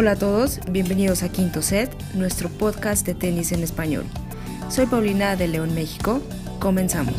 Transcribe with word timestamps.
Hola 0.00 0.12
a 0.12 0.16
todos, 0.16 0.60
bienvenidos 0.70 1.24
a 1.24 1.32
Quinto 1.32 1.60
Set, 1.60 1.92
nuestro 2.14 2.48
podcast 2.50 3.04
de 3.04 3.16
tenis 3.16 3.50
en 3.50 3.64
español. 3.64 4.04
Soy 4.70 4.86
Paulina 4.86 5.34
de 5.34 5.48
León, 5.48 5.74
México. 5.74 6.22
Comenzamos. 6.60 7.16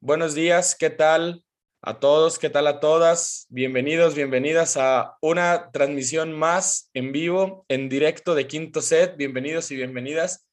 Buenos 0.00 0.34
días, 0.34 0.76
¿qué 0.78 0.90
tal 0.90 1.46
a 1.80 1.98
todos? 1.98 2.38
¿Qué 2.38 2.50
tal 2.50 2.66
a 2.66 2.78
todas? 2.78 3.46
Bienvenidos, 3.48 4.14
bienvenidas 4.14 4.76
a 4.76 5.16
una 5.22 5.70
transmisión 5.72 6.30
más 6.30 6.90
en 6.92 7.12
vivo, 7.12 7.64
en 7.68 7.88
directo 7.88 8.34
de 8.34 8.46
Quinto 8.46 8.82
Set. 8.82 9.16
Bienvenidos 9.16 9.70
y 9.70 9.76
bienvenidas. 9.76 10.46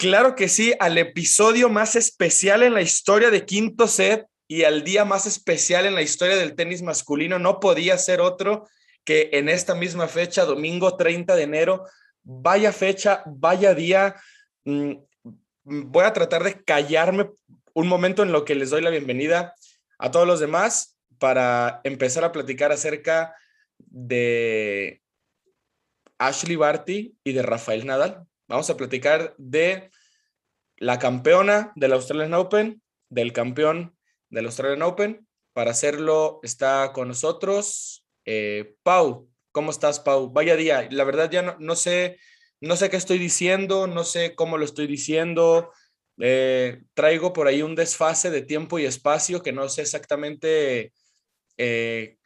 Claro 0.00 0.34
que 0.34 0.48
sí, 0.48 0.72
al 0.80 0.96
episodio 0.96 1.68
más 1.68 1.94
especial 1.94 2.62
en 2.62 2.72
la 2.72 2.80
historia 2.80 3.30
de 3.30 3.44
Quinto 3.44 3.86
Set 3.86 4.24
y 4.48 4.64
al 4.64 4.82
día 4.82 5.04
más 5.04 5.26
especial 5.26 5.84
en 5.84 5.94
la 5.94 6.00
historia 6.00 6.38
del 6.38 6.54
tenis 6.54 6.80
masculino. 6.80 7.38
No 7.38 7.60
podía 7.60 7.98
ser 7.98 8.22
otro 8.22 8.66
que 9.04 9.28
en 9.34 9.50
esta 9.50 9.74
misma 9.74 10.08
fecha, 10.08 10.46
domingo 10.46 10.96
30 10.96 11.36
de 11.36 11.42
enero. 11.42 11.84
Vaya 12.22 12.72
fecha, 12.72 13.22
vaya 13.26 13.74
día. 13.74 14.16
Mm, 14.64 14.92
voy 15.64 16.04
a 16.06 16.14
tratar 16.14 16.44
de 16.44 16.64
callarme 16.64 17.28
un 17.74 17.86
momento 17.86 18.22
en 18.22 18.32
lo 18.32 18.46
que 18.46 18.54
les 18.54 18.70
doy 18.70 18.80
la 18.80 18.88
bienvenida 18.88 19.54
a 19.98 20.10
todos 20.10 20.26
los 20.26 20.40
demás 20.40 20.96
para 21.18 21.82
empezar 21.84 22.24
a 22.24 22.32
platicar 22.32 22.72
acerca 22.72 23.36
de 23.76 25.02
Ashley 26.16 26.56
Barty 26.56 27.18
y 27.22 27.32
de 27.34 27.42
Rafael 27.42 27.84
Nadal. 27.84 28.26
Vamos 28.50 28.68
a 28.68 28.76
platicar 28.76 29.32
de 29.38 29.90
la 30.80 30.98
campeona 30.98 31.72
del 31.76 31.92
Australian 31.92 32.34
Open, 32.34 32.82
del 33.10 33.32
campeón 33.32 33.96
del 34.30 34.46
Australian 34.46 34.82
Open. 34.82 35.28
Para 35.52 35.72
hacerlo 35.72 36.40
está 36.42 36.92
con 36.92 37.08
nosotros 37.08 38.04
eh, 38.24 38.74
Pau. 38.82 39.28
¿Cómo 39.52 39.70
estás, 39.70 40.00
Pau? 40.00 40.30
Vaya 40.30 40.56
día. 40.56 40.88
La 40.90 41.04
verdad 41.04 41.30
ya 41.30 41.56
no, 41.58 41.76
sé, 41.76 42.18
no 42.60 42.76
sé 42.76 42.88
qué 42.88 42.96
estoy 42.96 43.18
diciendo, 43.18 43.86
no 43.86 44.04
sé 44.04 44.34
cómo 44.34 44.56
lo 44.56 44.64
estoy 44.64 44.86
diciendo. 44.86 45.70
Eh, 46.18 46.82
traigo 46.94 47.32
por 47.32 47.46
ahí 47.46 47.62
un 47.62 47.74
desfase 47.74 48.30
de 48.30 48.42
tiempo 48.42 48.78
y 48.78 48.86
espacio 48.86 49.42
que 49.42 49.52
no 49.52 49.68
sé 49.68 49.82
exactamente 49.82 50.92
eh, 51.58 52.16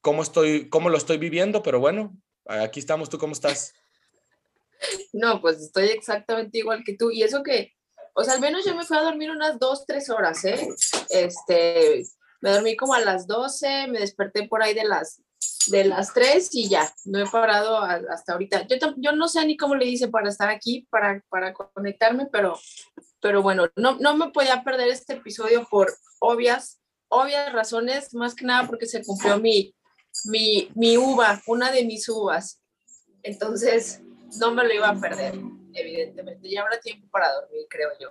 cómo, 0.00 0.22
estoy, 0.22 0.68
cómo 0.68 0.88
lo 0.88 0.98
estoy 0.98 1.18
viviendo, 1.18 1.62
pero 1.62 1.80
bueno, 1.80 2.16
aquí 2.44 2.78
estamos. 2.78 3.10
¿Tú 3.10 3.18
cómo 3.18 3.32
estás? 3.32 3.74
No, 5.12 5.40
pues 5.40 5.60
estoy 5.60 5.86
exactamente 5.86 6.58
igual 6.58 6.84
que 6.84 6.96
tú. 6.96 7.10
Y 7.10 7.22
eso 7.22 7.42
que, 7.42 7.72
o 8.14 8.24
sea, 8.24 8.34
al 8.34 8.40
menos 8.40 8.64
yo 8.64 8.74
me 8.74 8.84
fui 8.84 8.96
a 8.96 9.02
dormir 9.02 9.30
unas 9.30 9.58
dos, 9.58 9.84
tres 9.86 10.08
horas, 10.08 10.44
¿eh? 10.44 10.68
Este, 11.10 12.04
me 12.40 12.50
dormí 12.50 12.76
como 12.76 12.94
a 12.94 13.00
las 13.00 13.26
12, 13.26 13.88
me 13.88 13.98
desperté 13.98 14.46
por 14.46 14.62
ahí 14.62 14.74
de 14.74 14.84
las, 14.84 15.20
de 15.68 15.84
las 15.84 16.12
3 16.12 16.48
y 16.52 16.68
ya, 16.68 16.92
no 17.04 17.18
he 17.18 17.26
parado 17.26 17.78
hasta 17.78 18.34
ahorita. 18.34 18.66
Yo, 18.66 18.76
yo 18.98 19.12
no 19.12 19.28
sé 19.28 19.44
ni 19.46 19.56
cómo 19.56 19.74
le 19.74 19.86
hice 19.86 20.08
para 20.08 20.28
estar 20.28 20.48
aquí, 20.48 20.86
para, 20.90 21.24
para 21.28 21.52
conectarme, 21.52 22.26
pero, 22.26 22.58
pero 23.20 23.42
bueno, 23.42 23.68
no, 23.76 23.96
no 23.98 24.16
me 24.16 24.30
podía 24.30 24.62
perder 24.62 24.88
este 24.88 25.14
episodio 25.14 25.66
por 25.70 25.92
obvias, 26.20 26.80
obvias 27.08 27.52
razones, 27.52 28.14
más 28.14 28.34
que 28.34 28.44
nada 28.44 28.66
porque 28.66 28.86
se 28.86 29.02
cumplió 29.02 29.38
mi, 29.38 29.74
mi, 30.26 30.70
mi 30.74 30.96
uva, 30.96 31.42
una 31.46 31.72
de 31.72 31.84
mis 31.84 32.08
uvas. 32.08 32.60
Entonces, 33.22 34.02
no 34.38 34.52
me 34.52 34.64
lo 34.64 34.74
iba 34.74 34.88
a 34.88 35.00
perder, 35.00 35.34
evidentemente. 35.74 36.48
Ya 36.48 36.62
habrá 36.62 36.80
tiempo 36.80 37.08
para 37.10 37.32
dormir, 37.32 37.66
creo 37.68 37.90
yo. 38.00 38.08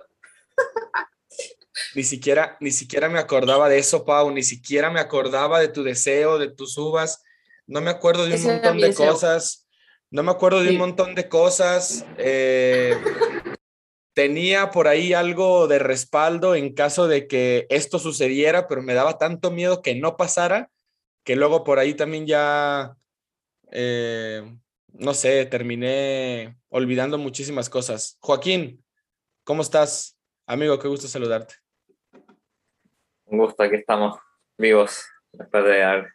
Ni 1.94 2.04
siquiera, 2.04 2.56
ni 2.60 2.70
siquiera 2.70 3.08
me 3.08 3.18
acordaba 3.18 3.68
de 3.68 3.78
eso, 3.78 4.04
Pau, 4.04 4.30
ni 4.30 4.42
siquiera 4.42 4.90
me 4.90 5.00
acordaba 5.00 5.58
de 5.58 5.68
tu 5.68 5.82
deseo, 5.82 6.38
de 6.38 6.50
tus 6.50 6.78
uvas. 6.78 7.22
No 7.66 7.80
me 7.80 7.90
acuerdo 7.90 8.26
de 8.26 8.36
un 8.36 8.42
montón 8.44 8.78
de 8.78 8.94
cosas. 8.94 9.66
No 10.10 10.22
me 10.22 10.30
acuerdo 10.30 10.62
de 10.62 10.70
un 10.70 10.78
montón 10.78 11.14
de 11.14 11.28
cosas. 11.28 12.04
Eh, 12.18 12.96
tenía 14.12 14.70
por 14.70 14.86
ahí 14.86 15.12
algo 15.12 15.66
de 15.66 15.80
respaldo 15.80 16.54
en 16.54 16.74
caso 16.74 17.08
de 17.08 17.26
que 17.26 17.66
esto 17.68 17.98
sucediera, 17.98 18.68
pero 18.68 18.82
me 18.82 18.94
daba 18.94 19.18
tanto 19.18 19.50
miedo 19.50 19.82
que 19.82 19.96
no 19.96 20.16
pasara, 20.16 20.70
que 21.24 21.34
luego 21.34 21.64
por 21.64 21.80
ahí 21.80 21.94
también 21.94 22.26
ya 22.26 22.96
eh, 23.72 24.42
no 24.94 25.12
sé, 25.12 25.44
terminé 25.46 26.56
olvidando 26.68 27.18
muchísimas 27.18 27.68
cosas. 27.68 28.16
Joaquín, 28.20 28.84
¿cómo 29.42 29.62
estás? 29.62 30.16
Amigo, 30.46 30.78
qué 30.78 30.88
gusto 30.88 31.08
saludarte. 31.08 31.54
Un 33.26 33.38
gusto, 33.38 33.62
aquí 33.62 33.76
estamos 33.76 34.18
vivos 34.56 35.04
después 35.32 35.64
de 35.64 35.82
haber 35.82 36.12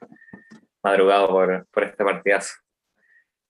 madrugado 0.81 1.27
por, 1.27 1.83
este 1.83 2.03
partidazo. 2.03 2.53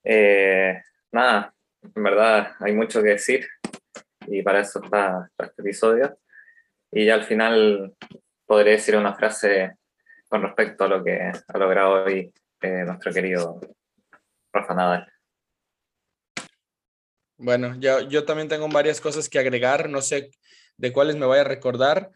Eh, 0.04 0.82
nada, 1.12 1.54
en 1.96 2.04
verdad 2.04 2.56
hay 2.60 2.74
mucho 2.74 3.04
que 3.04 3.10
decir 3.10 3.48
y 4.28 4.42
para 4.42 4.62
eso 4.62 4.82
está, 4.84 5.30
este 5.38 5.62
episodio. 5.62 6.18
Y 6.92 7.06
ya 7.06 7.14
al 7.14 7.24
final 7.24 7.96
podré 8.48 8.72
decir 8.72 8.96
una 8.96 9.14
frase 9.14 9.76
con 10.28 10.42
respecto 10.42 10.86
a 10.86 10.88
lo 10.88 11.04
que 11.04 11.32
ha 11.48 11.58
logrado 11.58 12.06
hoy 12.06 12.34
eh, 12.62 12.84
nuestro 12.86 13.12
querido 13.12 13.60
Rafa 14.52 14.74
Nadal. 14.74 15.19
Bueno, 17.40 17.76
yo, 17.80 18.02
yo 18.02 18.26
también 18.26 18.50
tengo 18.50 18.68
varias 18.68 19.00
cosas 19.00 19.30
que 19.30 19.40
agregar, 19.40 19.90
no 19.90 20.02
sé 20.02 20.30
de 20.78 20.92
cuáles 20.92 21.16
me 21.16 21.26
voy 21.26 21.40
a 21.40 21.44
recordar. 21.44 22.12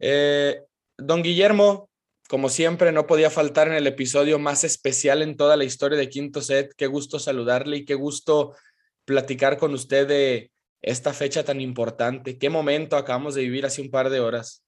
Eh, 0.00 0.62
don 0.98 1.22
Guillermo, 1.22 1.90
como 2.28 2.48
siempre, 2.48 2.90
no 2.90 3.06
podía 3.06 3.30
faltar 3.30 3.68
en 3.68 3.74
el 3.74 3.86
episodio 3.86 4.38
más 4.38 4.64
especial 4.64 5.22
en 5.22 5.36
toda 5.36 5.56
la 5.56 5.64
historia 5.64 5.96
de 5.96 6.08
Quinto 6.08 6.40
Set. 6.40 6.74
Qué 6.76 6.86
gusto 6.86 7.18
saludarle 7.18 7.78
y 7.78 7.84
qué 7.84 7.94
gusto 7.94 8.54
platicar 9.04 9.58
con 9.58 9.74
usted 9.74 10.08
de 10.08 10.50
esta 10.82 11.12
fecha 11.12 11.44
tan 11.44 11.60
importante. 11.60 12.36
Qué 12.36 12.50
momento 12.50 12.96
acabamos 12.96 13.34
de 13.34 13.42
vivir 13.42 13.66
hace 13.66 13.80
un 13.80 13.90
par 13.90 14.10
de 14.10 14.20
horas. 14.20 14.64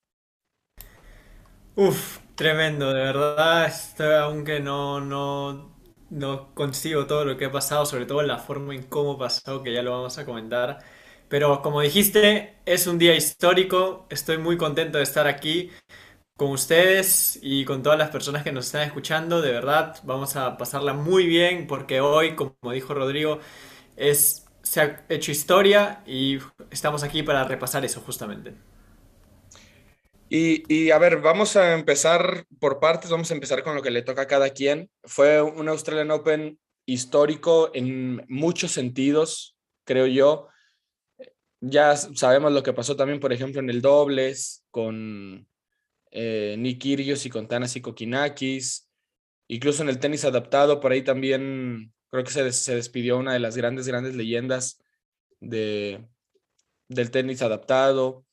Uf, 1.75 2.19
tremendo, 2.37 2.93
de 2.93 3.01
verdad. 3.01 3.73
aunque 4.23 4.61
no, 4.61 5.01
no, 5.01 5.76
no 6.11 6.55
consigo 6.55 7.07
todo 7.07 7.25
lo 7.25 7.37
que 7.37 7.47
ha 7.47 7.53
pasado, 7.53 7.87
sobre 7.87 8.07
todo 8.07 8.23
la 8.23 8.39
forma 8.39 8.75
en 8.75 8.83
cómo 8.85 9.19
pasó, 9.19 9.63
que 9.63 9.73
ya 9.73 9.83
lo 9.83 9.93
vamos 9.93 10.19
a 10.19 10.25
comentar. 10.25 10.79
Pero 11.29 11.63
como 11.63 11.81
dijiste, 11.81 12.57
es 12.67 12.87
un 12.87 12.99
día 12.99 13.15
histórico, 13.17 14.07
estoy 14.11 14.39
muy 14.39 14.57
contento 14.57 14.99
de 14.99 15.05
estar 15.05 15.27
aquí 15.27 15.71
con 16.37 16.51
ustedes 16.51 17.39
y 17.43 17.65
con 17.65 17.83
todas 17.83 17.99
las 17.99 18.11
personas 18.11 18.43
que 18.45 18.53
nos 18.53 18.67
están 18.67 18.83
escuchando. 18.83 19.43
De 19.43 19.53
verdad, 19.53 19.97
vamos 20.05 20.37
a 20.37 20.57
pasarla 20.59 20.93
muy 20.95 21.27
bien 21.27 21.67
porque 21.67 22.01
hoy, 22.01 22.37
como 22.37 22.55
dijo 22.73 22.95
Rodrigo, 22.95 23.41
es, 23.97 24.47
se 24.63 24.81
ha 24.81 25.07
hecho 25.09 25.33
historia 25.33 26.03
y 26.07 26.39
estamos 26.71 27.03
aquí 27.03 27.23
para 27.23 27.45
repasar 27.45 27.85
eso 27.85 28.01
justamente. 28.03 28.55
Y, 30.29 30.91
a 30.91 30.99
ver, 30.99 31.21
vamos 31.21 31.57
a 31.57 31.75
empezar 31.75 32.47
por 32.59 32.81
partes, 32.81 33.11
vamos 33.11 33.31
a 33.31 33.35
empezar 33.35 33.63
con 33.63 33.77
lo 33.77 33.83
que 33.83 33.91
le 33.91 34.03
toca 34.03 34.23
a 34.23 34.27
cada 34.27 34.51
quien. 34.51 34.91
Fue 35.05 35.41
un 35.41 35.69
Australian 35.69 36.11
Open 36.11 36.59
histórico 36.85 37.71
en 37.75 38.25
muchos 38.29 38.73
sentidos, 38.73 39.57
creo 39.85 40.07
yo. 40.07 40.49
Ya 41.61 41.97
sabemos 41.97 42.53
lo 42.53 42.63
que 42.63 42.73
pasó 42.73 42.97
también, 42.97 43.21
por 43.21 43.33
ejemplo, 43.33 43.61
en 43.61 43.71
el 43.71 43.81
dobles 43.81 44.65
con 44.71 45.49
eh, 46.11 46.57
Nick 46.59 46.81
Kyrgios 46.81 47.25
y 47.25 47.31
con 47.31 47.47
Tanas 47.47 47.77
y 47.77 47.81
Kokinakis. 47.81 48.91
Incluso 49.49 49.85
en 49.85 49.89
el 49.89 50.01
tenis 50.01 50.25
adaptado, 50.25 50.81
por 50.81 50.91
ahí 50.91 51.03
también 51.03 51.93
creo 52.11 52.25
que 52.25 52.33
se, 52.33 52.53
se 52.53 52.75
despidió 52.75 53.17
una 53.17 53.33
de 53.33 53.39
las 53.39 53.57
grandes, 53.57 53.87
grandes 53.87 54.17
leyendas 54.17 54.83
de, 55.39 56.05
del 56.89 57.13
tenis 57.13 57.43
adaptado. 57.43 58.26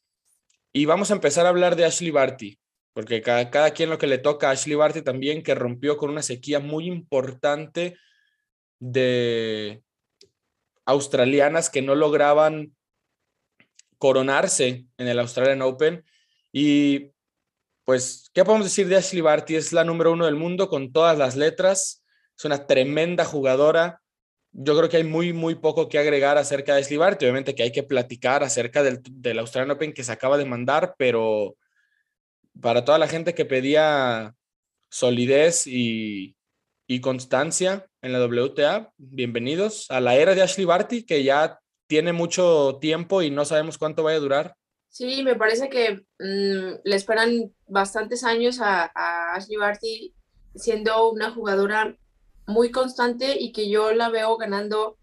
Y 0.74 0.86
vamos 0.86 1.12
a 1.12 1.14
empezar 1.14 1.46
a 1.46 1.50
hablar 1.50 1.76
de 1.76 1.86
Ashley 1.86 2.10
Barty, 2.10 2.60
porque 2.94 3.22
cada, 3.22 3.52
cada 3.52 3.72
quien 3.72 3.92
lo 3.92 4.00
que 4.00 4.08
le 4.08 4.18
toca 4.18 4.50
a 4.50 4.52
Ashley 4.52 4.76
Barty 4.76 5.04
también, 5.04 5.44
que 5.44 5.54
rompió 5.54 5.98
con 5.98 6.10
una 6.10 6.24
sequía 6.24 6.60
muy 6.60 6.88
importante 6.88 7.96
de 8.80 9.84
australianas 10.86 11.70
que 11.70 11.84
no 11.84 11.94
lograban 11.96 12.76
coronarse 13.98 14.86
en 14.98 15.08
el 15.08 15.20
Australian 15.20 15.62
Open. 15.62 16.04
Y 16.52 17.12
pues, 17.86 18.30
¿qué 18.34 18.44
podemos 18.44 18.66
decir 18.66 18.88
de 18.88 18.98
Ashley 18.98 19.22
Barty? 19.22 19.56
Es 19.56 19.74
la 19.74 19.84
número 19.84 20.12
uno 20.12 20.26
del 20.26 20.36
mundo 20.36 20.70
con 20.70 20.92
todas 20.92 21.18
las 21.18 21.36
letras. 21.36 22.04
Es 22.38 22.46
una 22.46 22.66
tremenda 22.66 23.26
jugadora 23.26 24.02
yo 24.54 24.78
creo 24.78 24.90
que 24.90 24.98
hay 24.98 25.04
muy, 25.04 25.34
muy 25.34 25.56
poco 25.56 25.90
que 25.90 25.98
agregar 25.98 26.38
acerca 26.38 26.76
de 26.76 26.84
Slibarty. 26.84 27.26
Obviamente 27.26 27.56
que 27.56 27.64
hay 27.64 27.72
que 27.72 27.84
platicar 27.84 28.44
acerca 28.44 28.84
del, 28.84 29.02
del 29.04 29.40
Australian 29.40 29.72
Open 29.72 29.94
que 29.94 30.04
se 30.04 30.12
acaba 30.12 30.38
de 30.38 30.46
mandar, 30.46 30.96
pero 30.98 31.56
para 32.62 32.86
toda 32.86 33.00
la 33.00 33.08
gente 33.08 33.34
que 33.34 33.46
pedía 33.46 34.36
solidez 34.90 35.66
y, 35.66 36.38
y 36.86 37.02
constancia 37.02 37.88
en 38.02 38.14
la 38.14 38.24
WTA, 38.24 38.92
bienvenidos 38.98 39.90
a 39.90 40.00
la 40.00 40.16
era 40.16 40.36
de 40.36 40.44
Ashley 40.44 40.66
Barty, 40.66 41.04
que 41.04 41.24
ya 41.24 41.60
tiene 41.88 42.14
mucho 42.14 42.78
tiempo 42.80 43.24
y 43.24 43.32
no 43.32 43.46
sabemos 43.46 43.80
cuánto 43.80 44.04
vaya 44.04 44.18
a 44.18 44.22
durar. 44.22 44.56
Sí, 44.90 45.24
me 45.24 45.36
parece 45.36 45.70
que 45.70 46.06
mm, 46.20 46.82
le 46.84 46.96
esperan 46.96 47.52
bastantes 47.66 48.24
años 48.24 48.62
a, 48.62 48.92
a, 48.94 49.34
Ashley 49.34 49.58
Barty 49.58 50.14
siendo 50.54 51.10
una 51.10 51.32
jugadora 51.32 51.98
muy 52.48 52.72
constante 52.72 53.40
y 53.40 53.52
que 53.52 53.70
yo 53.70 53.94
la 53.94 54.10
veo 54.10 54.38
ganando 54.38 54.98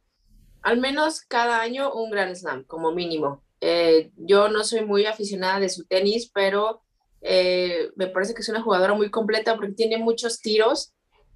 al 0.63 0.79
menos 0.79 1.23
cada 1.23 1.61
año 1.61 1.93
un 1.93 2.11
Grand 2.11 2.35
Slam, 2.35 2.65
como 2.65 2.93
mínimo. 2.93 3.43
Eh, 3.61 4.11
yo 4.17 4.49
no 4.49 4.65
soy 4.65 4.85
muy 4.85 5.07
aficionada 5.07 5.61
de 5.61 5.69
su 5.69 5.85
tenis, 5.85 6.31
pero 6.33 6.83
eh, 7.23 7.91
me 7.97 8.07
parece 8.07 8.35
que 8.35 8.41
es 8.41 8.49
una 8.49 8.63
jugadora 8.63 8.95
muy 8.95 9.11
completa 9.11 9.57
porque 9.57 9.73
tiene 9.73 9.99
muchos 9.99 10.41
tiros, 10.41 10.93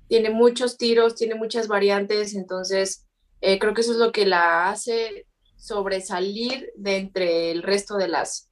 tiene 0.08 0.30
muchos 0.30 0.76
tiros, 0.76 1.14
tiene 1.14 1.34
muchas 1.34 1.68
variantes, 1.68 2.34
entonces 2.34 3.06
eh, 3.40 3.58
creo 3.58 3.74
que 3.74 3.82
eso 3.82 3.92
es 3.92 3.98
lo 3.98 4.12
que 4.12 4.26
la 4.26 4.68
hace 4.68 5.26
sobresalir 5.56 6.70
de 6.76 6.96
entre 6.96 7.50
el 7.50 7.62
resto 7.62 7.96
de 7.96 8.08
las, 8.08 8.50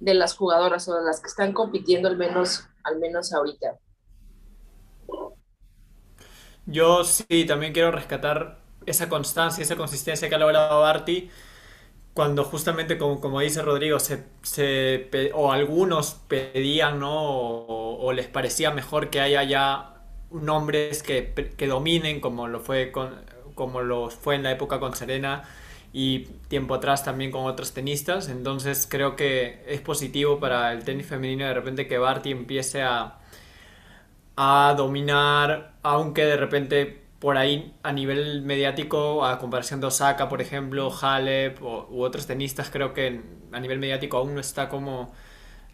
de 0.00 0.14
las 0.14 0.34
jugadoras 0.34 0.88
o 0.88 0.94
de 0.94 1.04
las 1.04 1.20
que 1.20 1.28
están 1.28 1.52
compitiendo 1.52 2.08
al 2.08 2.16
menos, 2.16 2.64
al 2.84 2.98
menos 2.98 3.32
ahorita. 3.32 3.78
Yo 6.66 7.04
sí, 7.04 7.44
también 7.46 7.72
quiero 7.72 7.90
rescatar 7.90 8.58
esa 8.86 9.08
constancia, 9.08 9.62
esa 9.62 9.76
consistencia 9.76 10.28
que 10.28 10.34
ha 10.34 10.38
logrado 10.38 10.80
Barty 10.82 11.30
cuando 12.14 12.44
justamente 12.44 12.98
como, 12.98 13.20
como 13.20 13.40
dice 13.40 13.62
Rodrigo, 13.62 13.98
se, 14.00 14.24
o 15.34 15.52
algunos 15.52 16.14
pedían, 16.28 17.00
¿no? 17.00 17.12
O, 17.12 18.12
les 18.14 18.28
parecía 18.28 18.70
mejor 18.72 19.10
que 19.10 19.20
haya 19.20 19.44
ya 19.44 19.94
nombres 20.32 21.02
que, 21.02 21.32
que 21.56 21.68
dominen, 21.68 22.20
como 22.20 22.48
lo 22.48 22.60
fue 22.60 22.92
con, 22.92 23.24
como 23.54 23.82
lo 23.82 24.10
fue 24.10 24.36
en 24.36 24.42
la 24.44 24.52
época 24.52 24.80
con 24.80 24.94
Serena 24.96 25.44
y 25.92 26.20
tiempo 26.48 26.74
atrás 26.74 27.04
también 27.04 27.30
con 27.32 27.46
otros 27.46 27.72
tenistas. 27.74 28.28
Entonces 28.28 28.86
creo 28.90 29.16
que 29.16 29.64
es 29.68 29.80
positivo 29.82 30.40
para 30.40 30.72
el 30.72 30.84
tenis 30.84 31.06
femenino 31.06 31.46
de 31.46 31.54
repente 31.54 31.88
que 31.88 31.98
Barty 31.98 32.32
empiece 32.32 32.82
a, 32.82 33.19
a 34.42 34.74
dominar, 34.74 35.74
aunque 35.82 36.24
de 36.24 36.36
repente 36.38 37.02
por 37.18 37.36
ahí 37.36 37.74
a 37.82 37.92
nivel 37.92 38.40
mediático, 38.40 39.26
a 39.26 39.38
comparación 39.38 39.80
de 39.82 39.88
Osaka, 39.88 40.30
por 40.30 40.40
ejemplo, 40.40 40.90
Halep 40.90 41.60
u 41.62 42.02
otros 42.02 42.26
tenistas, 42.26 42.70
creo 42.70 42.94
que 42.94 43.20
a 43.52 43.60
nivel 43.60 43.78
mediático 43.78 44.16
aún 44.16 44.34
no 44.34 44.40
está 44.40 44.70
como 44.70 45.12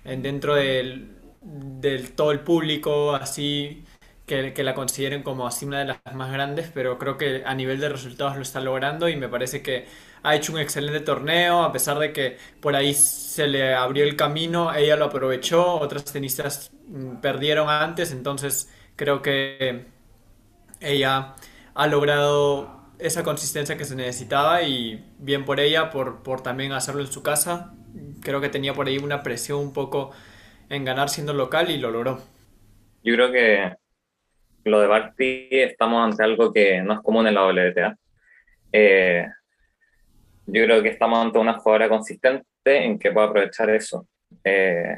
en 0.04 0.20
dentro 0.22 0.56
del, 0.56 1.16
del 1.42 2.12
todo 2.16 2.32
el 2.32 2.40
público, 2.40 3.14
así 3.14 3.84
que, 4.26 4.52
que, 4.52 4.64
la 4.64 4.74
consideren 4.74 5.22
como 5.22 5.46
así 5.46 5.64
una 5.64 5.78
de 5.80 5.84
las 5.84 6.14
más 6.14 6.32
grandes, 6.32 6.68
pero 6.74 6.98
creo 6.98 7.16
que 7.18 7.44
a 7.46 7.54
nivel 7.54 7.78
de 7.80 7.88
resultados 7.88 8.34
lo 8.36 8.42
está 8.42 8.60
logrando 8.60 9.08
y 9.08 9.14
me 9.16 9.28
parece 9.28 9.62
que 9.62 9.86
ha 10.26 10.34
hecho 10.34 10.52
un 10.52 10.58
excelente 10.58 10.98
torneo, 11.00 11.62
a 11.62 11.72
pesar 11.72 12.00
de 12.00 12.12
que 12.12 12.36
por 12.60 12.74
ahí 12.74 12.94
se 12.94 13.46
le 13.46 13.74
abrió 13.74 14.02
el 14.02 14.16
camino, 14.16 14.74
ella 14.74 14.96
lo 14.96 15.04
aprovechó, 15.04 15.76
otras 15.78 16.04
tenistas 16.04 16.72
mm, 16.88 17.18
perdieron 17.18 17.68
antes, 17.70 18.10
entonces 18.10 18.68
creo 18.96 19.22
que 19.22 19.86
ella 20.80 21.36
ha 21.74 21.86
logrado 21.86 22.76
esa 22.98 23.22
consistencia 23.22 23.76
que 23.76 23.84
se 23.84 23.94
necesitaba 23.94 24.62
y 24.62 25.04
bien 25.18 25.44
por 25.44 25.60
ella, 25.60 25.90
por, 25.90 26.24
por 26.24 26.40
también 26.42 26.72
hacerlo 26.72 27.02
en 27.02 27.12
su 27.12 27.22
casa. 27.22 27.74
Creo 28.20 28.40
que 28.40 28.48
tenía 28.48 28.74
por 28.74 28.88
ahí 28.88 28.98
una 28.98 29.22
presión 29.22 29.60
un 29.60 29.72
poco 29.72 30.10
en 30.68 30.84
ganar 30.84 31.08
siendo 31.08 31.34
local 31.34 31.70
y 31.70 31.78
lo 31.78 31.92
logró. 31.92 32.20
Yo 33.04 33.14
creo 33.14 33.30
que 33.30 33.76
lo 34.64 34.80
de 34.80 34.88
Barty 34.88 35.48
estamos 35.52 36.04
ante 36.04 36.24
algo 36.24 36.52
que 36.52 36.82
no 36.82 36.94
es 36.94 37.00
común 37.00 37.28
en 37.28 37.34
la 37.34 37.46
WTA. 37.46 37.96
Eh, 38.72 39.26
yo 40.46 40.64
creo 40.64 40.82
que 40.82 40.90
estamos 40.90 41.18
ante 41.18 41.38
una 41.38 41.54
jugadora 41.54 41.88
consistente 41.88 42.44
en 42.64 42.98
que 42.98 43.10
pueda 43.10 43.26
aprovechar 43.26 43.70
eso. 43.70 44.06
Eh, 44.44 44.96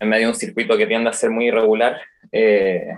en 0.00 0.08
medio 0.08 0.26
de 0.26 0.32
un 0.32 0.38
circuito 0.38 0.76
que 0.76 0.86
tiende 0.86 1.10
a 1.10 1.12
ser 1.12 1.30
muy 1.30 1.46
irregular, 1.46 2.00
eh, 2.32 2.92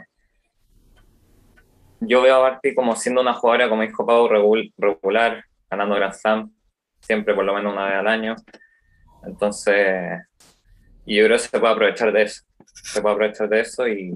yo 2.01 2.23
veo 2.23 2.37
a 2.37 2.39
Barty 2.39 2.75
como 2.75 2.97
siendo 2.97 3.21
una 3.21 3.35
jugadora, 3.35 3.69
como 3.69 3.83
dijo 3.83 4.07
Pau, 4.07 4.29
regular, 4.29 5.45
ganando 5.69 5.97
Grand 5.97 6.15
Slam, 6.15 6.53
siempre 7.01 7.35
por 7.35 7.45
lo 7.45 7.55
menos 7.55 7.73
una 7.73 7.87
vez 7.87 7.95
al 7.95 8.09
año. 8.09 8.37
Entonces, 9.25 10.21
y 11.05 11.17
yo 11.17 11.25
creo 11.25 11.37
que 11.37 11.43
se 11.43 11.61
puede 11.61 11.73
aprovechar 11.73 12.13
de 12.13 12.23
eso. 12.23 12.45
Se 12.73 13.03
puede 13.03 13.15
aprovechar 13.15 13.49
de 13.49 13.61
eso 13.61 13.87
y, 13.87 14.15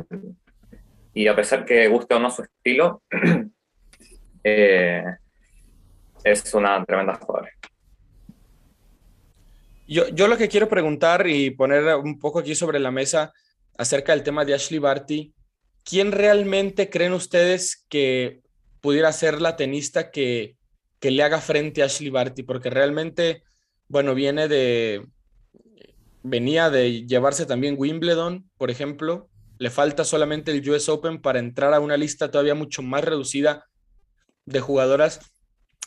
y 1.13 1.27
a 1.27 1.37
pesar 1.37 1.65
que 1.65 1.89
guste 1.89 2.15
o 2.15 2.19
no 2.19 2.31
su 2.31 2.43
estilo, 2.43 3.03
eh, 4.45 5.05
es 6.25 6.55
una 6.55 6.85
tremenda 6.85 7.15
jugadora. 7.15 7.51
Yo, 9.87 10.09
yo 10.09 10.27
lo 10.27 10.37
que 10.37 10.49
quiero 10.49 10.69
preguntar 10.69 11.27
y 11.27 11.51
poner 11.51 11.95
un 11.97 12.19
poco 12.19 12.39
aquí 12.39 12.55
sobre 12.55 12.81
la 12.81 12.91
mesa 12.91 13.33
acerca 13.77 14.13
del 14.13 14.23
tema 14.23 14.45
de 14.45 14.55
Ashley 14.55 14.79
Barty 14.79 15.35
¿quién 15.85 16.13
realmente 16.13 16.91
creen 16.91 17.13
ustedes 17.13 17.85
que 17.89 18.41
pudiera 18.81 19.13
ser 19.13 19.41
la 19.41 19.57
tenista 19.57 20.11
que, 20.11 20.57
que 20.99 21.11
le 21.11 21.23
haga 21.23 21.41
frente 21.41 21.83
a 21.83 21.87
Ashley 21.87 22.11
Barty? 22.11 22.43
Porque 22.43 22.71
realmente, 22.71 23.45
bueno, 23.87 24.15
viene 24.15 24.49
de, 24.49 25.07
venía 26.23 26.71
de 26.71 27.07
llevarse 27.07 27.47
también 27.47 27.77
Wimbledon, 27.79 28.51
por 28.57 28.71
ejemplo. 28.71 29.29
Le 29.59 29.71
falta 29.71 30.05
solamente 30.05 30.51
el 30.51 30.69
US 30.69 30.89
Open 30.89 31.21
para 31.21 31.39
entrar 31.39 31.73
a 31.75 31.81
una 31.81 31.97
lista 31.97 32.31
todavía 32.31 32.55
mucho 32.55 32.83
más 32.83 33.05
reducida 33.05 33.67
de 34.47 34.61
jugadoras 34.61 35.21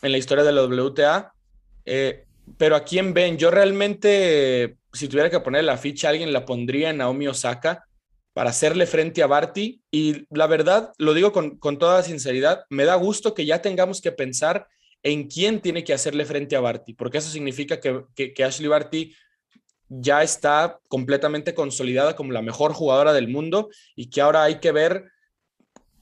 en 0.02 0.12
la 0.12 0.18
historia 0.18 0.44
de 0.44 0.52
la 0.52 0.64
WTA. 0.64 1.32
Eh, 1.84 2.24
pero 2.56 2.76
a 2.76 2.84
quién 2.84 3.12
ven, 3.14 3.36
yo 3.36 3.50
realmente, 3.50 4.76
si 4.92 5.08
tuviera 5.08 5.30
que 5.30 5.40
poner 5.40 5.64
la 5.64 5.76
ficha, 5.76 6.08
alguien 6.08 6.32
la 6.32 6.44
pondría 6.44 6.90
en 6.90 6.98
Naomi 6.98 7.28
Osaka 7.28 7.84
para 8.32 8.50
hacerle 8.50 8.86
frente 8.86 9.22
a 9.22 9.26
Barty. 9.26 9.82
Y 9.90 10.26
la 10.30 10.46
verdad, 10.46 10.92
lo 10.98 11.14
digo 11.14 11.32
con, 11.32 11.78
toda 11.78 12.02
sinceridad, 12.02 12.64
me 12.70 12.84
da 12.84 12.94
gusto 12.94 13.34
que 13.34 13.44
ya 13.44 13.60
tengamos 13.60 14.00
que 14.00 14.12
pensar 14.12 14.68
en 15.02 15.28
quién 15.28 15.60
tiene 15.60 15.84
que 15.84 15.92
hacerle 15.92 16.24
frente 16.24 16.56
a 16.56 16.60
Barty, 16.60 16.94
porque 16.94 17.18
eso 17.18 17.30
significa 17.30 17.80
que, 17.80 18.04
que, 18.14 18.44
Ashley 18.44 18.68
Barty 18.68 19.14
ya 19.88 20.22
está 20.22 20.80
completamente 20.88 21.54
consolidada 21.54 22.16
como 22.16 22.32
la 22.32 22.42
mejor 22.42 22.72
jugadora 22.72 23.12
del 23.12 23.28
mundo 23.28 23.70
y 23.94 24.10
que 24.10 24.20
ahora 24.20 24.42
hay 24.42 24.56
que 24.56 24.72
ver 24.72 25.04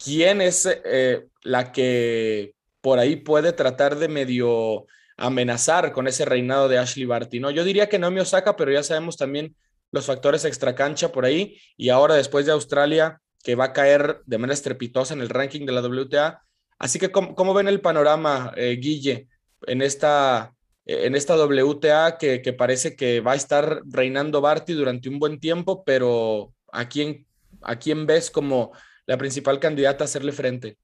quién 0.02 0.40
es 0.40 0.66
eh, 0.66 1.26
la 1.42 1.72
que 1.72 2.55
por 2.86 3.00
ahí 3.00 3.16
puede 3.16 3.52
tratar 3.52 3.98
de 3.98 4.06
medio 4.06 4.86
amenazar 5.16 5.90
con 5.90 6.06
ese 6.06 6.24
reinado 6.24 6.68
de 6.68 6.78
Ashley 6.78 7.04
Barty. 7.04 7.40
¿no? 7.40 7.50
Yo 7.50 7.64
diría 7.64 7.88
que 7.88 7.98
Naomi 7.98 8.20
Osaka, 8.20 8.54
pero 8.54 8.70
ya 8.70 8.84
sabemos 8.84 9.16
también 9.16 9.56
los 9.90 10.06
factores 10.06 10.44
extracancha 10.44 11.10
por 11.10 11.24
ahí. 11.24 11.58
Y 11.76 11.88
ahora 11.88 12.14
después 12.14 12.46
de 12.46 12.52
Australia, 12.52 13.20
que 13.42 13.56
va 13.56 13.64
a 13.64 13.72
caer 13.72 14.20
de 14.24 14.38
manera 14.38 14.54
estrepitosa 14.54 15.14
en 15.14 15.20
el 15.20 15.30
ranking 15.30 15.66
de 15.66 15.72
la 15.72 15.80
WTA. 15.80 16.44
Así 16.78 17.00
que, 17.00 17.10
¿cómo, 17.10 17.54
ven 17.54 17.66
el 17.66 17.80
panorama, 17.80 18.52
eh, 18.56 18.78
Guille, 18.80 19.26
en 19.66 19.82
esta, 19.82 20.54
en 20.84 21.16
esta 21.16 21.34
WTA 21.44 22.18
que, 22.18 22.40
que, 22.40 22.52
parece 22.52 22.94
que 22.94 23.18
va 23.18 23.32
a 23.32 23.34
estar 23.34 23.82
reinando 23.84 24.40
Barty 24.40 24.74
durante 24.74 25.08
un 25.08 25.18
buen 25.18 25.40
tiempo, 25.40 25.82
pero 25.82 26.54
¿a 26.70 26.88
quién, 26.88 27.26
a 27.62 27.80
quién 27.80 28.06
ves 28.06 28.30
como 28.30 28.70
la 29.06 29.18
principal 29.18 29.58
candidata 29.58 30.04
a 30.04 30.06
hacerle 30.06 30.30
frente? 30.30 30.78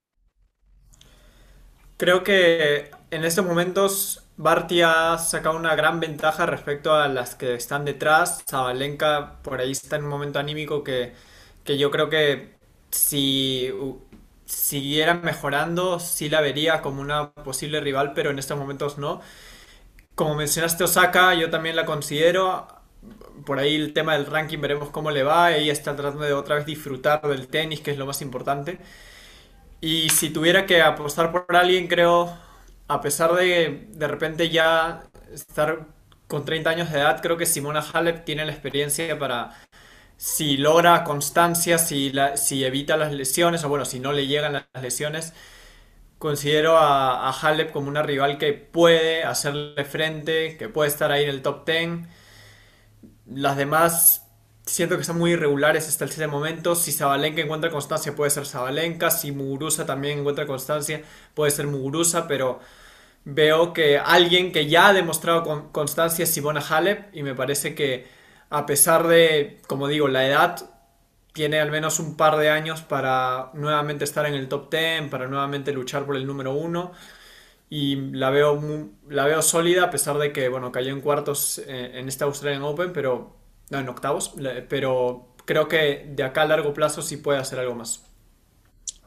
Creo 2.02 2.24
que 2.24 2.90
en 3.12 3.24
estos 3.24 3.46
momentos 3.46 4.24
Barty 4.36 4.82
ha 4.82 5.18
sacado 5.18 5.56
una 5.56 5.76
gran 5.76 6.00
ventaja 6.00 6.46
respecto 6.46 6.94
a 6.94 7.06
las 7.06 7.36
que 7.36 7.54
están 7.54 7.84
detrás. 7.84 8.42
Zabalenka 8.50 9.40
por 9.44 9.60
ahí 9.60 9.70
está 9.70 9.94
en 9.96 10.02
un 10.02 10.08
momento 10.10 10.40
anímico 10.40 10.82
que, 10.82 11.14
yo 11.64 11.92
creo 11.92 12.10
que 12.10 12.56
si 12.90 13.70
siguiera 14.46 15.14
mejorando, 15.14 16.00
sí 16.00 16.28
la 16.28 16.40
vería 16.40 16.82
como 16.82 17.00
una 17.00 17.30
posible 17.30 17.80
rival, 17.80 18.14
pero 18.14 18.30
en 18.30 18.40
estos 18.40 18.58
momentos 18.58 18.98
no. 18.98 19.20
Como 20.16 20.34
mencionaste 20.34 20.82
Osaka, 20.82 21.34
yo 21.34 21.50
también 21.50 21.76
la 21.76 21.84
considero. 21.84 22.66
Por 23.46 23.60
ahí 23.60 23.76
el 23.76 23.92
tema 23.92 24.14
del 24.14 24.26
ranking 24.26 24.58
veremos 24.60 24.90
cómo 24.90 25.12
le 25.12 25.22
va. 25.22 25.52
Ella 25.54 25.72
está 25.72 25.94
tratando 25.94 26.24
de 26.24 26.32
otra 26.32 26.56
vez 26.56 26.66
disfrutar 26.66 27.22
del 27.28 27.46
tenis, 27.46 27.80
que 27.80 27.92
es 27.92 27.98
lo 27.98 28.06
más 28.06 28.22
importante. 28.22 28.80
Y 29.82 30.10
si 30.10 30.30
tuviera 30.30 30.66
que 30.66 30.82
apostar 30.82 31.32
por 31.32 31.56
alguien, 31.56 31.88
creo 31.88 32.38
a 32.88 33.00
pesar 33.02 33.34
de 33.34 33.88
de 33.90 34.08
repente 34.08 34.50
ya 34.50 35.04
estar 35.32 35.86
con 36.28 36.44
30 36.46 36.70
años 36.70 36.92
de 36.92 36.98
edad, 37.00 37.20
creo 37.22 37.38
que 37.38 37.46
Simona 37.46 37.80
Halep 37.80 38.24
tiene 38.24 38.44
la 38.46 38.52
experiencia 38.52 39.18
para, 39.18 39.52
si 40.18 40.56
logra 40.58 41.04
constancia, 41.04 41.78
si, 41.78 42.12
la, 42.12 42.36
si 42.38 42.64
evita 42.64 42.96
las 42.98 43.12
lesiones, 43.12 43.64
o 43.64 43.70
bueno, 43.70 43.84
si 43.86 44.00
no 44.00 44.12
le 44.12 44.26
llegan 44.28 44.54
las 44.54 44.66
lesiones, 44.82 45.34
considero 46.18 46.78
a, 46.78 47.28
a 47.28 47.32
Halep 47.32 47.72
como 47.72 47.88
una 47.88 48.02
rival 48.02 48.38
que 48.38 48.54
puede 48.54 49.24
hacerle 49.24 49.84
frente, 49.86 50.56
que 50.58 50.68
puede 50.68 50.90
estar 50.90 51.12
ahí 51.12 51.24
en 51.24 51.30
el 51.30 51.42
top 51.42 51.66
10. 51.66 52.08
Las 53.26 53.56
demás 53.56 54.21
siento 54.66 54.98
que 54.98 55.04
son 55.04 55.18
muy 55.18 55.32
irregulares 55.32 55.88
hasta 55.88 56.04
ese 56.04 56.26
momento. 56.26 56.74
Si 56.74 56.92
Zabalenka 56.92 57.40
encuentra 57.42 57.70
constancia, 57.70 58.14
puede 58.14 58.30
ser 58.30 58.46
Zabalenka. 58.46 59.10
Si 59.10 59.32
Muguruza 59.32 59.86
también 59.86 60.20
encuentra 60.20 60.46
constancia, 60.46 61.02
puede 61.34 61.50
ser 61.50 61.66
Muguruza, 61.66 62.28
pero 62.28 62.60
veo 63.24 63.72
que 63.72 63.98
alguien 63.98 64.52
que 64.52 64.66
ya 64.68 64.88
ha 64.88 64.92
demostrado 64.92 65.42
con 65.44 65.70
constancia 65.72 66.24
es 66.24 66.30
Simona 66.32 66.60
Halep 66.60 67.14
y 67.14 67.22
me 67.22 67.34
parece 67.34 67.74
que 67.74 68.06
a 68.50 68.66
pesar 68.66 69.06
de, 69.08 69.60
como 69.66 69.88
digo, 69.88 70.08
la 70.08 70.26
edad, 70.26 70.70
tiene 71.32 71.60
al 71.60 71.70
menos 71.70 71.98
un 72.00 72.16
par 72.16 72.36
de 72.36 72.50
años 72.50 72.82
para 72.82 73.50
nuevamente 73.54 74.04
estar 74.04 74.26
en 74.26 74.34
el 74.34 74.48
top 74.48 74.70
10, 74.70 75.08
para 75.10 75.26
nuevamente 75.26 75.72
luchar 75.72 76.04
por 76.04 76.16
el 76.16 76.26
número 76.26 76.52
uno. 76.52 76.92
Y 77.70 77.96
la 78.12 78.30
veo, 78.30 78.60
la 79.08 79.24
veo 79.26 79.42
sólida 79.42 79.84
a 79.84 79.90
pesar 79.90 80.18
de 80.18 80.32
que, 80.32 80.48
bueno, 80.48 80.72
cayó 80.72 80.92
en 80.92 81.00
cuartos 81.00 81.58
eh, 81.66 81.92
en 81.94 82.08
este 82.08 82.24
Australian 82.24 82.62
Open, 82.62 82.92
pero 82.92 83.41
no, 83.70 83.78
en 83.78 83.88
octavos, 83.88 84.34
pero 84.68 85.34
creo 85.44 85.68
que 85.68 86.06
de 86.08 86.22
acá 86.22 86.42
a 86.42 86.46
largo 86.46 86.72
plazo 86.74 87.02
sí 87.02 87.16
puede 87.16 87.38
hacer 87.38 87.58
algo 87.58 87.74
más. 87.74 88.06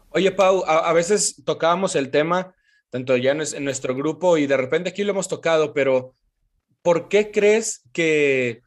Oye, 0.09 0.31
Pau, 0.31 0.63
a, 0.65 0.93
veces 0.93 1.43
tocábamos 1.45 1.95
el 1.95 2.09
tema, 2.09 2.55
tanto 2.89 3.17
ya 3.17 3.31
en 3.31 3.63
nuestro 3.63 3.95
grupo 3.95 4.37
y 4.37 4.47
de 4.47 4.57
repente 4.57 4.89
aquí 4.89 5.03
lo 5.03 5.11
hemos 5.11 5.27
tocado, 5.27 5.73
pero 5.73 6.15
¿por 6.81 7.09
qué 7.09 7.31
crees 7.31 7.81
que 7.91 8.61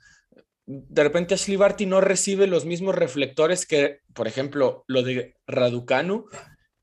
de 0.68 1.02
repente 1.02 1.32
Ashley 1.32 1.56
Barty 1.56 1.86
no 1.86 2.02
recibe 2.02 2.46
los 2.46 2.66
mismos 2.66 2.94
reflectores 2.94 3.64
que, 3.64 4.00
por 4.12 4.28
ejemplo, 4.28 4.84
lo 4.86 5.02
de 5.02 5.34
Raducanu, 5.46 6.26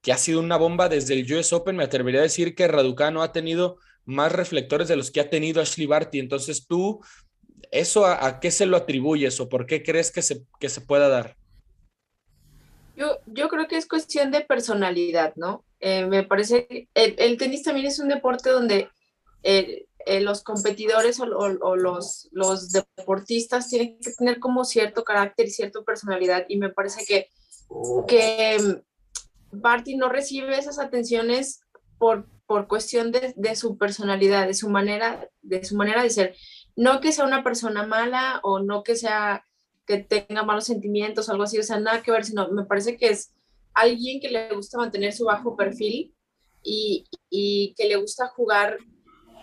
que 0.01 0.11
ha 0.11 0.17
sido 0.17 0.39
una 0.39 0.57
bomba 0.57 0.89
desde 0.89 1.13
el 1.13 1.31
US 1.31 1.53
Open. 1.53 1.75
Me 1.75 1.83
atrevería 1.83 2.21
a 2.21 2.23
decir 2.23 2.55
que 2.55 2.67
Raducanu 2.67 3.21
ha 3.21 3.31
tenido 3.31 3.77
más 4.03 4.31
reflectores 4.31 4.87
de 4.87 4.95
los 4.95 5.11
que 5.11 5.19
ha 5.19 5.29
tenido 5.29 5.61
Ashley 5.61 5.85
Barty. 5.85 6.17
Entonces, 6.17 6.65
tú, 6.65 6.99
¿eso 7.75 8.05
a, 8.05 8.39
qué 8.39 8.51
se 8.51 8.65
lo 8.65 8.77
atribuyes 8.77 9.39
o 9.39 9.49
por 9.49 9.65
qué 9.65 9.83
crees 9.83 10.11
que 10.11 10.21
se, 10.21 10.45
que 10.59 10.69
se 10.69 10.81
pueda 10.81 11.09
dar? 11.09 11.35
Yo, 12.95 13.19
yo 13.25 13.49
creo 13.49 13.67
que 13.67 13.75
es 13.75 13.87
cuestión 13.87 14.31
de 14.31 14.41
personalidad, 14.41 15.33
¿no? 15.35 15.65
Eh, 15.81 16.05
me 16.05 16.23
parece 16.23 16.65
que 16.67 16.87
el, 16.93 17.37
tenis 17.37 17.63
también 17.63 17.87
es 17.87 17.99
un 17.99 18.07
deporte 18.07 18.49
donde 18.49 18.89
eh, 19.43 19.85
eh, 20.05 20.21
los 20.21 20.41
competidores 20.43 21.19
o, 21.19 21.25
los, 21.75 22.29
los, 22.31 22.71
deportistas 22.71 23.69
tienen 23.69 23.99
que 23.99 24.11
tener 24.11 24.39
como 24.39 24.63
cierto 24.63 25.03
carácter 25.03 25.47
y 25.47 25.51
cierta 25.51 25.81
personalidad 25.81 26.45
y 26.47 26.57
me 26.57 26.69
parece 26.69 27.05
que, 27.05 27.29
que 28.07 28.57
mm, 28.59 29.59
Barty 29.59 29.97
no 29.97 30.07
recibe 30.07 30.57
esas 30.57 30.79
atenciones 30.79 31.59
por, 31.97 32.25
por 32.45 32.67
cuestión 32.67 33.11
de, 33.11 33.33
de, 33.35 33.55
su 33.55 33.77
personalidad, 33.77 34.47
de 34.47 34.53
su, 34.53 34.69
manera, 34.69 35.29
de 35.41 35.65
su 35.65 35.75
manera 35.75 36.03
de 36.03 36.09
ser. 36.09 36.35
No 36.75 36.99
que 36.99 37.11
sea 37.11 37.25
una 37.25 37.43
persona 37.43 37.85
mala 37.85 38.39
o 38.43 38.59
no 38.59 38.83
que 38.83 38.95
sea 38.95 39.45
que 39.85 39.97
tenga 39.99 40.43
malos 40.43 40.65
sentimientos 40.65 41.29
o 41.29 41.31
algo 41.31 41.43
así, 41.43 41.59
o 41.59 41.63
sea, 41.63 41.79
nada 41.79 42.01
que 42.01 42.11
ver, 42.11 42.25
sino 42.25 42.49
me 42.49 42.65
parece 42.65 42.97
que 42.97 43.09
es 43.09 43.31
alguien 43.73 44.19
que 44.19 44.29
le 44.29 44.53
gusta 44.55 44.77
mantener 44.77 45.13
su 45.13 45.25
bajo 45.25 45.55
perfil 45.55 46.13
y, 46.63 47.05
y 47.29 47.75
que 47.77 47.87
le 47.87 47.97
gusta 47.97 48.27
jugar 48.27 48.79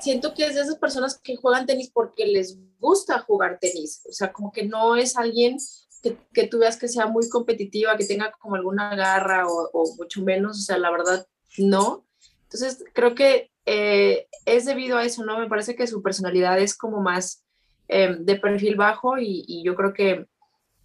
siento 0.02 0.34
que 0.34 0.44
es 0.44 0.54
de 0.54 0.62
esas 0.62 0.76
personas 0.76 1.18
que 1.18 1.36
juegan 1.36 1.64
tenis 1.64 1.90
porque 1.92 2.26
les 2.26 2.58
gusta 2.80 3.20
jugar 3.20 3.58
tenis. 3.60 4.02
O 4.08 4.12
sea, 4.12 4.32
como 4.32 4.50
que 4.50 4.64
no 4.64 4.96
es 4.96 5.16
alguien 5.16 5.56
que, 6.02 6.18
que 6.34 6.48
tú 6.48 6.58
veas 6.58 6.76
que 6.76 6.88
sea 6.88 7.06
muy 7.06 7.28
competitiva, 7.28 7.96
que 7.96 8.04
tenga 8.04 8.32
como 8.32 8.56
alguna 8.56 8.96
garra 8.96 9.46
o, 9.46 9.94
mucho 9.96 10.22
menos. 10.22 10.58
O 10.58 10.62
sea, 10.62 10.78
la 10.78 10.90
verdad, 10.90 11.26
no. 11.56 12.04
Entonces, 12.42 12.84
creo 12.92 13.14
que 13.14 13.51
eh, 13.66 14.26
es 14.44 14.64
debido 14.64 14.98
a 14.98 15.04
eso, 15.04 15.24
¿no? 15.24 15.38
Me 15.38 15.48
parece 15.48 15.76
que 15.76 15.86
su 15.86 16.02
personalidad 16.02 16.58
es 16.58 16.76
como 16.76 17.00
más 17.00 17.44
eh, 17.88 18.16
de 18.18 18.36
perfil 18.36 18.76
bajo 18.76 19.18
y, 19.18 19.62
yo 19.64 19.74
creo 19.74 19.92
que 19.92 20.26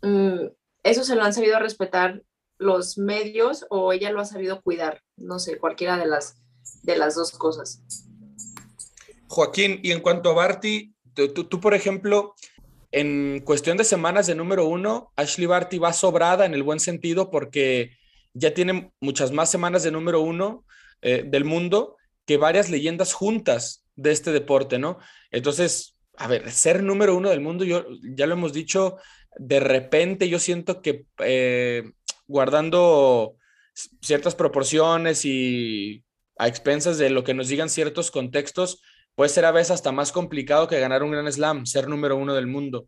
mm, 0.01 0.47
eso 0.83 1.03
se 1.03 1.15
lo 1.15 1.23
han 1.23 1.33
sabido 1.33 1.59
respetar 1.59 2.21
los 2.59 2.97
medios 2.97 3.65
o 3.69 3.93
ella 3.93 4.11
lo 4.11 4.21
ha 4.21 4.25
sabido 4.25 4.61
cuidar. 4.61 5.01
No 5.15 5.39
sé, 5.39 5.57
cualquiera 5.57 5.97
de 5.97 6.07
las, 6.07 6.41
de 6.83 6.97
las 6.97 7.15
dos 7.15 7.31
cosas. 7.31 7.83
Joaquín, 9.27 9.79
y 9.83 9.91
en 9.91 10.01
cuanto 10.01 10.29
a 10.29 10.33
Barty, 10.33 10.93
tú, 11.13 11.59
por 11.59 11.73
ejemplo, 11.73 12.33
en 12.91 13.41
cuestión 13.43 13.77
de 13.77 13.83
semanas 13.83 14.27
de 14.27 14.35
número 14.35 14.65
uno, 14.65 15.11
Ashley 15.15 15.45
Barty 15.45 15.77
va 15.79 15.93
sobrada 15.93 16.45
en 16.45 16.53
el 16.53 16.63
buen 16.63 16.79
sentido 16.79 17.29
porque 17.29 17.91
ya 18.33 18.53
tiene 18.53 18.91
muchas 19.01 19.31
más 19.31 19.51
semanas 19.51 19.83
de 19.83 19.91
número 19.91 20.21
uno 20.21 20.63
eh, 21.01 21.23
del 21.27 21.43
mundo 21.43 21.96
que 22.27 22.37
varias 22.37 22.69
leyendas 22.69 23.13
juntas 23.13 23.85
de 23.95 24.11
este 24.11 24.31
deporte, 24.31 24.77
¿no? 24.77 24.99
Entonces, 25.31 25.97
a 26.17 26.27
ver, 26.27 26.51
ser 26.51 26.83
número 26.83 27.15
uno 27.15 27.29
del 27.29 27.41
mundo, 27.41 27.63
yo 27.63 27.85
ya 28.03 28.27
lo 28.27 28.33
hemos 28.33 28.53
dicho, 28.53 28.97
de 29.37 29.59
repente 29.61 30.27
yo 30.27 30.37
siento 30.37 30.81
que 30.81 31.05
eh, 31.19 31.89
guardando 32.27 33.37
ciertas 34.01 34.35
proporciones 34.35 35.23
y 35.23 36.03
a 36.37 36.47
expensas 36.47 36.97
de 36.97 37.09
lo 37.09 37.23
que 37.23 37.33
nos 37.33 37.47
digan 37.47 37.69
ciertos 37.69 38.11
contextos, 38.11 38.81
puede 39.15 39.29
ser 39.29 39.45
a 39.45 39.51
veces 39.51 39.71
hasta 39.71 39.93
más 39.93 40.11
complicado 40.11 40.67
que 40.67 40.79
ganar 40.79 41.03
un 41.03 41.11
Gran 41.11 41.31
Slam, 41.31 41.65
ser 41.65 41.87
número 41.87 42.17
uno 42.17 42.35
del 42.35 42.45
mundo. 42.45 42.87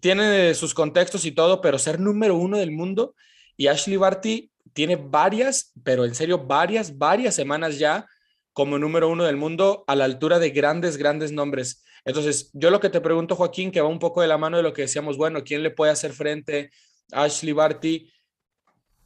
Tiene 0.00 0.54
sus 0.54 0.74
contextos 0.74 1.24
y 1.24 1.32
todo, 1.32 1.60
pero 1.60 1.78
ser 1.78 2.00
número 2.00 2.34
uno 2.34 2.58
del 2.58 2.72
mundo 2.72 3.14
y 3.56 3.68
Ashley 3.68 3.96
Barty 3.96 4.50
tiene 4.72 4.96
varias, 4.96 5.72
pero 5.84 6.04
en 6.04 6.16
serio, 6.16 6.38
varias, 6.38 6.98
varias 6.98 7.36
semanas 7.36 7.78
ya 7.78 8.06
como 8.54 8.78
número 8.78 9.10
uno 9.10 9.24
del 9.24 9.36
mundo 9.36 9.84
a 9.86 9.94
la 9.94 10.04
altura 10.04 10.38
de 10.38 10.50
grandes, 10.50 10.96
grandes 10.96 11.30
nombres. 11.32 11.84
Entonces, 12.06 12.50
yo 12.54 12.70
lo 12.70 12.80
que 12.80 12.88
te 12.88 13.02
pregunto, 13.02 13.36
Joaquín, 13.36 13.70
que 13.70 13.82
va 13.82 13.88
un 13.88 13.98
poco 13.98 14.22
de 14.22 14.28
la 14.28 14.38
mano 14.38 14.56
de 14.56 14.62
lo 14.62 14.72
que 14.72 14.82
decíamos, 14.82 15.18
bueno, 15.18 15.44
¿quién 15.44 15.62
le 15.62 15.70
puede 15.70 15.92
hacer 15.92 16.14
frente 16.14 16.70
a 17.12 17.24
Ashley 17.24 17.52
Barty? 17.52 18.10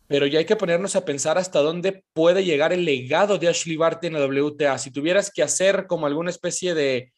pero 0.08 0.26
ya 0.26 0.38
hay 0.38 0.46
que 0.46 0.56
ponernos 0.56 0.96
a 0.96 1.04
pensar 1.04 1.36
hasta 1.36 1.60
dónde 1.60 2.02
puede 2.14 2.42
llegar 2.42 2.72
el 2.72 2.86
legado 2.86 3.36
de 3.36 3.48
Ashley 3.48 3.76
Barty 3.76 4.06
en 4.06 4.14
la 4.14 4.24
WTA. 4.24 4.78
Si 4.78 4.90
tuvieras 4.90 5.30
que 5.30 5.42
hacer 5.42 5.86
como 5.86 6.06
alguna 6.06 6.30
especie 6.30 6.74
de 6.74 7.12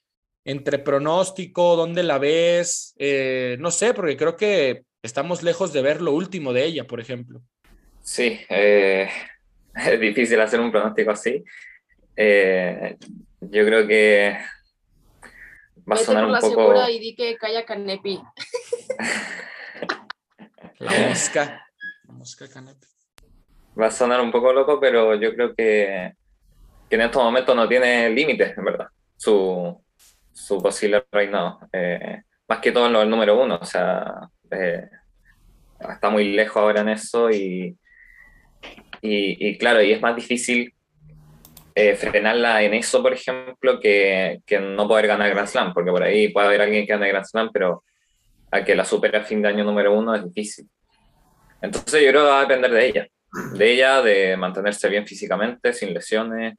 entre 0.45 0.81
pronóstico, 0.81 1.77
dónde 1.77 2.03
la 2.03 2.19
ves, 2.19 2.95
eh, 2.99 3.57
no 3.61 3.71
sé, 3.71 3.95
porque 3.95 4.17
creo 4.17 4.37
que 4.37 4.83
estamos 5.03 5.45
lejos 5.45 5.73
de 5.73 5.83
ver 5.83 6.03
lo 6.03 6.13
último 6.13 6.53
de 6.53 6.65
ella, 6.65 6.85
por 6.85 6.99
ejemplo. 6.99 7.41
Sí, 8.03 8.41
eh, 8.49 9.09
es 9.75 10.01
difícil 10.01 10.41
hacer 10.41 10.59
un 10.59 10.73
pronóstico 10.73 11.13
así. 11.13 11.45
Eh, 12.23 12.99
yo 13.41 13.65
creo 13.65 13.89
que 13.89 14.37
va 15.91 15.95
a 15.95 15.97
sonar 15.97 16.27
un 16.27 16.39
poco... 16.39 16.87
y 16.87 16.99
di 16.99 17.15
que 17.15 17.39
calla 17.39 17.65
Canepi. 17.65 18.21
la 20.81 21.09
mosca. 21.09 21.67
Va 23.81 23.87
a 23.87 23.91
sonar 23.91 24.21
un 24.21 24.31
poco 24.31 24.53
loco, 24.53 24.79
pero 24.79 25.15
yo 25.15 25.35
creo 25.35 25.55
que, 25.55 26.13
en 26.91 27.01
estos 27.01 27.23
momentos 27.23 27.57
no 27.57 27.67
tiene 27.67 28.11
límites, 28.11 28.59
en 28.59 28.65
verdad, 28.67 28.89
su, 29.17 29.83
su 30.31 30.63
posible 30.63 31.03
reinado. 31.11 31.61
Eh, 31.73 32.21
más 32.47 32.59
que 32.59 32.71
todo 32.71 32.87
en 32.87 32.93
lo 32.93 33.01
del 33.01 33.09
número 33.09 33.43
uno, 33.43 33.59
o 33.63 33.65
sea, 33.65 34.29
eh, 34.51 34.91
está 35.79 36.11
muy 36.11 36.33
lejos 36.33 36.59
ahora 36.59 36.83
en 36.83 36.91
eso 36.91 37.31
y, 37.31 37.75
y, 39.01 39.57
claro, 39.57 39.83
y 39.83 39.93
es 39.93 40.03
más 40.03 40.15
difícil 40.15 40.75
eh, 41.81 41.97
frenarla 41.97 42.63
en 42.63 42.75
eso, 42.75 43.03
por 43.03 43.15
ejemplo, 43.15 43.81
que, 43.81 44.43
que, 44.45 44.61
no 44.61 44.87
poder 44.87 45.07
ganar 45.07 45.31
Grand 45.31 45.49
Slam, 45.49 45.73
porque 45.73 45.91
por 45.91 46.03
ahí 46.03 46.29
puede 46.29 46.47
haber 46.47 46.61
alguien 46.61 46.87
que 46.87 46.93
gane 46.93 47.09
Grand 47.09 47.25
Slam, 47.25 47.51
pero 47.53 47.85
a 48.51 48.63
que 48.63 48.75
la 48.75 48.85
supere 48.85 49.17
a 49.17 49.25
fin 49.25 49.41
de 49.41 49.49
año 49.49 49.65
número 49.65 49.95
uno 49.95 50.15
es 50.15 50.23
difícil. 50.23 50.69
Entonces 51.63 52.03
yo 52.03 52.11
creo 52.11 52.25
que 52.25 52.31
va 52.31 52.39
a 52.41 52.43
depender 52.43 52.71
de 52.71 52.87
ella, 52.87 53.09
de 53.55 53.73
ella, 53.73 54.03
de 54.03 54.37
mantenerse 54.37 54.91
bien 54.91 55.07
físicamente, 55.07 55.73
sin 55.73 55.95
lesiones, 55.95 56.59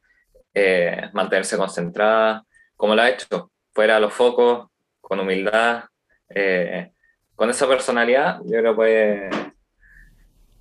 eh, 0.55 1.09
mantenerse 1.13 1.55
concentrada, 1.55 2.43
como 2.75 2.95
lo 2.95 3.03
ha 3.03 3.09
hecho, 3.09 3.51
fuera 3.73 3.95
de 3.95 4.01
los 4.01 4.13
focos, 4.13 4.69
con 4.99 5.19
humildad, 5.19 5.83
eh, 6.29 6.91
con 7.35 7.47
esa 7.49 7.67
personalidad, 7.67 8.39
yo 8.45 8.57
creo 8.59 8.75
que 8.75 9.29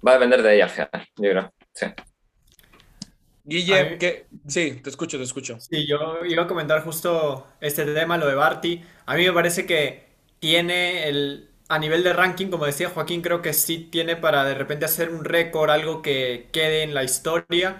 va 0.07 0.12
a 0.12 0.14
depender 0.14 0.43
de 0.43 0.55
ella 0.55 0.64
al 0.64 0.71
final, 0.71 1.09
yo 1.17 1.31
creo, 1.31 1.55
sí. 1.73 1.87
Guille, 3.45 3.99
que... 3.99 4.27
sí, 4.47 4.81
te 4.83 4.91
escucho, 4.91 5.19
te 5.19 5.25
escucho. 5.25 5.59
Sí, 5.59 5.87
yo 5.87 6.25
iba 6.25 6.45
a 6.45 6.47
comentar 6.47 6.83
justo 6.83 7.47
este 7.61 7.85
tema, 7.85 8.17
lo 8.17 8.27
de 8.27 8.35
Barty. 8.35 8.83
A 9.07 9.15
mí 9.17 9.25
me 9.27 9.33
parece 9.33 9.67
que 9.67 10.09
tiene 10.39 11.09
el, 11.09 11.51
a 11.69 11.79
nivel 11.79 12.03
de 12.03 12.13
ranking, 12.13 12.49
como 12.49 12.65
decía 12.67 12.89
Joaquín, 12.91 13.21
creo 13.23 13.43
que 13.43 13.53
sí 13.53 13.79
tiene 13.91 14.17
para 14.17 14.45
de 14.45 14.55
repente 14.55 14.87
hacer 14.87 15.11
un 15.11 15.25
récord, 15.25 15.71
algo 15.71 16.03
que 16.03 16.49
quede 16.53 16.83
en 16.83 16.95
la 16.95 17.05
historia. 17.05 17.79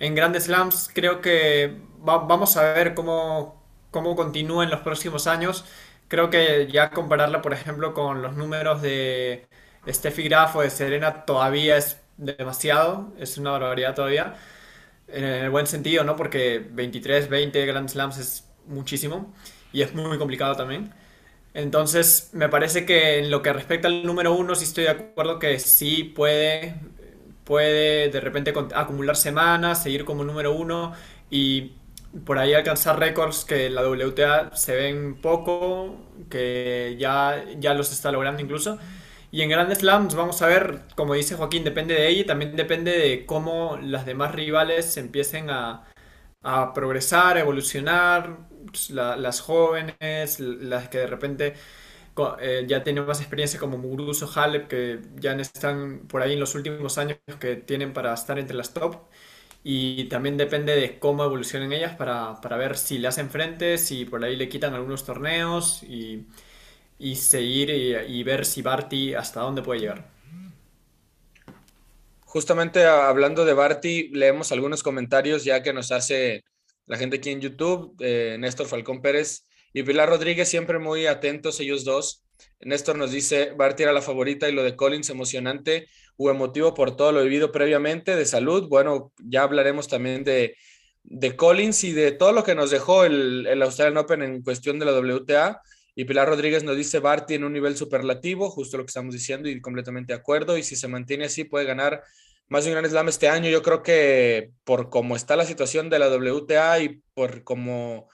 En 0.00 0.14
Grandes 0.14 0.44
Slams 0.44 0.90
creo 0.92 1.20
que 1.20 1.76
vamos 1.98 2.56
a 2.56 2.72
ver 2.72 2.94
cómo, 2.94 3.62
cómo 3.90 4.16
continúa 4.16 4.64
en 4.64 4.70
los 4.70 4.80
próximos 4.80 5.26
años. 5.26 5.64
Creo 6.08 6.30
que 6.30 6.68
ya 6.72 6.90
compararla, 6.90 7.42
por 7.42 7.52
ejemplo, 7.52 7.92
con 7.94 8.22
los 8.22 8.34
números 8.36 8.80
de 8.82 9.46
Steffi 9.86 10.22
Graf 10.24 10.56
o 10.56 10.62
de 10.62 10.70
Serena 10.70 11.24
todavía 11.26 11.76
es 11.76 12.00
demasiado, 12.16 13.12
es 13.18 13.36
una 13.38 13.50
barbaridad 13.52 13.94
todavía. 13.94 14.34
En 15.08 15.24
el 15.24 15.50
buen 15.50 15.66
sentido, 15.66 16.04
¿no? 16.04 16.16
Porque 16.16 16.66
23, 16.70 17.28
20 17.28 17.64
Grand 17.66 17.88
Slams 17.88 18.18
es 18.18 18.48
muchísimo 18.66 19.32
y 19.72 19.82
es 19.82 19.94
muy 19.94 20.18
complicado 20.18 20.54
también. 20.56 20.92
Entonces, 21.54 22.30
me 22.32 22.48
parece 22.48 22.86
que 22.86 23.18
en 23.18 23.30
lo 23.30 23.42
que 23.42 23.52
respecta 23.52 23.88
al 23.88 24.04
número 24.04 24.34
uno, 24.34 24.54
sí 24.54 24.64
estoy 24.64 24.84
de 24.84 24.90
acuerdo 24.90 25.38
que 25.38 25.58
sí 25.60 26.04
puede, 26.04 26.76
puede 27.44 28.10
de 28.10 28.20
repente 28.20 28.52
acumular 28.74 29.16
semanas, 29.16 29.82
seguir 29.82 30.04
como 30.04 30.24
número 30.24 30.52
uno 30.52 30.92
y 31.30 31.72
por 32.24 32.38
ahí 32.38 32.54
alcanzar 32.54 32.98
récords 32.98 33.44
que 33.44 33.70
la 33.70 33.82
WTA 33.88 34.50
se 34.56 34.76
ven 34.76 35.16
poco, 35.20 35.96
que 36.30 36.96
ya, 36.98 37.44
ya 37.58 37.74
los 37.74 37.92
está 37.92 38.12
logrando 38.12 38.42
incluso. 38.42 38.78
Y 39.30 39.42
en 39.42 39.50
Grand 39.50 39.72
Slams 39.74 40.14
vamos 40.14 40.40
a 40.42 40.46
ver, 40.46 40.80
como 40.96 41.14
dice 41.14 41.34
Joaquín, 41.36 41.62
depende 41.64 41.94
de 41.94 42.08
ella 42.08 42.22
y 42.22 42.24
también 42.24 42.56
depende 42.56 42.92
de 42.98 43.26
cómo 43.26 43.78
las 43.82 44.06
demás 44.06 44.34
rivales 44.34 44.96
empiecen 44.96 45.50
a, 45.50 45.84
progresar, 46.74 47.36
a 47.36 47.40
evolucionar, 47.40 48.38
las 48.90 49.40
jóvenes, 49.40 50.40
las 50.40 50.88
que 50.88 50.98
de 50.98 51.06
repente 51.06 51.54
eh, 52.40 52.64
ya 52.66 52.82
tienen 52.82 53.06
más 53.06 53.20
experiencia 53.20 53.60
como 53.60 53.78
Muguruzo, 53.78 54.30
Halep, 54.34 54.68
que 54.68 55.00
ya 55.16 55.32
están 55.34 56.00
por 56.08 56.22
ahí 56.22 56.32
en 56.34 56.40
los 56.40 56.54
últimos 56.54 56.98
años 56.98 57.18
que 57.40 57.56
tienen 57.56 57.92
para 57.92 58.14
estar 58.14 58.38
entre 58.38 58.56
las 58.56 58.72
top. 58.74 58.96
Y 59.64 60.04
también 60.08 60.36
depende 60.36 60.74
de 60.76 60.98
cómo 60.98 61.24
evolucionen 61.24 61.72
ellas 61.72 61.94
para, 61.96 62.40
para 62.40 62.56
ver 62.56 62.76
si 62.78 62.98
le 62.98 63.08
hacen 63.08 63.30
frente, 63.30 63.76
si 63.78 64.04
por 64.04 64.24
ahí 64.24 64.36
le 64.36 64.48
quitan 64.48 64.74
algunos 64.74 65.04
torneos 65.04 65.82
y, 65.82 66.26
y 66.98 67.14
seguir 67.14 67.70
y, 67.70 68.22
ver 68.24 68.44
si 68.44 68.62
Barty 68.62 69.14
hasta 69.14 69.40
dónde 69.40 69.62
puede 69.62 69.80
llegar. 69.80 70.10
Justamente 72.20 72.84
hablando 72.84 73.44
de 73.44 73.54
Barty, 73.54 74.08
leemos 74.08 74.52
algunos 74.52 74.82
comentarios 74.82 75.44
ya 75.44 75.62
que 75.62 75.72
nos 75.72 75.92
hace 75.92 76.44
la 76.86 76.98
gente 76.98 77.18
aquí 77.18 77.30
en 77.30 77.40
YouTube, 77.40 77.94
eh, 78.00 78.36
Néstor 78.38 78.66
Falcón 78.66 79.00
Pérez 79.00 79.44
y 79.72 79.82
Pilar 79.82 80.08
Rodríguez, 80.08 80.48
siempre 80.48 80.78
muy 80.78 81.06
atentos 81.06 81.60
ellos 81.60 81.84
dos. 81.84 82.24
Néstor 82.60 82.96
nos 82.96 83.12
dice, 83.12 83.52
Barty 83.56 83.84
era 83.84 83.92
la 83.92 84.02
favorita 84.02 84.48
y 84.48 84.52
lo 84.52 84.62
de 84.62 84.74
Collins 84.76 85.10
emocionante 85.10 85.86
o 86.16 86.30
emotivo 86.30 86.74
por 86.74 86.96
todo 86.96 87.12
lo 87.12 87.22
vivido 87.22 87.52
previamente, 87.52 88.16
de 88.16 88.26
salud. 88.26 88.68
Bueno, 88.68 89.12
ya 89.18 89.42
hablaremos 89.42 89.86
también 89.88 90.24
de, 90.24 90.56
de 91.04 91.36
Collins 91.36 91.84
y 91.84 91.92
de 91.92 92.12
todo 92.12 92.32
lo 92.32 92.42
que 92.42 92.54
nos 92.54 92.70
dejó 92.70 93.04
el, 93.04 93.46
el 93.46 93.62
Australian 93.62 93.98
Open 93.98 94.22
en 94.22 94.42
cuestión 94.42 94.78
de 94.78 94.86
la 94.86 94.98
WTA. 94.98 95.62
Y 95.98 96.04
Pilar 96.04 96.28
Rodríguez 96.28 96.62
nos 96.62 96.76
dice 96.76 97.00
Barty 97.00 97.34
en 97.34 97.42
un 97.42 97.52
nivel 97.52 97.76
superlativo, 97.76 98.50
justo 98.50 98.76
lo 98.76 98.84
que 98.84 98.90
estamos 98.90 99.12
diciendo 99.12 99.48
y 99.48 99.60
completamente 99.60 100.12
de 100.12 100.18
acuerdo. 100.20 100.56
Y 100.56 100.62
si 100.62 100.76
se 100.76 100.86
mantiene 100.86 101.24
así, 101.24 101.42
puede 101.42 101.66
ganar 101.66 102.04
más 102.46 102.62
de 102.62 102.70
un 102.70 102.76
Gran 102.76 102.88
Slam 102.88 103.08
este 103.08 103.28
año. 103.28 103.50
Yo 103.50 103.64
creo 103.64 103.82
que 103.82 104.52
por 104.62 104.90
cómo 104.90 105.16
está 105.16 105.34
la 105.34 105.44
situación 105.44 105.90
de 105.90 105.98
la 105.98 106.08
WTA 106.08 106.78
y 106.78 107.02
por 107.14 107.42
cómo, 107.42 108.08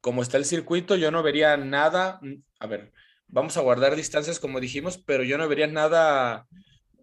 cómo 0.00 0.22
está 0.22 0.36
el 0.36 0.46
circuito, 0.46 0.96
yo 0.96 1.12
no 1.12 1.22
vería 1.22 1.56
nada. 1.56 2.18
A 2.58 2.66
ver, 2.66 2.90
vamos 3.28 3.56
a 3.56 3.60
guardar 3.60 3.94
distancias 3.94 4.40
como 4.40 4.58
dijimos, 4.58 4.98
pero 4.98 5.22
yo 5.22 5.38
no 5.38 5.46
vería 5.46 5.68
nada 5.68 6.48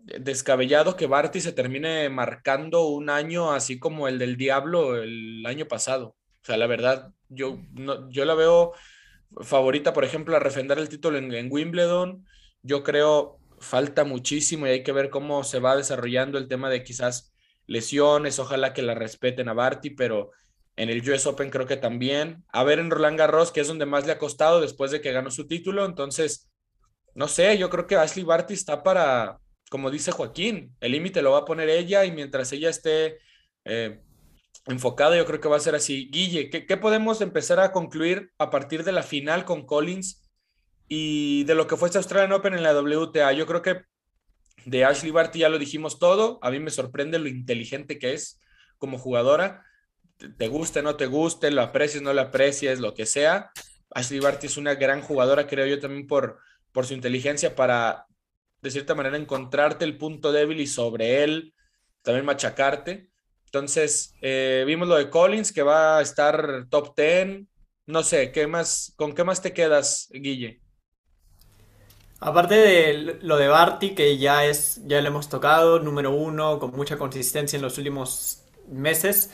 descabellado 0.02 0.98
que 0.98 1.08
Barty 1.08 1.40
se 1.40 1.54
termine 1.54 2.10
marcando 2.10 2.88
un 2.88 3.10
año 3.10 3.54
así 3.54 3.80
como 3.80 4.10
el 4.10 4.20
del 4.20 4.36
Diablo 4.36 5.02
el 5.02 5.46
año 5.46 5.66
pasado. 5.66 6.18
O 6.42 6.46
sea, 6.46 6.58
la 6.58 6.68
verdad, 6.68 7.14
yo, 7.30 7.58
no, 7.72 8.10
yo 8.10 8.26
la 8.26 8.36
veo 8.36 8.74
favorita, 9.42 9.94
por 9.94 10.04
ejemplo, 10.04 10.36
a 10.36 10.40
refrendar 10.40 10.80
el 10.80 10.90
título 10.90 11.18
en, 11.18 11.52
Wimbledon. 11.52 12.26
Yo 12.62 12.84
creo 12.84 13.40
falta 13.60 14.04
muchísimo 14.04 14.68
y 14.68 14.72
hay 14.72 14.84
que 14.84 14.92
ver 14.92 15.10
cómo 15.10 15.44
se 15.44 15.60
va 15.60 15.76
desarrollando 15.76 16.38
el 16.38 16.48
tema 16.48 16.70
de 16.70 16.84
quizás 16.84 17.34
lesiones, 17.68 18.40
ojalá 18.40 18.74
que 18.74 18.82
la 18.82 18.96
respeten 18.96 19.50
a 19.50 19.54
Barty, 19.54 19.92
pero 19.92 20.32
en 20.76 20.90
el 20.90 21.10
US 21.10 21.26
Open 21.26 21.50
creo 21.50 21.66
que 21.66 21.78
también. 21.78 22.44
A 22.52 22.64
ver 22.64 22.80
en 22.80 22.92
Roland 22.92 23.18
Garros, 23.18 23.52
que 23.52 23.62
es 23.62 23.68
donde 23.68 23.86
más 23.86 24.06
le 24.06 24.12
ha 24.12 24.20
costado 24.20 24.62
después 24.62 24.92
de 24.92 25.02
que 25.02 25.12
ganó 25.12 25.32
su 25.32 25.48
título, 25.48 25.86
entonces, 25.86 26.52
no 27.14 27.28
sé, 27.28 27.58
yo 27.58 27.70
creo 27.70 27.88
que 27.88 27.96
Ashley 27.96 28.26
Barty 28.26 28.54
está 28.54 28.84
para, 28.84 29.40
como 29.70 29.90
dice 29.90 30.12
Joaquín, 30.12 30.76
el 30.80 30.92
límite 30.92 31.22
lo 31.22 31.32
va 31.32 31.40
a 31.40 31.46
poner 31.46 31.70
ella 31.70 32.06
y 32.06 32.12
mientras 32.12 32.52
ella 32.52 32.70
esté 32.70 33.18
eh, 33.64 34.02
enfocado, 34.66 35.16
yo 35.16 35.26
creo 35.26 35.40
que 35.40 35.48
va 35.48 35.58
a 35.58 35.62
ser 35.62 35.76
así. 35.76 36.10
Guille, 36.12 36.50
¿qué, 36.50 36.78
podemos 36.78 37.22
empezar 37.22 37.60
a 37.60 37.72
concluir 37.72 38.32
a 38.38 38.50
partir 38.50 38.84
de 38.84 38.92
la 38.92 39.04
final 39.04 39.46
con 39.46 39.66
Collins 39.66 40.24
y 40.88 41.44
de 41.46 41.56
lo 41.56 41.68
que 41.68 41.78
fue 41.78 41.88
este 41.88 41.98
Australian 41.98 42.34
Open 42.34 42.54
en 42.54 42.64
la 42.64 42.80
WTA? 42.80 43.34
Yo 43.34 43.46
creo 43.46 43.62
que 43.62 43.84
de 44.66 44.86
Ashley 44.86 45.12
Barty 45.12 45.40
ya 45.40 45.50
lo 45.50 45.60
dijimos 45.60 46.00
todo. 46.00 46.40
A 46.42 46.50
mí 46.50 46.60
me 46.60 46.72
sorprende 46.72 47.20
lo 47.20 47.28
inteligente 47.28 48.00
que 48.00 48.14
es 48.14 48.40
como 48.78 48.98
jugadora. 48.98 49.64
Te 50.38 50.48
guste, 50.48 50.82
no 50.82 50.96
te 50.96 51.06
guste, 51.06 51.52
lo 51.52 51.62
aprecies, 51.62 52.02
no 52.02 52.14
lo 52.14 52.22
aprecies, 52.22 52.80
lo 52.80 52.94
que 52.94 53.06
sea. 53.06 53.52
Ashley 53.92 54.20
Barty 54.20 54.48
es 54.48 54.58
una 54.58 54.76
gran 54.76 55.02
jugadora, 55.02 55.48
creo 55.48 55.66
yo, 55.66 55.80
también 55.80 56.08
por, 56.08 56.40
por 56.72 56.86
su 56.86 56.94
inteligencia 56.94 57.56
para, 57.56 58.08
de 58.62 58.72
cierta 58.72 58.96
manera, 58.96 59.18
encontrarte 59.18 59.86
el 59.86 59.98
punto 59.98 60.32
débil 60.32 60.60
y 60.60 60.68
sobre 60.68 61.24
él 61.24 61.54
también 62.02 62.26
machacarte. 62.26 63.10
Entonces, 63.56 64.14
eh, 64.20 64.66
vimos 64.68 64.86
lo 64.86 64.96
de 64.98 65.10
Collins, 65.10 65.54
que 65.54 65.64
va 65.64 66.00
a 66.00 66.02
estar 66.02 66.66
top 66.70 66.94
10. 66.94 67.48
No 67.86 68.04
sé, 68.04 68.34
¿qué 68.34 68.48
más, 68.48 68.92
¿con 68.98 69.16
qué 69.16 69.24
más 69.24 69.42
te 69.42 69.54
quedas, 69.54 70.10
Guille? 70.12 70.60
Aparte 72.20 72.56
de 72.56 73.18
lo 73.22 73.38
de 73.38 73.48
Barty, 73.48 73.96
que 73.96 74.18
ya 74.18 74.46
es, 74.46 74.82
ya 74.86 75.00
lo 75.00 75.08
hemos 75.08 75.30
tocado, 75.30 75.80
número 75.80 76.12
uno, 76.12 76.60
con 76.60 76.72
mucha 76.72 76.98
consistencia 76.98 77.56
en 77.56 77.62
los 77.62 77.78
últimos 77.78 78.44
meses. 78.68 79.32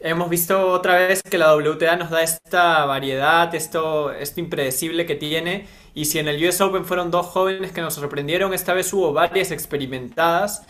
Hemos 0.00 0.30
visto 0.30 0.68
otra 0.68 0.94
vez 0.96 1.22
que 1.22 1.36
la 1.36 1.54
WTA 1.54 1.96
nos 1.96 2.08
da 2.08 2.22
esta 2.22 2.86
variedad, 2.86 3.54
esto, 3.54 4.12
esto 4.12 4.40
impredecible 4.40 5.04
que 5.04 5.14
tiene. 5.14 5.68
Y 5.92 6.06
si 6.06 6.18
en 6.18 6.28
el 6.28 6.42
US 6.42 6.62
Open 6.62 6.86
fueron 6.86 7.10
dos 7.10 7.26
jóvenes 7.26 7.72
que 7.72 7.82
nos 7.82 7.92
sorprendieron, 7.92 8.54
esta 8.54 8.72
vez 8.72 8.90
hubo 8.94 9.12
varias 9.12 9.50
experimentadas 9.50 10.62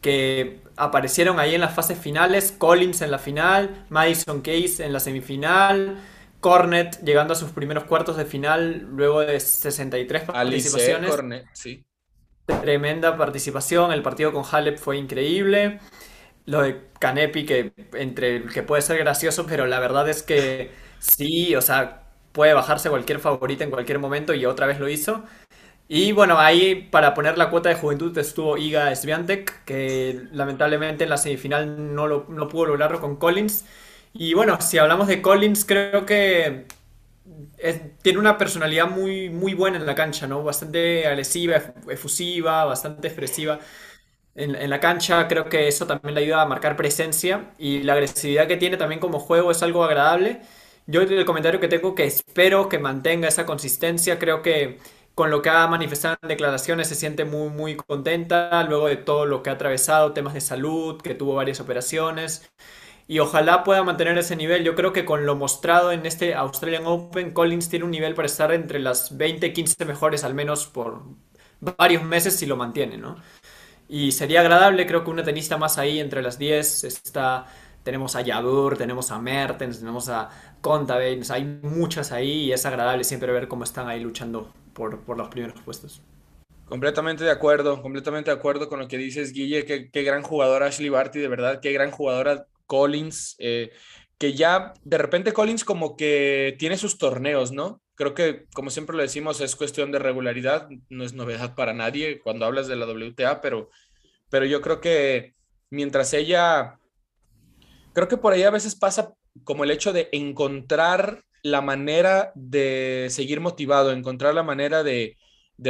que 0.00 0.60
aparecieron 0.76 1.38
ahí 1.38 1.54
en 1.54 1.60
las 1.60 1.74
fases 1.74 1.98
finales, 1.98 2.54
Collins 2.56 3.02
en 3.02 3.10
la 3.10 3.18
final, 3.18 3.84
Madison 3.90 4.40
Case 4.40 4.84
en 4.84 4.92
la 4.92 5.00
semifinal, 5.00 5.98
Cornet 6.40 7.02
llegando 7.04 7.34
a 7.34 7.36
sus 7.36 7.50
primeros 7.50 7.84
cuartos 7.84 8.16
de 8.16 8.24
final 8.24 8.88
luego 8.92 9.20
de 9.20 9.38
63 9.38 10.22
participaciones. 10.24 11.10
Cornet, 11.10 11.46
sí. 11.52 11.84
Tremenda 12.46 13.16
participación, 13.16 13.92
el 13.92 14.02
partido 14.02 14.32
con 14.32 14.44
Halep 14.50 14.78
fue 14.78 14.96
increíble. 14.96 15.78
Lo 16.46 16.62
de 16.62 16.88
Canepi, 16.98 17.44
que 17.44 17.72
entre 17.92 18.44
que 18.46 18.62
puede 18.62 18.82
ser 18.82 18.98
gracioso, 18.98 19.46
pero 19.46 19.66
la 19.66 19.78
verdad 19.78 20.08
es 20.08 20.22
que 20.22 20.70
sí, 20.98 21.54
o 21.54 21.60
sea, 21.60 22.08
puede 22.32 22.54
bajarse 22.54 22.88
cualquier 22.88 23.20
favorita 23.20 23.62
en 23.62 23.70
cualquier 23.70 23.98
momento 23.98 24.34
y 24.34 24.46
otra 24.46 24.66
vez 24.66 24.80
lo 24.80 24.88
hizo. 24.88 25.24
Y 25.92 26.12
bueno, 26.12 26.38
ahí 26.38 26.88
para 26.88 27.14
poner 27.14 27.36
la 27.36 27.50
cuota 27.50 27.68
de 27.68 27.74
juventud 27.74 28.16
estuvo 28.16 28.56
Iga 28.56 28.94
Swiatek, 28.94 29.64
que 29.64 30.28
lamentablemente 30.30 31.02
en 31.02 31.10
la 31.10 31.16
semifinal 31.16 31.96
no, 31.96 32.06
no 32.28 32.48
pudo 32.48 32.66
lograrlo 32.66 33.00
con 33.00 33.16
Collins. 33.16 33.64
Y 34.12 34.34
bueno, 34.34 34.60
si 34.60 34.78
hablamos 34.78 35.08
de 35.08 35.20
Collins, 35.20 35.64
creo 35.64 36.06
que 36.06 36.66
tiene 38.02 38.20
una 38.20 38.38
personalidad 38.38 38.88
muy, 38.88 39.30
muy 39.30 39.54
buena 39.54 39.78
en 39.78 39.86
la 39.86 39.96
cancha, 39.96 40.28
¿no? 40.28 40.44
Bastante 40.44 41.08
agresiva, 41.08 41.56
efusiva, 41.88 42.64
bastante 42.66 43.08
expresiva. 43.08 43.58
En, 44.36 44.54
en, 44.54 44.70
la 44.70 44.78
cancha 44.78 45.26
creo 45.26 45.48
que 45.48 45.66
eso 45.66 45.86
también 45.88 46.14
le 46.14 46.20
ayuda 46.20 46.42
a 46.42 46.46
marcar 46.46 46.76
presencia 46.76 47.50
y 47.58 47.82
la 47.82 47.94
agresividad 47.94 48.46
que 48.46 48.56
tiene 48.56 48.76
también 48.76 49.00
como 49.00 49.18
juego 49.18 49.50
es 49.50 49.62
algo 49.64 49.82
agradable. 49.82 50.40
Yo 50.86 51.02
el 51.02 51.24
comentario 51.24 51.60
que 51.60 51.68
tengo 51.68 51.94
que 51.94 52.04
espero 52.04 52.68
que 52.68 52.78
mantenga 52.78 53.28
esa 53.28 53.46
consistencia, 53.46 54.18
creo 54.18 54.42
que 54.42 54.78
con 55.14 55.30
lo 55.30 55.42
que 55.42 55.50
ha 55.50 55.66
manifestado 55.66 56.16
en 56.22 56.28
declaraciones 56.28 56.88
se 56.88 56.94
siente 56.94 57.24
muy, 57.24 57.50
muy 57.50 57.76
contenta 57.76 58.62
luego 58.64 58.86
de 58.88 58.96
todo 58.96 59.26
lo 59.26 59.42
que 59.42 59.50
ha 59.50 59.54
atravesado, 59.54 60.12
temas 60.12 60.34
de 60.34 60.40
salud, 60.40 61.00
que 61.00 61.14
tuvo 61.14 61.34
varias 61.34 61.60
operaciones. 61.60 62.50
Y 63.08 63.18
ojalá 63.18 63.64
pueda 63.64 63.82
mantener 63.82 64.16
ese 64.18 64.36
nivel. 64.36 64.64
Yo 64.64 64.74
creo 64.76 64.92
que 64.92 65.04
con 65.04 65.26
lo 65.26 65.36
mostrado 65.36 65.92
en 65.92 66.06
este 66.06 66.34
Australian 66.34 66.86
Open, 66.86 67.32
Collins 67.32 67.68
tiene 67.68 67.84
un 67.84 67.90
nivel 67.90 68.14
para 68.14 68.26
estar 68.26 68.52
entre 68.52 68.78
las 68.78 69.16
20, 69.16 69.52
15 69.52 69.84
mejores 69.84 70.24
al 70.24 70.34
menos 70.34 70.66
por 70.66 71.02
varios 71.60 72.02
meses 72.04 72.36
si 72.36 72.46
lo 72.46 72.56
mantiene, 72.56 72.96
¿no? 72.98 73.16
Y 73.88 74.12
sería 74.12 74.40
agradable, 74.40 74.86
creo 74.86 75.04
que 75.04 75.10
una 75.10 75.24
tenista 75.24 75.56
más 75.58 75.78
ahí 75.78 76.00
entre 76.00 76.22
las 76.22 76.38
10 76.38 76.84
está... 76.84 77.46
Tenemos 77.82 78.14
a 78.16 78.20
Yadur, 78.22 78.76
tenemos 78.78 79.10
a 79.10 79.18
Mertens, 79.18 79.80
tenemos 79.80 80.08
a 80.10 80.28
Contaveins, 80.60 81.30
hay 81.30 81.44
muchas 81.62 82.12
ahí 82.12 82.44
y 82.44 82.52
es 82.52 82.66
agradable 82.66 83.04
siempre 83.04 83.32
ver 83.32 83.48
cómo 83.48 83.64
están 83.64 83.88
ahí 83.88 84.00
luchando 84.00 84.52
por, 84.72 85.16
los 85.16 85.28
primeros 85.28 85.60
puestos. 85.62 86.02
Completamente 86.66 87.24
de 87.24 87.30
acuerdo, 87.30 87.82
completamente 87.82 88.30
de 88.30 88.36
acuerdo 88.36 88.68
con 88.68 88.78
lo 88.78 88.88
que 88.88 88.96
dices, 88.96 89.32
Guille. 89.32 89.64
Qué, 89.64 89.90
qué 89.90 90.02
gran 90.02 90.22
jugadora 90.22 90.66
Ashley 90.66 90.88
Barty, 90.88 91.18
de 91.18 91.28
verdad, 91.28 91.60
qué 91.60 91.72
gran 91.72 91.90
jugadora 91.90 92.46
Collins. 92.66 93.36
Eh, 93.38 93.72
que 94.20 94.34
ya 94.34 94.74
de 94.84 94.98
repente 94.98 95.32
Collins 95.32 95.64
como 95.64 95.96
que 95.96 96.54
tiene 96.58 96.76
sus 96.76 96.98
torneos, 96.98 97.52
¿no? 97.52 97.80
Creo 97.94 98.12
que, 98.12 98.44
como 98.52 98.68
siempre 98.68 98.94
lo 98.94 99.02
decimos, 99.02 99.40
es 99.40 99.56
cuestión 99.56 99.92
de 99.92 99.98
regularidad, 99.98 100.68
no 100.90 101.04
es 101.04 101.14
novedad 101.14 101.54
para 101.54 101.72
nadie 101.72 102.20
cuando 102.20 102.44
hablas 102.44 102.68
de 102.68 102.76
la 102.76 102.86
WTA, 102.86 103.40
pero, 103.40 103.70
pero 104.28 104.44
yo 104.44 104.60
creo 104.60 104.82
que 104.82 105.34
mientras 105.70 106.12
ella, 106.12 106.78
creo 107.94 108.08
que 108.08 108.18
por 108.18 108.34
ahí 108.34 108.42
a 108.42 108.50
veces 108.50 108.74
pasa 108.74 109.14
como 109.44 109.64
el 109.64 109.70
hecho 109.70 109.94
de 109.94 110.10
encontrar 110.12 111.24
la 111.42 111.60
manera 111.60 112.32
de 112.34 113.06
seguir 113.10 113.40
motivado, 113.40 113.92
encontrar 113.92 114.34
la 114.34 114.42
manera 114.42 114.82
de, 114.82 115.16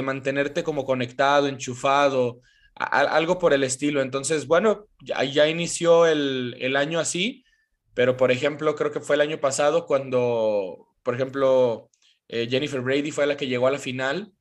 mantenerte 0.03 0.63
como 0.63 0.85
conectado, 0.85 1.49
enchufado, 1.49 2.41
algo 2.75 3.39
por 3.39 3.53
el 3.53 3.65
estilo. 3.65 4.03
Entonces, 4.03 4.47
bueno, 4.47 4.87
ya, 5.01 5.25
ya 5.25 5.49
inició 5.49 6.07
el, 6.07 6.77
año 6.77 6.99
así, 6.99 7.45
pero 7.95 8.17
por 8.17 8.31
ejemplo, 8.31 8.75
creo 8.75 8.93
que 8.93 9.01
fue 9.01 9.17
el 9.17 9.23
año 9.23 9.41
pasado 9.41 9.87
cuando, 9.87 10.89
por 11.03 11.15
ejemplo, 11.15 11.91
eh, 12.29 12.47
Jennifer 12.49 12.81
Brady 12.81 13.11
fue 13.11 13.27
la 13.27 13.37
que 13.37 13.49
llegó 13.49 13.67
a 13.67 13.73
la 13.73 13.79
final. 13.79 14.33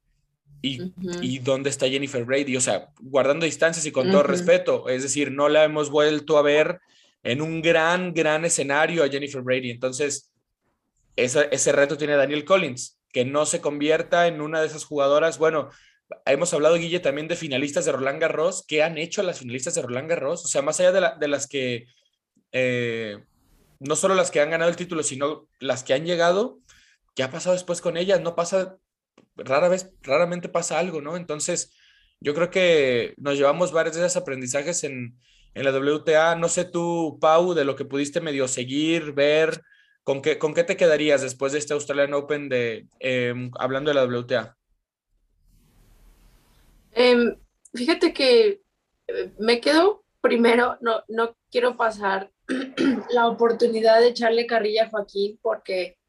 Y, 0.62 0.92
y, 1.22 1.40
dónde 1.40 1.70
está 1.70 1.88
Jennifer 1.88 2.26
Brady? 2.26 2.58
O 2.58 2.62
sea, 2.62 2.90
guardando 3.00 3.46
distancias 3.46 3.86
y 3.86 3.94
con 3.94 4.12
todo 4.12 4.24
respeto, 4.24 4.90
es 4.90 5.04
decir, 5.04 5.32
no 5.32 5.48
la 5.48 5.64
hemos 5.64 5.90
vuelto 5.90 6.38
a 6.38 6.42
ver 6.42 6.82
en 7.24 7.42
un 7.42 7.62
gran, 7.62 8.14
gran 8.14 8.44
escenario 8.44 9.04
a 9.04 9.08
Jennifer 9.08 9.42
Brady. 9.42 9.72
Entonces, 9.72 10.32
ese 11.24 11.72
reto 11.72 11.98
tiene 11.98 12.16
Daniel 12.16 12.46
Collins, 12.46 13.00
que 13.12 13.26
no 13.26 13.46
se 13.46 13.62
convierta 13.62 14.28
en 14.28 14.42
una 14.42 14.62
de 14.62 14.68
esas 14.68 14.86
jugadoras. 14.86 15.38
Bueno, 15.38 15.70
hemos 16.26 16.54
hablado, 16.54 16.76
Guille, 16.76 17.00
también 17.00 17.28
de 17.28 17.36
finalistas 17.36 17.86
de 17.86 17.92
Roland 17.92 18.22
Garros. 18.22 18.66
¿Qué 18.68 18.84
han 18.84 18.98
hecho 18.98 19.24
las 19.24 19.40
finalistas 19.40 19.76
de 19.76 19.82
Roland 19.82 20.10
Garros? 20.10 20.46
O 20.46 20.48
sea, 20.48 20.62
más 20.62 20.80
allá 20.80 21.18
de, 21.18 21.28
las 21.28 21.48
que, 21.48 21.86
eh, 22.52 23.18
no 23.80 23.96
solo 23.96 24.16
las 24.16 24.32
que 24.32 24.42
han 24.42 24.50
ganado 24.50 24.70
el 24.70 24.78
título, 24.78 25.04
sino 25.04 25.48
las 25.60 25.84
que 25.84 25.94
han 25.94 26.06
llegado, 26.06 26.60
¿qué 27.16 27.24
ha 27.24 27.32
pasado 27.32 27.54
después 27.54 27.82
con 27.82 27.98
ellas? 27.98 28.22
No 28.22 28.36
pasa, 28.36 28.78
rara 29.36 29.70
vez, 29.70 29.92
raramente 30.02 30.50
pasa 30.50 30.80
algo, 30.80 31.02
¿no? 31.02 31.18
Entonces, 31.18 31.76
yo 32.20 32.34
creo 32.34 32.50
que 32.50 33.14
nos 33.18 33.38
llevamos 33.38 33.72
varios 33.72 33.96
de 33.96 34.06
esos 34.06 34.22
aprendizajes 34.22 34.84
en, 34.84 35.18
en 35.54 35.64
la 35.64 35.72
WTA. 35.72 36.36
No 36.36 36.50
sé 36.50 36.66
tú, 36.66 37.18
Pau, 37.22 37.54
de 37.54 37.66
lo 37.66 37.76
que 37.76 37.86
pudiste 37.86 38.22
medio 38.22 38.48
seguir, 38.48 39.14
ver, 39.14 39.62
¿con 40.10 40.24
qué, 40.24 40.40
con 40.40 40.56
qué 40.56 40.64
te 40.64 40.76
quedarías 40.76 41.22
después 41.22 41.52
de 41.52 41.60
este 41.60 41.76
Australian 41.76 42.16
Open 42.16 42.50
de, 42.50 42.88
em, 43.00 43.52
hablando 43.60 43.92
de 43.92 43.94
la 43.94 44.06
WTA? 44.06 44.58
Em, 46.94 47.36
fíjate 47.76 48.12
que 48.12 48.60
eh, 49.06 49.32
me 49.38 49.62
quedo 49.62 50.04
primero, 50.20 50.80
no, 50.82 51.04
no 51.10 51.38
quiero 51.52 51.78
pasar 51.78 52.32
la 53.12 53.28
oportunidad 53.28 54.00
de 54.00 54.08
echarle 54.08 54.48
carrilla 54.48 54.86
a 54.86 54.90
Joaquín 54.90 55.38
porque 55.44 56.00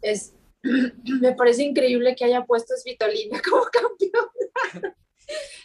es, 0.00 0.34
me 1.20 1.34
parece 1.34 1.64
increíble 1.64 2.16
que 2.16 2.24
haya 2.24 2.46
puesto 2.46 2.72
a 2.72 2.78
Svitolina 2.78 3.42
como 3.50 3.64
campeón. 3.64 4.30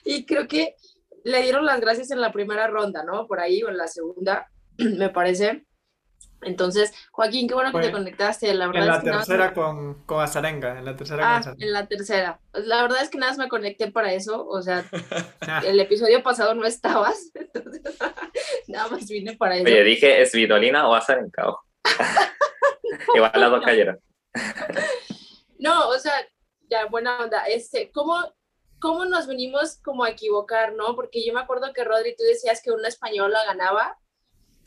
y 0.03 0.25
creo 0.25 0.45
que 0.45 0.75
le 1.23 1.41
dieron 1.41 1.65
las 1.65 1.79
gracias 1.79 2.11
en 2.11 2.19
la 2.19 2.33
primera 2.33 2.67
ronda, 2.67 3.05
¿no? 3.05 3.27
Por 3.27 3.39
ahí 3.39 3.63
o 3.63 3.69
en 3.69 3.77
la 3.77 3.87
segunda, 3.87 4.51
me 4.77 5.09
parece. 5.09 5.65
Entonces, 6.41 6.93
Joaquín, 7.11 7.47
qué 7.47 7.53
bueno 7.53 7.71
que 7.71 7.87
te 7.87 7.91
conectaste. 7.91 8.53
La 8.53 8.67
verdad 8.67 8.83
en 8.83 8.87
la 8.87 8.97
es 8.97 9.03
que 9.03 9.09
tercera 9.11 9.53
con, 9.53 10.03
con 10.05 10.21
Azarenga, 10.21 10.77
en 10.77 10.85
la 10.85 10.95
tercera 10.95 11.37
ah, 11.37 11.55
en 11.57 11.73
la 11.73 11.87
tercera. 11.87 12.39
La 12.53 12.83
verdad 12.83 13.01
es 13.01 13.09
que 13.09 13.17
nada 13.17 13.31
más 13.31 13.39
me 13.39 13.49
conecté 13.49 13.91
para 13.91 14.13
eso, 14.13 14.47
o 14.47 14.61
sea, 14.61 14.85
el 15.65 15.79
episodio 15.79 16.21
pasado 16.21 16.53
no 16.53 16.65
estabas, 16.65 17.31
entonces 17.33 17.81
nada 18.67 18.89
más 18.89 19.07
vine 19.07 19.35
para 19.35 19.55
eso. 19.55 19.65
Oye, 19.65 19.83
dije, 19.83 20.21
¿es 20.21 20.31
Vidolina 20.33 20.87
o 20.87 20.93
Azarenga? 20.93 21.55
Igual 23.15 23.31
las 23.33 23.51
dos 23.51 23.65
cayeron. 23.65 23.99
no, 25.57 25.89
o 25.89 25.97
sea, 25.97 26.13
ya, 26.69 26.85
buena 26.85 27.19
onda. 27.19 27.45
Este, 27.45 27.91
¿cómo, 27.91 28.15
cómo 28.79 29.05
nos 29.05 29.27
venimos 29.27 29.77
como 29.83 30.03
a 30.03 30.09
equivocar, 30.09 30.73
¿no? 30.73 30.95
Porque 30.95 31.25
yo 31.25 31.33
me 31.33 31.39
acuerdo 31.39 31.73
que 31.73 31.83
Rodri, 31.83 32.15
tú 32.15 32.23
decías 32.23 32.61
que 32.61 32.71
una 32.71 32.87
española 32.87 33.43
ganaba. 33.45 33.97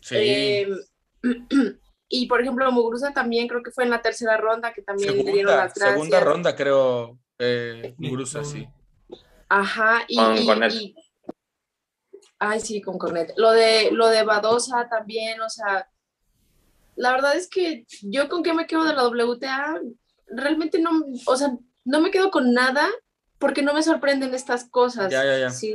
Sí. 0.01 0.17
Em, 0.19 0.79
y 2.09 2.27
por 2.27 2.41
ejemplo, 2.41 2.71
Muguruza 2.73 3.13
también 3.13 3.49
creo 3.49 3.63
que 3.63 3.71
fue 3.71 3.85
en 3.85 3.91
la 3.91 4.03
tercera 4.03 4.37
ronda 4.37 4.73
que 4.73 4.83
también 4.83 5.17
le 5.17 5.33
dieron 5.33 5.57
las 5.57 5.75
gracias. 5.75 5.93
Segunda 5.93 6.21
ronda, 6.21 6.57
creo, 6.57 7.19
eh, 7.39 7.95
Muguruza, 7.99 8.45
sí. 8.45 8.69
Ajá, 9.49 10.05
y, 10.07 10.17
con 10.17 10.63
Ay, 12.43 12.61
sí, 12.61 12.81
con 12.81 12.97
Cornet. 12.97 13.35
Lo 13.37 13.51
de, 13.51 13.91
lo 13.93 14.09
de 14.09 14.25
Badosa 14.25 14.89
también, 14.89 15.41
o 15.43 15.51
sea, 15.51 15.91
la 16.97 17.13
verdad 17.13 17.37
es 17.37 17.49
que 17.49 17.85
yo 18.03 18.29
con 18.29 18.43
qué 18.43 18.55
me 18.55 18.67
quedo 18.67 18.85
de 18.85 18.95
la 18.95 19.07
WTA, 19.07 19.81
realmente 20.27 20.79
no, 20.81 20.91
o 21.27 21.37
sea, 21.37 21.55
no 21.85 22.01
me 22.01 22.11
quedo 22.11 22.31
con 22.31 22.55
nada 22.55 22.89
porque 23.41 23.63
no 23.63 23.73
me 23.73 23.83
sorprenden 23.83 24.35
estas 24.35 24.65
cosas. 24.65 25.11
Ya, 25.11 25.25
ya, 25.25 25.39
ya. 25.39 25.51
Sí. 25.51 25.75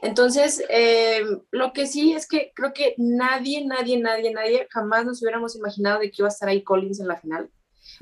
Entonces, 0.00 0.64
eh, 0.70 1.22
lo 1.50 1.74
que 1.74 1.86
sí 1.86 2.14
es 2.14 2.26
que 2.26 2.50
creo 2.56 2.72
que 2.72 2.94
nadie, 2.96 3.64
nadie, 3.64 4.00
nadie, 4.00 4.32
nadie 4.32 4.66
jamás 4.70 5.04
nos 5.04 5.20
hubiéramos 5.20 5.54
imaginado 5.54 6.00
de 6.00 6.10
que 6.10 6.22
iba 6.22 6.28
a 6.28 6.32
estar 6.32 6.48
ahí 6.48 6.64
Collins 6.64 7.00
en 7.00 7.08
la 7.08 7.20
final. 7.20 7.50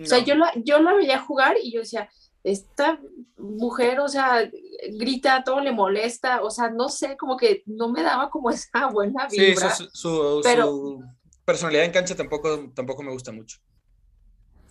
O 0.00 0.06
sea, 0.06 0.20
yo 0.20 0.36
la, 0.36 0.52
yo 0.54 0.80
la 0.80 0.94
veía 0.94 1.18
jugar 1.18 1.56
y 1.60 1.72
yo 1.72 1.80
decía, 1.80 2.08
esta 2.44 3.00
mujer, 3.36 3.98
o 3.98 4.06
sea, 4.06 4.48
grita, 4.92 5.42
todo 5.44 5.60
le 5.60 5.72
molesta, 5.72 6.40
o 6.42 6.50
sea, 6.50 6.70
no 6.70 6.88
sé, 6.88 7.16
como 7.16 7.36
que 7.36 7.64
no 7.66 7.88
me 7.90 8.04
daba 8.04 8.30
como 8.30 8.50
esa 8.50 8.86
buena 8.86 9.26
vibra. 9.26 9.70
Sí, 9.74 9.88
su, 9.92 10.40
su 10.42 11.04
personalidad 11.44 11.84
en 11.84 11.90
cancha 11.90 12.14
tampoco, 12.14 12.70
tampoco 12.72 13.02
me 13.02 13.10
gusta 13.10 13.32
mucho. 13.32 13.58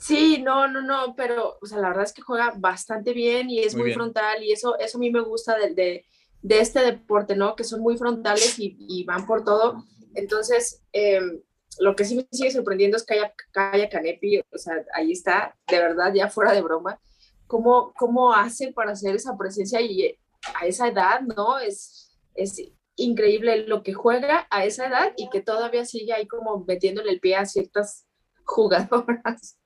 Sí, 0.01 0.41
no, 0.41 0.67
no, 0.67 0.81
no, 0.81 1.15
pero, 1.15 1.59
o 1.61 1.65
sea, 1.67 1.77
la 1.77 1.89
verdad 1.89 2.05
es 2.05 2.13
que 2.13 2.23
juega 2.23 2.53
bastante 2.57 3.13
bien 3.13 3.51
y 3.51 3.59
es 3.59 3.75
muy, 3.75 3.93
frontal 3.93 4.43
y 4.43 4.51
eso, 4.51 4.75
eso 4.79 4.97
a 4.97 4.99
mí 4.99 5.11
me 5.11 5.21
gusta 5.21 5.55
de, 5.59 5.75
de, 5.75 6.05
de 6.41 6.59
este 6.59 6.79
deporte, 6.81 7.35
¿no? 7.35 7.55
Que 7.55 7.63
son 7.63 7.81
muy 7.81 7.95
frontales 7.97 8.57
y, 8.57 8.75
y 8.79 9.03
van 9.03 9.27
por 9.27 9.45
todo. 9.45 9.85
Entonces, 10.15 10.81
em, 10.91 11.39
lo 11.79 11.95
que 11.95 12.03
sí 12.03 12.15
me 12.15 12.27
sigue 12.31 12.49
sorprendiendo 12.49 12.97
es 12.97 13.05
que 13.05 13.13
haya, 13.13 13.33
haya 13.53 13.89
Canepi, 13.89 14.39
o 14.39 14.57
sea, 14.57 14.83
ahí 14.95 15.11
está, 15.11 15.55
de 15.67 15.77
verdad, 15.77 16.11
ya 16.11 16.29
fuera 16.29 16.51
de 16.51 16.63
broma, 16.63 16.99
cómo, 17.45 17.93
cómo 17.95 18.33
hace 18.33 18.73
para 18.73 18.93
hacer 18.93 19.15
esa 19.15 19.37
presencia 19.37 19.81
y 19.81 20.17
a 20.59 20.65
esa 20.65 20.87
edad, 20.87 21.21
¿no? 21.21 21.59
Es, 21.59 22.17
es 22.33 22.59
increíble 22.95 23.67
lo 23.67 23.83
que 23.83 23.93
juega 23.93 24.47
a 24.49 24.65
esa 24.65 24.87
edad 24.87 25.13
y 25.15 25.29
que 25.29 25.41
todavía 25.41 25.85
sigue 25.85 26.11
ahí 26.11 26.27
como 26.27 26.65
metiéndole 26.65 27.11
el 27.11 27.19
pie 27.19 27.35
a 27.35 27.45
ciertas 27.45 28.07
jugadoras. 28.45 29.60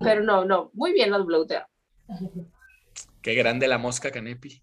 Pero 0.00 0.22
no, 0.22 0.44
no, 0.44 0.70
muy 0.74 0.92
bien 0.92 1.10
la 1.10 1.18
WTA. 1.18 1.68
Qué 3.22 3.34
grande 3.34 3.68
la 3.68 3.78
mosca 3.78 4.10
Canepi. 4.10 4.62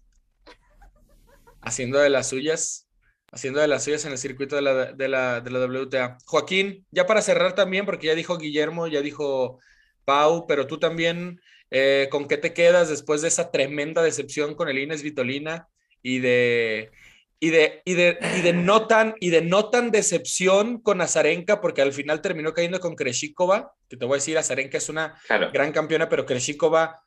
Haciendo 1.60 1.98
de 1.98 2.10
las 2.10 2.28
suyas, 2.28 2.88
haciendo 3.30 3.60
de 3.60 3.68
las 3.68 3.84
suyas 3.84 4.04
en 4.04 4.12
el 4.12 4.18
circuito 4.18 4.56
de 4.56 4.62
la, 4.62 4.92
de 4.92 5.08
la, 5.08 5.40
de 5.40 5.50
la 5.50 5.66
WTA. 5.66 6.18
Joaquín, 6.26 6.86
ya 6.90 7.06
para 7.06 7.22
cerrar 7.22 7.54
también, 7.54 7.86
porque 7.86 8.08
ya 8.08 8.14
dijo 8.14 8.38
Guillermo, 8.38 8.86
ya 8.86 9.00
dijo 9.00 9.58
Pau, 10.04 10.46
pero 10.46 10.66
tú 10.66 10.78
también, 10.78 11.40
eh, 11.70 12.08
¿con 12.10 12.28
qué 12.28 12.36
te 12.36 12.52
quedas 12.52 12.88
después 12.88 13.22
de 13.22 13.28
esa 13.28 13.50
tremenda 13.50 14.02
decepción 14.02 14.54
con 14.54 14.68
el 14.68 14.78
Ines 14.78 15.02
Vitolina 15.02 15.68
y 16.02 16.18
de 16.18 16.90
y 17.42 17.50
de, 17.50 17.82
y 17.84 17.94
de, 17.94 18.18
y 18.36 18.40
de, 18.40 18.52
no 18.52 18.86
tan, 18.86 19.16
y 19.18 19.30
de 19.30 19.42
no 19.42 19.68
tan 19.68 19.90
decepción 19.90 20.80
con 20.80 21.00
Azarenka, 21.00 21.60
porque 21.60 21.82
al 21.82 21.92
final 21.92 22.22
terminó 22.22 22.54
cayendo 22.54 22.78
con 22.78 22.94
Kreshikova, 22.94 23.72
que 23.88 23.96
te 23.96 24.04
voy 24.04 24.14
a 24.14 24.18
decir, 24.18 24.38
Azarenka 24.38 24.78
es 24.78 24.88
una 24.88 25.20
gran 25.52 25.72
campeona, 25.72 26.08
pero 26.08 26.24
Kreshikova 26.24 27.02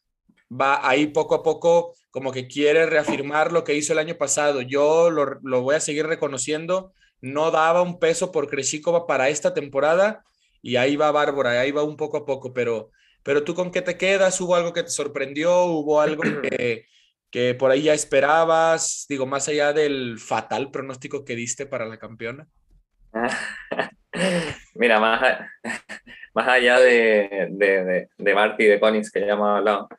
va 0.52 0.86
ahí 0.86 1.08
poco 1.08 1.36
a 1.36 1.42
poco 1.42 1.96
como 2.12 2.34
que 2.34 2.48
quiere 2.50 2.86
reafirmar 2.86 3.54
lo 3.54 3.64
que 3.64 3.76
hizo 3.76 3.94
el 3.94 4.00
año 4.00 4.16
pasado. 4.16 4.60
Yo 4.60 5.10
lo, 5.10 5.40
lo 5.42 5.62
voy 5.62 5.76
a 5.76 5.80
seguir 5.80 6.06
reconociendo, 6.06 6.92
no 7.22 7.50
daba 7.50 7.82
un 7.82 7.98
peso 7.98 8.34
por 8.34 8.50
Kreshikova 8.50 9.08
para 9.08 9.30
esta 9.30 9.54
temporada, 9.54 10.26
y 10.62 10.76
ahí 10.76 10.98
va 10.98 11.14
Bárbara, 11.14 11.62
ahí 11.62 11.72
va 11.72 11.84
un 11.84 11.96
poco 11.96 12.18
a 12.18 12.26
poco, 12.26 12.52
pero, 12.52 12.92
pero 13.24 13.46
tú 13.46 13.56
con 13.56 13.72
qué 13.72 13.82
te 13.82 13.98
quedas, 13.98 14.42
hubo 14.42 14.54
algo 14.56 14.74
que 14.74 14.84
te 14.84 14.90
sorprendió, 14.90 15.64
hubo 15.64 16.02
algo 16.02 16.24
que 16.42 16.88
que 17.36 17.54
por 17.54 17.70
ahí 17.70 17.82
ya 17.82 17.94
esperabas, 17.94 19.06
digo, 19.10 19.26
más 19.26 19.50
allá 19.50 19.74
del 19.74 20.20
fatal 20.20 20.72
pronóstico 20.72 21.26
que 21.26 21.36
diste 21.36 21.66
para 21.66 21.86
la 21.86 22.00
campeona? 22.00 22.48
Mira, 24.76 25.02
más, 25.02 25.40
más 26.34 26.48
allá 26.48 26.80
de, 26.80 27.50
de, 27.52 28.08
de, 28.18 28.34
Marty 28.34 28.64
y 28.64 28.68
de 28.68 28.80
Collins, 28.80 29.12
que 29.12 29.20
ya 29.20 29.34
hemos 29.34 29.50
hablado, 29.50 29.90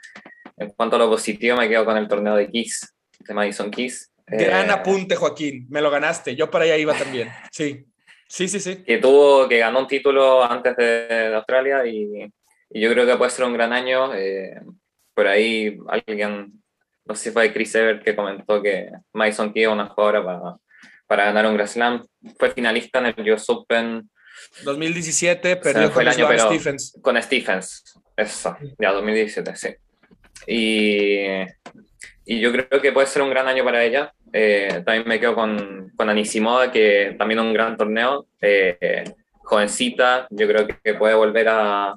en 0.57 0.70
cuanto 0.70 0.96
a 0.96 0.99
lo 0.99 1.11
positivo, 1.11 1.59
me 1.59 1.68
quedo 1.68 1.85
con 1.85 1.99
el 1.99 2.09
torneo 2.09 2.37
de 2.37 2.49
Kiss, 2.49 2.96
de 3.18 3.35
Madison 3.35 3.70
Kiss. 3.70 4.11
Gran 4.27 4.70
eh, 4.70 4.72
apunte, 4.72 5.14
Joaquín, 5.14 5.66
me 5.68 5.83
lo 5.83 5.90
ganaste, 5.90 6.35
yo 6.35 6.51
para 6.51 6.64
allá 6.64 6.79
iba 6.79 6.94
también, 6.94 7.29
sí. 7.53 7.85
Sí, 8.27 8.49
sí, 8.49 8.61
sí. 8.61 8.83
Que 8.83 8.96
tuvo, 8.96 9.46
que 9.46 9.59
ganó 9.59 9.81
un 9.81 9.87
título 9.87 10.42
antes 10.42 10.75
de, 10.75 11.35
Australia 11.35 11.85
y, 11.85 12.33
y, 12.70 12.81
yo 12.81 12.90
creo 12.90 13.05
que 13.05 13.18
puede 13.18 13.31
ser 13.31 13.44
un 13.44 13.53
gran 13.53 13.75
año. 13.75 14.14
Eh, 14.14 14.59
por 15.12 15.27
ahí 15.27 15.79
alguien 15.88 16.62
no 17.07 17.14
sé 17.14 17.25
si 17.25 17.31
fue 17.31 17.53
Chris 17.53 17.75
Evert 17.75 18.03
que 18.03 18.16
comentó 18.16 18.62
que 18.62 18.90
Mason 19.12 19.53
Key 19.53 19.62
es 19.62 19.69
una 19.69 19.87
jugadora 19.87 20.25
para, 20.25 20.57
para 21.07 21.25
ganar 21.27 21.47
un 21.47 21.55
Grand 21.55 21.69
Slam. 21.69 22.07
Fue 22.38 22.51
finalista 22.51 22.99
en 22.99 23.14
el 23.16 23.33
US 23.33 23.49
Open. 23.49 24.11
2017, 24.64 25.57
perdió 25.57 25.92
con 25.92 26.03
el 26.03 26.09
año, 26.09 26.29
Stephens. 26.38 26.99
Con 27.01 27.21
Stephens, 27.23 27.99
eso, 28.16 28.57
ya 28.79 28.92
2017, 28.92 29.57
sí. 29.57 29.69
Y, 30.47 31.21
y, 32.27 32.40
yo 32.40 32.53
creo 32.53 32.83
que 32.83 32.92
puede 32.92 33.07
ser 33.07 33.23
un 33.23 33.31
gran 33.31 33.49
año 33.49 33.64
para 33.64 33.83
ella. 33.83 34.12
Eh, 34.33 34.83
también 34.85 35.09
me 35.09 35.19
quedo 35.19 35.35
con, 35.35 35.92
con 35.97 36.11
Anisimova, 36.11 36.71
que 36.71 37.14
también 37.19 37.40
un 37.40 37.53
gran 37.53 37.77
torneo. 37.77 38.27
Eh, 38.40 39.05
jovencita, 39.38 40.27
yo 40.31 40.47
creo 40.47 40.66
que 40.66 40.95
puede 40.95 41.14
volver 41.14 41.49
a, 41.49 41.97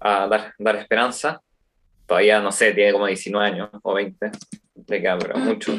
a 0.00 0.26
dar, 0.26 0.54
dar 0.58 0.76
esperanza 0.76 1.40
todavía 2.10 2.40
no 2.40 2.50
sé, 2.50 2.72
tiene 2.72 2.90
como 2.90 3.06
19 3.06 3.46
años 3.46 3.70
o 3.84 3.94
20, 3.94 4.32
le 4.88 5.00
queda 5.00 5.16
pero 5.16 5.38
mucho. 5.38 5.78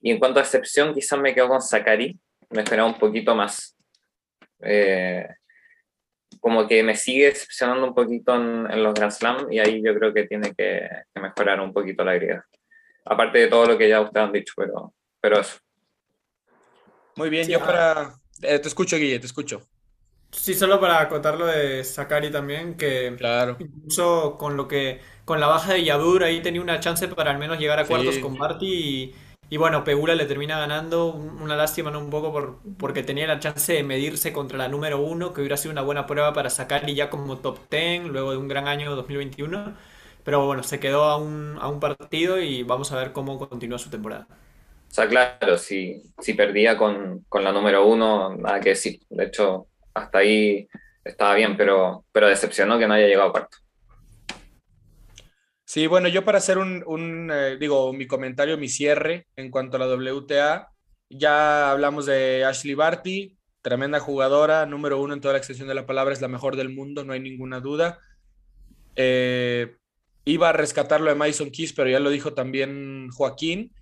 Y 0.00 0.10
en 0.10 0.18
cuanto 0.18 0.40
a 0.40 0.42
excepción, 0.42 0.92
quizás 0.92 1.16
me 1.20 1.32
quedo 1.32 1.46
con 1.46 1.62
Sakari, 1.62 2.18
me 2.50 2.62
esperaba 2.62 2.88
un 2.88 2.98
poquito 2.98 3.36
más. 3.36 3.76
Eh, 4.60 5.28
como 6.40 6.66
que 6.66 6.82
me 6.82 6.96
sigue 6.96 7.26
decepcionando 7.26 7.86
un 7.86 7.94
poquito 7.94 8.34
en, 8.34 8.68
en 8.68 8.82
los 8.82 8.92
Grand 8.94 9.12
Slam 9.12 9.52
y 9.52 9.60
ahí 9.60 9.80
yo 9.80 9.94
creo 9.94 10.12
que 10.12 10.24
tiene 10.26 10.52
que, 10.56 10.88
que, 11.14 11.20
mejorar 11.20 11.60
un 11.60 11.72
poquito 11.72 12.02
la 12.02 12.14
griega. 12.14 12.44
Aparte 13.04 13.38
de 13.38 13.46
todo 13.46 13.64
lo 13.64 13.78
que 13.78 13.88
ya 13.88 14.00
ustedes 14.00 14.26
han 14.26 14.32
dicho, 14.32 14.54
pero, 14.56 14.92
pero 15.20 15.38
eso. 15.38 15.58
Muy 17.14 17.30
bien, 17.30 17.46
yo 17.46 17.60
para... 17.60 18.12
Eh, 18.42 18.58
te 18.58 18.66
escucho, 18.66 18.96
Guille, 18.96 19.20
te 19.20 19.26
escucho. 19.26 19.62
Sí, 20.32 20.54
solo 20.54 20.80
para 20.80 21.00
acotar 21.00 21.38
lo 21.38 21.46
de 21.46 21.84
Sakari 21.84 22.30
también, 22.30 22.76
que 22.76 23.14
claro. 23.16 23.56
incluso 23.60 24.36
con 24.36 24.56
lo 24.56 24.66
que 24.66 25.00
con 25.28 25.40
la 25.40 25.46
baja 25.46 25.74
de 25.74 25.84
Yadur 25.84 26.24
ahí 26.24 26.40
tenía 26.42 26.60
una 26.62 26.80
chance 26.80 27.06
para 27.08 27.30
al 27.30 27.38
menos 27.38 27.58
llegar 27.60 27.78
a 27.78 27.86
cuartos 27.86 28.16
Sí. 28.16 28.20
con 28.20 28.36
Barty 28.38 28.66
y, 28.66 29.14
y 29.50 29.56
bueno, 29.58 29.84
Pegula 29.84 30.14
le 30.14 30.26
termina 30.26 30.58
ganando, 30.58 31.06
un- 31.14 31.40
una 31.42 31.56
lástima 31.56 31.90
¿no? 31.90 32.00
un 32.00 32.10
poco 32.10 32.32
por, 32.32 32.58
porque 32.78 33.02
tenía 33.02 33.26
la 33.26 33.38
chance 33.40 33.72
de 33.74 33.82
medirse 33.84 34.32
contra 34.32 34.58
la 34.58 34.68
número 34.68 34.98
uno, 35.00 35.32
que 35.34 35.40
hubiera 35.42 35.56
sido 35.56 35.72
una 35.72 35.82
buena 35.82 36.06
prueba 36.06 36.32
para 36.34 36.50
Sakari 36.50 36.94
ya 36.94 37.10
como 37.10 37.38
top 37.38 37.58
10 37.70 38.04
luego 38.06 38.32
de 38.32 38.38
un 38.38 38.48
gran 38.48 38.68
año 38.68 38.94
2021, 38.96 39.76
pero 40.24 40.44
bueno, 40.46 40.62
se 40.62 40.80
quedó 40.80 41.04
a 41.04 41.16
un, 41.18 41.58
a 41.60 41.68
un 41.68 41.80
partido 41.80 42.40
y 42.40 42.62
vamos 42.64 42.92
a 42.92 42.96
ver 42.98 43.12
cómo 43.12 43.38
continúa 43.38 43.78
su 43.78 43.90
temporada. 43.90 44.26
O 44.90 44.94
sea, 44.94 45.06
claro, 45.08 45.58
si, 45.58 46.02
si 46.18 46.34
perdía 46.34 46.76
con, 46.76 47.24
con 47.28 47.44
la 47.44 47.52
número 47.52 47.86
uno, 47.86 48.34
nada 48.36 48.60
que 48.60 48.70
decir. 48.70 49.00
De 49.10 49.24
hecho, 49.26 49.68
hasta 49.94 50.18
ahí 50.18 50.66
estaba 51.04 51.34
bien, 51.34 51.56
pero, 51.56 52.06
pero 52.12 52.28
decepcionó 52.28 52.78
que 52.78 52.86
no 52.88 52.94
haya 52.94 53.06
llegado 53.06 53.28
a 53.28 53.32
cuarto. 53.32 53.58
Sí, 55.70 55.86
bueno, 55.86 56.08
yo 56.08 56.24
para 56.24 56.38
hacer 56.38 56.56
un, 56.56 57.30
eh, 57.30 57.58
digo, 57.60 57.92
mi 57.92 58.06
comentario, 58.06 58.56
mi 58.56 58.70
cierre 58.70 59.26
en 59.36 59.50
cuanto 59.50 59.76
a 59.76 59.80
la 59.80 59.86
WTA, 59.86 60.70
ya 61.10 61.70
hablamos 61.70 62.06
de 62.06 62.42
Ashley 62.46 62.72
Barty, 62.74 63.36
tremenda 63.60 64.00
jugadora, 64.00 64.64
número 64.64 64.98
uno 64.98 65.12
en 65.12 65.20
toda 65.20 65.34
la 65.34 65.38
extensión 65.38 65.68
de 65.68 65.74
la 65.74 65.84
palabra, 65.86 66.14
es 66.14 66.22
la 66.22 66.28
mejor 66.28 66.56
del 66.56 66.70
mundo, 66.70 67.04
no 67.04 67.12
hay 67.12 67.20
ninguna 67.20 67.60
duda. 67.60 67.98
Eh, 68.96 69.76
iba 70.24 70.48
a 70.50 70.52
rescatarlo 70.52 71.10
de 71.10 71.16
Mason 71.16 71.50
Keys, 71.50 71.74
pero 71.74 71.90
ya 71.90 72.00
lo 72.00 72.10
dijo 72.10 72.34
también 72.34 73.08
Joaquín. 73.10 73.72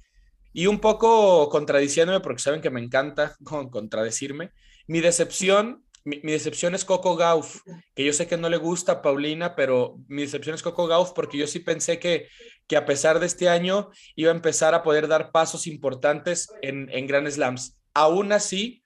Y 0.53 0.67
un 0.69 0.81
poco 0.81 1.49
contradiciéndome, 1.51 2.21
porque 2.21 2.43
saben 2.43 2.63
que 2.63 2.71
me 2.71 2.81
encanta 2.83 3.37
con- 3.45 3.71
contradecirme, 3.71 4.53
mi 4.89 5.01
decepción, 5.01 5.85
mi, 6.07 6.21
decepción 6.21 6.77
es 6.77 6.85
Coco 6.85 7.17
Gauff, 7.17 7.63
que 7.95 8.05
yo 8.05 8.13
sé 8.13 8.29
que 8.29 8.37
no 8.37 8.49
le 8.49 8.59
gusta 8.59 8.93
a 8.93 9.03
Paulina, 9.03 9.57
pero 9.57 9.99
mi 10.07 10.23
decepción 10.23 10.55
es 10.55 10.63
Coco 10.63 10.87
Gauff 10.87 11.11
porque 11.13 11.37
yo 11.37 11.49
sí 11.49 11.59
pensé 11.59 11.99
que, 11.99 12.29
que 12.69 12.77
a 12.77 12.87
pesar 12.87 13.19
de 13.19 13.27
este 13.27 13.49
año 13.49 13.91
iba 14.15 14.31
a 14.31 14.35
empezar 14.35 14.73
a 14.75 14.85
poder 14.85 15.09
dar 15.09 15.33
pasos 15.33 15.67
importantes 15.67 16.49
en, 16.63 16.89
en 16.93 17.09
Grand 17.09 17.29
Slams. 17.29 17.81
Aún 17.93 18.31
así, 18.31 18.85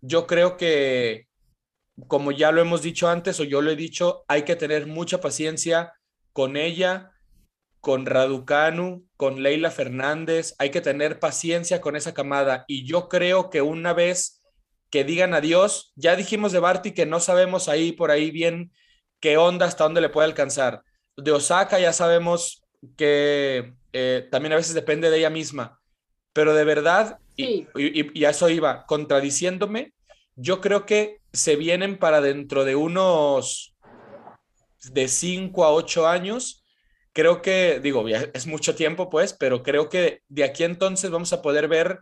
yo 0.00 0.26
creo 0.26 0.56
que, 0.56 1.26
como 2.08 2.32
ya 2.32 2.50
lo 2.52 2.62
hemos 2.62 2.80
dicho 2.80 3.06
antes 3.06 3.38
o 3.38 3.44
yo 3.44 3.60
lo 3.60 3.70
he 3.70 3.76
dicho, 3.76 4.24
hay 4.26 4.44
que 4.44 4.56
tener 4.56 4.86
mucha 4.86 5.20
paciencia 5.20 5.92
con 6.32 6.56
ella, 6.56 7.12
con 7.80 8.06
Raducanu, 8.06 9.06
con 9.18 9.42
Leila 9.42 9.70
Fernández, 9.70 10.54
hay 10.58 10.70
que 10.70 10.80
tener 10.80 11.20
paciencia 11.20 11.82
con 11.82 11.96
esa 11.96 12.14
camada 12.14 12.64
y 12.66 12.86
yo 12.86 13.10
creo 13.10 13.50
que 13.50 13.60
una 13.60 13.92
vez 13.92 14.41
que 14.92 15.02
digan 15.04 15.34
adiós, 15.34 15.92
ya 15.96 16.14
dijimos 16.16 16.52
de 16.52 16.60
Barty 16.60 16.92
que 16.92 17.06
no 17.06 17.18
sabemos 17.18 17.68
ahí 17.68 17.92
por 17.92 18.12
ahí 18.12 18.30
bien 18.30 18.70
qué 19.20 19.36
onda, 19.38 19.66
hasta 19.66 19.84
dónde 19.84 20.02
le 20.02 20.10
puede 20.10 20.26
alcanzar. 20.28 20.82
De 21.16 21.32
Osaka 21.32 21.80
ya 21.80 21.92
sabemos 21.92 22.62
que 22.96 23.74
eh, 23.92 24.28
también 24.30 24.52
a 24.52 24.56
veces 24.56 24.74
depende 24.74 25.10
de 25.10 25.18
ella 25.18 25.30
misma, 25.30 25.80
pero 26.32 26.54
de 26.54 26.64
verdad, 26.64 27.18
Sí. 27.36 27.66
y, 27.74 28.00
y, 28.02 28.10
y 28.12 28.24
a 28.26 28.30
eso 28.30 28.50
iba, 28.50 28.84
contradiciéndome, 28.86 29.94
yo 30.36 30.60
creo 30.60 30.84
que 30.84 31.20
se 31.32 31.56
vienen 31.56 31.98
para 31.98 32.20
dentro 32.20 32.64
de 32.66 32.76
unos 32.76 33.74
de 34.92 35.08
5 35.08 35.64
a 35.64 35.72
8 35.72 36.06
años. 36.08 36.64
Creo 37.14 37.42
que, 37.42 37.80
digo, 37.82 38.06
es 38.08 38.46
mucho 38.46 38.74
tiempo, 38.74 39.10
pues, 39.10 39.32
pero 39.34 39.62
creo 39.62 39.88
que 39.88 40.22
de 40.28 40.44
aquí 40.44 40.64
entonces 40.64 41.10
vamos 41.10 41.32
a 41.32 41.42
poder 41.42 41.68
ver 41.68 41.98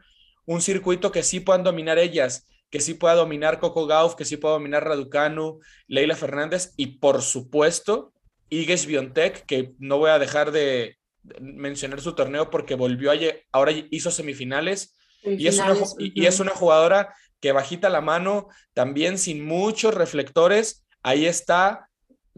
un 0.47 0.61
circuito 0.61 1.13
que 1.13 1.23
sí 1.23 1.41
puedan 1.41 1.65
dominar 1.65 1.99
ellas, 1.99 2.47
que 2.71 2.81
sí 2.81 2.95
pueda 2.95 3.15
dominar 3.15 3.59
Coco 3.59 3.87
Gauff, 3.87 4.15
que 4.15 4.25
sí 4.25 4.37
pueda 4.37 4.55
dominar 4.55 4.85
Raducanu, 4.85 5.61
Leila 5.89 6.17
Fernández 6.17 6.73
y, 6.77 6.99
por 6.99 7.23
supuesto, 7.23 8.13
Iges 8.49 8.87
Biontech, 8.87 9.45
que 9.45 9.73
no 9.79 9.99
voy 9.99 10.11
a 10.11 10.19
dejar 10.19 10.53
de 10.53 10.97
mencionar 11.41 12.01
su 12.01 12.15
torneo 12.15 12.51
porque 12.51 12.75
volvió 12.75 13.13
a, 13.13 13.17
ahora 13.53 13.73
hizo 13.91 14.11
semifinales 14.11 14.97
y 15.23 15.49
es, 15.49 15.59
una, 15.59 15.77
y, 15.99 16.23
y 16.23 16.27
es 16.27 16.41
una 16.41 16.53
jugadora 16.53 17.15
que 17.41 17.53
bajita 17.53 17.91
la 17.91 18.01
mano, 18.01 18.49
también 18.73 19.19
sin 19.19 19.45
muchos 19.45 19.95
reflectores, 19.95 20.87
ahí 21.03 21.27
está 21.27 21.89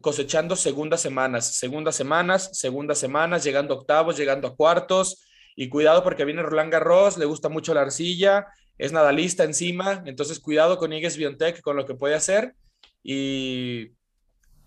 cosechando 0.00 0.56
segundas 0.56 1.00
semanas, 1.00 1.56
segundas 1.56 1.94
semanas, 1.94 2.50
segundas 2.52 2.98
semanas, 2.98 3.44
llegando 3.44 3.74
a 3.74 3.78
octavos, 3.78 4.16
llegando 4.16 4.48
a 4.48 4.56
cuartos, 4.56 5.24
y 5.54 5.68
cuidado 5.68 6.02
porque 6.02 6.24
viene 6.24 6.42
Roland 6.42 6.72
Garros, 6.72 7.18
le 7.18 7.24
gusta 7.24 7.48
mucho 7.48 7.74
la 7.74 7.82
arcilla, 7.82 8.46
es 8.82 8.90
nadalista 8.90 9.44
encima, 9.44 10.02
entonces 10.06 10.40
cuidado 10.40 10.76
con 10.76 10.92
Igues 10.92 11.16
Biontech, 11.16 11.60
con 11.60 11.76
lo 11.76 11.86
que 11.86 11.94
puede 11.94 12.16
hacer, 12.16 12.56
y, 13.00 13.92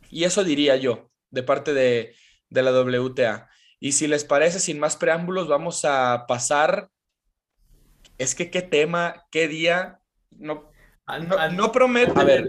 y 0.09 0.23
eso 0.23 0.45
diría 0.45 0.77
yo, 0.77 1.11
de 1.31 1.43
parte 1.43 1.73
de, 1.73 2.15
de 2.49 2.63
la 2.63 2.71
WTA. 2.71 3.49
Y 3.81 3.91
si 3.91 4.07
les 4.07 4.23
parece, 4.23 4.61
sin 4.61 4.79
más 4.79 4.95
preámbulos, 4.95 5.49
vamos 5.49 5.83
a 5.83 6.25
pasar 6.29 6.89
es 8.17 8.35
que 8.35 8.49
qué 8.49 8.61
tema, 8.61 9.25
qué 9.31 9.49
día, 9.49 9.99
no, 10.31 10.71
no, 11.07 11.49
no 11.51 11.71
prometo. 11.73 12.17
A 12.17 12.23
ver. 12.23 12.47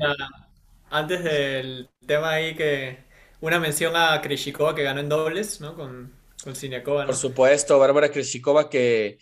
Antes 0.88 1.24
del 1.24 1.90
tema 2.06 2.30
ahí 2.30 2.54
que 2.54 3.04
una 3.40 3.58
mención 3.58 3.96
a 3.96 4.20
Krejcikova 4.22 4.76
que 4.76 4.84
ganó 4.84 5.00
en 5.00 5.08
dobles, 5.08 5.60
¿no? 5.60 5.74
Con, 5.74 6.15
con 6.46 6.54
Siniakova, 6.54 7.00
¿no? 7.00 7.06
Por 7.08 7.16
supuesto, 7.16 7.76
Bárbara 7.76 8.12
Krejcikova 8.12 8.70
que 8.70 9.18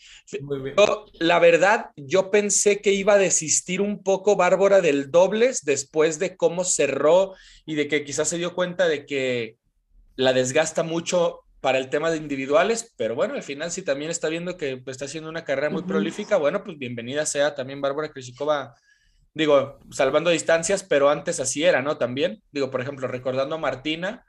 yo, 0.77 1.07
la 1.15 1.39
verdad 1.39 1.87
yo 1.97 2.31
pensé 2.31 2.83
que 2.83 2.93
iba 2.93 3.15
a 3.15 3.19
desistir 3.19 3.81
un 3.81 4.03
poco 4.03 4.37
Bárbara 4.37 4.83
del 4.83 5.11
dobles 5.11 5.65
después 5.65 6.19
de 6.19 6.37
cómo 6.37 6.65
cerró 6.65 7.33
y 7.65 7.77
de 7.77 7.89
que 7.89 8.05
quizás 8.05 8.29
se 8.29 8.37
dio 8.37 8.55
cuenta 8.55 8.89
de 8.89 9.07
que 9.07 9.57
la 10.17 10.35
desgasta 10.35 10.83
mucho 10.83 11.41
para 11.63 11.79
el 11.79 11.89
tema 11.89 12.11
de 12.11 12.19
individuales, 12.19 12.93
pero 12.99 13.15
bueno, 13.15 13.33
al 13.33 13.43
final 13.43 13.71
si 13.71 13.81
también 13.81 14.11
está 14.11 14.29
viendo 14.29 14.59
que 14.59 14.77
pues, 14.77 14.97
está 14.97 15.07
haciendo 15.07 15.31
una 15.31 15.45
carrera 15.45 15.71
muy 15.71 15.81
uh 15.81 15.85
-huh. 15.85 15.89
prolífica, 15.89 16.37
bueno, 16.37 16.63
pues 16.63 16.77
bienvenida 16.77 17.25
sea 17.25 17.55
también 17.55 17.81
Bárbara 17.81 18.11
Krejcikova, 18.11 18.75
digo, 19.33 19.79
salvando 19.91 20.29
distancias, 20.29 20.85
pero 20.85 21.09
antes 21.09 21.41
así 21.41 21.65
era, 21.65 21.81
¿no? 21.81 21.97
También, 21.97 22.43
digo, 22.53 22.71
por 22.71 22.83
ejemplo, 22.83 23.09
recordando 23.09 23.55
a 23.55 23.59
Martina, 23.59 24.27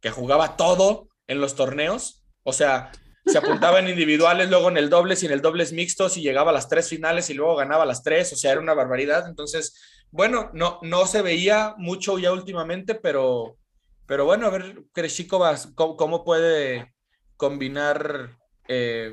que 0.00 0.12
jugaba 0.12 0.56
todo 0.56 1.08
en 1.26 1.40
los 1.40 1.56
torneos, 1.56 2.22
o 2.46 2.52
sea, 2.52 2.90
se 3.26 3.38
apuntaba 3.38 3.80
en 3.80 3.88
individuales, 3.90 4.48
luego 4.48 4.68
en 4.70 4.78
el 4.78 4.88
dobles 4.88 5.22
y 5.22 5.26
en 5.26 5.32
el 5.32 5.42
dobles 5.42 5.72
mixtos 5.72 6.16
y 6.16 6.22
llegaba 6.22 6.50
a 6.50 6.54
las 6.54 6.68
tres 6.68 6.88
finales 6.88 7.28
y 7.28 7.34
luego 7.34 7.56
ganaba 7.56 7.84
las 7.84 8.02
tres, 8.02 8.32
o 8.32 8.36
sea, 8.36 8.52
era 8.52 8.60
una 8.60 8.74
barbaridad, 8.74 9.28
entonces, 9.28 9.78
bueno, 10.10 10.50
no, 10.54 10.78
no 10.82 11.06
se 11.06 11.22
veía 11.22 11.74
mucho 11.76 12.18
ya 12.18 12.32
últimamente, 12.32 12.94
pero 12.94 13.58
pero 14.06 14.24
bueno, 14.24 14.46
a 14.46 14.50
ver, 14.50 14.84
Krejcikova, 14.92 15.56
¿cómo, 15.74 15.96
¿cómo, 15.96 16.24
puede 16.24 16.94
combinar 17.36 18.38
eh, 18.68 19.12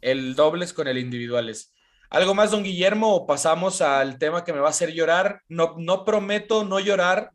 el 0.00 0.34
dobles 0.34 0.72
con 0.72 0.88
el 0.88 0.96
individuales? 0.96 1.74
¿Algo 2.08 2.34
más, 2.34 2.50
don 2.50 2.62
Guillermo, 2.62 3.14
o 3.14 3.26
pasamos 3.26 3.82
al 3.82 4.18
tema 4.18 4.44
que 4.44 4.54
me 4.54 4.60
va 4.60 4.68
a 4.68 4.70
hacer 4.70 4.92
llorar? 4.92 5.42
No, 5.48 5.74
no 5.78 6.04
prometo 6.04 6.64
no 6.64 6.80
llorar 6.80 7.32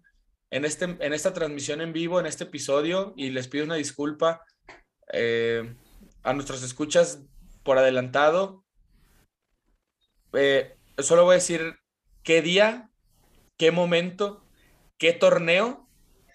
en, 0.50 0.66
este, 0.66 0.86
en 0.86 1.14
esta 1.14 1.34
transmisión 1.34 1.82
en 1.82 1.94
vivo, 1.94 2.20
en 2.20 2.26
este 2.26 2.46
episodio, 2.46 3.14
y 3.16 3.30
les 3.30 3.48
pido 3.48 3.66
una 3.66 3.76
disculpa 3.76 4.42
eh, 5.14 5.74
a 6.24 6.34
nuestros 6.34 6.64
escuchas 6.64 7.22
por 7.64 7.78
adelantado. 7.78 8.64
Eh, 10.34 10.76
solo 10.98 11.24
voy 11.24 11.34
a 11.34 11.36
decir 11.36 11.80
qué 12.24 12.42
día, 12.42 12.90
qué 13.58 13.72
momento, 13.72 14.44
qué 14.98 15.14
torneo 15.14 15.88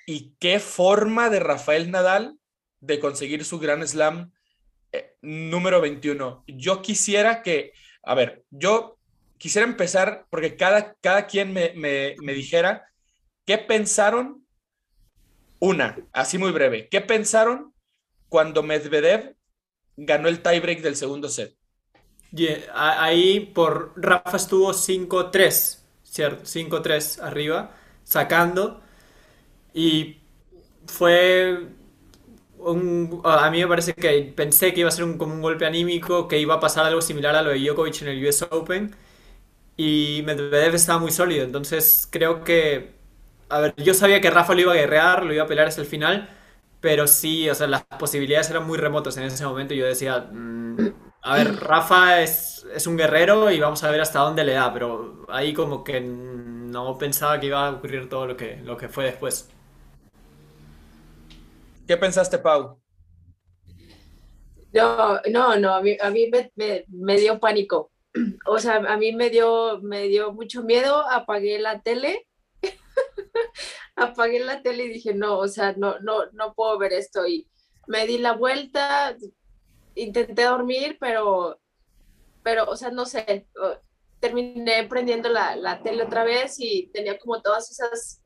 y 0.06 0.35
qué 0.38 0.61
forma 0.61 1.30
de 1.30 1.40
Rafael 1.40 1.90
Nadal 1.90 2.38
de 2.80 2.98
conseguir 2.98 3.44
su 3.44 3.58
Grand 3.58 3.85
Slam 3.85 4.32
eh, 4.92 5.16
número 5.20 5.80
21. 5.80 6.44
Yo 6.46 6.82
quisiera 6.82 7.42
que, 7.42 7.72
a 8.02 8.14
ver, 8.14 8.44
yo 8.50 8.98
quisiera 9.38 9.66
empezar 9.66 10.26
porque 10.30 10.56
cada, 10.56 10.94
cada 11.00 11.26
quien 11.26 11.52
me, 11.52 11.72
me, 11.74 12.16
me 12.20 12.32
dijera 12.32 12.87
qué 13.44 13.58
pensaron, 13.58 14.46
una, 15.61 15.96
así 16.12 16.38
muy 16.38 16.50
breve, 16.50 16.88
qué 16.88 17.00
pensaron 17.00 17.71
cuando 18.33 18.62
Medvedev 18.62 19.37
ganó 19.99 20.29
el 20.29 20.42
tiebreak 20.42 20.81
del 20.81 20.97
segundo 20.97 21.29
set. 21.29 21.55
Yeah, 22.33 23.05
ahí 23.05 23.40
por 23.40 23.92
Rafa 23.97 24.38
estuvo 24.38 24.73
5-3, 24.75 25.85
¿cierto? 26.03 26.47
5-3 26.47 27.21
arriba, 27.21 27.77
sacando. 28.05 28.83
Y 29.75 30.18
fue 30.87 31.68
un, 32.59 33.21
a 33.25 33.51
mí 33.51 33.61
me 33.61 33.68
parece 33.68 33.95
que 33.95 34.33
pensé 34.37 34.73
que 34.75 34.81
iba 34.81 34.88
a 34.88 34.92
ser 34.92 35.05
un, 35.05 35.18
como 35.18 35.35
un 35.35 35.42
golpe 35.42 35.66
anímico, 35.66 36.29
que 36.29 36.38
iba 36.38 36.55
a 36.55 36.61
pasar 36.61 36.87
algo 36.87 37.03
similar 37.03 37.37
a 37.37 37.42
lo 37.42 37.51
de 37.51 37.61
Djokovic 37.61 38.03
en 38.03 38.09
el 38.09 38.27
US 38.27 38.42
Open. 38.51 38.95
Y 39.77 40.23
Medvedev 40.27 40.75
estaba 40.75 40.99
muy 40.99 41.11
sólido, 41.12 41.45
entonces 41.45 42.09
creo 42.11 42.45
que 42.45 42.92
a 43.51 43.61
ver, 43.61 43.75
yo 43.79 43.95
sabía 43.95 44.21
que 44.21 44.31
Rafa 44.31 44.55
lo 44.55 44.61
iba 44.62 44.73
a 44.73 44.77
guerrear, 44.77 45.25
lo 45.25 45.35
iba 45.35 45.45
a 45.45 45.47
pelear 45.47 45.68
hasta 45.68 45.81
el 45.83 45.87
final, 45.87 46.29
pero 46.83 47.07
sí, 47.07 47.49
o 47.49 47.55
sea, 47.55 47.68
las 47.68 47.85
posibilidades 47.85 48.51
eran 48.51 48.66
muy 48.66 48.77
remotas 48.77 49.16
en 49.16 49.23
ese 49.23 49.47
momento. 49.47 49.73
Yo 49.73 49.87
decía, 49.87 50.29
mm, 50.33 50.77
a 51.23 51.37
ver, 51.37 51.55
Rafa 51.55 52.21
es, 52.21 52.66
es, 52.75 52.88
un 52.88 52.97
guerrero 52.97 53.53
y 53.53 53.61
vamos 53.61 53.85
a 53.85 53.90
ver 53.90 54.01
hasta 54.01 54.18
dónde 54.18 54.42
le 54.42 54.55
da, 54.55 54.73
pero 54.73 55.25
ahí 55.29 55.55
como 55.55 55.85
que 55.85 56.01
no 56.01 56.99
pensaba 56.99 57.38
que 57.38 57.47
iba 57.47 57.68
a 57.68 57.71
ocurrir 57.71 58.09
todo 58.09 58.27
lo 58.27 58.37
que, 58.37 58.57
lo 58.64 58.77
que 58.77 58.88
fue 58.88 59.05
después. 59.05 59.49
¿Qué 61.87 61.97
pensaste, 61.97 62.38
Pau? 62.38 62.81
No, 64.73 65.21
no, 65.31 65.57
no, 65.57 65.75
a 65.75 65.83
mí, 65.83 65.97
a 66.01 66.11
mí 66.11 66.31
me, 66.33 66.85
me, 66.88 67.16
dio 67.16 67.38
pánico. 67.38 67.92
O 68.47 68.59
sea, 68.59 68.77
a 68.77 68.97
mí 68.97 69.12
me 69.12 69.31
dio, 69.31 69.81
me 69.83 70.09
dio 70.09 70.33
mucho 70.33 70.64
miedo, 70.64 71.09
apagué 71.09 71.61
la 71.61 71.81
tele, 71.81 72.27
apagué 73.97 74.40
la 74.40 74.62
tele 74.62 74.85
y 74.85 74.88
dije, 74.88 75.14
no, 75.14 75.38
o 75.38 75.49
sea, 75.49 75.75
no, 75.77 75.99
no, 76.01 76.31
no 76.33 76.55
puedo 76.55 76.79
ver 76.79 76.92
esto. 76.92 77.27
Y 77.27 77.49
me 77.87 78.07
di 78.07 78.18
la 78.18 78.33
vuelta, 78.33 79.16
intenté 79.95 80.45
dormir, 80.45 80.97
pero, 81.01 81.61
pero, 82.42 82.64
o 82.68 82.77
sea, 82.77 82.90
no 82.90 83.07
sé, 83.07 83.47
terminé 84.21 84.87
prendiendo 84.88 85.29
la, 85.29 85.57
la 85.57 85.83
tele 85.83 86.05
otra 86.05 86.25
vez 86.25 86.57
y 86.59 86.88
tenía 86.92 87.18
como 87.18 87.42
todas 87.42 87.71
esas, 87.71 88.23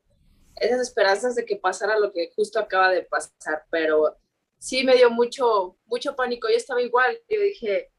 esas 0.55 0.81
esperanzas 0.81 1.35
de 1.35 1.45
que 1.45 1.55
pasara 1.55 1.99
lo 1.99 2.11
que 2.11 2.31
justo 2.35 2.59
acaba 2.59 2.89
de 2.89 3.03
pasar, 3.03 3.65
pero 3.69 4.15
sí 4.59 4.83
me 4.83 4.95
dio 4.95 5.09
mucho, 5.09 5.77
mucho 5.85 6.15
pánico. 6.15 6.47
Yo 6.49 6.55
estaba 6.55 6.81
igual, 6.81 7.17
yo 7.29 7.41
dije, 7.41 7.91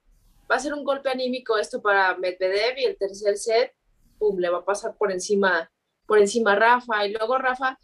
va 0.51 0.57
a 0.57 0.61
ser 0.61 0.75
un 0.75 0.85
golpe 0.85 1.11
anímico 1.11 1.59
esto 1.59 1.83
para 1.83 2.17
Medvedev 2.17 2.79
y 2.79 2.85
el 2.85 2.97
tercer 2.97 3.37
set, 3.37 3.75
pum, 4.19 4.39
le 4.39 4.49
va 4.49 4.59
a 4.59 4.65
pasar 4.65 4.97
por 4.97 5.13
encima, 5.13 5.71
por 6.09 6.19
encima 6.19 6.57
Rafa. 6.57 7.07
Y 7.07 7.13
luego 7.13 7.39
Rafa, 7.39 7.79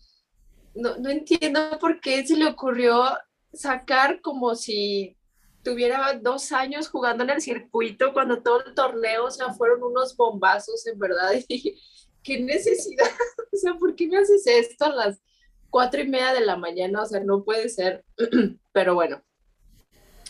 no, 0.75 0.97
no 0.97 1.11
entiendo 1.11 1.61
por 1.79 2.01
qué 2.01 2.27
se 2.27 2.37
le 2.37 2.47
ocurrió 2.47 3.05
sacar 3.53 4.21
como 4.21 4.57
si 4.57 5.17
tuviera 5.63 6.19
dos 6.21 6.51
años 6.51 6.89
jugando 6.89 7.23
en 7.23 7.31
el 7.31 7.41
circuito 7.41 8.13
cuando 8.13 8.43
todo 8.43 8.65
el 8.65 8.75
torneo, 8.75 9.27
o 9.27 9.31
sea, 9.31 9.53
fueron 9.53 9.83
unos 9.83 10.17
bombazos, 10.17 10.85
en 10.87 10.99
verdad. 10.99 11.33
Y 11.49 11.55
dije, 11.55 11.75
¿qué 12.23 12.41
necesidad? 12.41 13.07
O 13.53 13.57
sea, 13.57 13.75
¿por 13.75 13.95
qué 13.95 14.09
me 14.09 14.19
haces 14.19 14.45
esto 14.49 14.87
a 14.87 14.89
las 14.89 15.23
cuatro 15.71 16.01
y 16.01 16.09
media 16.09 16.33
de 16.33 16.41
la 16.41 16.57
mañana? 16.57 17.03
O 17.03 17.07
sea, 17.07 17.21
no 17.21 17.45
puede 17.45 17.69
ser. 17.69 18.05
Pero 18.73 18.95
bueno, 18.95 19.23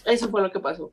eso 0.05 0.29
fue 0.29 0.43
lo 0.43 0.53
que 0.53 0.61
pasó. 0.61 0.93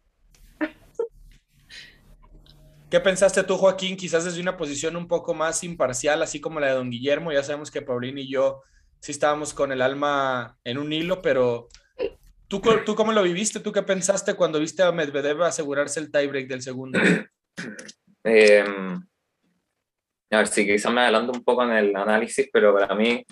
¿Qué 2.91 2.99
pensaste 2.99 3.43
tú, 3.45 3.56
Joaquín? 3.56 3.95
Quizás 3.95 4.25
desde 4.25 4.41
una 4.41 4.58
posición 4.58 4.97
un 4.97 5.08
poco 5.08 5.34
más 5.34 5.63
imparcial, 5.63 6.21
así 6.21 6.41
como 6.41 6.60
la 6.60 6.67
de 6.67 6.73
don 6.73 6.89
Guillermo. 6.89 7.32
Ya 7.32 7.41
sabemos 7.41 7.71
que 7.71 7.82
Paulín 7.82 8.17
y 8.17 8.30
yo 8.30 8.63
sí 8.99 9.13
estábamos 9.13 9.54
con 9.54 9.71
el 9.71 9.82
alma 9.82 10.58
en 10.65 10.77
un 10.77 10.91
hilo, 10.91 11.21
pero 11.21 11.69
¿tú, 12.49 12.62
¿tú 12.86 12.93
cómo 12.93 13.13
lo 13.13 13.23
viviste? 13.23 13.62
¿Tú 13.62 13.71
qué 13.71 13.82
pensaste 13.82 14.34
cuando 14.34 14.60
viste 14.60 14.84
a 14.84 14.91
Medvedev 14.91 15.41
asegurarse 15.41 16.01
el 16.01 16.12
tiebreak 16.12 16.49
del 16.49 16.62
segundo? 16.62 16.99
Eh, 18.25 18.65
a 20.32 20.38
ver, 20.38 20.47
sí, 20.47 20.67
quizás 20.67 20.91
me 20.91 20.99
adelanto 20.99 21.32
un 21.32 21.45
poco 21.45 21.63
en 21.63 21.71
el 21.71 21.95
análisis, 21.95 22.49
pero 22.51 22.73
para 22.73 22.93
mí 22.93 23.25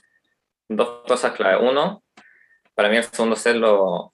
dos 0.70 1.06
cosas 1.06 1.34
clave. 1.34 1.68
Uno, 1.70 2.02
para 2.74 2.88
mí 2.88 2.96
el 2.96 3.04
segundo 3.04 3.36
set 3.36 3.58
lo, 3.58 4.14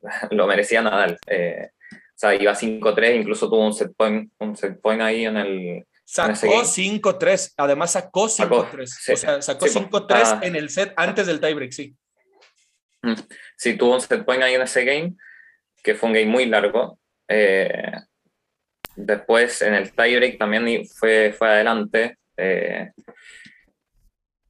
lo 0.30 0.46
merecía 0.46 0.80
Nadal. 0.80 1.18
Eh, 1.26 1.72
sea, 2.18 2.34
iba 2.34 2.54
5-3, 2.54 3.20
incluso 3.20 3.48
tuvo 3.48 3.66
un 3.66 3.74
set 3.74 3.92
point, 3.96 4.30
un 4.38 4.56
set 4.56 4.80
point 4.80 5.02
ahí 5.02 5.26
en 5.26 5.36
el... 5.36 5.86
Sacó 6.04 6.62
5-3, 6.62 7.54
además 7.56 7.92
sacó 7.92 8.26
5-3. 8.26 9.12
o 9.12 9.16
sea, 9.16 9.42
sacó 9.42 9.66
5-3 9.66 10.06
ah. 10.08 10.40
en 10.42 10.54
el 10.54 10.70
set 10.70 10.92
antes 10.96 11.26
del 11.26 11.40
tiebreak, 11.40 11.72
sí. 11.72 11.96
Sí, 13.56 13.76
tuvo 13.76 13.94
un 13.94 14.00
set 14.00 14.24
point 14.24 14.42
ahí 14.42 14.54
en 14.54 14.62
ese 14.62 14.84
game, 14.84 15.14
que 15.82 15.94
fue 15.94 16.08
un 16.08 16.14
game 16.14 16.26
muy 16.26 16.46
largo. 16.46 16.98
Eh, 17.28 17.92
después 18.94 19.62
en 19.62 19.74
el 19.74 19.92
tiebreak 19.92 20.38
también 20.38 20.86
fue, 20.86 21.34
fue 21.36 21.48
adelante. 21.48 22.18
Eh, 22.36 22.90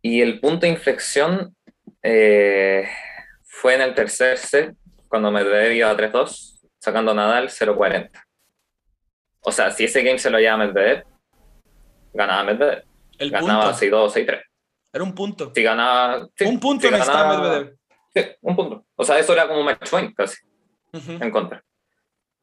y 0.02 0.20
el 0.20 0.40
punto 0.40 0.60
de 0.60 0.72
inflexión 0.72 1.56
eh, 2.02 2.88
fue 3.42 3.74
en 3.74 3.80
el 3.82 3.94
tercer 3.94 4.38
set, 4.38 4.74
cuando 5.08 5.30
Medvedev 5.30 5.72
iba 5.72 5.90
a 5.90 5.96
3-2, 5.96 6.55
sacando 6.86 7.12
Nadal 7.12 7.48
0-40. 7.48 8.10
O 9.40 9.50
sea, 9.50 9.72
si 9.72 9.84
ese 9.84 10.02
game 10.04 10.18
se 10.18 10.30
lo 10.30 10.38
lleva 10.38 10.56
Medvedev, 10.56 11.04
ganaba 12.14 12.44
Medvedev. 12.44 12.84
El 13.18 13.30
ganaba 13.30 13.74
6-2, 13.74 14.12
6-3. 14.12 14.42
Era 14.92 15.04
un 15.04 15.14
punto. 15.14 15.52
Si 15.52 15.62
ganaba. 15.62 16.28
un 16.40 16.60
punto 16.60 16.86
si 16.86 16.92
ganaba, 16.92 17.36
Medvedev. 17.36 17.76
Sí, 18.14 18.22
un 18.40 18.54
punto. 18.54 18.86
O 18.94 19.04
sea, 19.04 19.18
eso 19.18 19.32
era 19.32 19.48
como 19.48 19.64
match 19.64 19.90
point 19.90 20.14
casi. 20.14 20.36
En 20.92 21.30
contra. 21.30 21.62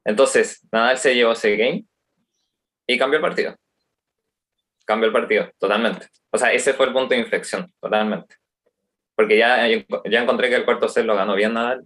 Entonces, 0.04 0.60
Nadal 0.72 0.98
se 0.98 1.16
llevó 1.16 1.32
ese 1.32 1.56
game 1.56 1.86
y 2.86 2.98
cambió 2.98 3.18
el 3.18 3.24
partido. 3.24 3.56
Cambió 4.86 5.08
el 5.08 5.14
partido, 5.14 5.50
totalmente. 5.58 6.08
O 6.30 6.38
sea, 6.38 6.52
ese 6.52 6.74
fue 6.74 6.88
el 6.88 6.94
punto 6.94 7.16
de 7.16 7.22
inflexión, 7.22 7.74
totalmente 7.80 8.36
porque 9.16 9.38
ya, 9.38 9.68
ya 9.68 10.22
encontré 10.22 10.50
que 10.50 10.56
el 10.56 10.66
cuarto 10.66 10.90
set 10.90 11.06
lo 11.06 11.16
ganó 11.16 11.36
bien 11.36 11.54
Nadal, 11.54 11.84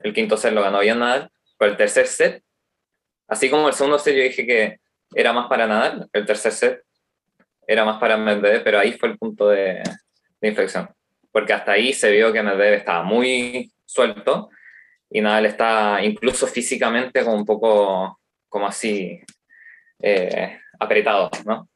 el 0.00 0.14
quinto 0.14 0.36
set 0.36 0.52
lo 0.52 0.62
ganó 0.62 0.80
bien 0.80 0.98
Nadal, 0.98 1.30
pero 1.60 1.72
el 1.72 1.76
tercer 1.76 2.06
set, 2.06 2.42
así 3.28 3.50
como 3.50 3.68
el 3.68 3.74
segundo 3.74 3.98
set 3.98 4.16
yo 4.16 4.22
dije 4.22 4.46
que 4.46 4.80
era 5.14 5.34
más 5.34 5.46
para 5.46 5.66
Nadal, 5.66 6.08
el 6.10 6.24
tercer 6.24 6.52
set 6.52 6.82
era 7.66 7.84
más 7.84 8.00
para 8.00 8.16
Medvedev, 8.16 8.64
pero 8.64 8.78
ahí 8.78 8.92
fue 8.94 9.10
el 9.10 9.18
punto 9.18 9.50
de, 9.50 9.82
de 10.40 10.48
inflexión, 10.48 10.88
porque 11.30 11.52
hasta 11.52 11.72
ahí 11.72 11.92
se 11.92 12.10
vio 12.12 12.32
que 12.32 12.42
Medvedev 12.42 12.78
estaba 12.78 13.02
muy 13.02 13.70
suelto 13.84 14.48
y 15.10 15.20
Nadal 15.20 15.44
está 15.44 16.02
incluso 16.02 16.46
físicamente 16.46 17.22
como 17.24 17.36
un 17.36 17.44
poco 17.44 18.18
como 18.48 18.66
así 18.66 19.20
eh, 20.00 20.60
apretado, 20.78 21.30
¿no? 21.44 21.68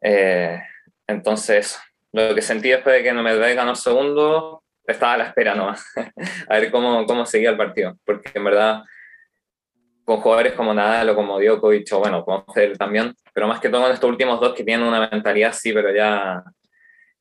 Eh, 0.00 0.62
entonces, 1.08 1.76
lo 2.12 2.36
que 2.36 2.42
sentí 2.42 2.68
después 2.68 2.94
de 2.94 3.02
que 3.02 3.12
no 3.12 3.24
me 3.24 3.36
ganó 3.54 3.74
segundo, 3.74 4.62
estaba 4.92 5.14
a 5.14 5.18
la 5.18 5.24
espera 5.24 5.54
¿no? 5.54 5.68
a 6.48 6.54
ver 6.58 6.70
cómo, 6.70 7.04
cómo 7.06 7.26
seguía 7.26 7.50
el 7.50 7.56
partido, 7.56 7.96
porque 8.04 8.30
en 8.34 8.44
verdad 8.44 8.82
con 10.06 10.20
jugadores 10.20 10.52
como 10.52 10.72
Nadal 10.72 11.10
o 11.10 11.14
como 11.16 11.40
Djokovic, 11.40 11.92
o 11.92 11.98
bueno, 11.98 12.24
como 12.24 12.44
Federer 12.54 12.78
también, 12.78 13.12
pero 13.34 13.48
más 13.48 13.58
que 13.58 13.68
todo 13.68 13.82
con 13.82 13.92
estos 13.92 14.08
últimos 14.08 14.40
dos 14.40 14.54
que 14.54 14.62
tienen 14.62 14.86
una 14.86 15.08
mentalidad 15.10 15.52
sí, 15.52 15.72
pero 15.72 15.92
ya 15.92 16.44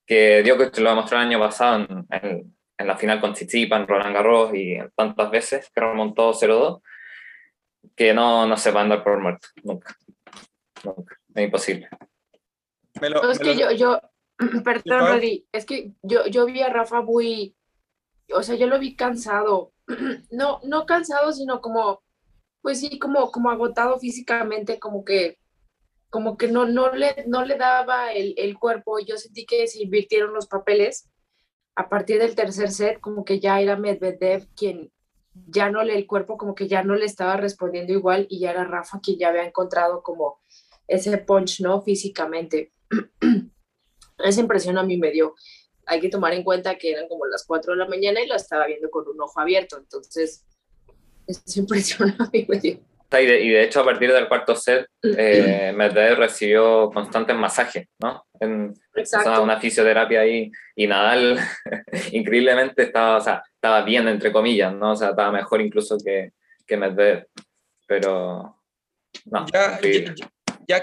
que 0.05 0.43
Djokovic 0.43 0.77
lo 0.77 0.89
demostró 0.91 1.17
el 1.17 1.25
año 1.25 1.39
pasado 1.39 1.77
en, 2.11 2.53
en, 2.77 2.87
la 2.87 2.95
final 2.95 3.19
con 3.19 3.33
Tsitsipas, 3.33 3.87
Roland 3.87 4.13
Garros 4.13 4.51
y 4.53 4.77
tantas 4.95 5.31
veces 5.31 5.71
que 5.73 5.81
remontó 5.81 6.31
0-2, 6.31 6.81
que 7.95 8.13
no, 8.13 8.45
no 8.45 8.55
se 8.55 8.69
va 8.69 8.81
a 8.81 8.83
andar 8.83 9.03
por 9.03 9.19
muerto, 9.19 9.47
nunca, 9.63 9.95
nunca, 10.83 11.17
es 11.33 11.43
imposible. 11.43 11.89
es 13.31 13.39
que 13.39 13.55
yo, 13.55 13.71
yo, 13.71 13.99
Perdón, 14.37 15.07
Rodri, 15.07 15.47
es 15.51 15.65
que 15.65 15.93
yo, 16.01 16.25
yo 16.27 16.45
vi 16.45 16.61
a 16.61 16.69
Rafa 16.69 17.01
muy, 17.01 17.55
o 18.33 18.43
sea, 18.43 18.55
yo 18.55 18.67
lo 18.67 18.79
vi 18.79 18.95
cansado, 18.95 19.73
no, 20.31 20.59
no 20.63 20.85
cansado, 20.85 21.31
sino 21.31 21.61
como, 21.61 22.03
pues 22.61 22.79
sí, 22.79 22.99
como, 22.99 23.31
como 23.31 23.49
agotado 23.49 23.99
físicamente, 23.99 24.79
como 24.79 25.05
que, 25.05 25.37
como 26.09 26.37
que 26.37 26.47
no, 26.49 26.65
no, 26.65 26.91
le, 26.93 27.25
no 27.27 27.45
le 27.45 27.57
daba 27.57 28.11
el, 28.11 28.33
el 28.37 28.57
cuerpo, 28.57 28.99
yo 28.99 29.17
sentí 29.17 29.45
que 29.45 29.67
se 29.67 29.83
invirtieron 29.83 30.33
los 30.33 30.47
papeles, 30.47 31.09
a 31.75 31.89
partir 31.89 32.19
del 32.19 32.35
tercer 32.35 32.71
set, 32.71 32.99
como 32.99 33.25
que 33.25 33.39
ya 33.39 33.59
era 33.59 33.75
Medvedev 33.75 34.47
quien 34.55 34.91
ya 35.47 35.69
no 35.69 35.83
le, 35.83 35.97
el 35.97 36.07
cuerpo 36.07 36.37
como 36.37 36.55
que 36.55 36.67
ya 36.67 36.83
no 36.83 36.95
le 36.95 37.05
estaba 37.05 37.35
respondiendo 37.35 37.91
igual 37.91 38.25
y 38.29 38.39
ya 38.39 38.51
era 38.51 38.63
Rafa 38.63 38.99
quien 39.01 39.19
ya 39.19 39.29
había 39.29 39.45
encontrado 39.45 40.01
como 40.01 40.39
ese 40.87 41.17
punch, 41.17 41.61
¿no? 41.61 41.81
Físicamente. 41.81 42.71
Esa 44.17 44.41
impresión 44.41 44.77
a 44.77 44.83
mí 44.83 44.97
me 44.97 45.11
dio. 45.11 45.35
Hay 45.85 45.99
que 45.99 46.09
tomar 46.09 46.33
en 46.33 46.43
cuenta 46.43 46.77
que 46.77 46.91
eran 46.91 47.07
como 47.07 47.25
las 47.25 47.45
4 47.45 47.73
de 47.73 47.79
la 47.79 47.87
mañana 47.87 48.21
y 48.21 48.27
lo 48.27 48.35
estaba 48.35 48.65
viendo 48.65 48.89
con 48.89 49.07
un 49.07 49.21
ojo 49.21 49.39
abierto. 49.39 49.77
Entonces, 49.77 50.45
esa 51.27 51.59
impresión 51.59 52.15
a 52.19 52.29
mí 52.31 52.45
me 52.47 52.59
dio. 52.59 52.79
Y 53.11 53.25
de, 53.25 53.41
y 53.41 53.49
de 53.49 53.63
hecho, 53.63 53.81
a 53.81 53.85
partir 53.85 54.11
del 54.11 54.27
cuarto 54.27 54.55
set, 54.55 54.87
eh, 55.03 55.71
Medvedev 55.73 56.17
recibió 56.17 56.89
constantes 56.91 57.35
masajes, 57.35 57.87
¿no? 57.99 58.25
En, 58.39 58.73
Exacto. 58.93 59.41
una 59.41 59.59
fisioterapia 59.59 60.21
ahí 60.21 60.51
y 60.75 60.87
Nadal, 60.87 61.39
increíblemente, 62.11 62.83
estaba, 62.83 63.17
o 63.17 63.21
sea, 63.21 63.41
estaba 63.53 63.83
bien, 63.83 64.07
entre 64.07 64.31
comillas, 64.33 64.73
¿no? 64.73 64.91
O 64.91 64.95
sea, 64.95 65.09
estaba 65.09 65.31
mejor 65.31 65.61
incluso 65.61 65.97
que, 66.03 66.31
que 66.65 66.77
Medvedev. 66.77 67.27
Pero, 67.87 68.59
no, 69.25 69.45
ya, 69.53 69.79
ya 69.79 70.29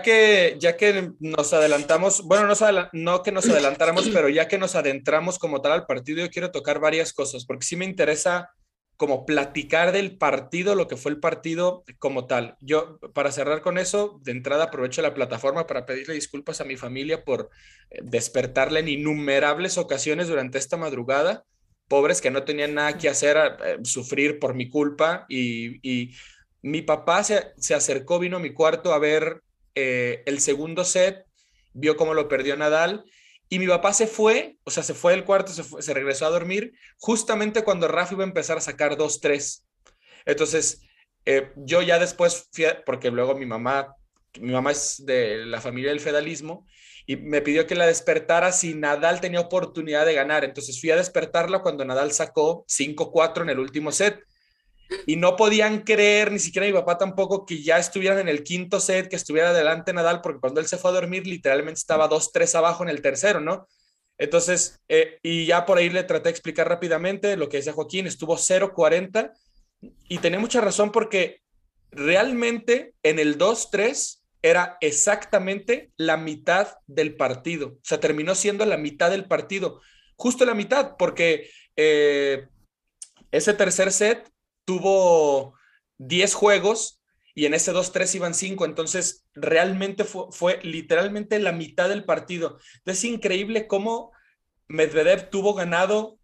que, 0.03 0.57
ya 0.61 0.77
que 0.77 1.13
nos 1.19 1.53
adelantamos, 1.53 2.23
bueno, 2.23 2.47
no, 2.93 3.23
que 3.23 3.33
nos 3.33 3.49
adelantáramos, 3.49 4.09
pero 4.11 4.29
ya 4.29 4.49
que 4.49 4.59
nos 4.59 4.77
adentramos 4.77 5.39
como 5.39 5.61
tal 5.61 5.73
al 5.73 5.87
partido, 5.87 6.25
yo 6.25 6.31
quiero 6.31 6.51
tocar 6.51 6.79
varias 6.79 7.13
cosas, 7.13 7.45
porque 7.45 7.67
sí 7.67 7.77
me 7.77 7.85
interesa 7.85 8.51
como 8.97 9.27
platicar 9.27 9.91
del 9.91 10.17
partido, 10.17 10.77
lo 10.77 10.87
que 10.87 10.97
fue 10.97 11.11
el 11.11 11.19
partido 11.19 11.83
como 11.99 12.27
tal. 12.27 12.57
Yo, 12.61 12.99
para 13.13 13.33
cerrar 13.33 13.61
con 13.61 13.77
eso, 13.77 14.21
de 14.23 14.31
entrada 14.31 14.65
aprovecho 14.65 15.03
la 15.03 15.15
plataforma 15.15 15.67
para 15.67 15.87
pedirle 15.87 16.15
disculpas 16.15 16.61
a 16.61 16.65
mi 16.65 16.77
familia 16.77 17.25
por 17.25 17.51
eh, 17.91 17.99
despertarle 18.05 18.79
en 18.79 18.89
innumerables 18.89 19.77
ocasiones 19.77 20.29
durante 20.29 20.59
esta 20.59 20.77
madrugada. 20.77 21.45
Pobres 21.89 22.21
que 22.21 22.31
no 22.31 22.45
tenían 22.45 22.75
nada 22.75 22.97
que 22.97 23.09
hacer, 23.09 23.37
eh, 23.37 23.79
sufrir 23.83 24.39
por 24.39 24.55
mi 24.55 24.69
culpa. 24.69 25.27
Y, 25.29 26.13
mi 26.65 26.81
papá 26.81 27.25
se, 27.25 27.55
se, 27.57 27.75
acercó, 27.75 28.21
vino 28.21 28.37
a 28.37 28.41
mi 28.41 28.53
cuarto 28.53 28.95
a 28.95 29.01
ver 29.01 29.43
eh, 29.75 30.23
el 30.27 30.41
segundo 30.41 30.85
set, 30.85 31.25
vio 31.73 31.97
cómo 31.97 32.15
lo 32.15 32.29
perdió 32.29 32.57
Nadal 32.57 33.05
y 33.49 33.59
mi 33.59 33.67
papá 33.67 33.93
se 33.93 34.07
fue, 34.07 34.57
o 34.65 34.71
sea, 34.71 34.83
se 34.83 34.95
fue 34.95 35.13
del 35.13 35.25
cuarto, 35.25 35.53
se, 35.53 35.95
regresó 35.95 36.27
a 36.27 36.31
dormir, 36.31 36.73
justamente 36.99 37.63
cuando 37.65 37.87
Rafa 37.87 38.15
iba 38.15 38.25
a 38.25 38.27
empezar 38.27 38.57
a 38.57 38.63
sacar 38.63 38.97
dos, 38.97 39.21
tres. 39.21 39.67
Entonces, 40.25 40.81
eh, 41.27 41.53
yo 41.57 41.83
ya 41.83 41.99
después, 41.99 42.49
fui 42.51 42.65
porque 42.87 43.11
luego 43.11 43.35
mi 43.35 43.45
mamá, 43.45 43.95
mi 44.41 44.53
mamá 44.53 44.71
es 44.71 45.05
de 45.05 45.45
la 45.45 45.61
familia 45.61 45.91
del 45.91 46.01
fedalismo, 46.01 46.67
y 47.05 47.17
me 47.17 47.43
pidió 47.43 47.67
que 47.67 47.75
la 47.75 47.87
despertara 47.87 48.53
si 48.53 48.75
Nadal 48.75 49.21
tenía 49.21 49.41
oportunidad 49.41 50.07
de 50.07 50.15
ganar. 50.15 50.45
Entonces 50.45 50.81
fui 50.81 50.91
a 50.91 50.97
despertarla 50.97 51.61
cuando 51.61 51.85
Nadal 51.85 52.13
sacó 52.13 52.65
5-4 52.69 53.43
en 53.43 53.51
el 53.51 53.59
último 53.59 53.93
set 53.93 54.19
y 55.07 55.17
no 55.17 55.37
podían 55.37 55.81
creer, 55.81 56.33
ni 56.33 56.39
siquiera 56.39 56.67
mi 56.67 56.73
papá 56.73 56.99
tampoco, 56.99 57.47
que 57.47 57.63
ya 57.63 57.79
estuvieran 57.79 58.19
en 58.19 58.29
el 58.29 58.43
quinto 58.43 58.81
set, 58.81 59.09
que 59.09 59.17
estuviera 59.17 59.51
adelante 59.51 59.93
Nadal, 59.93 60.21
porque 60.21 60.41
cuando 60.41 60.61
él 60.61 60.67
se 60.67 60.79
fue 60.79 60.91
a 60.91 60.95
dormir, 60.95 61.27
literalmente 61.27 61.79
estaba 61.79 62.09
2-3 62.09 62.55
abajo 62.57 62.83
en 62.83 62.91
el 62.91 63.03
tercero, 63.03 63.41
¿no? 63.41 63.67
Entonces, 64.19 64.81
eh, 64.89 65.19
y 65.23 65.47
ya 65.47 65.67
por 65.67 65.79
ahí 65.79 65.91
le 65.91 66.05
traté 66.05 66.25
de 66.25 66.31
explicar 66.31 66.69
rápidamente 66.69 67.37
lo 67.37 67.49
que 67.49 67.57
decía 67.59 67.73
Joaquín, 67.73 68.07
estuvo 68.07 68.37
0-40 68.37 69.33
y 70.09 70.19
tenía 70.19 70.39
mucha 70.39 70.61
razón 70.61 70.93
porque 70.93 71.41
realmente 71.91 72.95
en 73.03 73.19
el 73.19 73.39
2-3 73.39 74.21
era 74.43 74.77
exactamente 74.81 75.93
la 75.97 76.17
mitad 76.17 76.77
del 76.87 77.17
partido, 77.17 77.69
o 77.69 77.81
sea, 77.85 78.01
terminó 78.01 78.35
siendo 78.35 78.67
la 78.67 78.77
mitad 78.77 79.11
del 79.11 79.27
partido, 79.27 79.81
justo 80.17 80.45
la 80.45 80.55
mitad, 80.55 80.97
porque 80.99 81.49
eh, 81.77 82.49
ese 83.31 83.55
tercer 83.55 83.93
set 83.93 84.32
tuvo 84.65 85.55
10 85.99 86.35
juegos 86.35 87.03
y 87.35 87.47
en 87.47 87.55
ese 87.55 87.73
2-3 87.73 88.15
iban 88.17 88.35
5, 88.35 88.65
entonces 88.65 89.25
realmente 89.35 90.05
fue, 90.05 90.61
literalmente 90.63 91.39
la 91.39 91.53
mitad 91.53 91.89
del 91.89 92.05
partido. 92.05 92.59
Es 92.85 93.05
increíble 93.05 93.67
cómo 93.67 94.13
Medvedev 94.69 95.31
tuvo 95.31 95.55
ganado 95.55 96.19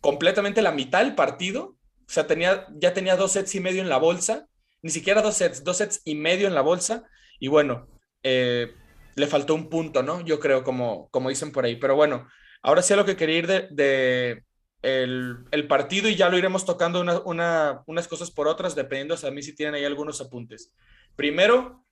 completamente 0.00 0.62
la 0.62 0.72
mitad 0.72 1.00
del 1.00 1.14
partido, 1.14 1.76
o 2.08 2.12
sea, 2.12 2.26
tenía, 2.28 2.66
ya 2.76 2.94
tenía 2.94 3.16
dos 3.16 3.32
sets 3.32 3.54
y 3.56 3.60
medio 3.60 3.82
en 3.82 3.88
la 3.88 3.98
bolsa, 3.98 4.48
ni 4.82 4.90
siquiera 4.90 5.22
dos 5.22 5.36
sets, 5.36 5.64
dos 5.64 5.78
sets 5.78 6.02
y 6.04 6.14
medio 6.14 6.46
en 6.46 6.54
la 6.54 6.60
bolsa, 6.60 7.04
y 7.40 7.48
bueno, 7.48 7.88
eh, 8.22 8.72
le 9.16 9.26
faltó 9.26 9.54
un 9.54 9.68
punto, 9.68 10.02
¿no? 10.04 10.20
Yo 10.20 10.38
creo, 10.38 10.62
como, 10.62 11.08
como 11.10 11.28
dicen 11.30 11.50
por 11.50 11.64
ahí, 11.64 11.76
pero 11.76 11.96
bueno, 11.96 12.28
ahora 12.62 12.82
sí 12.82 12.92
a 12.92 12.96
lo 12.96 13.04
que 13.04 13.16
quería 13.16 13.38
ir 13.38 13.46
de, 13.70 14.44
el, 14.86 15.66
partido 15.68 16.08
y 16.08 16.14
ya 16.14 16.28
lo 16.28 16.38
iremos 16.38 16.64
tocando 16.64 17.00
unas 17.24 18.08
cosas 18.08 18.30
por 18.30 18.46
otras, 18.46 18.74
dependiendo 18.74 19.16
a 19.20 19.30
mí 19.30 19.42
si 19.42 19.54
tienen 19.54 19.74
ahí 19.74 19.84
algunos 19.84 20.20
apuntes. 20.20 20.72
Primero, 21.16 21.84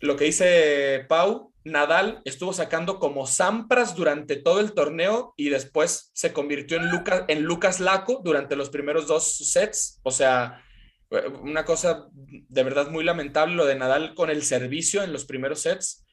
lo 0.00 0.16
que 0.16 0.24
dice 0.24 1.06
Pau, 1.08 1.52
Nadal 1.64 2.20
estuvo 2.24 2.52
sacando 2.52 2.98
como 2.98 3.26
Sampras 3.26 3.94
durante 3.94 4.36
todo 4.36 4.60
el 4.60 4.72
torneo 4.72 5.32
y 5.36 5.48
después 5.48 6.10
se 6.12 6.32
convirtió 6.32 6.76
en, 6.76 6.90
Lucas 6.90 7.24
en 7.28 7.42
Lucas 7.44 7.80
Laco 7.80 8.20
durante 8.24 8.56
los 8.56 8.68
primeros 8.68 9.06
dos 9.06 9.36
sets. 9.52 10.00
O 10.02 10.10
sea, 10.10 10.62
una 11.40 11.64
cosa 11.64 12.08
de 12.12 12.62
verdad 12.64 12.90
muy 12.90 13.04
lamentable 13.04 13.54
lo 13.54 13.64
de 13.64 13.76
Nadal 13.76 14.14
con 14.14 14.28
el 14.28 14.42
servicio 14.42 15.02
en 15.04 15.12
los 15.12 15.24
primeros 15.24 15.60
sets. 15.60 16.04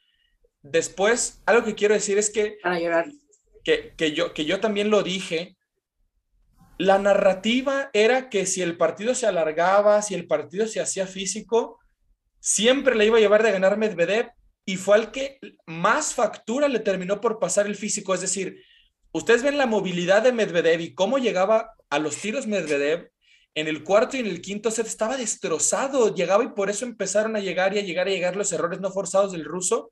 Después, 0.61 1.41
algo 1.47 1.65
que 1.65 1.74
quiero 1.74 1.95
decir 1.95 2.19
es 2.19 2.30
que... 2.30 2.57
Para 2.61 2.80
llorar. 2.80 3.07
Que, 3.63 3.93
que, 3.97 4.13
yo, 4.13 4.34
que 4.34 4.45
yo 4.45 4.59
también 4.59 4.89
lo 4.89 5.01
dije 5.03 5.57
la 6.78 6.97
narrativa 6.97 7.89
era 7.93 8.30
que 8.30 8.45
si 8.45 8.61
el 8.61 8.78
partido 8.78 9.13
se 9.13 9.28
alargaba, 9.28 10.01
si 10.01 10.15
el 10.15 10.28
partido 10.28 10.67
se 10.67 10.82
hacía 10.82 11.05
físico, 11.05 11.80
siempre 12.39 12.95
le 12.95 13.05
iba 13.05 13.17
a 13.17 13.22
llevar 13.22 13.43
de 13.43 13.51
ganar 13.51 13.78
Medvedev 13.78 14.32
y 14.65 14.78
fue 14.78 14.95
al 14.95 15.11
que 15.11 15.39
más 15.65 16.13
factura 16.13 16.67
le 16.67 16.80
terminó 16.80 17.22
por 17.22 17.39
pasar 17.39 17.67
el 17.67 17.76
físico. 17.76 18.13
Es 18.13 18.22
decir, 18.22 18.63
ustedes 19.11 19.43
ven 19.43 19.57
la 19.57 19.65
movilidad 19.67 20.24
de 20.24 20.34
Medvedev 20.34 20.82
y 20.82 20.93
cómo 20.93 21.17
llegaba 21.17 21.74
a 21.89 21.99
los 21.99 22.17
tiros 22.17 22.47
Medvedev. 22.47 23.11
En 23.53 23.67
el 23.67 23.84
cuarto 23.84 24.15
y 24.15 24.22
en 24.22 24.28
el 24.28 24.41
quinto 24.41 24.72
set 24.72 24.88
estaba 24.88 25.17
destrozado, 25.17 26.15
llegaba 26.15 26.43
y 26.43 26.49
por 26.49 26.69
eso 26.69 26.86
empezaron 26.86 27.36
a 27.36 27.41
llegar 27.41 27.76
y 27.76 27.80
a 27.80 27.82
llegar 27.82 28.07
y 28.07 28.11
a 28.11 28.15
llegar 28.15 28.36
los 28.38 28.51
errores 28.53 28.80
no 28.80 28.91
forzados 28.91 29.34
del 29.34 29.43
ruso, 29.43 29.91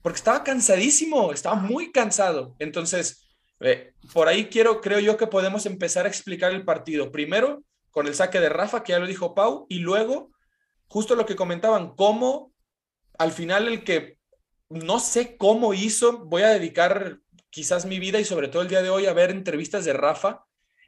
porque 0.00 0.16
estaba 0.16 0.42
cansadísimo, 0.42 1.32
estaba 1.32 1.56
muy 1.56 1.92
cansado. 1.92 2.56
Entonces, 2.58 3.27
eh, 3.60 3.92
por 4.12 4.28
ahí 4.28 4.46
quiero, 4.46 4.80
creo 4.80 5.00
yo 5.00 5.16
que 5.16 5.26
podemos 5.26 5.66
empezar 5.66 6.06
a 6.06 6.08
explicar 6.08 6.52
el 6.52 6.64
partido. 6.64 7.10
Primero, 7.10 7.62
con 7.90 8.06
el 8.06 8.14
saque 8.14 8.40
de 8.40 8.48
Rafa, 8.48 8.82
que 8.82 8.92
ya 8.92 8.98
lo 8.98 9.06
dijo 9.06 9.34
Pau, 9.34 9.66
y 9.68 9.80
luego, 9.80 10.30
justo 10.86 11.14
lo 11.14 11.26
que 11.26 11.36
comentaban, 11.36 11.94
cómo 11.94 12.52
al 13.18 13.32
final 13.32 13.68
el 13.68 13.84
que 13.84 14.18
no 14.68 15.00
sé 15.00 15.36
cómo 15.36 15.74
hizo, 15.74 16.24
voy 16.26 16.42
a 16.42 16.50
dedicar 16.50 17.18
quizás 17.50 17.86
mi 17.86 17.98
vida 17.98 18.20
y 18.20 18.24
sobre 18.24 18.48
todo 18.48 18.62
el 18.62 18.68
día 18.68 18.82
de 18.82 18.90
hoy 18.90 19.06
a 19.06 19.12
ver 19.12 19.30
entrevistas 19.30 19.84
de 19.84 19.92
Rafa 19.92 20.44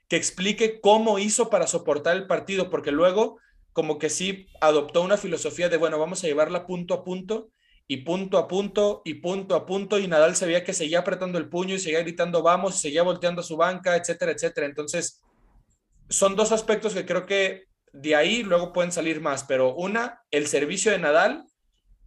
que 0.08 0.16
explique 0.16 0.80
cómo 0.80 1.18
hizo 1.18 1.50
para 1.50 1.66
soportar 1.66 2.16
el 2.16 2.26
partido, 2.26 2.68
porque 2.68 2.90
luego 2.90 3.38
como 3.72 3.98
que 3.98 4.10
sí 4.10 4.48
adoptó 4.60 5.02
una 5.02 5.16
filosofía 5.16 5.68
de, 5.68 5.76
bueno, 5.76 5.98
vamos 5.98 6.22
a 6.22 6.26
llevarla 6.26 6.66
punto 6.66 6.94
a 6.94 7.04
punto 7.04 7.50
y 7.90 7.96
punto 7.96 8.38
a 8.38 8.46
punto 8.46 9.02
y 9.04 9.14
punto 9.14 9.56
a 9.56 9.66
punto 9.66 9.98
y 9.98 10.06
Nadal 10.06 10.36
se 10.36 10.46
veía 10.46 10.62
que 10.62 10.72
seguía 10.72 11.00
apretando 11.00 11.38
el 11.38 11.48
puño 11.48 11.74
y 11.74 11.80
seguía 11.80 11.98
gritando 12.02 12.40
vamos, 12.40 12.80
seguía 12.80 13.02
volteando 13.02 13.40
a 13.40 13.44
su 13.44 13.56
banca, 13.56 13.96
etcétera, 13.96 14.30
etcétera. 14.30 14.68
Entonces, 14.68 15.20
son 16.08 16.36
dos 16.36 16.52
aspectos 16.52 16.94
que 16.94 17.04
creo 17.04 17.26
que 17.26 17.64
de 17.92 18.14
ahí 18.14 18.44
luego 18.44 18.72
pueden 18.72 18.92
salir 18.92 19.20
más, 19.20 19.42
pero 19.42 19.74
una, 19.74 20.22
el 20.30 20.46
servicio 20.46 20.92
de 20.92 21.00
Nadal 21.00 21.46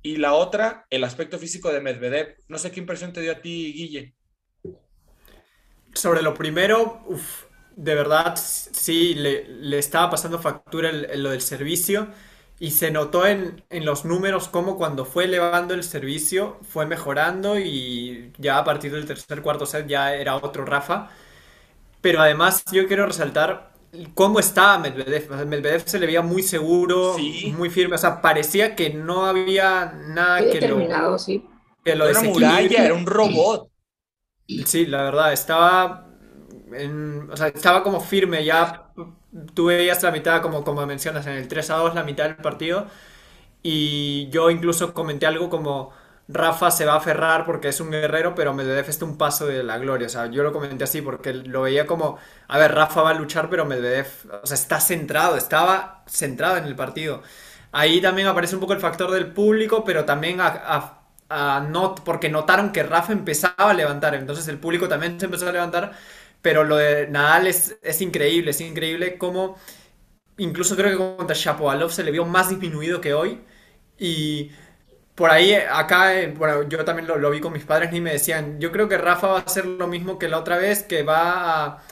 y 0.01 0.15
la 0.15 0.35
otra, 0.35 0.85
el 0.89 1.03
aspecto 1.03 1.37
físico 1.37 1.69
de 1.73 1.81
Medvedev. 1.81 2.37
No 2.47 2.57
sé 2.57 2.71
qué 2.71 2.79
impresión 2.79 3.11
te 3.11 3.19
dio 3.19 3.33
a 3.33 3.41
ti, 3.41 3.73
Guille. 3.73 4.15
Sobre 5.93 6.21
lo 6.21 6.33
primero, 6.33 7.03
de 7.75 7.93
verdad, 7.93 8.37
sí, 8.37 9.15
le, 9.15 9.77
estaba 9.77 10.11
pasando 10.11 10.39
factura 10.39 10.93
lo 10.93 11.31
del 11.31 11.41
servicio. 11.41 12.07
Y 12.59 12.71
se 12.71 12.91
notó 12.91 13.25
en, 13.25 13.63
los 13.69 14.05
números 14.05 14.47
cómo 14.47 14.77
cuando 14.77 15.05
fue 15.05 15.25
elevando 15.25 15.73
el 15.73 15.83
servicio 15.83 16.59
fue 16.61 16.85
mejorando 16.85 17.59
y 17.59 18.31
ya 18.37 18.57
a 18.57 18.63
partir 18.63 18.91
del 18.91 19.05
tercer 19.05 19.41
cuarto 19.41 19.65
set 19.65 19.87
ya 19.87 20.13
era 20.15 20.35
otro 20.35 20.63
Rafa. 20.65 21.09
Pero 21.99 22.21
además 22.21 22.63
yo 22.71 22.87
quiero 22.87 23.05
resaltar 23.05 23.73
cómo 24.13 24.39
estaba 24.39 24.77
Medvedev. 24.77 25.45
Medvedev 25.45 25.83
se 25.85 25.99
le 25.99 26.05
veía 26.05 26.21
muy 26.21 26.43
seguro, 26.43 27.17
muy 27.57 27.69
firme. 27.69 27.95
O 27.95 27.99
sea, 27.99 28.21
parecía 28.21 28.75
que 28.75 28.91
no 28.91 29.25
había 29.25 29.93
nada 30.07 30.39
que 30.49 30.67
lo, 30.67 31.19
sí. 31.19 31.45
que 31.83 31.95
lo 31.95 32.07
Era 32.07 32.19
una 32.19 32.29
muralla, 32.29 32.85
era 32.85 32.93
un 32.93 33.05
robot. 33.05 33.69
Sí, 34.65 34.85
la 34.85 35.03
verdad, 35.03 35.33
estaba 35.33 36.13
o 37.29 37.37
sea, 37.37 37.47
estaba 37.47 37.83
como 37.83 37.99
firme 37.99 38.43
ya. 38.43 38.91
Tú 39.53 39.65
veías 39.67 40.03
la 40.03 40.11
mitad, 40.11 40.41
como, 40.41 40.63
como 40.63 40.85
mencionas, 40.85 41.25
en 41.27 41.33
el 41.33 41.47
3 41.47 41.69
a 41.71 41.75
2, 41.77 41.95
la 41.95 42.03
mitad 42.03 42.25
del 42.25 42.35
partido. 42.37 42.87
Y 43.63 44.29
yo 44.29 44.49
incluso 44.49 44.93
comenté 44.93 45.25
algo 45.25 45.49
como. 45.49 45.91
Rafa 46.29 46.71
se 46.71 46.85
va 46.85 46.93
a 46.93 46.97
aferrar 46.97 47.45
porque 47.45 47.67
es 47.67 47.81
un 47.81 47.91
guerrero, 47.91 48.33
pero 48.33 48.53
Medvedev 48.53 48.89
está 48.89 49.03
un 49.05 49.17
paso 49.17 49.45
de 49.45 49.61
la 49.63 49.77
gloria. 49.77 50.07
O 50.07 50.09
sea, 50.09 50.27
yo 50.27 50.43
lo 50.43 50.53
comenté 50.53 50.85
así 50.85 51.01
porque 51.01 51.33
lo 51.33 51.63
veía 51.63 51.85
como, 51.85 52.17
a 52.47 52.57
ver, 52.57 52.73
Rafa 52.73 53.01
va 53.01 53.09
a 53.11 53.13
luchar, 53.13 53.49
pero 53.49 53.65
Medvedev, 53.65 54.07
o 54.41 54.47
sea, 54.47 54.55
está 54.55 54.79
centrado, 54.79 55.35
estaba 55.37 56.03
centrado 56.07 56.57
en 56.57 56.65
el 56.65 56.75
partido. 56.77 57.21
Ahí 57.73 58.01
también 58.01 58.27
aparece 58.27 58.55
un 58.55 58.61
poco 58.61 58.73
el 58.73 58.79
factor 58.79 59.11
del 59.11 59.33
público, 59.33 59.83
pero 59.83 60.05
también 60.05 60.39
a, 60.41 60.47
a, 61.29 61.67
porque 62.05 62.29
notaron 62.29 62.71
que 62.71 62.83
Rafa 62.83 63.13
empezaba 63.13 63.71
a 63.71 63.73
levantar, 63.73 64.15
entonces 64.15 64.47
el 64.47 64.59
público 64.59 64.87
también 64.87 65.19
se 65.19 65.25
empezó 65.25 65.49
a 65.49 65.51
levantar 65.51 65.93
pero 66.43 66.63
lo 66.63 66.75
de 66.77 67.07
Nadal 67.07 67.47
es, 67.47 67.77
es 67.81 68.01
increíble, 68.01 68.51
es 68.51 68.61
increíble 68.61 69.17
cómo 69.17 69.57
incluso 70.37 70.75
creo 70.75 70.91
que 70.91 71.17
contra 71.17 71.35
Shapovalov 71.35 71.91
se 71.91 72.03
le 72.03 72.11
vio 72.11 72.25
más 72.25 72.49
disminuido 72.49 73.01
que 73.01 73.13
hoy. 73.13 73.41
Y 73.97 74.51
por 75.15 75.31
ahí, 75.31 75.53
acá, 75.53 76.19
eh, 76.19 76.33
bueno, 76.35 76.67
yo 76.67 76.83
también 76.85 77.07
lo, 77.07 77.29
vi 77.31 77.39
con 77.39 77.53
mis 77.53 77.65
padres 77.65 77.93
y 77.93 78.01
me 78.01 78.11
decían, 78.11 78.59
yo 78.59 78.71
creo 78.71 78.89
que 78.89 78.97
Rafa 78.97 79.27
va 79.27 79.37
a 79.39 79.41
hacer 79.41 79.65
lo 79.65 79.87
mismo 79.87 80.19
que 80.19 80.27
la 80.27 80.39
otra 80.39 80.57
vez, 80.57 80.83
que 80.83 81.03
va 81.03 81.65
a, 81.65 81.83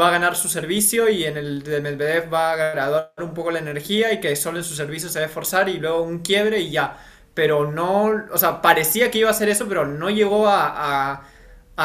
va 0.00 0.08
a 0.08 0.10
ganar 0.10 0.36
su 0.36 0.48
servicio 0.48 1.08
y 1.08 1.24
en 1.24 1.36
el 1.36 1.62
de 1.62 1.80
Medvedev 1.80 2.32
va 2.32 2.52
a 2.52 2.56
graduar 2.56 3.12
un 3.18 3.34
poco 3.34 3.50
la 3.50 3.58
energía 3.60 4.12
y 4.12 4.20
que 4.20 4.34
solo 4.36 4.58
en 4.58 4.64
su 4.64 4.74
servicio 4.74 5.08
se 5.08 5.20
va 5.20 5.24
a 5.26 5.28
esforzar 5.28 5.68
y 5.68 5.78
luego 5.78 6.02
un 6.02 6.20
quiebre 6.20 6.60
y 6.60 6.70
ya. 6.70 6.98
Pero 7.34 7.70
no, 7.70 8.26
o 8.32 8.38
sea, 8.38 8.60
parecía 8.62 9.10
que 9.10 9.18
iba 9.18 9.28
a 9.28 9.32
hacer 9.32 9.48
eso, 9.48 9.68
pero 9.68 9.86
no 9.86 10.10
llegó 10.10 10.48
a 10.48 11.12
a 11.14 11.22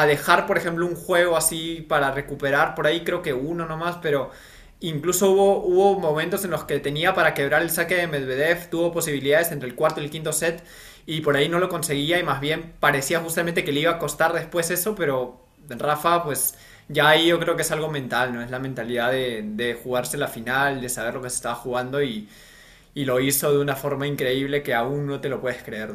dejar, 0.06 0.46
por 0.46 0.58
ejemplo, 0.58 0.86
un 0.86 0.96
juego 0.96 1.36
así 1.36 1.84
para 1.88 2.10
recuperar. 2.10 2.74
Por 2.74 2.86
ahí 2.86 3.04
creo 3.04 3.22
que 3.22 3.32
uno 3.32 3.66
nomás, 3.66 3.98
pero... 4.02 4.30
incluso 4.80 5.30
hubo, 5.30 5.98
momentos 5.98 6.44
en 6.44 6.50
los 6.50 6.64
que 6.64 6.80
tenía 6.80 7.14
para 7.14 7.34
quebrar 7.34 7.62
el 7.62 7.70
saque 7.70 7.96
de 7.96 8.06
Medvedev, 8.06 8.68
tuvo 8.70 8.92
posibilidades 8.92 9.52
entre 9.52 9.68
el 9.68 9.74
cuarto 9.74 10.00
y 10.00 10.04
el 10.04 10.10
quinto 10.10 10.32
set 10.32 10.62
y 11.06 11.20
por 11.20 11.36
ahí 11.36 11.48
no 11.48 11.58
lo 11.58 11.68
conseguía 11.68 12.18
y 12.18 12.22
más 12.22 12.40
bien 12.40 12.72
parecía 12.80 13.20
justamente 13.20 13.64
que 13.64 13.72
le 13.72 13.80
iba 13.80 13.92
a 13.92 13.98
costar 13.98 14.32
después 14.32 14.70
eso, 14.70 14.94
pero 14.94 15.40
Rafa 15.68 16.24
pues 16.24 16.54
ya 16.88 17.08
ahí 17.08 17.28
yo 17.28 17.38
creo 17.40 17.56
que 17.56 17.62
es 17.62 17.70
algo 17.70 17.90
mental, 17.90 18.32
¿no? 18.34 18.42
Es 18.42 18.50
la 18.50 18.58
mentalidad 18.58 19.10
de, 19.12 19.78
jugarse 19.82 20.18
la 20.18 20.28
final, 20.28 20.80
de 20.80 20.88
saber 20.88 21.14
lo 21.14 21.22
que 21.22 21.30
se 21.30 21.36
estaba 21.36 21.54
jugando 21.54 22.02
y, 22.02 22.28
lo 22.94 23.20
hizo 23.20 23.52
de 23.52 23.58
una 23.58 23.76
forma 23.76 24.06
increíble 24.06 24.62
que 24.62 24.74
aún 24.74 25.06
no 25.06 25.20
te 25.20 25.28
lo 25.28 25.40
puedes 25.40 25.62
creer, 25.62 25.92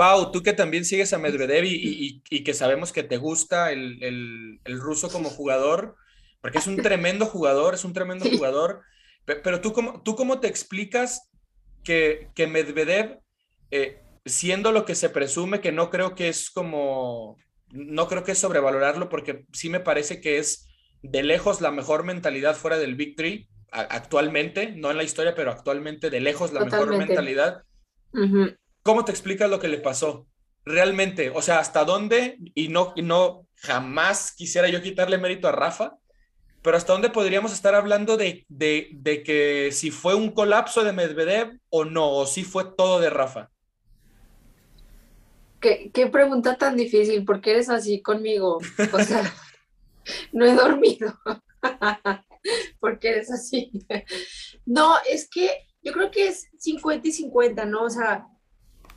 Pau, 0.00 0.32
tú 0.32 0.42
que 0.42 0.54
también 0.54 0.86
sigues 0.86 1.12
a 1.12 1.18
Medvedev 1.18 1.66
y, 1.66 2.22
que 2.22 2.54
sabemos 2.54 2.90
que 2.90 3.02
te 3.02 3.18
gusta 3.18 3.70
el, 3.70 4.58
ruso 4.64 5.10
como 5.10 5.28
jugador, 5.28 5.94
porque 6.40 6.56
es 6.56 6.66
un 6.66 6.76
tremendo 6.82 7.26
jugador, 7.26 7.74
es 7.74 7.84
un 7.84 7.92
tremendo 7.92 8.24
jugador, 8.24 8.80
pero 9.26 9.60
tú 9.60 9.74
cómo, 9.74 10.02
tú 10.02 10.16
cómo 10.16 10.40
te 10.40 10.48
explicas 10.48 11.28
que, 11.84 12.30
que 12.34 12.46
Medvedev, 12.46 13.18
eh, 13.72 14.00
siendo 14.24 14.72
lo 14.72 14.86
que 14.86 14.94
se 14.94 15.10
presume, 15.10 15.60
que 15.60 15.70
no 15.70 15.90
creo 15.90 16.14
que 16.14 16.30
es 16.30 16.48
como, 16.48 17.36
no 17.70 18.08
creo 18.08 18.24
que 18.24 18.32
es 18.32 18.38
sobrevalorarlo, 18.38 19.10
porque 19.10 19.44
sí 19.52 19.68
me 19.68 19.80
parece 19.80 20.22
que 20.22 20.38
es 20.38 20.66
de 21.02 21.22
lejos 21.22 21.60
la 21.60 21.72
mejor 21.72 22.04
mentalidad 22.04 22.56
fuera 22.56 22.78
del 22.78 22.94
Victory, 22.94 23.50
actualmente, 23.70 24.72
no 24.72 24.90
en 24.90 24.96
la 24.96 25.04
historia, 25.04 25.34
pero 25.34 25.50
actualmente 25.50 26.08
de 26.08 26.20
lejos 26.20 26.54
la 26.54 26.64
mejor 26.64 26.96
mentalidad. 26.96 27.64
¿Cómo 28.90 29.04
te 29.04 29.12
explicas 29.12 29.48
lo 29.48 29.60
que 29.60 29.68
le 29.68 29.78
pasó? 29.78 30.26
Realmente, 30.64 31.30
o 31.30 31.42
sea, 31.42 31.60
¿hasta 31.60 31.84
dónde? 31.84 32.38
Y 32.56 32.70
no, 32.70 32.92
no 32.96 33.46
jamás 33.54 34.32
quisiera 34.32 34.68
yo 34.68 34.82
quitarle 34.82 35.16
mérito 35.16 35.46
a 35.46 35.52
Rafa, 35.52 35.96
pero 36.60 36.76
¿hasta 36.76 36.92
dónde 36.92 37.08
podríamos 37.08 37.52
estar 37.52 37.76
hablando 37.76 38.16
de, 38.16 38.46
de, 38.48 39.22
que 39.24 39.70
si 39.70 39.92
fue 39.92 40.16
un 40.16 40.32
colapso 40.32 40.82
de 40.82 40.92
Medvedev 40.92 41.56
o 41.68 41.84
no, 41.84 42.10
o 42.10 42.26
si 42.26 42.42
fue 42.42 42.64
todo 42.76 42.98
de 42.98 43.10
Rafa? 43.10 43.52
¿Qué, 45.60 45.92
qué 45.94 46.08
pregunta 46.08 46.58
tan 46.58 46.76
difícil, 46.76 47.24
¿por 47.24 47.40
qué 47.40 47.52
eres 47.52 47.70
así 47.70 48.02
conmigo? 48.02 48.58
O 48.92 48.98
sea, 49.04 49.22
no 50.32 50.44
he 50.44 50.52
dormido. 50.52 51.16
¿Por 52.80 52.98
qué 52.98 53.10
eres 53.10 53.30
así? 53.30 53.70
No, 54.66 54.96
es 55.08 55.28
que 55.30 55.68
yo 55.80 55.92
creo 55.92 56.10
que 56.10 56.26
es 56.26 56.48
50 56.58 57.06
y 57.06 57.12
50, 57.12 57.64
¿no? 57.66 57.84
O 57.84 57.90
sea, 57.90 58.26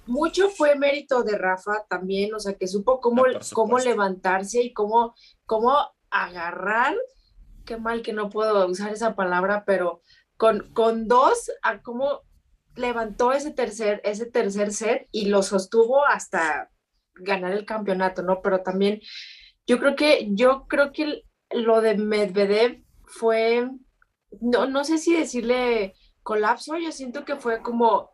mucho 0.06 0.49
fue 0.49 0.76
mérito 0.76 1.24
de 1.24 1.38
Rafa 1.38 1.86
también, 1.89 2.34
o 2.34 2.39
sea, 2.39 2.56
que 2.56 2.68
supo 2.68 2.99
cómo, 2.99 3.26
ah, 3.26 3.39
cómo 3.54 3.80
levantarse 3.80 4.62
y 4.62 4.74
cómo, 4.74 5.16
cómo 5.45 5.78
agarrar, 6.10 6.95
qué 7.66 7.78
mal 7.78 8.01
que 8.01 8.14
no 8.14 8.30
puedo 8.30 8.68
usar 8.68 8.91
esa 8.91 9.16
palabra, 9.16 9.64
pero 9.66 10.01
con, 10.38 10.72
con 10.74 11.08
dos, 11.08 11.51
a 11.62 11.82
cómo 11.82 12.22
levantó 12.76 13.32
ese 13.32 13.51
tercer, 13.51 14.01
ese 14.04 14.26
tercer 14.26 14.74
set 14.74 15.08
y 15.12 15.26
lo 15.26 15.43
sostuvo 15.43 16.06
hasta 16.06 16.70
ganar 17.16 17.54
el 17.54 17.66
campeonato, 17.66 18.24
¿no? 18.24 18.41
Pero 18.41 18.62
también 18.62 18.99
yo 19.66 19.80
creo 19.80 19.95
que, 19.95 20.28
yo 20.32 20.66
creo 20.68 20.91
que 20.91 21.24
lo 21.51 21.82
de 21.82 21.95
Medvedev 21.95 22.84
fue, 23.06 23.70
no, 24.41 24.66
no 24.66 24.84
sé 24.84 24.97
si 24.97 25.16
decirle 25.16 25.93
colapso, 26.24 26.78
yo 26.78 26.91
siento 26.91 27.26
que 27.26 27.36
fue 27.36 27.62
como 27.62 28.12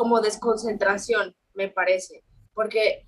como 0.00 0.22
desconcentración, 0.22 1.36
me 1.52 1.68
parece, 1.68 2.24
porque 2.54 3.06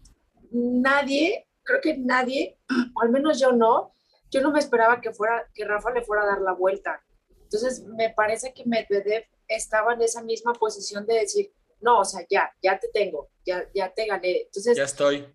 nadie, 0.50 1.48
creo 1.62 1.80
que 1.80 1.96
nadie, 1.96 2.58
o 2.94 3.00
al 3.00 3.08
menos 3.08 3.40
yo 3.40 3.52
no, 3.52 3.94
yo 4.30 4.42
no 4.42 4.52
me 4.52 4.58
esperaba 4.58 5.00
que 5.00 5.10
fuera, 5.10 5.48
que 5.54 5.64
Rafa 5.64 5.90
le 5.92 6.02
fuera 6.02 6.24
a 6.24 6.26
dar 6.26 6.42
la 6.42 6.52
vuelta. 6.52 7.02
Entonces, 7.44 7.82
me 7.96 8.10
parece 8.10 8.52
que 8.52 8.66
Medvedev 8.66 9.24
estaba 9.48 9.94
en 9.94 10.02
esa 10.02 10.22
misma 10.22 10.52
posición 10.52 11.06
de 11.06 11.14
decir, 11.14 11.50
no, 11.80 12.00
o 12.00 12.04
sea, 12.04 12.26
ya, 12.28 12.52
ya 12.62 12.78
te 12.78 12.88
tengo, 12.92 13.30
ya, 13.46 13.66
ya 13.74 13.90
te 13.94 14.04
gané. 14.04 14.42
Entonces, 14.42 14.76
ya 14.76 14.84
estoy. 14.84 15.26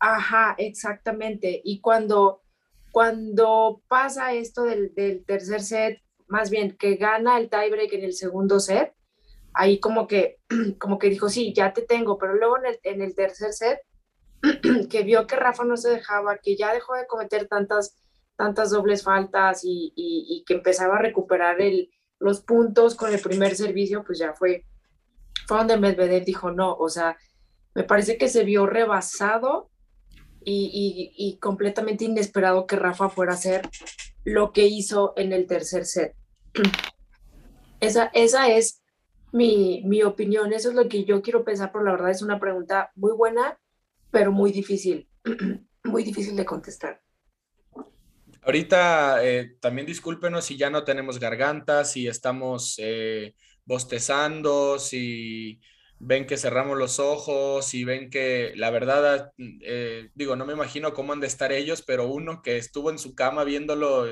Ajá, 0.00 0.56
exactamente. 0.58 1.60
Y 1.62 1.80
cuando, 1.80 2.42
cuando 2.90 3.84
pasa 3.86 4.32
esto 4.32 4.64
del, 4.64 4.92
del 4.96 5.24
tercer 5.24 5.62
set, 5.62 6.02
más 6.26 6.50
bien 6.50 6.76
que 6.76 6.96
gana 6.96 7.38
el 7.38 7.48
tiebreak 7.48 7.92
en 7.92 8.02
el 8.02 8.14
segundo 8.14 8.58
set, 8.58 8.92
ahí 9.54 9.78
como 9.80 10.06
que, 10.06 10.38
como 10.78 10.98
que 10.98 11.08
dijo, 11.08 11.28
sí, 11.28 11.52
ya 11.54 11.72
te 11.72 11.82
tengo, 11.82 12.18
pero 12.18 12.34
luego 12.34 12.58
en 12.58 12.66
el, 12.66 12.78
en 12.82 13.02
el 13.02 13.14
tercer 13.14 13.52
set, 13.52 13.78
que 14.90 15.02
vio 15.02 15.26
que 15.26 15.36
Rafa 15.36 15.64
no 15.64 15.76
se 15.76 15.90
dejaba, 15.90 16.38
que 16.38 16.56
ya 16.56 16.74
dejó 16.74 16.94
de 16.94 17.06
cometer 17.06 17.48
tantas, 17.48 17.96
tantas 18.36 18.70
dobles 18.70 19.02
faltas 19.02 19.64
y, 19.64 19.92
y, 19.96 20.44
que 20.46 20.54
empezaba 20.54 20.96
a 20.96 21.02
recuperar 21.02 21.60
el, 21.60 21.90
los 22.18 22.42
puntos 22.42 22.94
con 22.94 23.12
el 23.12 23.20
primer 23.20 23.54
servicio, 23.56 24.04
pues 24.04 24.18
ya 24.18 24.34
fue, 24.34 24.66
fue 25.46 25.58
donde 25.58 25.78
Medvedev 25.78 26.24
dijo, 26.24 26.50
no, 26.50 26.74
o 26.74 26.88
sea, 26.88 27.16
me 27.74 27.84
parece 27.84 28.18
que 28.18 28.28
se 28.28 28.44
vio 28.44 28.66
rebasado 28.66 29.70
y, 30.46 31.12
y 31.16 31.38
completamente 31.38 32.04
inesperado 32.04 32.66
que 32.66 32.76
Rafa 32.76 33.08
fuera 33.08 33.32
a 33.32 33.36
hacer 33.36 33.68
lo 34.24 34.52
que 34.52 34.66
hizo 34.66 35.14
en 35.16 35.32
el 35.32 35.46
tercer 35.46 35.86
set. 35.86 36.14
Esa, 37.80 38.10
esa 38.14 38.48
es 38.48 38.83
mi, 39.34 39.82
mi 39.84 40.02
opinión. 40.02 40.52
Eso 40.52 40.68
es 40.70 40.76
lo 40.76 40.88
que 40.88 41.04
yo 41.04 41.20
quiero 41.20 41.44
pensar, 41.44 41.72
pero 41.72 41.84
la 41.84 41.90
verdad 41.90 42.10
es 42.10 42.22
una 42.22 42.38
pregunta 42.38 42.92
muy 42.94 43.12
buena, 43.12 43.58
pero 44.10 44.30
muy 44.30 44.52
difícil, 44.52 45.08
muy 45.84 46.04
difícil 46.04 46.36
de 46.36 46.44
contestar. 46.44 47.02
Ahorita 48.42 49.24
eh, 49.24 49.56
también 49.60 49.86
discúlpenos 49.86 50.44
si 50.44 50.56
ya 50.56 50.70
no 50.70 50.84
tenemos 50.84 51.18
garganta, 51.18 51.84
si 51.84 52.06
estamos 52.06 52.76
eh, 52.78 53.34
bostezando, 53.64 54.78
si 54.78 55.60
ven 55.98 56.26
que 56.26 56.36
cerramos 56.36 56.78
los 56.78 57.00
ojos, 57.00 57.66
si 57.66 57.84
ven 57.84 58.10
que 58.10 58.52
la 58.54 58.70
verdad, 58.70 59.32
eh, 59.38 60.10
digo, 60.14 60.36
no 60.36 60.46
me 60.46 60.52
imagino 60.52 60.92
cómo 60.92 61.12
han 61.12 61.20
de 61.20 61.26
estar 61.26 61.50
ellos, 61.50 61.82
pero 61.82 62.06
uno 62.06 62.40
que 62.40 62.56
estuvo 62.56 62.90
en 62.90 62.98
su 62.98 63.16
cama 63.16 63.42
viéndolo 63.42 64.06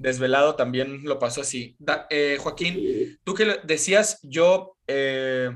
desvelado 0.00 0.56
también 0.56 1.04
lo 1.04 1.18
pasó 1.18 1.42
así. 1.42 1.76
Eh, 2.08 2.38
Joaquín, 2.40 3.18
tú 3.24 3.34
que 3.34 3.58
decías, 3.64 4.18
yo 4.22 4.76
eh, 4.86 5.50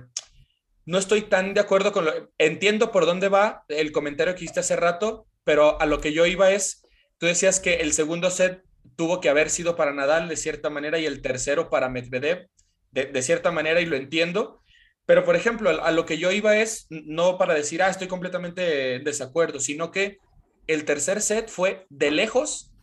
no 0.87 0.99
estoy 0.99 1.23
tan 1.23 1.55
de 1.55 1.61
acuerdo 1.61 1.93
con 1.93 2.05
lo... 2.05 2.13
Entiendo 2.39 2.93
por 2.93 3.07
dónde 3.07 3.29
va 3.29 3.65
el 3.69 3.93
comentario 3.93 4.35
que 4.35 4.45
hiciste 4.45 4.61
hace 4.61 4.77
rato, 4.77 5.27
pero 5.45 5.81
a 5.81 5.87
lo 5.87 6.01
que 6.01 6.13
yo 6.13 6.27
iba 6.27 6.53
es, 6.53 6.83
tú 7.19 7.27
decías 7.27 7.59
que 7.61 7.77
el 7.77 7.93
segundo 7.93 8.31
set 8.31 8.63
tuvo 8.97 9.21
que 9.21 9.29
haber 9.29 9.51
sido 9.51 9.77
para 9.77 9.93
Nadal 9.93 10.29
de 10.29 10.37
cierta 10.37 10.71
manera 10.71 10.99
y 10.99 11.07
el 11.07 11.23
tercero 11.23 11.71
para 11.71 11.89
Medvedev 11.89 12.49
de, 12.93 13.23
cierta 13.23 13.51
manera 13.51 13.81
y 13.81 13.87
lo 13.87 13.97
entiendo. 13.97 14.63
Pero, 15.07 15.25
por 15.25 15.37
ejemplo, 15.37 15.71
a, 15.71 15.91
lo 15.91 16.07
que 16.07 16.19
yo 16.19 16.31
iba 16.33 16.57
es 16.57 16.87
no 16.91 17.39
para 17.39 17.55
decir, 17.55 17.83
ah, 17.83 17.91
estoy 17.91 18.09
completamente 18.09 18.97
en 18.97 19.05
desacuerdo, 19.05 19.59
sino 19.61 19.91
que 19.91 20.19
el 20.67 20.85
tercer 20.85 21.21
set 21.21 21.49
fue 21.49 21.87
de 21.91 22.11
lejos 22.11 22.74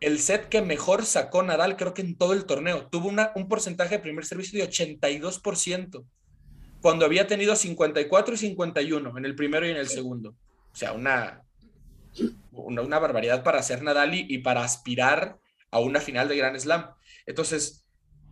el 0.00 0.18
set 0.18 0.48
que 0.48 0.62
mejor 0.62 1.04
sacó 1.04 1.42
Nadal, 1.42 1.76
creo 1.76 1.94
que 1.94 2.02
en 2.02 2.16
todo 2.16 2.32
el 2.32 2.44
torneo. 2.44 2.86
Tuvo 2.88 3.08
una, 3.08 3.32
un 3.34 3.48
porcentaje 3.48 3.96
de 3.96 4.02
primer 4.02 4.24
servicio 4.24 4.58
de 4.58 4.68
82%, 4.68 6.04
cuando 6.80 7.04
había 7.04 7.26
tenido 7.26 7.56
54 7.56 8.34
y 8.34 8.38
51 8.38 9.18
en 9.18 9.24
el 9.24 9.34
primero 9.34 9.66
y 9.66 9.70
en 9.70 9.76
el 9.76 9.88
segundo. 9.88 10.36
O 10.72 10.76
sea, 10.76 10.92
una, 10.92 11.42
una, 12.52 12.98
barbaridad 12.98 13.42
para 13.42 13.58
hacer 13.58 13.82
Nadal 13.82 14.14
y, 14.14 14.38
para 14.38 14.62
aspirar 14.62 15.38
a 15.70 15.80
una 15.80 16.00
final 16.00 16.28
de 16.28 16.36
Grand 16.36 16.58
Slam. 16.58 16.90
Entonces, 17.24 17.84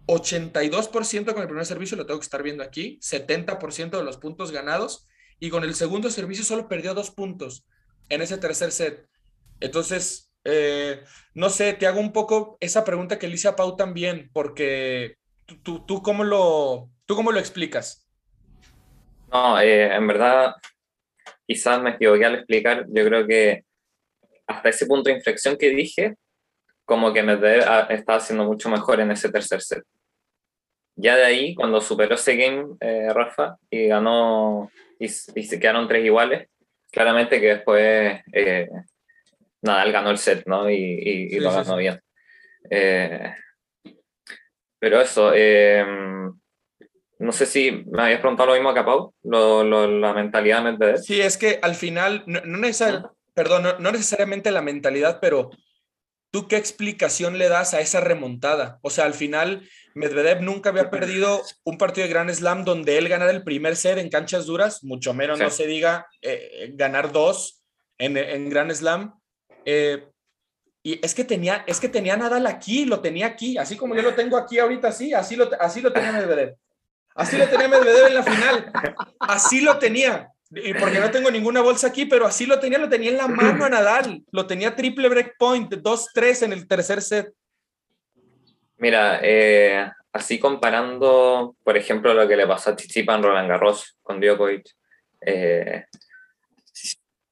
82% 0.07 1.33
con 1.33 1.43
el 1.43 1.49
primer 1.49 1.67
servicio, 1.67 1.97
lo 1.97 2.07
tengo 2.07 2.21
que 2.21 2.25
estar 2.25 2.43
viendo 2.43 2.63
aquí, 2.63 2.99
70% 3.01 3.91
de 3.97 4.05
los 4.05 4.19
puntos 4.19 4.53
ganados, 4.53 5.07
y 5.41 5.51
con 5.51 5.65
el 5.65 5.75
segundo 5.75 6.11
servicio 6.11 6.45
solo 6.45 6.69
perdió 6.69 6.95
dos 6.95 7.11
puntos 7.11 7.67
en 8.09 8.23
ese 8.23 8.37
tercer 8.39 8.71
set. 8.71 9.09
Entonces, 9.61 10.24
eh, 10.45 11.03
no 11.35 11.51
sé, 11.51 11.73
te 11.73 11.87
hago 11.87 12.01
un 12.01 12.13
poco 12.13 12.57
esa 12.61 12.85
pregunta 12.85 13.19
que 13.19 13.29
le 13.29 13.35
hice 13.35 13.49
a 13.49 13.57
Pau 13.57 13.77
también, 13.77 14.31
porque 14.33 15.17
tú, 15.63 15.85
tú, 15.87 16.03
cómo, 16.03 16.25
lo, 16.25 16.91
¿tú 17.07 17.17
cómo 17.17 17.33
lo 17.33 17.39
explicas? 17.39 18.07
No, 19.33 19.59
eh, 19.61 19.95
en 19.95 20.07
verdad, 20.07 20.55
quizás 21.47 21.81
me 21.81 21.91
equivoqué 21.91 22.25
al 22.25 22.37
explicar. 22.37 22.87
Yo 22.89 23.05
creo 23.05 23.27
que 23.27 23.65
hasta 24.47 24.69
ese 24.69 24.87
punto 24.87 25.11
de 25.11 25.17
inflexión 25.17 25.57
que 25.57 25.71
dije, 25.71 26.15
como 26.85 27.13
que 27.13 27.23
me 27.23 27.35
estaba 27.35 28.19
haciendo 28.19 28.45
mucho 28.45 28.69
mejor 28.69 29.01
en 29.01 29.11
ese 29.11 29.31
tercer 29.31 29.63
set. 29.63 29.85
Ya 30.97 31.17
de 31.17 31.25
ahí, 31.25 31.55
cuando 31.55 31.81
superó 31.81 32.15
ese 32.15 32.37
game, 32.37 32.77
eh, 32.81 33.13
Rafa, 33.13 33.57
y 33.69 33.89
ganó, 33.89 34.71
y, 34.99 35.09
se 35.09 35.59
quedaron 35.59 35.89
tres 35.89 36.05
iguales, 36.05 36.49
claramente 36.93 37.41
que 37.41 37.49
después 37.49 38.21
Nadal 39.65 39.93
ganó 39.93 40.11
el 40.11 40.19
set, 40.19 40.45
¿no? 40.47 40.71
Y, 40.71 41.39
lo 41.41 41.51
ganó 41.51 41.77
bien. 41.77 42.01
Eh, 42.71 43.35
pero 44.79 45.01
eso, 45.01 45.33
em, 45.33 46.33
no 47.19 47.33
sé 47.33 47.47
si 47.47 47.85
me 47.91 48.03
habías 48.03 48.21
preguntado 48.21 48.49
lo 48.49 48.55
mismo 48.55 48.69
a 48.69 48.85
Pau, 48.85 49.15
la 49.23 50.13
mentalidad 50.13 50.59
de 50.59 50.73
Medvedev. 50.73 50.99
Sí, 50.99 51.21
es 51.21 51.39
que 51.39 51.59
al 51.63 51.75
final, 51.75 52.23
no, 52.27 52.43
perdón, 53.33 53.77
no, 53.79 53.93
necesariamente 53.93 54.51
la 54.51 54.61
mentalidad, 54.61 55.19
pero 55.21 55.51
¿tú 56.31 56.47
qué 56.47 56.57
explicación 56.57 57.39
le 57.39 57.49
das 57.49 57.73
a 57.73 57.81
esa 57.81 58.01
remontada? 58.01 58.79
O 58.83 58.91
sea, 58.91 59.07
al 59.07 59.15
final, 59.15 59.67
Medvedev 59.95 60.43
nunca 60.43 60.69
había 60.69 60.91
perdido 60.91 61.41
un 61.65 61.79
partido 61.79 62.07
de 62.07 62.13
Grand 62.13 62.31
Slam 62.31 62.65
donde 62.65 62.99
él 62.99 63.09
ganara 63.09 63.31
el 63.31 63.45
primer 63.45 63.77
set 63.77 63.97
en 63.97 64.11
canchas 64.11 64.45
duras, 64.45 64.85
mucho 64.85 65.15
menos 65.15 65.39
no 65.39 65.49
se 65.49 65.67
diga 65.67 66.07
eh, 66.21 66.73
ganar 66.75 67.13
dos 67.13 67.65
en, 67.97 68.19
en 68.19 68.51
Grand 68.51 68.71
Slam. 68.71 69.15
Eh, 69.65 70.07
y 70.83 71.01
es 71.05 71.15
que 71.15 71.25
tenía, 71.25 71.65
es 71.67 71.81
que 71.81 71.89
tenía 71.89 72.17
Nadal 72.17 72.47
aquí, 72.47 72.85
lo 72.85 73.01
tenía 73.01 73.27
aquí, 73.27 73.57
así 73.57 73.77
como 73.77 73.95
yo 73.95 74.03
lo 74.03 74.15
tengo 74.15 74.37
aquí 74.37 74.59
ahorita, 74.59 74.93
sí, 74.93 75.15
así 75.15 75.35
lo, 75.35 75.49
así 75.59 75.81
lo 75.81 75.93
tenía 75.93 76.13
Medvedev. 76.13 76.57
Así 77.15 77.39
lo 77.39 77.49
tenía 77.49 77.69
Medvedev 77.69 78.09
en 78.09 78.15
la 78.15 78.23
final. 78.23 78.73
Así 79.21 79.61
lo 79.61 79.79
tenía. 79.79 80.29
Y 80.51 80.75
porque 80.75 81.01
no 81.01 81.11
tengo 81.11 81.31
ninguna 81.31 81.63
bolsa 81.63 81.87
aquí, 81.87 82.05
pero 82.05 82.27
así 82.27 82.45
lo 82.47 82.61
tenía, 82.61 82.79
lo 82.79 82.89
tenía 82.89 83.11
en 83.11 83.17
la 83.17 83.29
mano 83.29 83.65
a 83.65 83.71
Nadal. 83.71 84.23
Lo 84.31 84.47
tenía 84.47 84.75
triple 84.77 85.09
breakpoint, 85.09 85.73
2-3 85.73 86.43
en 86.43 86.53
el 86.53 86.69
tercer 86.69 87.01
set. 87.03 87.33
Mira, 88.77 89.21
eh, 89.23 89.91
así 90.13 90.39
comparando, 90.39 91.57
por 91.65 91.77
ejemplo, 91.77 92.13
lo 92.13 92.29
que 92.29 92.37
le 92.37 92.47
pasó 92.47 92.71
a 92.71 92.77
Chichipa 92.77 93.15
en 93.15 93.23
Roland 93.23 93.49
Garros 93.49 93.97
con 94.03 94.21
Djokovic, 94.21 94.69
eh, 95.21 95.87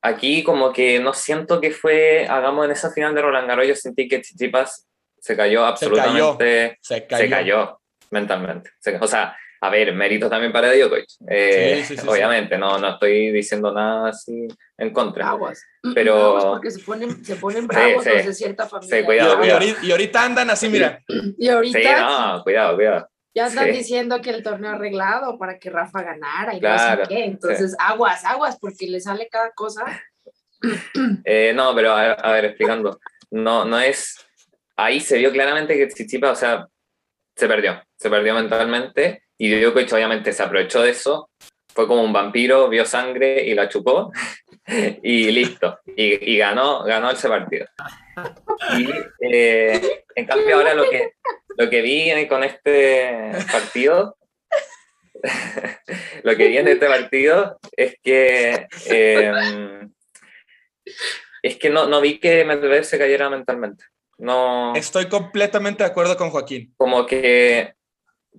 aquí 0.03 0.43
como 0.43 0.73
que 0.73 0.99
no 0.99 1.15
siento 1.15 1.61
que 1.61 1.71
fue, 1.71 2.27
hagamos 2.29 2.67
en 2.67 2.73
esa 2.73 2.91
final 2.91 3.15
de 3.15 3.23
Roland 3.23 3.49
Garros, 3.49 3.69
yo 3.69 3.77
sentí 3.77 4.09
que 4.09 4.21
Chichipas 4.21 4.87
se 5.19 5.37
cayó 5.37 5.65
absolutamente, 5.65 6.79
se 6.81 7.07
cayó, 7.07 7.23
se 7.23 7.31
cayó. 7.31 7.81
mentalmente. 8.11 8.71
o 9.01 9.07
sea, 9.07 9.37
a 9.61 9.71
ver, 9.71 9.95
mérito 9.95 10.29
también 10.29 10.53
para 10.53 10.73
Djokovic, 10.73 11.07
eh, 11.29 11.85
obviamente, 12.09 12.59
no, 12.59 12.79
no 12.79 12.95
estoy 12.95 13.31
diciendo 13.31 13.73
nada 13.73 14.09
así 14.09 14.49
en 14.77 14.93
contra. 14.93 15.31
Aguas. 15.31 15.65
Pero... 15.95 16.37
porque 16.55 16.73
se 16.73 16.81
ponen, 16.81 17.25
se 17.25 17.37
ponen 17.37 17.69
bravos 17.69 18.05
los 18.05 18.27
de 18.27 18.35
cierta 18.35 18.67
familia. 18.67 19.05
cuidado, 19.05 19.45
y, 19.45 19.51
ahorita, 19.51 19.79
y, 19.85 19.93
ahorita, 19.93 20.25
andan 20.25 20.51
así, 20.51 20.69
mira. 20.69 21.01
Y 21.39 21.49
ahorita... 21.49 21.79
Sí, 21.79 21.87
no, 21.97 22.43
cuidado, 22.43 22.75
cuidado. 22.75 23.09
Ya 23.35 23.47
están 23.47 23.73
diciendo 23.73 24.21
que 24.21 24.31
el 24.31 24.43
torneo 24.43 24.73
arreglado 24.73 25.39
para 25.39 25.59
que 25.59 25.71
Rafa 25.71 26.03
ganara 26.03 26.55
y 26.55 26.61
no 26.61 26.79
sé 26.79 26.99
qué. 27.09 27.25
Entonces, 27.25 27.75
aguas, 27.79 28.25
aguas, 28.25 28.59
porque 28.61 28.87
le 28.87 29.01
sale 29.01 29.29
cada 29.31 29.53
cosa. 29.53 29.85
Eh, 31.25 31.53
no, 31.53 31.75
pero 31.75 31.93
a, 31.93 32.33
ver, 32.35 32.45
explicando. 32.45 33.01
No, 33.33 33.65
no 33.65 33.81
es. 33.81 34.25
Ahí 34.77 35.01
se 35.01 35.19
vio 35.19 35.33
claramente 35.33 35.77
que 35.77 35.89
Tsitsipas, 35.89 36.31
o 36.31 36.37
sea, 36.37 36.69
se 37.35 37.49
perdió. 37.49 37.83
Se 37.97 38.09
perdió 38.09 38.33
mentalmente. 38.33 39.25
Y 39.37 39.61
Djokovic 39.61 39.93
obviamente 39.93 40.33
se 40.33 40.41
aprovechó 40.41 40.83
de 40.83 40.91
eso. 40.91 41.31
Fue 41.75 41.89
como 41.89 42.05
un 42.05 42.13
vampiro, 42.13 42.69
vio 42.69 42.85
sangre 42.85 43.45
y 43.45 43.55
la 43.55 43.69
chupó. 43.69 44.13
y 45.03 45.31
listo. 45.31 45.79
Y, 45.97 46.37
ganó, 46.39 46.85
ganó 46.85 47.11
ese 47.11 47.29
partido. 47.29 47.67
Y 48.79 48.89
eh, 49.21 50.05
en 50.15 50.27
cambio, 50.27 50.57
ahora 50.57 50.75
lo 50.75 50.89
que, 50.89 51.13
lo 51.57 51.71
que 51.71 51.83
vi 51.83 52.27
con 52.29 52.45
este 52.45 53.33
partido 53.51 54.17
lo 56.25 56.37
que 56.37 56.49
vi 56.49 56.59
en 56.59 56.69
este 56.69 56.87
partido 56.87 57.59
es 57.77 57.97
que 58.03 58.67
eh, 58.87 59.33
es 61.43 61.57
que 61.57 61.71
no, 61.71 61.87
no 61.87 62.01
vi 62.01 62.19
que 62.19 62.45
Medvedev 62.45 62.85
se 62.85 62.99
cayera 62.99 63.29
mentalmente. 63.31 63.85
No. 64.19 64.75
Estoy 64.75 65.07
completamente 65.07 65.83
de 65.83 65.91
acuerdo 65.91 66.17
con 66.17 66.31
Joaquín. 66.31 66.73
Como 66.77 67.07
que. 67.07 67.75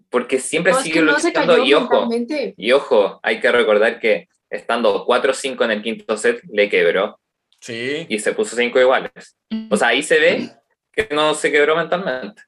Porque 0.09 0.39
siempre 0.39 0.73
sigue 0.75 1.01
luchando. 1.01 1.63
y 1.63 1.73
ojo, 1.73 2.09
y 2.57 2.71
ojo, 2.71 3.19
hay 3.21 3.39
que 3.39 3.51
recordar 3.51 3.99
que 3.99 4.27
estando 4.53 5.05
4-5 5.05 5.65
en 5.65 5.71
el 5.71 5.81
quinto 5.81 6.15
set, 6.17 6.41
le 6.51 6.69
quebró. 6.69 7.19
Sí. 7.59 8.05
Y 8.09 8.19
se 8.19 8.33
puso 8.33 8.55
5 8.55 8.79
iguales. 8.79 9.37
O 9.69 9.77
sea, 9.77 9.89
ahí 9.89 10.03
se 10.03 10.19
ve 10.19 10.51
que 10.91 11.07
no 11.11 11.33
se 11.33 11.51
quebró 11.51 11.75
mentalmente. 11.75 12.41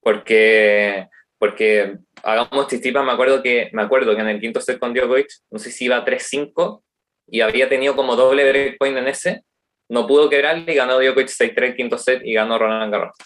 Porque, 0.00 1.08
porque 1.38 1.98
hagamos 2.22 2.68
chistipa, 2.68 3.02
me 3.02 3.12
acuerdo 3.12 3.42
que 3.42 3.70
me 3.72 3.82
acuerdo 3.82 4.14
que 4.14 4.20
en 4.20 4.28
el 4.28 4.40
quinto 4.40 4.60
set 4.60 4.78
con 4.78 4.94
Djokovic, 4.94 5.28
no 5.50 5.58
sé 5.58 5.70
si 5.70 5.86
iba 5.86 6.04
3-5 6.04 6.82
y 7.28 7.40
había 7.40 7.68
tenido 7.68 7.96
como 7.96 8.16
doble 8.16 8.48
breakpoint 8.48 8.98
en 8.98 9.08
ese, 9.08 9.42
no 9.88 10.06
pudo 10.06 10.28
quebrar 10.28 10.58
y 10.58 10.74
ganó 10.74 10.98
Djokovic 10.98 11.28
6-3 11.28 11.76
quinto 11.76 11.98
set 11.98 12.22
y 12.24 12.34
ganó 12.34 12.58
Roland 12.58 12.92
Garros. 12.92 13.16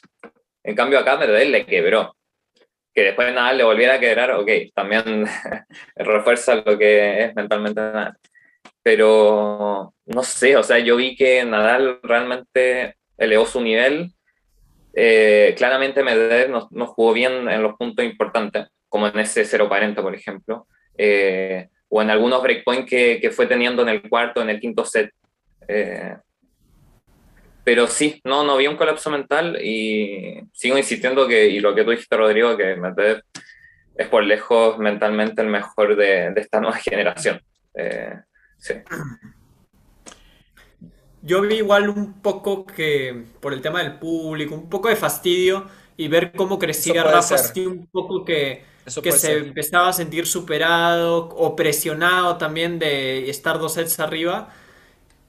En 0.65 0.75
cambio 0.75 0.99
acá 0.99 1.17
Medvedev 1.17 1.49
le 1.49 1.67
quebró. 1.67 2.17
Que 2.99 3.05
después 3.05 3.33
nada 3.33 3.53
le 3.53 3.63
volviera 3.63 3.95
a 3.95 4.01
quebrar, 4.01 4.33
ok, 4.33 4.51
también 4.75 5.25
refuerza 5.95 6.57
lo 6.57 6.77
que 6.77 7.27
es 7.27 7.35
mentalmente 7.37 7.81
Nadal. 7.81 8.17
Pero 8.83 9.95
no 10.05 10.23
sé, 10.25 10.57
o 10.57 10.65
sea, 10.65 10.81
yo 10.81 10.97
vi 10.97 11.15
que 11.15 11.45
Nadal 11.45 12.01
realmente 12.03 12.97
elevó 13.17 13.47
su 13.47 13.61
nivel. 13.61 14.11
Eh, 14.95 15.55
claramente 15.57 16.03
Medvedev 16.03 16.51
no, 16.51 16.67
no, 16.73 16.87
jugó 16.89 17.13
bien 17.13 17.49
en 17.49 17.63
los 17.63 17.77
puntos 17.77 18.05
importantes, 18.05 18.67
como 18.89 19.07
en 19.07 19.21
ese 19.21 19.45
0-40, 19.45 20.03
por 20.03 20.17
ejemplo. 20.17 20.67
Eh, 20.97 21.69
o 21.89 22.03
en 22.03 22.11
algunos 22.11 22.43
breakpoints 22.43 22.91
que, 22.91 23.21
que, 23.21 23.31
fue 23.31 23.47
teniendo 23.47 23.83
en 23.83 23.91
el 23.91 24.09
cuarto, 24.09 24.43
en 24.43 24.51
el 24.51 24.59
quinto 24.59 24.85
set. 24.85 25.13
Eh, 25.69 26.17
pero 27.69 27.87
sí, 27.87 28.19
no, 28.25 28.45
no 28.45 28.53
había 28.53 28.71
un 28.71 28.79
colapso 28.79 29.11
mental 29.11 29.63
y 29.63 30.41
sigo 30.55 30.79
insistiendo 30.79 31.29
que, 31.29 31.49
y 31.49 31.61
lo 31.61 31.75
que 31.75 31.85
tú 31.85 31.91
dijiste, 31.91 32.17
Rodrigo, 32.17 32.57
que 32.57 32.77
Medvedev 32.77 33.23
es 33.95 34.09
por 34.09 34.25
lejos 34.25 34.79
mentalmente 34.79 35.43
el 35.43 35.49
mejor 35.49 35.95
de, 35.95 36.31
de 36.31 36.41
esta 36.41 36.63
nueva 36.63 36.77
generación. 36.83 37.43
Eh, 37.75 38.15
sí. 38.57 38.73
Yo 41.21 41.43
vi 41.43 41.57
igual 41.57 41.91
un 41.91 42.23
poco 42.23 42.65
que, 42.65 43.25
por 43.39 43.53
el 43.53 43.61
tema 43.61 43.83
del 43.83 43.99
público, 43.99 44.55
un 44.55 44.71
poco 44.71 44.89
de 44.89 44.97
fastidio 44.97 45.67
y 45.95 46.09
ver 46.09 46.33
cómo 46.33 46.59
crecía 46.59 47.03
Rafa, 47.03 47.35
así 47.35 47.67
un 47.67 47.87
poco 47.89 48.25
que 48.25 48.65
que 49.03 49.13
se 49.13 49.37
empezaba 49.37 49.89
a 49.89 49.93
sentir 49.93 50.27
superado 50.27 51.29
o 51.37 51.55
presionado 51.55 52.39
también 52.39 52.79
de 52.79 53.29
estar 53.29 53.59
dos 53.59 53.75
sets 53.75 54.01
arriba. 54.01 54.55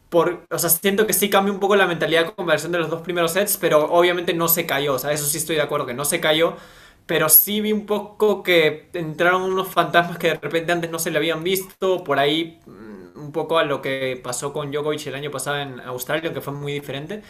Por, 0.10 0.46
o 0.50 0.58
sea, 0.60 0.70
siento 0.70 1.06
que 1.06 1.14
sí 1.14 1.30
cambia 1.30 1.54
un 1.54 1.60
poco 1.60 1.76
la 1.76 1.86
mentalidad 1.88 2.26
de 2.26 2.32
conversión 2.34 2.72
de 2.72 2.80
los 2.80 2.90
dos 2.90 3.02
primeros 3.02 3.32
sets, 3.34 3.58
pero 3.58 3.86
obviamente 3.92 4.34
no 4.34 4.48
se 4.48 4.66
cayó. 4.66 4.96
O 4.96 5.00
sea, 5.00 5.12
eso 5.12 5.26
sí 5.26 5.38
estoy 5.38 5.56
de 5.56 5.62
acuerdo 5.62 5.86
que 5.86 5.94
no 5.94 6.06
se 6.06 6.20
cayó. 6.20 6.56
Pero 7.06 7.30
sí 7.30 7.62
vi 7.62 7.72
un 7.74 7.86
poco 7.86 8.44
que 8.44 8.90
entraron 8.94 9.42
unos 9.44 9.68
fantasmas 9.70 10.18
que 10.20 10.30
de 10.30 10.36
repente 10.36 10.72
antes 10.72 10.92
no 10.92 11.00
se 11.00 11.12
le 11.12 11.18
habían 11.18 11.44
visto. 11.44 12.04
Por 12.04 12.20
ahí, 12.20 12.60
mm, 12.66 13.20
un 13.20 13.32
poco 13.32 13.58
a 13.60 13.64
lo 13.64 13.82
que 13.82 14.20
pasó 14.24 14.54
con 14.54 14.72
Djokovic 14.72 15.08
el 15.08 15.16
año 15.16 15.32
pasado 15.32 15.58
en 15.60 15.80
Australia, 15.82 16.34
que 16.34 16.42
fue 16.42 16.54
muy 16.54 16.74
diferente. 16.74 17.22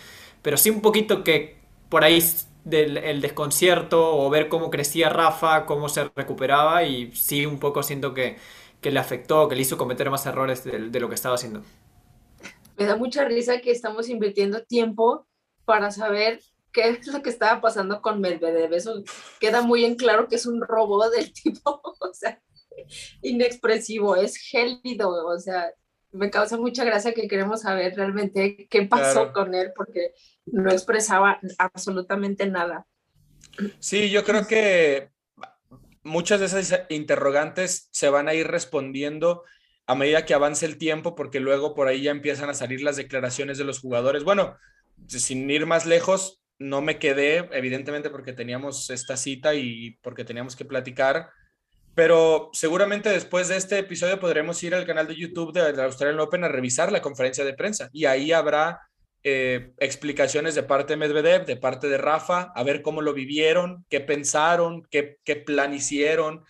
Pero 0.41 0.57
sí 0.57 0.69
un 0.69 0.82
poquito 0.82 1.23
que 1.23 1.59
por 1.89 2.03
ahí 2.03 2.21
del 2.63 2.97
el 2.97 3.21
desconcierto 3.21 4.15
o 4.17 4.30
ver 4.30 4.49
cómo 4.49 4.69
crecía 4.69 5.09
Rafa, 5.09 5.65
cómo 5.65 5.89
se 5.89 6.09
recuperaba 6.15 6.84
y 6.84 7.11
sí 7.15 7.45
un 7.45 7.59
poco 7.59 7.84
siento 7.84 8.13
que, 8.13 8.38
que 8.82 8.91
le 8.91 8.99
afectó, 8.99 9.47
que 9.47 9.55
le 9.55 9.61
hizo 9.61 9.77
cometer 9.77 10.09
más 10.09 10.25
errores 10.25 10.63
de, 10.63 10.89
de, 10.89 10.99
lo 10.99 11.09
que 11.09 11.15
estaba 11.15 11.36
haciendo. 11.36 11.63
Me 12.80 12.86
da 12.86 12.95
mucha 12.95 13.25
risa 13.25 13.59
que 13.59 13.71
estamos 13.71 14.07
invirtiendo 14.09 14.63
tiempo 14.63 15.27
para 15.65 15.91
saber 15.91 16.39
qué 16.71 16.89
es 16.89 17.07
lo 17.07 17.21
que 17.21 17.30
estaba 17.30 17.59
pasando 17.59 18.01
con 18.01 18.21
Medvedev. 18.21 18.73
Eso 18.73 19.03
queda 19.39 19.61
muy 19.61 19.84
en 19.84 19.95
claro 19.95 20.27
que 20.27 20.36
es 20.36 20.45
un 20.45 20.61
robot 20.61 21.11
del 21.13 21.34
tipo, 21.43 21.82
o 21.84 22.13
sea, 22.13 22.41
inexpresivo, 23.21 24.15
es 24.15 24.38
gélido, 24.38 25.27
o 25.27 25.38
sea, 25.39 25.71
me 26.11 26.30
causa 26.30 26.57
mucha 26.57 26.84
gracia 26.84 27.13
que 27.13 27.27
queremos 27.27 27.61
saber 27.61 27.95
realmente 27.95 28.67
qué 28.69 28.82
pasó 28.84 29.32
con 29.34 29.53
él, 29.53 29.73
porque 29.75 30.13
no 30.45 30.71
expresaba 30.71 31.39
absolutamente 31.57 32.47
nada. 32.47 32.88
Sí, 33.80 34.09
yo 34.09 34.23
creo 34.23 34.47
que 34.47 35.09
muchas 36.03 36.39
de 36.39 36.45
esas 36.47 36.86
interrogantes 36.89 37.89
se 37.91 38.09
van 38.09 38.27
a 38.27 38.34
ir 38.34 38.47
respondiendo 38.47 39.43
a 39.89 39.95
medida 39.95 40.23
que 40.23 40.35
avance 40.35 40.67
el 40.67 40.77
tiempo, 40.77 41.15
porque 41.15 41.39
luego 41.39 41.73
por 41.73 41.87
ahí 41.87 42.03
ya 42.03 42.11
empiezan 42.11 42.47
a 42.47 42.53
salir 42.53 42.83
las 42.83 42.95
declaraciones 42.95 43.57
de 43.57 43.63
los 43.63 43.79
jugadores. 43.79 44.23
Bueno, 44.23 44.55
sin 45.07 45.49
ir 45.49 45.65
más 45.65 45.87
lejos, 45.87 46.43
no 46.59 46.83
me 46.83 46.99
quedé, 46.99 47.49
evidentemente 47.53 48.11
porque 48.11 48.31
teníamos 48.31 48.91
esta 48.91 49.17
cita 49.17 49.55
y 49.55 49.97
porque 50.03 50.23
teníamos 50.23 50.55
que 50.55 50.63
platicar, 50.63 51.31
pero 51.95 52.51
seguramente 52.53 53.09
después 53.09 53.47
de 53.47 53.57
este 53.57 53.79
episodio 53.79 54.19
podremos 54.19 54.61
ir 54.61 54.75
al 54.75 54.85
canal 54.85 55.07
de 55.07 55.15
YouTube 55.15 55.53
de 55.53 55.81
Australian 55.81 56.19
Open 56.19 56.43
a 56.43 56.49
revisar 56.49 56.91
la 56.91 57.01
conferencia 57.01 57.43
de 57.43 57.55
prensa 57.55 57.89
y 57.91 58.05
ahí 58.05 58.31
habrá 58.31 58.81
eh, 59.23 59.71
explicaciones 59.79 60.53
de 60.53 60.61
parte 60.61 60.93
de 60.93 60.97
Medvedev, 60.97 61.47
de 61.47 61.57
parte 61.57 61.89
de 61.89 61.97
Rafa, 61.97 62.51
a 62.53 62.63
ver 62.63 62.83
cómo 62.83 63.01
lo 63.01 63.15
vivieron, 63.15 63.87
qué 63.89 64.01
pensaron, 64.01 64.83
qué, 64.91 65.17
qué 65.23 65.35
plan 65.35 65.73
hicieron, 65.73 66.45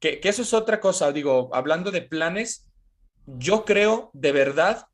que, 0.00 0.18
eso 0.24 0.42
es 0.42 0.54
otra 0.54 0.80
cosa, 0.80 1.12
digo, 1.12 1.50
hablando 1.52 1.90
de 1.90 2.02
planes, 2.02 2.69
yo 3.38 3.64
creo 3.64 4.10
de 4.12 4.32
verdad 4.32 4.86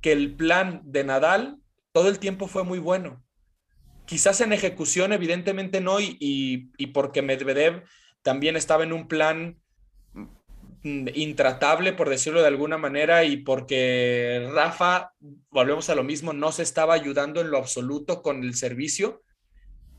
que 0.00 0.12
el 0.12 0.34
plan 0.34 0.82
de 0.84 1.04
Nadal 1.04 1.58
todo 1.92 2.08
el 2.08 2.18
tiempo 2.18 2.48
fue 2.48 2.64
muy 2.64 2.78
bueno. 2.78 3.22
Quizás 4.06 4.40
en 4.40 4.52
ejecución, 4.52 5.12
evidentemente 5.12 5.80
no, 5.80 6.00
y, 6.00 6.16
y, 6.18 6.86
porque 6.88 7.22
Medvedev 7.22 7.84
también 8.22 8.56
estaba 8.56 8.82
en 8.82 8.92
un 8.92 9.06
plan 9.06 9.60
mm, 10.82 11.08
intratable, 11.14 11.92
por 11.92 12.08
decirlo 12.08 12.40
de 12.40 12.48
alguna 12.48 12.78
manera, 12.78 13.24
y 13.24 13.36
porque 13.36 14.48
Rafa, 14.52 15.12
volvemos 15.50 15.88
a 15.88 15.94
lo 15.94 16.02
mismo, 16.02 16.32
no 16.32 16.50
se 16.50 16.62
estaba 16.62 16.94
ayudando 16.94 17.40
en 17.40 17.50
lo 17.50 17.58
absoluto 17.58 18.22
con 18.22 18.42
el 18.42 18.54
servicio, 18.54 19.22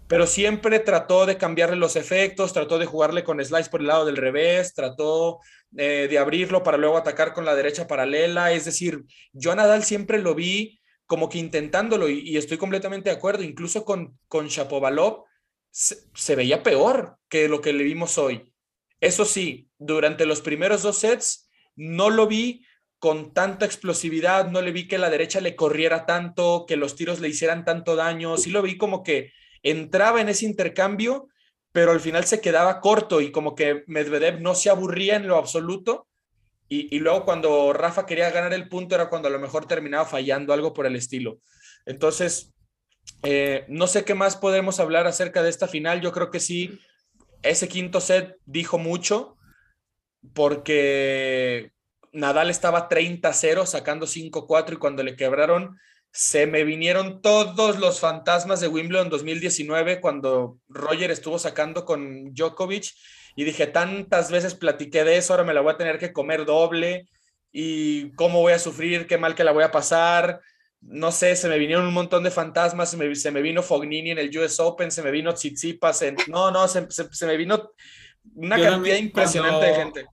pero 0.07 0.27
siempre 0.27 0.79
trató 0.79 1.25
de 1.25 1.37
cambiarle 1.37 1.75
los 1.75 1.95
efectos, 1.95 2.53
trató 2.53 2.77
de 2.77 2.85
jugarle 2.85 3.23
con 3.23 3.43
slice 3.43 3.69
por 3.69 3.81
el 3.81 3.87
lado 3.87 4.05
del 4.05 4.17
revés, 4.17 4.73
trató 4.73 5.39
eh, 5.77 6.07
de 6.09 6.17
abrirlo 6.17 6.63
para 6.63 6.77
luego 6.77 6.97
atacar 6.97 7.33
con 7.33 7.45
la 7.45 7.55
derecha 7.55 7.87
paralela, 7.87 8.51
es 8.51 8.65
decir, 8.65 9.03
yo 9.31 9.51
a 9.51 9.55
Nadal 9.55 9.83
siempre 9.83 10.19
lo 10.19 10.35
vi 10.35 10.79
como 11.05 11.29
que 11.29 11.37
intentándolo 11.37 12.09
y, 12.09 12.37
estoy 12.37 12.57
completamente 12.57 13.09
de 13.09 13.15
acuerdo, 13.15 13.43
incluso 13.43 13.85
con, 13.85 14.17
con 14.27 14.47
Shapovalov 14.47 15.25
se, 15.69 16.35
veía 16.35 16.63
peor 16.63 17.17
que 17.29 17.47
lo 17.47 17.61
que 17.61 17.73
le 17.73 17.83
vimos 17.83 18.17
hoy. 18.17 18.53
Eso 18.99 19.25
sí, 19.25 19.69
durante 19.77 20.25
los 20.25 20.41
primeros 20.41 20.83
dos 20.83 20.99
sets 20.99 21.49
no 21.75 22.09
lo 22.09 22.27
vi 22.27 22.65
con 22.99 23.33
tanta 23.33 23.65
explosividad, 23.65 24.49
no 24.49 24.61
le 24.61 24.71
vi 24.71 24.87
que 24.87 24.97
la 24.97 25.09
derecha 25.09 25.41
le 25.41 25.55
corriera 25.55 26.05
tanto, 26.05 26.65
que 26.67 26.77
los 26.77 26.95
tiros 26.95 27.19
le 27.19 27.29
hicieran 27.29 27.65
tanto 27.65 27.95
daño, 27.95 28.37
sí 28.37 28.49
lo 28.49 28.61
vi 28.61 28.77
como 28.77 29.03
que 29.03 29.33
entraba 29.63 30.21
en 30.21 30.29
ese 30.29 30.45
intercambio, 30.45 31.29
pero 31.71 31.91
al 31.91 31.99
final 31.99 32.25
se 32.25 32.41
quedaba 32.41 32.81
corto 32.81 33.21
y 33.21 33.31
como 33.31 33.55
que 33.55 33.83
Medvedev 33.87 34.41
no 34.41 34.53
se 34.53 34.69
aburría 34.69 35.15
en 35.15 35.27
lo 35.27 35.37
absoluto. 35.37 36.07
Y, 36.69 36.97
luego 36.99 37.23
cuando 37.23 37.71
Rafa 37.71 38.07
quería 38.07 38.31
ganar 38.31 38.51
el 38.51 38.67
punto 38.67 38.95
era 38.95 39.07
cuando 39.07 39.27
a 39.27 39.31
lo 39.31 39.37
mejor 39.37 39.67
terminaba 39.67 40.05
fallando 40.05 40.53
algo 40.53 40.73
por 40.73 40.87
el 40.87 40.95
estilo. 40.95 41.37
Entonces, 41.85 42.51
eh, 43.21 43.65
no 43.67 43.85
sé 43.85 44.03
qué 44.05 44.15
más 44.15 44.37
podemos 44.37 44.79
hablar 44.79 45.05
acerca 45.05 45.43
de 45.43 45.51
esta 45.51 45.67
final. 45.67 46.01
Yo 46.01 46.11
creo 46.11 46.31
que 46.31 46.39
sí, 46.39 46.79
ese 47.43 47.67
quinto 47.67 48.01
set 48.01 48.37
dijo 48.45 48.79
mucho 48.79 49.37
porque 50.33 51.73
Nadal 52.11 52.49
estaba 52.49 52.89
30-0 52.89 53.67
sacando 53.67 54.07
5-4 54.07 54.73
y 54.73 54.77
cuando 54.77 55.03
le 55.03 55.15
quebraron 55.15 55.77
se 56.13 56.47
me 56.47 56.63
vinieron 56.63 57.21
todos 57.21 57.79
los 57.79 57.99
fantasmas 57.99 58.61
de 58.61 58.69
Wimbledon 58.69 59.09
2019 59.09 59.99
cuando 59.99 60.59
Roger 60.69 61.11
estuvo 61.11 61.37
sacando 61.39 61.83
con 61.83 62.33
Djokovic 62.33 62.93
y 63.35 63.43
dije, 63.43 63.67
tantas 63.67 64.31
veces 64.31 64.53
platiqué 64.53 65.03
de 65.03 65.17
eso, 65.17 65.33
ahora 65.33 65.43
me 65.43 65.53
la 65.53 65.61
voy 65.61 65.73
a 65.73 65.77
tener 65.77 65.97
que 65.97 66.13
comer 66.13 66.45
doble 66.45 67.09
y 67.51 68.11
cómo 68.13 68.41
voy 68.41 68.53
a 68.53 68.59
sufrir, 68.59 69.07
qué 69.07 69.17
mal 69.17 69.35
que 69.35 69.43
la 69.43 69.51
voy 69.51 69.63
a 69.63 69.71
pasar 69.71 70.39
no 70.87 71.11
sé, 71.11 71.35
se 71.35 71.47
me 71.47 71.57
vinieron 71.57 71.85
un 71.85 71.93
montón 71.93 72.23
de 72.23 72.31
fantasmas, 72.31 72.91
se 72.91 72.97
me, 72.97 73.15
se 73.15 73.31
me 73.31 73.41
vino 73.41 73.63
Fognini 73.63 74.11
en 74.11 74.19
el 74.19 74.37
US 74.37 74.59
Open, 74.59 74.91
se 74.91 75.01
me 75.01 75.11
vino 75.11 75.33
Tsitsipas, 75.33 76.01
en, 76.01 76.17
no, 76.27 76.51
no, 76.51 76.67
se, 76.67 76.87
se, 76.89 77.25
me 77.25 77.37
vino 77.37 77.71
una 78.35 78.59
cantidad 78.59 78.97
impresionante 78.97 79.65
de 79.65 79.75
gente. 79.75 80.05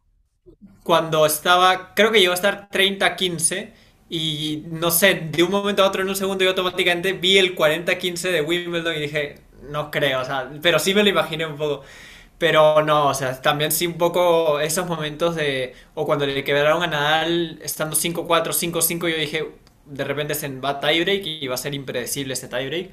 Cuando 0.84 1.26
estaba, 1.26 1.92
creo 1.94 2.12
que 2.12 2.20
llegó 2.20 2.32
a 2.32 2.36
estar 2.36 2.68
30-15 2.70 3.72
y 4.10 4.64
no 4.70 4.90
sé, 4.90 5.14
de 5.14 5.42
un 5.44 5.52
momento 5.52 5.84
a 5.84 5.88
otro 5.88 6.02
en 6.02 6.08
un 6.10 6.16
segundo 6.16 6.44
yo 6.44 6.50
automáticamente 6.50 7.12
vi 7.14 7.38
el 7.38 7.56
40-15 7.56 8.30
de 8.32 8.42
Wimbledon 8.42 8.96
y 8.96 9.00
dije, 9.00 9.36
no 9.70 9.90
creo, 9.92 10.20
o 10.22 10.24
sea, 10.26 10.50
pero 10.62 10.78
sí 10.80 10.94
me 10.94 11.04
lo 11.04 11.10
imaginé 11.10 11.46
un 11.46 11.56
poco. 11.56 11.84
Pero 12.38 12.82
no, 12.82 13.08
o 13.08 13.14
sea, 13.14 13.40
también 13.42 13.70
sí 13.72 13.86
un 13.86 13.98
poco 13.98 14.60
esos 14.60 14.86
momentos 14.88 15.36
de, 15.36 15.74
o 15.94 16.06
cuando 16.06 16.26
le 16.26 16.42
quebraron 16.44 16.82
a 16.82 16.86
Nadal 16.88 17.58
estando 17.62 17.96
5-4, 17.96 18.52
5-5, 18.54 19.08
yo 19.10 19.16
dije, 19.16 19.46
de 19.86 20.04
repente 20.04 20.34
se 20.34 20.48
va 20.60 20.70
a 20.70 20.80
tiebreak 20.80 21.26
y 21.26 21.46
va 21.48 21.54
a 21.54 21.58
ser 21.58 21.74
impredecible 21.74 22.34
ese 22.34 22.48
tiebreak. 22.48 22.90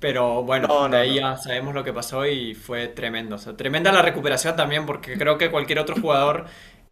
Pero 0.00 0.42
bueno, 0.44 0.88
de 0.90 0.96
ahí 0.98 1.14
ya 1.16 1.36
sabemos 1.38 1.74
lo 1.74 1.82
que 1.82 1.92
pasó 1.92 2.26
y 2.26 2.54
fue 2.54 2.88
tremendo. 2.88 3.38
tremenda 3.56 3.92
la 3.92 4.02
recuperación 4.02 4.54
también, 4.56 4.84
porque 4.86 5.16
creo 5.16 5.38
que 5.38 5.50
cualquier 5.50 5.78
otro 5.78 5.96
jugador 6.00 6.46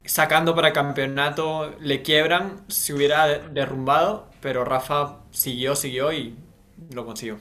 sacando 0.05 0.55
para 0.55 0.73
campeonato 0.73 1.75
le 1.81 2.03
quiebran, 2.03 2.65
se 2.69 2.95
hubiera 2.95 3.27
derrumbado, 3.39 4.31
pero 4.41 4.65
Rafa 4.65 5.21
siguió, 5.31 5.77
siguió 5.77 6.13
y 6.13 6.37
lo 6.93 7.07
consiguió. 7.07 7.39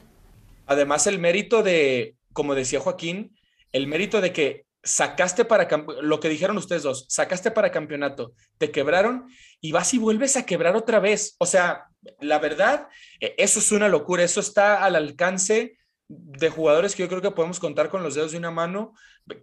Además, 0.65 1.07
el 1.07 1.19
mérito 1.19 1.63
de, 1.63 2.15
como 2.31 2.55
decía 2.55 2.79
Joaquín, 2.79 3.35
el 3.71 3.87
mérito 3.87 4.21
de 4.21 4.31
que 4.31 4.65
sacaste 4.83 5.45
para 5.45 5.67
lo 6.01 6.19
que 6.19 6.29
dijeron 6.29 6.57
ustedes 6.57 6.83
dos, 6.83 7.05
sacaste 7.09 7.51
para 7.51 7.71
campeonato, 7.71 8.33
te 8.57 8.71
quebraron 8.71 9.27
y 9.61 9.71
vas 9.71 9.93
y 9.93 9.97
vuelves 9.97 10.35
a 10.35 10.45
quebrar 10.45 10.75
otra 10.75 10.99
vez. 10.99 11.35
O 11.39 11.45
sea, 11.45 11.85
la 12.19 12.39
verdad, 12.39 12.87
e, 13.19 13.35
eso 13.37 13.59
es 13.59 13.71
una 13.71 13.87
locura, 13.87 14.23
eso 14.23 14.39
está 14.39 14.83
al 14.83 14.95
alcance 14.95 15.77
de 16.07 16.49
jugadores 16.49 16.95
que 16.95 17.03
yo 17.03 17.09
creo 17.09 17.21
que 17.21 17.31
podemos 17.31 17.59
contar 17.59 17.89
con 17.89 18.03
los 18.03 18.15
dedos 18.15 18.33
de 18.33 18.37
una 18.37 18.51
mano. 18.51 18.93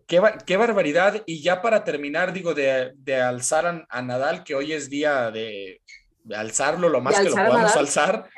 Qué, 0.07 0.21
qué 0.47 0.57
barbaridad. 0.57 1.23
Y 1.27 1.43
ya 1.43 1.63
para 1.63 1.85
terminar, 1.85 2.33
digo, 2.33 2.55
de, 2.55 2.93
alzar 3.23 3.87
a, 3.89 4.03
Nadal, 4.03 4.45
que 4.45 4.55
hoy 4.55 4.73
es 4.73 4.91
día 4.91 5.31
de, 5.31 5.81
alzarlo 6.35 6.89
lo 6.89 7.01
más 7.01 7.19
que 7.19 7.31
lo 7.31 7.35
podamos 7.35 7.77
alzar. 7.77 8.29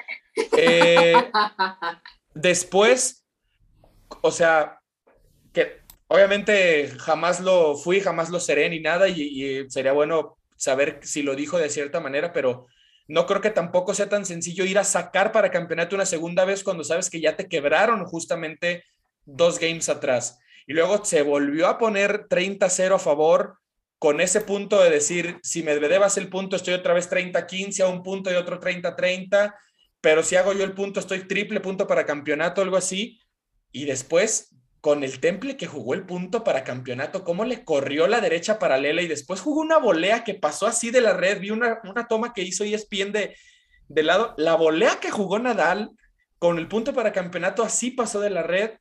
Eh, 0.56 1.14
después, 2.34 3.24
o 4.20 4.30
sea, 4.30 4.80
que 5.52 5.82
obviamente 6.08 6.88
jamás 6.98 7.40
lo 7.40 7.76
fui, 7.76 8.00
jamás 8.00 8.30
lo 8.30 8.40
seré 8.40 8.68
ni 8.68 8.80
nada 8.80 9.08
y, 9.08 9.68
sería 9.70 9.92
bueno 9.92 10.38
saber 10.56 11.00
si 11.02 11.22
lo 11.22 11.34
dijo 11.34 11.58
de 11.58 11.70
cierta 11.70 12.00
manera, 12.00 12.32
pero 12.32 12.66
no 13.08 13.26
creo 13.26 13.40
que 13.40 13.50
tampoco 13.50 13.94
sea 13.94 14.08
tan 14.08 14.24
sencillo 14.24 14.64
ir 14.64 14.78
a 14.78 14.84
sacar 14.84 15.32
para 15.32 15.50
campeonato 15.50 15.96
una 15.96 16.06
segunda 16.06 16.44
vez 16.44 16.62
cuando 16.62 16.84
sabes 16.84 17.10
que 17.10 17.20
ya 17.20 17.36
te 17.36 17.48
quebraron 17.48 18.04
justamente 18.04 18.84
dos 19.24 19.58
games 19.58 19.88
atrás. 19.88 20.38
Y 20.66 20.72
luego 20.74 21.04
se 21.04 21.22
volvió 21.22 21.68
a 21.68 21.78
poner 21.78 22.28
30-0 22.28 22.94
a 22.94 22.98
favor 22.98 23.58
con 23.98 24.20
ese 24.20 24.40
punto 24.40 24.82
de 24.82 24.90
decir, 24.90 25.38
si 25.42 25.62
me 25.62 25.72
hace 25.72 26.20
el 26.20 26.28
punto, 26.28 26.56
estoy 26.56 26.74
otra 26.74 26.92
vez 26.92 27.08
30-15 27.08 27.80
a 27.84 27.88
un 27.88 28.02
punto 28.02 28.32
y 28.32 28.34
otro 28.34 28.58
30-30, 28.58 29.54
pero 30.00 30.24
si 30.24 30.34
hago 30.34 30.52
yo 30.52 30.64
el 30.64 30.72
punto, 30.72 30.98
estoy 30.98 31.28
triple 31.28 31.60
punto 31.60 31.86
para 31.86 32.04
campeonato, 32.04 32.60
algo 32.60 32.76
así. 32.76 33.20
Y 33.70 33.84
después 33.84 34.52
con 34.82 35.04
el 35.04 35.20
Temple 35.20 35.56
que 35.56 35.68
jugó 35.68 35.94
el 35.94 36.04
punto 36.04 36.42
para 36.42 36.64
campeonato, 36.64 37.22
cómo 37.22 37.44
le 37.44 37.64
corrió 37.64 38.08
la 38.08 38.20
derecha 38.20 38.58
paralela 38.58 39.00
y 39.00 39.06
después 39.06 39.40
jugó 39.40 39.60
una 39.60 39.78
volea 39.78 40.24
que 40.24 40.34
pasó 40.34 40.66
así 40.66 40.90
de 40.90 41.00
la 41.00 41.12
red. 41.12 41.38
Vi 41.38 41.52
una, 41.52 41.80
toma 42.08 42.34
que 42.34 42.42
hizo 42.42 42.64
ESPN 42.64 43.12
de, 43.12 43.36
de 43.86 44.02
lado. 44.02 44.34
La 44.36 44.56
volea 44.56 44.98
que 45.00 45.12
jugó 45.12 45.38
Nadal 45.38 45.90
con 46.40 46.58
el 46.58 46.66
punto 46.66 46.92
para 46.92 47.12
campeonato 47.12 47.62
así 47.62 47.92
pasó 47.92 48.18
de 48.18 48.30
la 48.30 48.42
red. 48.42 48.72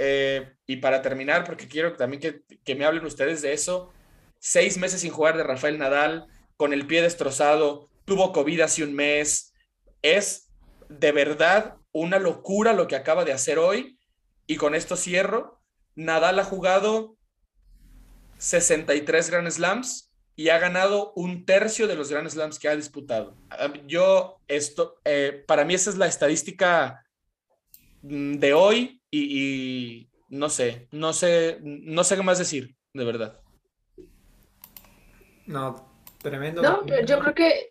Eh, 0.00 0.53
y 0.66 0.76
para 0.76 1.02
terminar, 1.02 1.44
porque 1.44 1.68
quiero 1.68 1.94
también 1.96 2.20
que, 2.20 2.42
que 2.64 2.74
me 2.74 2.84
hablen 2.84 3.04
ustedes 3.04 3.42
de 3.42 3.52
eso, 3.52 3.92
seis 4.38 4.78
meses 4.78 5.00
sin 5.00 5.10
jugar 5.10 5.36
de 5.36 5.42
Rafael 5.42 5.78
Nadal, 5.78 6.26
con 6.56 6.72
el 6.72 6.86
pie 6.86 7.02
destrozado, 7.02 7.88
tuvo 8.04 8.32
COVID 8.32 8.60
hace 8.60 8.84
un 8.84 8.94
mes. 8.94 9.52
Es 10.02 10.50
de 10.88 11.12
verdad 11.12 11.76
una 11.92 12.18
locura 12.18 12.72
lo 12.72 12.86
que 12.86 12.96
acaba 12.96 13.24
de 13.24 13.32
hacer 13.32 13.58
hoy 13.58 13.98
y 14.46 14.56
con 14.56 14.74
esto 14.74 14.96
cierro. 14.96 15.60
Nadal 15.94 16.38
ha 16.38 16.44
jugado 16.44 17.16
63 18.38 19.30
Grand 19.30 19.50
Slams 19.50 20.12
y 20.36 20.48
ha 20.48 20.58
ganado 20.58 21.12
un 21.14 21.44
tercio 21.46 21.86
de 21.86 21.94
los 21.94 22.10
Grand 22.10 22.28
Slams 22.28 22.58
que 22.58 22.68
ha 22.68 22.76
disputado. 22.76 23.36
Yo, 23.86 24.40
esto, 24.48 25.00
eh, 25.04 25.44
para 25.46 25.64
mí 25.64 25.74
esa 25.74 25.90
es 25.90 25.96
la 25.96 26.08
estadística 26.08 27.04
mm, 28.02 28.34
de 28.34 28.52
hoy 28.52 29.00
y, 29.10 30.08
no 30.34 30.48
sé, 30.48 30.88
no 30.90 31.12
sé, 31.12 31.58
no 31.62 32.02
sé 32.02 32.16
qué 32.16 32.22
más 32.22 32.38
decir, 32.38 32.74
de 32.92 33.04
verdad. 33.04 33.40
No, 35.46 35.88
tremendo. 36.18 36.60
No, 36.60 36.84
yo 37.04 37.18
creo 37.20 37.34
que... 37.34 37.70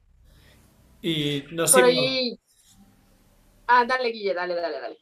Y 1.02 1.44
no 1.52 1.68
sé... 1.68 2.38
Ah, 3.68 3.84
dale, 3.86 4.10
Guille, 4.12 4.34
dale, 4.34 4.56
dale, 4.56 4.80
dale. 4.80 4.98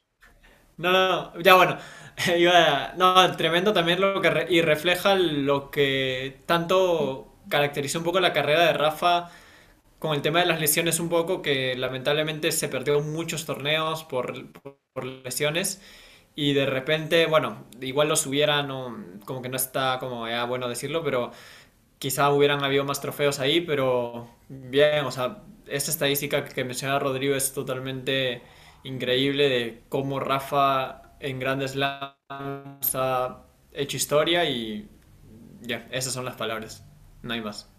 No, 0.77 0.91
no, 0.91 1.39
ya 1.41 1.55
bueno. 1.55 1.77
no, 2.97 3.37
tremendo 3.37 3.73
también 3.73 4.01
lo 4.01 4.21
que 4.21 4.47
y 4.49 4.61
refleja 4.61 5.15
lo 5.15 5.69
que 5.69 6.41
tanto 6.47 7.35
caracterizó 7.47 7.99
un 7.99 8.05
poco 8.05 8.19
la 8.19 8.33
carrera 8.33 8.65
de 8.65 8.73
Rafa 8.73 9.29
con 9.99 10.15
el 10.15 10.23
tema 10.23 10.39
de 10.39 10.47
las 10.47 10.59
lesiones 10.59 10.99
un 10.99 11.09
poco, 11.09 11.43
que 11.43 11.75
lamentablemente 11.75 12.51
se 12.51 12.69
perdió 12.69 13.01
muchos 13.01 13.45
torneos 13.45 14.03
por, 14.03 14.33
lesiones 15.23 15.79
y 16.35 16.53
de 16.53 16.65
repente, 16.65 17.25
bueno, 17.25 17.65
igual 17.81 18.07
los 18.07 18.25
hubiera, 18.25 18.65
como 19.25 19.41
que 19.41 19.49
no 19.49 19.57
está 19.57 19.97
como 19.99 20.27
ya 20.27 20.45
bueno 20.45 20.69
decirlo, 20.69 21.03
pero 21.03 21.31
quizá 21.99 22.31
hubieran 22.31 22.63
habido 22.63 22.83
más 22.83 23.01
trofeos 23.01 23.39
ahí, 23.39 23.61
pero 23.61 24.29
bien, 24.49 25.05
o 25.05 25.11
sea, 25.11 25.43
esta 25.67 25.91
estadística 25.91 26.45
que 26.45 26.63
menciona 26.63 26.99
Rodrigo 26.99 27.35
es 27.35 27.53
totalmente 27.53 28.41
increíble 28.83 29.49
de 29.49 29.83
cómo 29.89 30.19
Rafa 30.19 31.15
en 31.19 31.39
grandes 31.39 31.71
Slams 31.71 32.95
ha 32.95 33.43
hecho 33.73 33.97
historia 33.97 34.49
y 34.49 34.89
ya, 35.61 35.87
esas 35.91 36.13
son 36.13 36.25
las 36.25 36.35
palabras, 36.35 36.83
no 37.21 37.33
hay 37.33 37.41
más. 37.41 37.69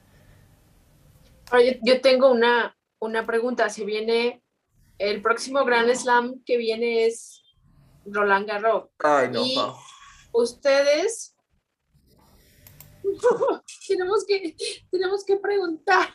yo, 1.83 2.01
tengo 2.01 2.31
una, 2.31 2.77
una 3.01 3.27
pregunta, 3.27 3.69
si 3.71 3.85
viene 3.85 4.43
el 4.99 5.21
próximo 5.21 5.65
Grand 5.65 5.93
Slam 5.95 6.43
que 6.45 6.59
viene 6.59 7.07
es 7.07 7.42
Roland 8.07 8.47
Garros. 8.47 8.89
Ay, 8.99 9.31
no, 9.31 9.45
ustedes 10.33 11.37
tenemos, 13.89 14.25
que, 14.27 14.57
tenemos 14.91 15.25
que 15.25 15.37
preguntar. 15.37 16.09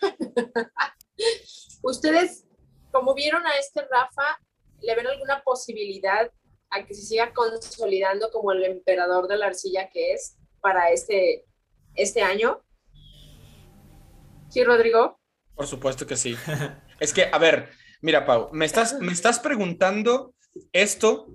¿Ustedes, 1.83 2.45
como 2.91 3.13
vieron 3.13 3.45
a 3.45 3.57
este 3.57 3.81
Rafa, 3.81 4.39
le 4.81 4.95
ven 4.95 5.07
alguna 5.07 5.41
posibilidad 5.43 6.31
a 6.69 6.85
que 6.85 6.93
se 6.93 7.01
siga 7.01 7.33
consolidando 7.33 8.29
como 8.31 8.51
el 8.51 8.63
emperador 8.63 9.27
de 9.27 9.37
la 9.37 9.47
arcilla 9.47 9.89
que 9.89 10.13
es 10.13 10.37
para 10.61 10.91
este, 10.91 11.45
este 11.95 12.21
año? 12.21 12.61
¿Sí, 14.49 14.63
Rodrigo? 14.63 15.19
Por 15.55 15.67
supuesto 15.67 16.05
que 16.05 16.15
sí. 16.15 16.35
es 16.99 17.13
que, 17.13 17.29
a 17.31 17.37
ver, 17.37 17.69
mira, 18.01 18.25
Pau, 18.25 18.49
me 18.51 18.65
estás, 18.65 18.99
me 18.99 19.11
estás 19.11 19.39
preguntando 19.39 20.33
esto 20.71 21.27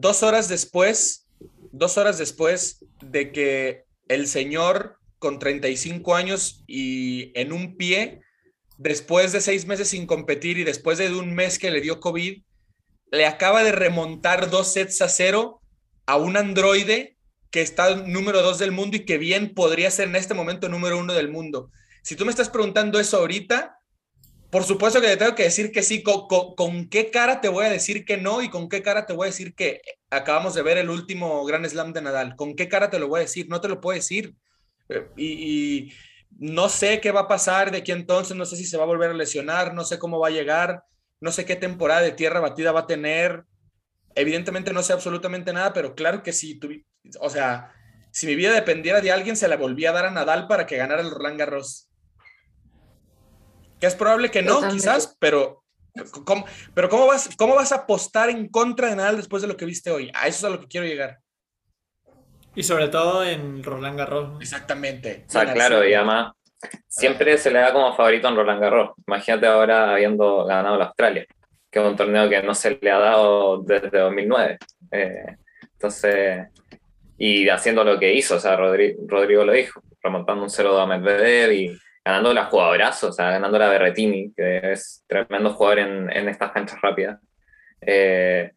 dos 0.00 0.22
horas 0.22 0.48
después, 0.48 1.26
dos 1.72 1.96
horas 1.96 2.18
después 2.18 2.84
de 3.00 3.32
que 3.32 3.84
el 4.08 4.28
señor 4.28 4.98
con 5.18 5.38
35 5.38 6.14
años 6.14 6.62
y 6.66 7.32
en 7.38 7.52
un 7.52 7.76
pie, 7.76 8.20
después 8.76 9.32
de 9.32 9.40
seis 9.40 9.66
meses 9.66 9.88
sin 9.88 10.06
competir 10.06 10.58
y 10.58 10.64
después 10.64 10.98
de 10.98 11.10
un 11.14 11.34
mes 11.34 11.58
que 11.58 11.70
le 11.70 11.80
dio 11.80 11.98
COVID, 12.00 12.42
le 13.10 13.26
acaba 13.26 13.64
de 13.64 13.72
remontar 13.72 14.50
dos 14.50 14.72
sets 14.72 15.00
a 15.00 15.08
cero 15.08 15.62
a 16.04 16.16
un 16.16 16.36
androide 16.36 17.16
que 17.50 17.62
está 17.62 17.96
número 17.96 18.42
dos 18.42 18.58
del 18.58 18.72
mundo 18.72 18.98
y 18.98 19.04
que 19.06 19.16
bien 19.16 19.54
podría 19.54 19.90
ser 19.90 20.08
en 20.08 20.16
este 20.16 20.34
momento 20.34 20.68
número 20.68 20.98
uno 20.98 21.14
del 21.14 21.30
mundo. 21.30 21.70
Si 22.02 22.16
tú 22.16 22.26
me 22.26 22.30
estás 22.30 22.50
preguntando 22.50 23.00
eso 23.00 23.16
ahorita, 23.16 23.75
por 24.50 24.64
supuesto 24.64 25.00
que 25.00 25.08
te 25.08 25.16
tengo 25.16 25.34
que 25.34 25.44
decir 25.44 25.72
que 25.72 25.82
sí. 25.82 26.02
¿Con, 26.02 26.88
qué 26.88 27.10
cara 27.10 27.40
te 27.40 27.48
voy 27.48 27.66
a 27.66 27.70
decir 27.70 28.04
que 28.04 28.16
no? 28.16 28.42
¿Y 28.42 28.48
con 28.48 28.68
qué 28.68 28.82
cara 28.82 29.06
te 29.06 29.12
voy 29.12 29.26
a 29.26 29.30
decir 29.30 29.54
que 29.54 29.80
acabamos 30.10 30.54
de 30.54 30.62
ver 30.62 30.78
el 30.78 30.90
último 30.90 31.44
Gran 31.44 31.68
Slam 31.68 31.92
de 31.92 32.02
Nadal? 32.02 32.36
¿Con 32.36 32.54
qué 32.54 32.68
cara 32.68 32.90
te 32.90 32.98
lo 32.98 33.08
voy 33.08 33.18
a 33.18 33.22
decir? 33.22 33.48
No 33.48 33.60
te 33.60 33.68
lo 33.68 33.80
puedo 33.80 33.96
decir. 33.96 34.34
Eh, 34.88 35.08
y, 35.16 35.92
no 36.38 36.68
sé 36.68 37.00
qué 37.00 37.12
va 37.12 37.20
a 37.20 37.28
pasar 37.28 37.70
de 37.70 37.78
aquí 37.78 37.92
entonces. 37.92 38.36
No 38.36 38.44
sé 38.44 38.56
si 38.56 38.64
se 38.64 38.76
va 38.76 38.84
a 38.84 38.86
volver 38.86 39.10
a 39.10 39.14
lesionar. 39.14 39.74
No 39.74 39.84
sé 39.84 39.98
cómo 39.98 40.18
va 40.18 40.28
a 40.28 40.32
llegar. 40.32 40.84
No 41.20 41.32
sé 41.32 41.44
qué 41.44 41.56
temporada 41.56 42.02
de 42.02 42.12
tierra 42.12 42.40
batida 42.40 42.72
va 42.72 42.80
a 42.80 42.86
tener. 42.86 43.44
Evidentemente 44.14 44.72
no 44.72 44.82
sé 44.82 44.92
absolutamente 44.92 45.52
nada, 45.52 45.72
pero 45.72 45.94
claro 45.94 46.22
que 46.22 46.32
sí. 46.32 46.58
o 47.20 47.30
sea, 47.30 47.72
si 48.12 48.26
mi 48.26 48.34
vida 48.34 48.52
dependiera 48.52 49.00
de 49.02 49.12
alguien, 49.12 49.36
se 49.36 49.48
la 49.48 49.56
volvía 49.56 49.90
a 49.90 49.92
dar 49.92 50.06
a 50.06 50.10
Nadal 50.10 50.46
para 50.46 50.66
que 50.66 50.78
ganara 50.78 51.02
el 51.02 51.10
Roland 51.10 51.38
Garros. 51.38 51.90
Que 53.80 53.86
es 53.86 53.94
probable 53.94 54.30
que 54.30 54.42
no, 54.42 54.68
quizás, 54.68 55.16
pero 55.18 55.62
¿cómo, 56.24 56.46
pero 56.74 56.88
¿cómo 56.88 57.06
vas, 57.06 57.28
¿cómo 57.36 57.54
vas 57.54 57.72
a 57.72 57.76
apostar 57.76 58.30
en 58.30 58.48
contra 58.48 58.88
de 58.88 58.96
Nadal 58.96 59.16
después 59.16 59.42
de 59.42 59.48
lo 59.48 59.56
que 59.56 59.66
viste 59.66 59.90
hoy? 59.90 60.10
A 60.14 60.26
eso 60.26 60.38
es 60.38 60.44
a 60.44 60.54
lo 60.56 60.60
que 60.60 60.68
quiero 60.68 60.86
llegar. 60.86 61.18
Y 62.54 62.62
sobre 62.62 62.88
todo 62.88 63.22
en 63.22 63.62
Roland 63.62 63.98
Garros. 63.98 64.40
Exactamente. 64.40 65.24
O 65.28 65.30
sea, 65.30 65.52
claro, 65.52 65.86
y 65.86 65.92
además 65.92 66.32
siempre 66.88 67.36
se 67.36 67.50
le 67.50 67.58
da 67.58 67.72
como 67.72 67.94
favorito 67.94 68.28
en 68.28 68.36
Roland 68.36 68.60
Garros. 68.60 68.90
Imagínate 69.06 69.46
ahora 69.46 69.92
habiendo 69.92 70.46
ganado 70.46 70.78
la 70.78 70.86
Australia, 70.86 71.26
que 71.70 71.78
es 71.78 71.84
un 71.84 71.96
torneo 71.96 72.28
que 72.30 72.42
no 72.42 72.54
se 72.54 72.78
le 72.80 72.90
ha 72.90 72.98
dado 72.98 73.62
desde 73.62 73.90
2009. 73.90 74.58
Eh, 74.90 75.36
entonces, 75.72 76.48
y 77.18 77.48
haciendo 77.48 77.84
lo 77.84 77.98
que 77.98 78.14
hizo, 78.14 78.36
o 78.36 78.40
sea, 78.40 78.56
Rodrigo, 78.56 79.02
Rodrigo 79.06 79.44
lo 79.44 79.52
dijo, 79.52 79.82
remontando 80.02 80.42
un 80.42 80.48
0-2 80.48 80.82
a 80.82 80.86
Medvedev 80.86 81.52
y 81.52 81.78
ganando 82.06 82.32
la 82.32 82.44
jugadorazo, 82.44 83.08
o 83.08 83.12
sea, 83.12 83.32
ganando 83.32 83.58
la 83.58 83.68
Berretini, 83.68 84.32
que 84.32 84.60
es 84.70 85.04
tremendo 85.08 85.52
jugador 85.52 85.80
en, 85.80 86.10
en 86.12 86.28
estas 86.28 86.52
canchas 86.52 86.80
rápidas. 86.80 87.20
Eh, 87.80 88.52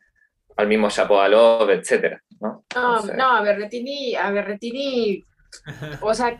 al 0.56 0.68
mismo 0.68 0.88
Chapovalov, 0.89 1.68
etcétera, 1.72 2.22
¿no? 2.39 2.64
No, 2.76 3.02
no, 3.08 3.32
a 3.32 3.41
Berretini, 3.41 4.14
a 4.14 4.30
Berretini, 4.30 5.26
o 6.02 6.14
sea, 6.14 6.39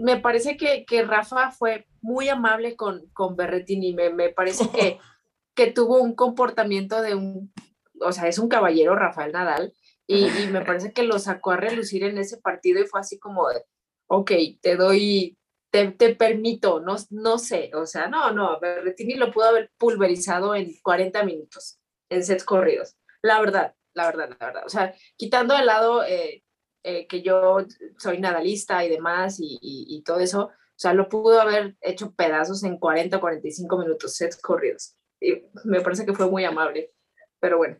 me 0.00 0.18
parece 0.18 0.58
que, 0.58 0.84
que 0.84 1.02
Rafa 1.02 1.50
fue 1.50 1.86
muy 2.02 2.28
amable 2.28 2.76
con, 2.76 3.06
con 3.14 3.36
Berretini, 3.36 3.94
me, 3.94 4.10
me 4.10 4.28
parece 4.28 4.68
que, 4.68 4.98
que 5.54 5.72
tuvo 5.72 6.02
un 6.02 6.14
comportamiento 6.14 7.00
de 7.00 7.14
un, 7.14 7.54
o 8.02 8.12
sea, 8.12 8.28
es 8.28 8.38
un 8.38 8.50
caballero 8.50 8.96
Rafael 8.96 9.32
Nadal, 9.32 9.72
y, 10.06 10.26
y, 10.26 10.48
me 10.48 10.60
parece 10.60 10.92
que 10.92 11.04
lo 11.04 11.18
sacó 11.18 11.52
a 11.52 11.56
relucir 11.56 12.04
en 12.04 12.18
ese 12.18 12.36
partido 12.36 12.82
y 12.82 12.86
fue 12.86 13.00
así 13.00 13.18
como 13.18 13.48
de, 13.48 13.62
ok, 14.08 14.32
te 14.60 14.76
doy, 14.76 15.38
te, 15.70 16.14
permito, 16.14 16.80
no, 16.80 16.96
no 17.10 17.38
sé, 17.38 17.70
o 17.74 17.86
sea, 17.86 18.08
no, 18.08 18.32
no, 18.32 18.58
Berretini 18.60 19.14
lo 19.14 19.30
pudo 19.30 19.46
haber 19.46 19.70
pulverizado 19.78 20.54
en 20.54 20.72
40 20.82 21.22
minutos, 21.24 21.78
en 22.08 22.24
sets 22.24 22.44
corridos, 22.44 22.96
la 23.22 23.40
verdad, 23.40 23.74
la 23.94 24.06
verdad, 24.06 24.36
la 24.38 24.46
verdad, 24.46 24.62
o 24.66 24.68
sea, 24.68 24.94
quitando 25.16 25.56
de 25.56 25.64
lado 25.64 26.04
eh, 26.04 26.42
eh, 26.82 27.06
que 27.06 27.22
yo 27.22 27.58
soy 27.98 28.18
nadalista 28.18 28.84
y 28.84 28.88
demás 28.88 29.38
y, 29.38 29.58
y, 29.60 30.02
todo 30.02 30.18
eso, 30.18 30.46
o 30.46 30.52
sea, 30.76 30.92
lo 30.92 31.08
pudo 31.08 31.40
haber 31.40 31.76
hecho 31.80 32.12
pedazos 32.14 32.64
en 32.64 32.78
40 32.78 33.16
o 33.16 33.20
45 33.20 33.78
minutos, 33.78 34.14
sets 34.16 34.36
corridos, 34.40 34.96
y 35.20 35.44
me 35.64 35.80
parece 35.80 36.04
que 36.04 36.14
fue 36.14 36.28
muy 36.28 36.44
amable, 36.44 36.92
pero 37.38 37.58
bueno. 37.58 37.78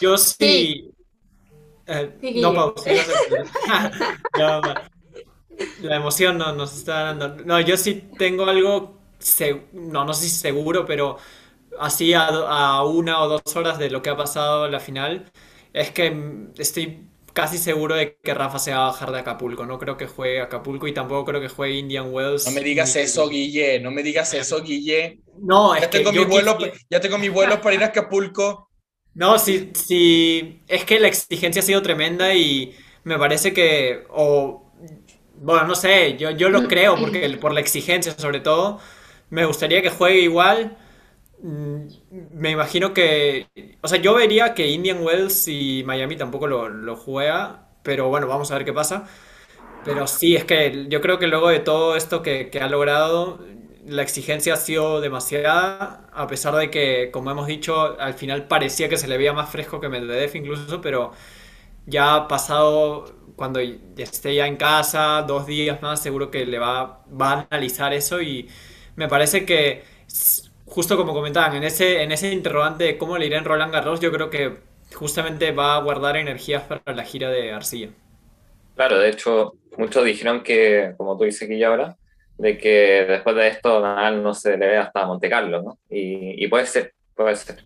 Yo 0.00 0.16
sí. 0.18 0.92
Eh, 1.86 2.40
no, 2.40 2.54
pausa. 2.54 2.90
no, 4.38 4.60
la 5.80 5.96
emoción 5.96 6.38
no, 6.38 6.52
nos 6.52 6.76
está 6.76 7.14
dando. 7.14 7.28
No, 7.44 7.60
yo 7.60 7.76
sí 7.76 8.04
tengo 8.18 8.44
algo, 8.44 8.98
no, 9.72 10.04
no 10.04 10.14
sé 10.14 10.28
si 10.28 10.36
seguro, 10.36 10.86
pero 10.86 11.18
así 11.78 12.12
a, 12.14 12.82
una 12.84 13.22
o 13.22 13.28
dos 13.28 13.56
horas 13.56 13.78
de 13.78 13.90
lo 13.90 14.02
que 14.02 14.10
ha 14.10 14.16
pasado 14.16 14.66
en 14.66 14.72
la 14.72 14.80
final, 14.80 15.30
es 15.72 15.90
que 15.90 16.48
estoy 16.58 17.08
casi 17.32 17.56
seguro 17.56 17.94
de 17.94 18.18
que 18.22 18.34
Rafa 18.34 18.58
se 18.58 18.72
va 18.72 18.84
a 18.84 18.90
bajar 18.90 19.10
de 19.12 19.20
Acapulco. 19.20 19.64
No 19.66 19.78
creo 19.78 19.96
que 19.96 20.06
juegue 20.06 20.40
Acapulco 20.40 20.86
y 20.86 20.92
tampoco 20.92 21.24
creo 21.24 21.40
que 21.40 21.48
juegue 21.48 21.76
Indian 21.76 22.12
Wells. 22.12 22.46
No 22.46 22.52
me 22.52 22.60
digas 22.60 22.94
eso, 22.96 23.28
Guille. 23.28 23.80
No 23.80 23.90
me 23.90 24.02
digas 24.02 24.34
eso, 24.34 24.62
Guille. 24.62 25.20
No, 25.38 25.78
ya 25.78 25.88
tengo 25.88 26.12
mi 26.12 26.24
vuelo, 26.24 26.58
Ya 26.90 27.00
tengo 27.00 27.18
mi 27.18 27.28
vuelo 27.28 27.60
para 27.60 27.74
ir 27.74 27.82
a 27.82 27.86
Acapulco. 27.86 28.68
No, 29.14 29.38
sí, 29.38 29.70
sí. 29.74 30.62
Es 30.68 30.84
que 30.84 30.98
la 31.00 31.08
exigencia 31.08 31.60
ha 31.60 31.64
sido 31.64 31.82
tremenda 31.82 32.34
y 32.34 32.74
me 33.04 33.18
parece 33.18 33.52
que. 33.52 34.04
O 34.10 34.61
bueno, 35.42 35.64
no 35.66 35.74
sé, 35.74 36.16
yo, 36.18 36.30
yo 36.30 36.48
lo 36.50 36.68
creo 36.68 36.96
porque 36.98 37.28
por 37.40 37.52
la 37.52 37.60
exigencia 37.60 38.12
sobre 38.18 38.40
todo. 38.40 38.78
Me 39.30 39.44
gustaría 39.46 39.82
que 39.82 39.90
juegue 39.90 40.20
igual. 40.20 40.76
Mm, 41.42 41.86
me 42.34 42.50
imagino 42.50 42.94
que... 42.94 43.48
O 43.82 43.88
sea, 43.88 43.98
yo 44.00 44.14
vería 44.14 44.54
que 44.54 44.68
Indian 44.68 45.02
Wells 45.02 45.48
y 45.48 45.82
Miami 45.86 46.16
tampoco 46.16 46.46
lo, 46.46 46.68
lo 46.68 46.96
juega. 46.96 47.68
Pero 47.82 48.08
bueno, 48.08 48.26
vamos 48.28 48.50
a 48.50 48.54
ver 48.56 48.64
qué 48.64 48.72
pasa. 48.72 49.06
Pero 49.84 50.06
sí, 50.06 50.36
es 50.36 50.44
que 50.44 50.86
yo 50.88 51.00
creo 51.00 51.18
que 51.18 51.26
luego 51.26 51.48
de 51.48 51.58
todo 51.60 51.96
esto 51.96 52.22
que, 52.22 52.50
que 52.50 52.60
ha 52.60 52.68
logrado, 52.68 53.40
la 53.86 54.02
exigencia 54.02 54.54
ha 54.54 54.56
sido 54.56 55.00
demasiada, 55.00 56.08
a 56.12 56.26
pesar 56.28 56.54
de 56.54 56.70
que, 56.70 57.10
como 57.12 57.30
hemos 57.32 57.46
dicho, 57.48 57.98
al 58.00 58.14
final 58.14 58.46
parecía 58.46 58.88
que 58.88 58.96
se 58.96 59.08
le 59.08 59.18
veía 59.18 59.32
más 59.32 59.50
fresco 59.50 59.80
que 59.80 59.88
Medvedev 59.88 60.36
incluso, 60.36 60.80
pero 60.80 61.12
ya 61.86 62.26
pasado 62.28 63.04
cuando 63.36 63.60
esté 63.60 64.34
ya 64.34 64.46
en 64.46 64.56
casa, 64.56 65.24
dos 65.26 65.46
días 65.46 65.82
más, 65.82 66.02
seguro 66.02 66.30
que 66.30 66.46
le 66.46 66.58
va, 66.58 67.04
va 67.08 67.32
a 67.32 67.46
analizar 67.50 67.92
eso 67.92 68.20
y 68.20 68.48
me 68.96 69.08
parece 69.08 69.44
que, 69.44 69.82
justo 70.66 70.96
como 70.96 71.12
comentaban, 71.12 71.56
en 71.56 71.64
ese, 71.64 72.02
en 72.02 72.12
ese 72.12 72.32
interrogante 72.32 72.84
de 72.84 72.98
cómo 72.98 73.18
le 73.18 73.26
irá 73.26 73.38
en 73.38 73.44
Roland 73.44 73.72
Garros, 73.72 74.00
yo 74.00 74.12
creo 74.12 74.30
que 74.30 74.58
justamente 74.94 75.50
va 75.52 75.76
a 75.76 75.80
guardar 75.80 76.16
energías 76.16 76.62
para 76.62 76.94
la 76.94 77.04
gira 77.04 77.30
de 77.30 77.52
Arcilla. 77.52 77.90
Claro, 78.76 78.98
de 78.98 79.10
hecho, 79.10 79.54
muchos 79.76 80.04
dijeron 80.04 80.42
que, 80.42 80.94
como 80.96 81.16
tú 81.16 81.24
dices 81.24 81.42
aquí 81.42 81.58
ya 81.58 81.68
ahora, 81.68 81.96
de 82.38 82.58
que 82.58 83.04
después 83.08 83.36
de 83.36 83.48
esto 83.48 83.80
Nadal 83.80 84.22
no 84.22 84.34
se 84.34 84.56
le 84.56 84.66
ve 84.66 84.76
hasta 84.76 85.06
Monte 85.06 85.28
Carlo, 85.28 85.62
¿no? 85.62 85.78
Y, 85.90 86.46
puede 86.48 86.66
ser, 86.66 86.94
puede 87.14 87.36
ser. 87.36 87.56
yo, 87.56 87.64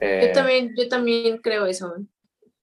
eh, 0.00 0.32
también, 0.34 0.72
yo 0.76 0.88
también 0.88 1.38
creo 1.38 1.66
eso. 1.66 1.94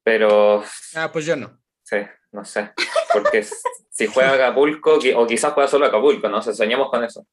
Pero... 0.06 0.64
Ah, 0.94 1.12
pues 1.12 1.26
yo 1.26 1.36
no. 1.36 1.60
Sí, 1.82 1.98
no 2.32 2.46
sé. 2.46 2.72
Porque 3.12 3.44
si 3.90 4.06
juega 4.06 4.36
Acapulco, 4.36 5.00
o 5.16 5.26
quizás 5.26 5.54
juega 5.54 5.68
solo 5.68 5.88
Acapulco, 5.88 6.30
no 6.30 6.44
sé, 6.44 6.54
soñemos 6.54 6.92
con 6.92 7.04
eso. 7.04 7.26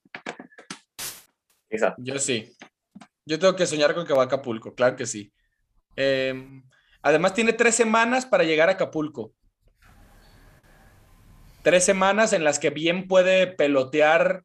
Quizás. 1.71 1.93
Yo 1.99 2.19
sí. 2.19 2.57
Yo 3.27 3.39
tengo 3.39 3.55
que 3.55 3.67
soñar 3.67 3.95
con 3.95 4.07
que 4.07 4.15
va 4.15 4.23
a 4.23 4.25
Acapulco, 4.25 4.75
claro 4.75 4.97
que 4.97 5.05
sí. 5.05 5.35
Em, 5.97 6.65
además, 7.03 7.35
tiene 7.35 7.53
tres 7.53 7.75
semanas 7.75 8.25
para 8.25 8.45
llegar 8.45 8.71
a 8.71 8.73
Acapulco. 8.73 9.35
Tres 11.63 11.85
semanas 11.85 12.33
en 12.33 12.43
las 12.43 12.59
que 12.59 12.71
bien 12.71 13.07
puede 13.07 13.49
pelotear 13.49 14.45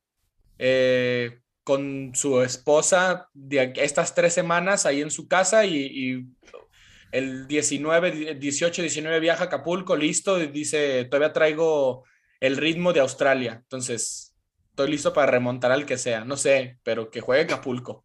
eh, 0.57 1.39
con 1.63 2.11
su 2.13 2.41
esposa 2.41 3.29
estas 3.75 4.15
tres 4.15 4.33
semanas 4.33 4.85
ahí 4.85 5.01
en 5.01 5.11
su 5.11 5.29
casa 5.29 5.65
y 5.65 6.27
el 7.11 7.47
19, 7.47 8.35
18, 8.35 8.81
19 8.81 9.19
viaja 9.19 9.43
a 9.43 9.47
Acapulco, 9.47 9.95
listo, 9.95 10.37
dice, 10.37 11.05
todavía 11.05 11.33
traigo 11.33 12.03
el 12.39 12.57
ritmo 12.57 12.93
de 12.93 12.99
Australia, 12.99 13.59
entonces 13.63 14.35
estoy 14.69 14.91
listo 14.91 15.13
para 15.13 15.31
remontar 15.31 15.71
al 15.71 15.85
que 15.85 15.97
sea, 15.97 16.25
no 16.25 16.37
sé, 16.37 16.79
pero 16.83 17.09
que 17.09 17.21
juegue 17.21 17.43
Acapulco. 17.43 18.03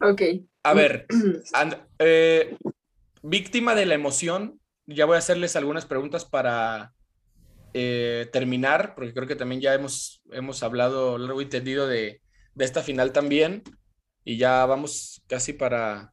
Ok. 0.00 0.22
A 0.62 0.74
ver, 0.74 1.06
eh, 1.98 2.56
víctima 3.22 3.74
de 3.74 3.86
la 3.86 3.94
emoción, 3.94 4.60
ya 4.86 5.06
voy 5.06 5.16
a 5.16 5.18
hacerles 5.18 5.56
algunas 5.56 5.86
preguntas 5.86 6.24
para 6.24 6.92
eh, 7.72 8.28
terminar, 8.32 8.94
porque 8.94 9.14
creo 9.14 9.26
que 9.26 9.36
también 9.36 9.60
ya 9.60 9.74
hemos, 9.74 10.22
hemos 10.32 10.62
hablado 10.62 11.18
largo 11.18 11.40
y 11.40 11.46
tendido 11.46 11.86
de, 11.86 12.20
de 12.56 12.64
esta 12.64 12.82
final 12.82 13.12
también, 13.12 13.62
y 14.24 14.38
ya 14.38 14.66
vamos 14.66 15.22
casi 15.28 15.52
para, 15.52 16.12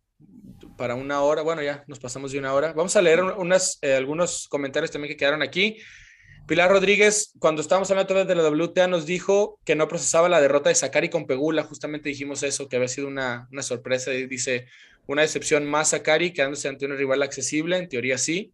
para 0.78 0.96
una 0.96 1.22
hora, 1.22 1.42
bueno, 1.42 1.64
ya 1.64 1.84
nos 1.88 2.00
pasamos 2.00 2.32
de 2.32 2.40
una 2.40 2.54
hora. 2.54 2.74
Vamos 2.74 2.96
a 2.96 3.02
leer 3.02 3.24
unas, 3.24 3.80
eh, 3.82 3.96
algunos 3.96 4.48
comentarios 4.48 4.92
también 4.92 5.12
que 5.12 5.18
quedaron 5.18 5.42
aquí. 5.42 5.78
Pilar 6.46 6.70
Rodríguez, 6.70 7.32
cuando 7.40 7.62
estábamos 7.62 7.90
hablando 7.90 8.26
de 8.26 8.36
la 8.36 8.50
WTA, 8.50 8.88
nos 8.88 9.06
dijo 9.06 9.60
que 9.64 9.76
no 9.76 9.88
procesaba 9.88 10.28
la 10.28 10.42
derrota 10.42 10.70
de 10.70 10.76
Sakari 10.76 11.10
con 11.10 11.26
Pegula. 11.26 11.64
Justamente 11.64 12.10
dijimos 12.10 12.44
eso, 12.44 12.68
que 12.68 12.76
había 12.76 12.90
sido 12.90 13.08
una, 13.08 13.48
una 13.52 13.64
sorpresa. 13.64 14.14
Y 14.14 14.28
dice, 14.28 14.68
una 15.08 15.22
decepción 15.22 15.66
más 15.66 15.90
Sakari 15.90 16.34
quedándose 16.34 16.68
ante 16.68 16.86
un 16.86 16.98
rival 16.98 17.24
accesible. 17.24 17.78
En 17.78 17.88
teoría 17.88 18.18
sí. 18.18 18.54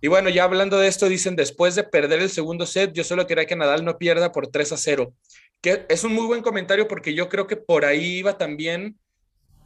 Y 0.00 0.08
bueno, 0.08 0.30
ya 0.30 0.42
hablando 0.42 0.78
de 0.78 0.88
esto, 0.88 1.08
dicen, 1.08 1.36
después 1.36 1.76
de 1.76 1.84
perder 1.84 2.20
el 2.20 2.28
segundo 2.28 2.66
set, 2.66 2.92
yo 2.92 3.04
solo 3.04 3.28
quería 3.28 3.46
que 3.46 3.54
Nadal 3.54 3.84
no 3.84 3.98
pierda 3.98 4.32
por 4.32 4.48
3 4.48 4.72
a 4.72 4.76
0. 4.76 5.14
Que 5.62 5.86
es 5.88 6.04
un 6.04 6.12
muy 6.12 6.26
buen 6.26 6.42
comentario 6.42 6.86
porque 6.86 7.14
yo 7.14 7.28
creo 7.30 7.46
que 7.46 7.56
por 7.56 7.84
ahí 7.86 8.18
iba 8.18 8.36
también 8.36 8.98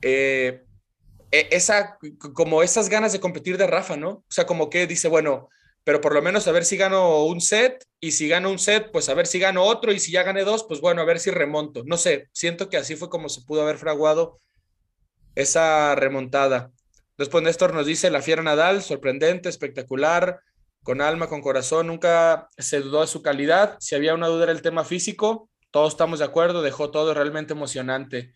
eh, 0.03 0.63
e, 1.33 1.49
esa, 1.51 1.99
como 2.35 2.63
esas 2.63 2.89
ganas 2.89 3.13
de 3.13 3.21
competir 3.21 3.59
de 3.59 3.67
Rafa, 3.67 3.97
¿no? 3.97 4.11
O 4.11 4.25
sea, 4.29 4.47
como 4.47 4.71
que 4.71 4.87
dice, 4.87 5.09
bueno, 5.09 5.49
pero 5.85 6.01
por 6.01 6.15
lo 6.15 6.23
menos 6.23 6.47
a 6.49 6.53
ver 6.53 6.65
si 6.65 6.77
gano 6.77 7.25
un 7.25 7.41
set 7.41 7.85
y 8.01 8.13
si 8.13 8.29
gano 8.29 8.51
un 8.51 8.59
set, 8.59 8.91
pues 8.93 9.09
a 9.09 9.15
ver 9.15 9.27
si 9.27 9.39
gano 9.39 9.63
otro 9.65 9.93
y 9.93 10.01
si 10.01 10.13
ya 10.13 10.23
gané 10.23 10.45
dos, 10.45 10.65
pues 10.65 10.81
bueno, 10.81 11.01
a 11.01 11.05
ver 11.05 11.19
si 11.19 11.31
remonto. 11.31 11.83
No 11.85 11.97
sé, 11.97 12.29
siento 12.33 12.69
que 12.69 12.77
así 12.77 12.97
fue 12.97 13.09
como 13.09 13.29
se 13.29 13.43
pudo 13.43 13.63
haber 13.63 13.79
fraguado 13.79 14.37
esa 15.35 15.95
remontada. 15.95 16.73
Después 17.17 17.43
Néstor 17.45 17.73
nos 17.73 17.87
dice, 17.87 18.11
la 18.11 18.21
fiera 18.21 18.43
Nadal, 18.43 18.83
sorprendente, 18.83 19.49
espectacular, 19.49 20.41
con 20.83 21.01
alma, 21.01 21.29
con 21.29 21.41
corazón, 21.41 21.87
nunca 21.87 22.49
se 22.59 22.81
dudó 22.81 23.01
de 23.01 23.07
su 23.07 23.23
calidad. 23.23 23.77
Si 23.81 23.95
había 23.95 24.15
una 24.15 24.29
duda 24.29 24.45
era 24.45 24.53
el 24.53 24.63
tema 24.63 24.85
físico, 24.85 25.49
todos 25.77 25.93
estamos 25.93 26.21
de 26.21 26.25
acuerdo, 26.25 26.63
dejó 26.63 26.91
todo 26.91 27.13
realmente 27.13 27.53
emocionante. 27.53 28.35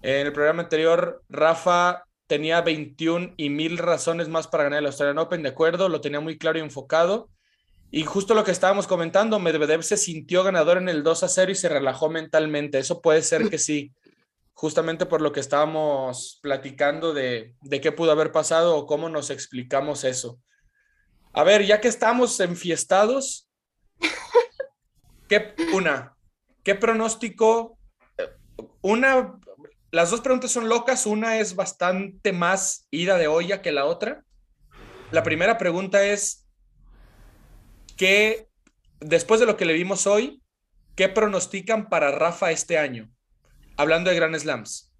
En 0.00 0.26
el 0.26 0.32
programa 0.32 0.62
anterior, 0.62 1.22
Rafa 1.28 2.04
tenía 2.26 2.62
21 2.62 3.34
y 3.36 3.50
mil 3.50 3.76
razones 3.76 4.30
más 4.30 4.48
para 4.48 4.64
ganar 4.64 4.78
el 4.78 4.86
Australian 4.86 5.18
Open, 5.18 5.42
de 5.42 5.50
acuerdo, 5.50 5.90
lo 5.90 6.00
tenía 6.00 6.20
muy 6.20 6.38
claro 6.38 6.58
y 6.58 6.62
enfocado. 6.62 7.28
Y 7.90 8.04
justo 8.04 8.32
lo 8.32 8.44
que 8.44 8.52
estábamos 8.52 8.86
comentando, 8.86 9.38
Medvedev 9.38 9.82
se 9.82 9.98
sintió 9.98 10.42
ganador 10.42 10.78
en 10.78 10.88
el 10.88 11.02
2 11.02 11.22
a 11.22 11.28
0 11.28 11.52
y 11.52 11.54
se 11.54 11.68
relajó 11.68 12.08
mentalmente. 12.08 12.78
Eso 12.78 13.02
puede 13.02 13.20
ser 13.20 13.50
que 13.50 13.58
sí, 13.58 13.92
justamente 14.54 15.04
por 15.04 15.20
lo 15.20 15.32
que 15.32 15.40
estábamos 15.40 16.38
platicando 16.40 17.12
de, 17.12 17.56
de 17.60 17.80
qué 17.82 17.92
pudo 17.92 18.12
haber 18.12 18.32
pasado 18.32 18.74
o 18.74 18.86
cómo 18.86 19.10
nos 19.10 19.28
explicamos 19.28 20.04
eso. 20.04 20.40
A 21.34 21.44
ver, 21.44 21.66
ya 21.66 21.78
que 21.78 21.88
estamos 21.88 22.40
enfiestados, 22.40 23.50
¿qué, 25.28 25.54
una, 25.74 26.16
¿qué 26.62 26.74
pronóstico? 26.74 27.78
Una, 28.80 29.38
las 29.90 30.10
dos 30.10 30.20
preguntas 30.20 30.50
son 30.50 30.68
locas. 30.68 31.06
Una 31.06 31.38
es 31.38 31.56
bastante 31.56 32.32
más 32.32 32.86
ida 32.90 33.18
de 33.18 33.28
olla 33.28 33.62
que 33.62 33.72
la 33.72 33.84
otra. 33.84 34.24
La 35.10 35.22
primera 35.22 35.58
pregunta 35.58 36.04
es, 36.04 36.46
¿qué, 37.96 38.48
después 39.00 39.40
de 39.40 39.46
lo 39.46 39.56
que 39.56 39.64
le 39.64 39.72
vimos 39.72 40.06
hoy, 40.06 40.42
qué 40.94 41.08
pronostican 41.08 41.88
para 41.88 42.12
Rafa 42.12 42.50
este 42.50 42.78
año? 42.78 43.10
Hablando 43.76 44.10
de 44.10 44.16
Grand 44.16 44.36
Slams. 44.36 44.92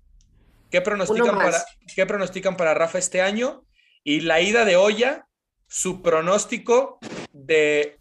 ¿Qué 0.70 0.80
pronostican, 0.80 1.36
para, 1.36 1.64
¿Qué 1.94 2.06
pronostican 2.06 2.56
para 2.56 2.74
Rafa 2.74 2.98
este 2.98 3.22
año? 3.22 3.64
Y 4.02 4.20
la 4.20 4.40
ida 4.40 4.64
de 4.64 4.76
olla, 4.76 5.26
su 5.66 6.02
pronóstico 6.02 6.98
de 7.32 7.99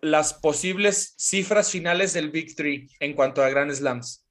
las 0.00 0.34
posibles 0.34 1.14
cifras 1.16 1.70
finales 1.70 2.12
del 2.12 2.30
Big 2.30 2.54
Three 2.54 2.88
en 3.00 3.14
cuanto 3.14 3.42
a 3.42 3.48
Grand 3.48 3.72
Slams 3.72 4.26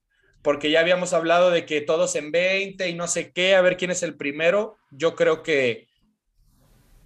porque 0.46 0.70
ya 0.70 0.80
habíamos 0.80 1.12
hablado 1.14 1.50
de 1.50 1.66
que 1.66 1.82
todos 1.82 2.16
en 2.16 2.32
20 2.32 2.88
y 2.88 2.94
no 2.94 3.08
sé 3.08 3.32
qué, 3.32 3.56
a 3.56 3.62
ver 3.62 3.78
quién 3.78 3.90
es 3.90 4.04
el 4.04 4.16
primero. 4.16 4.78
Yo 4.92 5.16
creo 5.16 5.42
que 5.42 5.88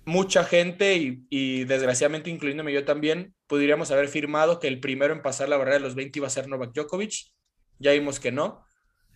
mucha 0.04 0.44
gente, 0.44 0.98
y, 1.30 1.64
desgraciadamente 1.64 2.30
incluyéndome 2.30 2.74
yo 2.74 2.84
también, 2.84 3.34
podríamos 3.48 3.92
haber 3.92 4.10
firmado 4.10 4.60
que 4.60 4.68
el 4.68 4.82
primero 4.82 5.14
en 5.14 5.22
pasar 5.22 5.48
la 5.48 5.56
barrera 5.56 5.78
de 5.78 5.84
los 5.84 5.96
20 5.96 6.20
iba 6.20 6.28
a 6.28 6.32
ser 6.32 6.50
Novak 6.50 6.74
Djokovic. 6.74 7.32
Ya 7.80 7.94
vimos 7.94 8.20
que 8.20 8.34
no. 8.34 8.66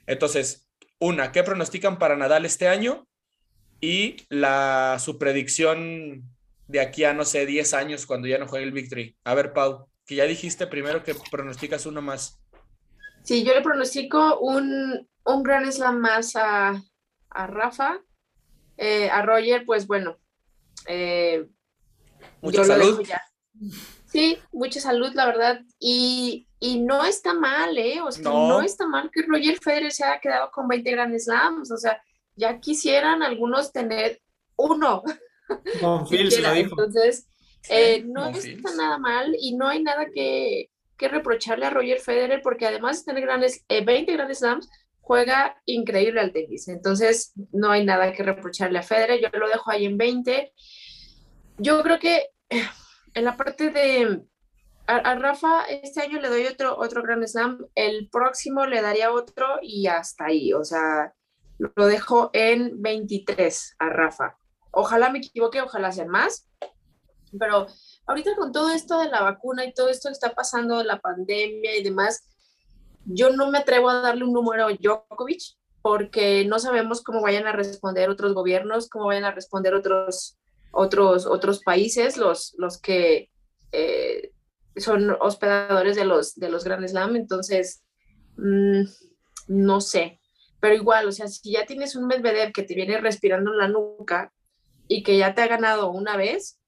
Entonces, 0.07 0.69
una, 0.99 1.33
¿qué 1.33 1.43
pronostican 1.43 1.99
para 1.99 2.15
Nadal 2.15 2.45
este 2.45 2.69
año? 2.69 3.05
Y 3.81 4.15
la, 4.29 4.99
su 5.01 5.19
predicción 5.19 6.32
de 6.67 6.79
aquí 6.79 7.03
a, 7.03 7.13
no 7.13 7.25
sé, 7.25 7.45
10 7.45 7.73
años 7.73 8.05
cuando 8.05 8.27
ya 8.27 8.37
no 8.37 8.47
juegue 8.47 8.65
el 8.65 8.71
Victory. 8.71 9.17
A 9.23 9.33
ver, 9.33 9.53
Pau, 9.53 9.87
que 10.05 10.15
ya 10.15 10.25
dijiste 10.25 10.67
primero 10.67 11.03
que 11.03 11.15
pronosticas 11.31 11.85
uno 11.85 12.01
más. 12.01 12.39
Sí, 13.23 13.43
yo 13.43 13.53
le 13.53 13.61
pronostico 13.61 14.39
un, 14.39 15.07
un 15.25 15.43
gran 15.43 15.71
slam 15.71 15.99
más 15.99 16.35
a, 16.35 16.81
Rafa. 17.29 17.99
Eh, 18.77 19.09
a 19.09 19.21
Roger, 19.21 19.63
pues 19.65 19.87
bueno. 19.87 20.17
Eh, 20.87 21.47
mucha 22.41 22.63
salud. 22.63 23.01
Sí, 24.05 24.37
mucha 24.51 24.79
salud, 24.79 25.11
la 25.13 25.25
verdad. 25.25 25.61
Y, 25.79 26.47
no 26.81 27.03
está 27.03 27.33
mal, 27.33 27.77
¿eh? 27.77 27.99
O 28.01 28.11
sea, 28.11 28.23
no. 28.23 28.61
está 28.61 28.87
mal 28.87 29.09
que 29.11 29.23
Roger 29.23 29.57
Federer 29.59 29.91
se 29.91 30.03
haya 30.03 30.19
quedado 30.19 30.51
con 30.51 30.67
20 30.67 30.91
Grand 30.91 31.17
Slams. 31.17 31.71
O 31.71 31.77
sea, 31.77 32.01
ya 32.35 32.59
quisieran 32.59 33.23
algunos 33.23 33.71
tener 33.71 34.21
uno. 34.55 35.03
Con 35.79 36.07
Phil 36.09 36.31
se 36.31 36.41
lo 36.41 36.53
dijo. 36.53 36.71
Entonces, 36.71 37.27
eh, 37.69 38.03
no 38.05 38.27
está 38.29 38.75
nada 38.75 38.97
mal 38.97 39.35
y 39.39 39.55
no 39.55 39.67
hay 39.67 39.81
nada 39.81 40.07
que, 40.13 40.69
que 40.97 41.07
reprocharle 41.07 41.65
a 41.65 41.69
Roger 41.69 41.99
Federer 41.99 42.41
porque 42.41 42.67
además 42.67 42.99
de 42.99 43.11
tener 43.11 43.23
grandes, 43.23 43.65
20 43.69 44.11
eh, 44.11 44.15
grandes 44.15 44.39
slams, 44.39 44.69
juega 45.01 45.57
increíble 45.65 46.21
al 46.21 46.31
tenis. 46.31 46.67
Entonces, 46.67 47.33
no 47.51 47.71
hay 47.71 47.85
nada 47.85 48.11
que 48.13 48.23
reprocharle 48.23 48.79
a 48.79 48.83
Federer. 48.83 49.21
Yo 49.21 49.37
lo 49.37 49.49
dejo 49.49 49.69
ahí 49.69 49.85
en 49.85 49.97
20. 49.97 50.53
Yo 51.57 51.83
creo 51.83 51.99
que 51.99 52.29
eh, 52.49 52.63
en 53.13 53.25
la 53.25 53.37
parte 53.37 53.69
de 53.69 54.23
a, 54.87 55.15
Rafa, 55.15 55.65
este 55.65 56.01
año 56.01 56.19
le 56.19 56.29
doy 56.29 56.45
otro, 56.45 56.77
otro 56.77 57.03
Grand 57.03 57.25
Slam, 57.25 57.65
el 57.75 58.09
próximo 58.09 58.65
le 58.65 58.81
daría 58.81 59.11
otro 59.11 59.59
y 59.61 59.87
hasta 59.87 60.25
ahí. 60.25 60.53
O 60.53 60.63
sea, 60.63 61.13
lo 61.57 61.87
dejo 61.87 62.29
en 62.33 62.81
23 62.81 63.75
a 63.79 63.89
Rafa. 63.89 64.37
Ojalá 64.73 65.09
me 65.09 65.19
equivoque, 65.19 65.61
ojalá 65.61 65.91
sean 65.91 66.09
más, 66.09 66.49
pero 67.39 67.67
ahorita 68.07 68.35
con 68.35 68.51
todo 68.51 68.71
esto 68.71 68.99
de 68.99 69.09
la 69.09 69.21
vacuna 69.21 69.65
y 69.65 69.73
todo 69.73 69.89
esto 69.89 70.09
que 70.09 70.13
está 70.13 70.33
pasando, 70.33 70.83
la 70.83 70.99
pandemia 70.99 71.77
y 71.77 71.83
demás, 71.83 72.27
yo 73.05 73.29
no 73.29 73.49
me 73.51 73.59
atrevo 73.59 73.89
a 73.89 74.01
darle 74.01 74.23
un 74.23 74.33
número 74.33 74.67
a 74.67 74.73
Djokovic 74.73 75.41
porque 75.83 76.45
no 76.45 76.59
sabemos 76.59 77.03
cómo 77.03 77.21
vayan 77.21 77.45
a 77.45 77.51
responder 77.51 78.09
otros 78.09 78.33
gobiernos, 78.33 78.89
cómo 78.89 79.07
vayan 79.07 79.25
a 79.25 79.31
responder 79.31 79.75
otros, 79.75 80.37
otros, 80.71 81.25
otros 81.25 81.61
países, 81.61 82.17
los, 82.17 82.55
los 82.57 82.79
que 82.79 83.29
eh, 83.71 84.31
son 84.77 85.15
hospedadores 85.19 85.95
de 85.95 86.05
los, 86.05 86.35
de 86.35 86.49
los 86.49 86.63
Grand 86.63 86.87
Slam. 86.87 87.15
Entonces, 87.15 87.83
mm, 88.37 88.83
no 89.49 89.81
sé. 89.81 90.19
Pero 90.61 90.73
igual, 90.73 91.07
o 91.07 91.11
sea, 91.11 91.27
si 91.27 91.51
ya 91.51 91.65
tienes 91.65 91.97
un 91.97 92.07
Medvedev 92.07 92.53
que 92.53 92.63
te 92.63 92.75
viene 92.75 93.01
respirando 93.01 93.51
en 93.51 93.57
la 93.57 93.67
nuca 93.67 94.31
y 94.87 95.03
que 95.03 95.17
ya 95.17 95.33
te 95.33 95.41
ha 95.41 95.47
ganado 95.47 95.91
una 95.91 96.17
vez, 96.17 96.59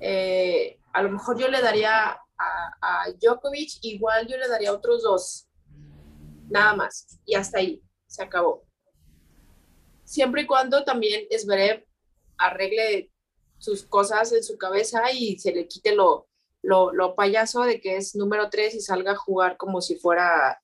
eh, 0.00 0.78
a 0.92 1.02
lo 1.02 1.10
mejor 1.10 1.38
yo 1.38 1.48
le 1.48 1.60
daría 1.60 2.10
a, 2.10 2.22
a 2.80 3.12
Djokovic, 3.20 3.78
igual 3.82 4.26
yo 4.26 4.36
le 4.36 4.48
daría 4.48 4.72
otros 4.72 5.02
dos, 5.02 5.48
nada 6.48 6.74
más, 6.74 7.18
y 7.24 7.34
hasta 7.34 7.58
ahí, 7.58 7.82
se 8.06 8.22
acabó. 8.22 8.64
Siempre 10.04 10.42
y 10.42 10.46
cuando 10.46 10.84
también 10.84 11.26
Esberev 11.30 11.84
arregle 12.38 13.12
sus 13.58 13.84
cosas 13.84 14.32
en 14.32 14.42
su 14.42 14.56
cabeza 14.56 15.12
y 15.12 15.38
se 15.38 15.52
le 15.52 15.66
quite 15.66 15.94
lo, 15.94 16.28
lo, 16.62 16.92
lo 16.92 17.14
payaso 17.14 17.62
de 17.62 17.80
que 17.80 17.96
es 17.96 18.14
número 18.14 18.48
tres 18.48 18.74
y 18.74 18.80
salga 18.80 19.12
a 19.12 19.16
jugar 19.16 19.56
como 19.56 19.80
si 19.80 19.96
fuera 19.96 20.60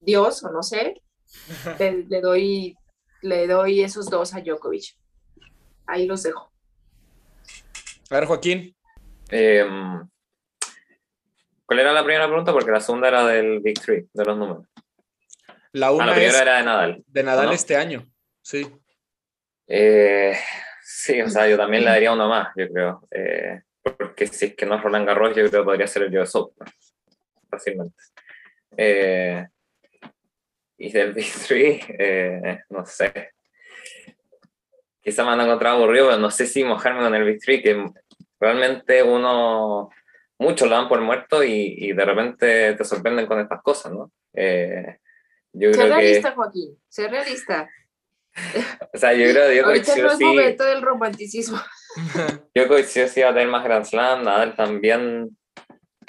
Dios 0.00 0.42
o 0.44 0.50
no 0.50 0.62
sé, 0.62 1.02
le, 1.78 2.04
le, 2.04 2.20
doy, 2.20 2.76
le 3.22 3.46
doy 3.46 3.82
esos 3.82 4.10
dos 4.10 4.34
a 4.34 4.40
Djokovic. 4.40 4.96
Ahí 5.86 6.06
los 6.06 6.22
dejo. 6.22 6.52
A 8.10 8.14
ver, 8.14 8.26
Joaquín. 8.26 8.74
Em, 9.30 10.08
¿Cuál 11.66 11.80
era 11.80 11.92
la 11.92 12.04
primera 12.04 12.26
pregunta? 12.26 12.52
Porque 12.52 12.70
la 12.70 12.80
segunda 12.80 13.08
era 13.08 13.26
del 13.26 13.60
Big 13.60 13.80
Three, 13.80 14.08
de 14.12 14.24
los 14.24 14.36
números. 14.36 14.66
La, 15.72 15.90
una 15.90 16.12
ah, 16.12 16.14
primera 16.14 16.42
era 16.42 16.56
de 16.58 16.62
Nadal. 16.62 17.04
De 17.06 17.22
Nadal 17.22 17.52
este 17.52 17.76
año, 17.76 18.06
sí. 18.42 18.70
Eh, 19.66 20.36
sí, 20.82 21.20
o 21.20 21.28
sea, 21.28 21.48
yo 21.48 21.56
también 21.56 21.84
le 21.84 21.90
daría 21.90 22.12
uno 22.12 22.28
más, 22.28 22.48
yo 22.56 22.68
creo. 22.68 23.08
Eh, 23.10 23.62
porque 23.82 24.26
si 24.26 24.46
es 24.46 24.54
que 24.54 24.66
no 24.66 24.76
es 24.76 24.82
Roland 24.82 25.06
Garros, 25.06 25.30
yo 25.30 25.48
creo 25.48 25.50
que 25.50 25.64
podría 25.64 25.86
ser 25.86 26.04
el 26.04 26.16
US 26.18 26.34
Open, 26.36 26.68
fácilmente. 27.50 27.96
Eh, 28.76 29.46
y 30.78 30.92
del 30.92 31.12
Big 31.12 31.32
Three, 31.32 31.80
no 32.70 32.84
sé. 32.84 33.32
Quizá 35.04 35.22
me 35.24 35.32
han 35.32 35.40
encontrado 35.42 35.76
aburrido, 35.76 36.06
pero 36.06 36.18
no 36.18 36.30
sé 36.30 36.46
si 36.46 36.64
mojarme 36.64 37.02
con 37.02 37.14
el 37.14 37.24
Big 37.24 37.40
Three, 37.40 37.62
que 37.62 37.84
realmente 38.40 39.02
uno, 39.02 39.90
muchos 40.38 40.68
lo 40.68 40.74
dan 40.74 40.88
por 40.88 41.00
muerto 41.02 41.44
y, 41.44 41.74
y 41.78 41.92
de 41.92 42.04
repente 42.04 42.74
te 42.74 42.84
sorprenden 42.84 43.26
con 43.26 43.38
estas 43.38 43.62
cosas, 43.62 43.92
¿no? 43.92 44.10
Eh, 44.32 44.98
yo 45.52 45.70
creo 45.70 45.86
realista, 45.86 46.32
Joaquín, 46.32 46.76
sé 46.88 47.08
realista. 47.08 47.68
O 48.92 48.98
sea, 48.98 49.12
yo 49.12 49.30
creo 49.30 49.48
que 49.48 49.60
Ahorita 49.60 49.96
no 49.96 50.12
es 50.12 50.20
momento 50.20 50.64
del 50.64 50.82
romanticismo. 50.82 51.60
Yo 52.54 52.66
coincido 52.66 53.06
si 53.06 53.22
va 53.22 53.28
a 53.28 53.32
tener 53.32 53.46
más 53.46 53.62
Grand 53.62 53.84
Slam, 53.84 54.24
Nadal 54.24 54.56
también, 54.56 55.36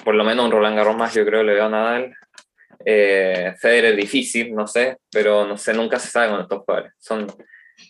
por 0.04 0.16
lo 0.16 0.24
menos 0.24 0.46
un 0.46 0.50
Roland 0.50 0.76
Garros 0.76 0.96
más, 0.96 1.14
yo 1.14 1.24
creo 1.24 1.44
le 1.44 1.54
veo 1.54 1.66
a 1.66 1.68
Nadal. 1.68 2.12
Eh, 2.84 3.54
Federer 3.60 3.92
es 3.92 3.96
difícil, 3.96 4.52
no 4.52 4.66
sé, 4.66 4.98
pero 5.12 5.46
no 5.46 5.56
sé, 5.56 5.72
nunca 5.74 6.00
se 6.00 6.08
sabe 6.08 6.30
con 6.30 6.40
estos 6.40 6.64
jugadores. 6.64 6.92
Son 6.98 7.26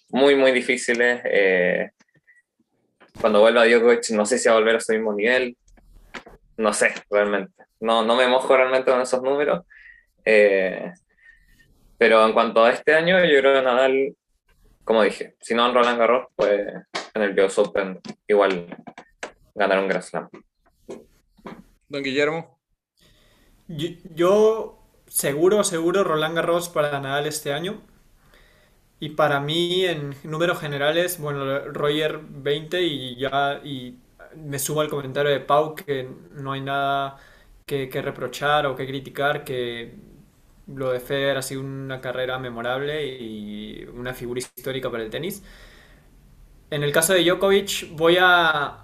muy, 0.09 0.35
muy 0.35 0.53
difíciles. 0.53 1.21
Eh, 1.25 1.91
cuando 3.21 3.41
vuelva 3.41 3.67
Djokovic, 3.67 4.11
no 4.11 4.27
sé 4.27 4.39
si 4.39 4.49
va 4.49 4.55
a 4.55 4.59
volver 4.59 4.77
a 4.77 4.81
su 4.81 4.93
mismo 4.93 5.13
nivel. 5.13 5.57
No 6.57 6.73
sé, 6.73 6.95
realmente. 7.11 7.65
No, 7.81 8.05
no 8.05 8.17
me 8.17 8.29
mojo 8.29 8.57
realmente 8.57 8.91
con 8.91 9.01
esos 9.01 9.23
números. 9.23 9.65
Eh, 10.25 10.93
pero 11.99 12.27
en 12.27 12.33
cuanto 12.33 12.65
a 12.65 12.71
este 12.71 12.95
año, 12.95 13.19
yo 13.25 13.39
creo 13.41 13.55
que 13.55 13.63
Nadal, 13.63 14.17
como 14.85 15.03
dije, 15.03 15.37
si 15.41 15.55
no 15.55 15.67
en 15.67 15.75
Roland 15.75 15.99
Garros, 15.99 16.29
pues 16.35 16.67
en 17.15 17.23
el 17.23 17.39
US 17.41 17.59
Open 17.59 18.01
igual 18.27 18.67
ganar 19.55 19.79
un 19.79 19.89
Grand 19.89 20.05
Slam. 20.05 20.29
Don 21.89 22.03
Guillermo. 22.03 22.59
Yo, 23.69 24.79
seguro, 25.07 25.65
seguro 25.65 26.05
Roland 26.05 26.37
Garros 26.37 26.69
para 26.69 27.01
Nadal 27.01 27.27
este 27.27 27.53
año. 27.53 27.83
Y 28.99 29.11
para 29.11 29.41
mí, 29.41 29.85
en 29.85 30.15
números 30.25 30.59
generales, 30.59 31.19
bueno, 31.21 31.59
Roger 31.67 32.19
20 32.23 32.83
y 32.83 33.17
ya 33.17 33.61
y 33.63 33.99
me 34.37 34.59
sumo 34.59 34.81
al 34.81 34.89
comentario 34.89 35.31
de 35.31 35.41
Pau 35.41 35.75
que 35.75 36.09
no 36.33 36.53
hay 36.53 36.61
nada 36.61 37.19
que, 37.67 37.89
reprochar 38.03 38.67
o 38.67 38.77
que 38.77 38.87
criticar, 38.87 39.45
que 39.45 39.95
lo 40.67 40.93
de 40.93 41.01
Federer 41.01 41.37
ha 41.39 41.43
sido 41.43 41.61
una 41.63 42.01
carrera 42.01 42.39
memorable 42.39 43.07
y 43.19 43.85
una 43.95 44.15
figura 44.15 44.41
histórica 44.41 44.91
para 44.91 45.03
el 45.05 45.11
tenis. 45.11 45.43
En 46.71 46.83
el 46.83 46.93
caso 46.93 47.13
de 47.13 47.25
Djokovic 47.25 47.91
voy 47.97 48.17
a, 48.21 48.83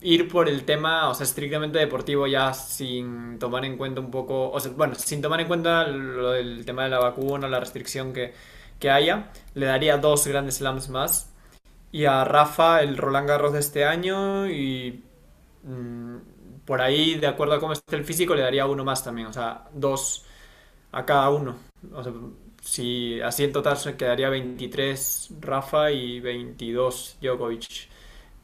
ir 0.00 0.28
por 0.28 0.48
el 0.48 0.64
tema, 0.64 1.08
o 1.08 1.14
sea, 1.14 1.24
estrictamente 1.24 1.78
deportivo 1.78 2.26
ya 2.26 2.52
sin 2.54 3.38
tomar 3.38 3.64
en 3.64 3.76
cuenta 3.76 4.00
un 4.00 4.10
poco, 4.10 4.50
o 4.50 4.58
sea, 4.60 4.72
bueno, 4.72 4.94
sin 4.96 5.22
tomar 5.22 5.40
en 5.40 5.46
cuenta 5.46 5.86
lo 5.86 6.32
del 6.32 6.64
tema 6.64 6.84
de 6.84 6.90
la 6.90 6.98
vacuna, 6.98 7.48
la 7.48 7.60
restricción 7.60 8.12
que, 8.12 8.32
haya, 8.90 9.30
le 9.54 9.66
daría 9.66 9.98
dos 9.98 10.26
grandes 10.26 10.56
slams 10.56 10.88
más. 10.88 11.30
Y 11.92 12.06
a 12.06 12.24
Rafa 12.24 12.82
el 12.82 12.96
Roland 12.96 13.28
Garros 13.28 13.52
de 13.52 13.60
este 13.60 13.84
año 13.84 14.48
y 14.48 15.04
mm, 15.64 16.16
por 16.64 16.80
ahí, 16.80 17.16
de 17.16 17.26
acuerdo 17.26 17.54
a 17.54 17.60
cómo 17.60 17.72
esté 17.72 17.96
el 17.96 18.04
físico, 18.04 18.34
le 18.34 18.42
daría 18.42 18.66
uno 18.66 18.84
más 18.84 19.04
también, 19.04 19.28
o 19.28 19.32
sea, 19.32 19.64
dos 19.74 20.24
a 20.92 21.04
cada 21.06 21.30
uno. 21.30 21.56
O 21.92 22.02
sea, 22.02 22.12
si 22.62 23.20
así 23.20 23.44
en 23.44 23.52
total 23.52 23.76
se 23.76 23.96
quedaría 23.96 24.28
23 24.30 25.30
Rafa 25.40 25.90
y 25.90 26.20
22 26.20 27.18
Djokovic, 27.20 27.88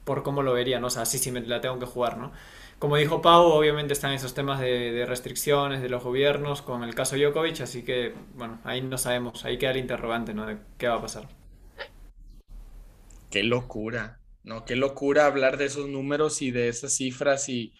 por 0.04 0.22
cómo 0.22 0.42
lo 0.42 0.52
vería, 0.54 0.80
¿no? 0.80 0.88
O 0.88 0.90
sea, 0.90 1.04
sí, 1.06 1.18
sí 1.18 1.30
me 1.30 1.40
la 1.42 1.60
tengo 1.60 1.78
que 1.78 1.86
jugar, 1.86 2.18
¿no? 2.18 2.32
Como 2.78 2.96
dijo 2.96 3.20
Pau, 3.20 3.44
obviamente 3.46 3.92
están 3.92 4.12
esos 4.12 4.34
temas 4.34 4.60
de, 4.60 5.04
restricciones 5.06 5.82
de 5.82 5.88
los 5.88 6.04
gobiernos 6.04 6.62
con 6.62 6.84
el 6.84 6.94
caso 6.94 7.16
Djokovic, 7.16 7.60
así 7.60 7.82
que, 7.82 8.14
bueno, 8.34 8.60
ahí 8.62 8.80
no 8.82 8.98
sabemos, 8.98 9.44
ahí 9.44 9.58
queda 9.58 9.72
el 9.72 9.78
interrogante, 9.78 10.32
¿no? 10.32 10.46
De 10.46 10.58
qué 10.78 10.86
va 10.86 10.94
a 10.94 11.02
pasar. 11.02 11.28
Qué 13.30 13.42
locura, 13.42 14.20
¿no? 14.44 14.64
Qué 14.64 14.76
locura 14.76 15.26
hablar 15.26 15.56
de 15.56 15.64
esos 15.64 15.88
números 15.88 16.40
y 16.40 16.52
de 16.52 16.68
esas 16.68 16.94
cifras 16.94 17.48
y 17.48 17.74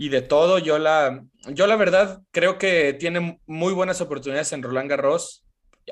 y 0.00 0.08
de 0.08 0.22
todo. 0.22 0.58
Yo 0.58 0.78
la, 0.78 1.26
yo 1.52 1.66
la 1.66 1.76
verdad 1.76 2.22
creo 2.30 2.56
que 2.56 2.94
tiene 2.94 3.38
muy 3.44 3.74
buenas 3.74 4.00
oportunidades 4.00 4.50
en 4.54 4.62
Roland 4.62 4.88
Garros. 4.88 5.44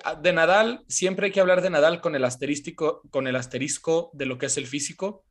Ah, 0.03 0.15
de 0.15 0.33
Nadal, 0.33 0.83
siempre 0.89 1.27
hay 1.27 1.33
que 1.33 1.41
hablar 1.41 1.61
de 1.61 1.69
Nadal 1.69 2.01
con 2.01 2.15
el 2.15 2.25
asterístico, 2.25 3.03
con 3.11 3.27
el 3.27 3.37
asterisco 3.37 4.09
de 4.15 4.25
lo 4.25 4.39
que 4.39 4.47
es 4.47 4.57
el 4.57 4.67
físico 4.67 5.27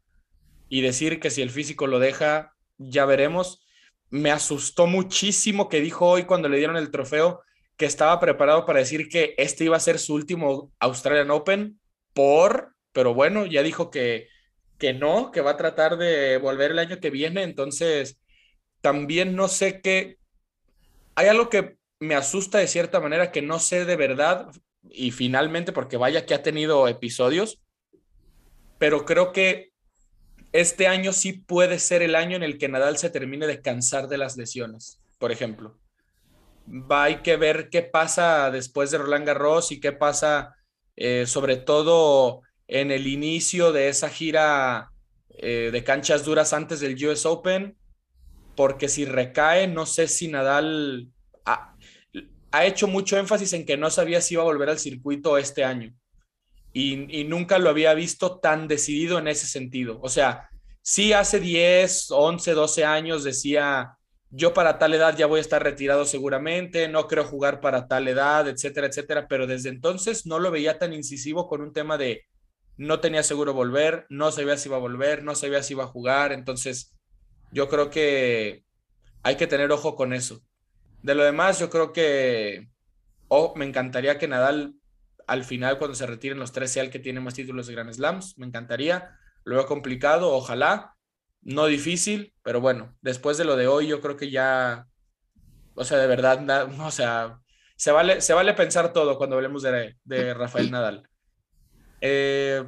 y 0.70 0.82
decir 0.82 1.20
que 1.20 1.30
si 1.30 1.42
el 1.42 1.50
físico 1.50 1.88
lo 1.88 2.00
deja, 2.00 2.54
ya 2.78 3.06
veremos. 3.06 3.66
Me 4.10 4.32
asustó 4.32 4.88
muchísimo 4.88 5.70
que 5.70 5.82
dijo 5.82 6.08
hoy 6.08 6.24
cuando 6.24 6.50
le 6.50 6.58
dieron 6.58 6.78
el 6.78 6.92
trofeo 6.92 7.42
que 7.76 7.86
estaba 7.86 8.20
preparado 8.20 8.66
para 8.66 8.80
decir 8.80 9.08
que 9.10 9.36
este 9.38 9.66
iba 9.66 9.78
a 9.78 9.82
ser 9.82 10.00
su 10.00 10.16
último 10.16 10.72
Australian 10.80 11.32
Open 11.32 11.80
por, 12.14 12.76
pero 12.92 13.14
bueno, 13.14 13.46
ya 13.46 13.62
dijo 13.62 13.92
que, 13.92 14.28
que 14.80 14.94
no, 14.94 15.32
que 15.32 15.42
va 15.42 15.52
a 15.52 15.58
tratar 15.58 15.98
de 15.98 16.38
volver 16.38 16.72
el 16.72 16.80
año 16.80 17.00
que 17.00 17.12
viene, 17.12 17.44
entonces 17.44 18.20
también 18.82 19.36
no 19.36 19.48
sé 19.48 19.82
qué, 19.82 20.18
hay 21.16 21.28
algo 21.28 21.50
que 21.50 21.78
me 22.00 22.16
asusta 22.16 22.58
de 22.60 22.68
cierta 22.68 23.00
manera 23.00 23.32
que 23.32 23.42
no 23.42 23.60
sé 23.60 23.86
de 23.86 23.96
verdad 23.96 24.52
y 24.90 25.12
finalmente 25.12 25.72
porque 25.72 25.98
vaya 25.98 26.26
que 26.26 26.34
ha 26.34 26.44
tenido 26.44 26.88
episodios, 26.88 27.62
pero 28.78 29.06
creo 29.06 29.32
que 29.32 29.72
este 30.52 30.88
año 30.88 31.14
sí 31.14 31.34
puede 31.34 31.80
ser 31.80 32.02
el 32.02 32.16
año 32.16 32.36
en 32.36 32.44
el 32.44 32.58
que 32.58 32.70
Nadal 32.70 32.98
se 32.98 33.10
termine 33.10 33.48
de 33.48 33.62
cansar 33.62 34.08
de 34.08 34.18
las 34.18 34.38
lesiones, 34.38 35.00
por 35.20 35.32
ejemplo. 35.32 35.78
Va, 36.68 37.04
hay 37.04 37.18
que 37.18 37.38
ver 37.38 37.70
qué 37.70 37.82
pasa 37.82 38.52
después 38.52 38.92
de 38.92 38.98
Roland 38.98 39.26
Garros 39.26 39.72
y 39.72 39.80
qué 39.80 39.92
pasa 39.92 40.56
eh, 40.96 41.26
sobre 41.28 41.58
todo 41.58 42.42
en 42.68 42.92
el 42.92 43.08
inicio 43.08 43.72
de 43.72 43.88
esa 43.88 44.10
gira 44.10 44.92
eh, 45.30 45.70
de 45.72 45.84
canchas 45.84 46.26
duras 46.26 46.54
antes 46.54 46.80
del 46.80 46.96
US 47.06 47.26
Open 47.26 47.78
porque 48.58 48.90
si 48.90 49.06
recae, 49.06 49.68
no 49.68 49.86
sé 49.86 50.08
si 50.08 50.28
Nadal 50.28 51.10
ha, 51.46 51.76
hecho 52.66 52.88
mucho 52.88 53.18
énfasis 53.18 53.54
en 53.54 53.66
que 53.66 53.78
no 53.78 53.92
sabía 53.92 54.20
si 54.20 54.34
iba 54.34 54.42
a 54.42 54.48
volver 54.48 54.70
al 54.70 54.80
circuito 54.80 55.38
este 55.38 55.64
año. 55.64 55.94
Y, 56.80 57.24
nunca 57.24 57.58
lo 57.58 57.72
había 57.72 57.96
visto 57.96 58.40
tan 58.40 58.68
decidido 58.68 59.18
en 59.18 59.28
ese 59.28 59.48
sentido. 59.48 60.00
O 60.04 60.10
sea, 60.10 60.48
sí 60.84 61.12
hace 61.12 61.40
10, 61.40 62.12
11, 62.12 62.52
12 62.52 62.86
años 62.86 63.24
decía, 63.24 63.98
yo 64.30 64.54
para 64.54 64.78
tal 64.78 64.94
edad 64.94 65.18
ya 65.18 65.26
voy 65.26 65.40
a 65.40 65.42
estar 65.42 65.64
retirado 65.64 66.06
seguramente, 66.06 66.88
no 66.88 67.08
creo 67.08 67.24
jugar 67.26 67.62
para 67.62 67.88
tal 67.88 68.08
edad, 68.08 68.48
etcétera, 68.48 68.86
etcétera, 68.86 69.28
pero 69.28 69.48
desde 69.48 69.70
entonces 69.70 70.28
no 70.28 70.38
lo 70.38 70.52
veía 70.52 70.78
tan 70.78 70.94
incisivo 70.94 71.48
con 71.48 71.62
un 71.62 71.74
tema 71.74 71.98
de 71.98 72.26
no 72.78 73.00
tenía 73.00 73.24
seguro 73.24 73.54
volver, 73.54 74.06
no 74.10 74.32
sabía 74.32 74.56
si 74.56 74.70
iba 74.70 74.78
a 74.78 74.82
volver, 74.82 75.24
no 75.24 75.34
sabía 75.34 75.64
si 75.64 75.74
iba 75.74 75.86
a 75.86 75.88
jugar, 75.88 76.32
entonces 76.32 76.94
yo 77.52 77.70
creo 77.70 77.90
que 77.90 78.66
hay 79.24 79.36
que 79.36 79.48
tener 79.48 79.72
ojo 79.72 79.96
con 79.96 80.14
eso. 80.14 80.44
De 81.02 81.16
lo 81.16 81.24
demás, 81.24 81.58
yo 81.58 81.72
creo 81.72 81.92
que 81.92 82.68
oh, 83.30 83.56
me 83.56 83.66
encantaría 83.66 84.20
que 84.20 84.28
Nadal 84.28 84.77
al 85.28 85.44
final, 85.44 85.78
cuando 85.78 85.96
se 85.96 86.08
retiren 86.08 86.40
los 86.40 86.52
tres, 86.52 86.72
sea 86.72 86.84
el 86.84 86.90
que 86.90 87.00
tiene 87.00 87.20
más 87.20 87.34
títulos 87.34 87.68
de 87.68 87.74
Grand 87.74 87.94
Slams. 87.94 88.38
Me 88.38 88.46
encantaría. 88.46 89.18
Lo 89.44 89.56
veo 89.56 89.66
complicado, 89.66 90.34
ojalá. 90.34 90.96
No 91.42 91.68
difícil, 91.68 92.34
pero 92.44 92.60
bueno, 92.60 92.96
después 93.02 93.38
de 93.38 93.46
lo 93.46 93.56
de 93.56 93.68
hoy, 93.68 93.88
yo 93.88 94.02
creo 94.02 94.18
que 94.18 94.32
ya, 94.32 94.88
o 95.76 95.84
sea, 95.84 95.98
de 95.98 96.08
verdad, 96.08 96.68
o 96.80 96.92
sea, 96.92 97.40
se 97.76 97.92
vale, 97.92 98.22
se 98.22 98.34
vale 98.34 98.54
pensar 98.54 98.92
todo 98.92 99.18
cuando 99.18 99.36
hablemos 99.36 99.62
de, 99.64 99.96
de 100.04 100.34
Rafael 100.34 100.72
Nadal. 100.72 101.08
Eh, 102.02 102.66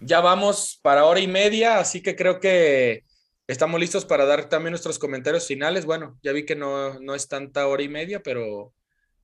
ya 0.00 0.20
vamos 0.20 0.80
para 0.82 1.04
hora 1.04 1.20
y 1.20 1.28
media, 1.28 1.78
así 1.78 2.02
que 2.02 2.16
creo 2.16 2.40
que 2.40 3.04
Estamos 3.48 3.80
listos 3.80 4.04
para 4.04 4.26
dar 4.26 4.50
también 4.50 4.72
nuestros 4.72 4.98
comentarios 4.98 5.46
finales. 5.46 5.86
Bueno, 5.86 6.18
ya 6.22 6.32
vi 6.32 6.44
que 6.44 6.54
no, 6.54 7.00
no 7.00 7.14
es 7.14 7.28
tanta 7.28 7.66
hora 7.66 7.82
y 7.82 7.88
media, 7.88 8.22
pero, 8.22 8.74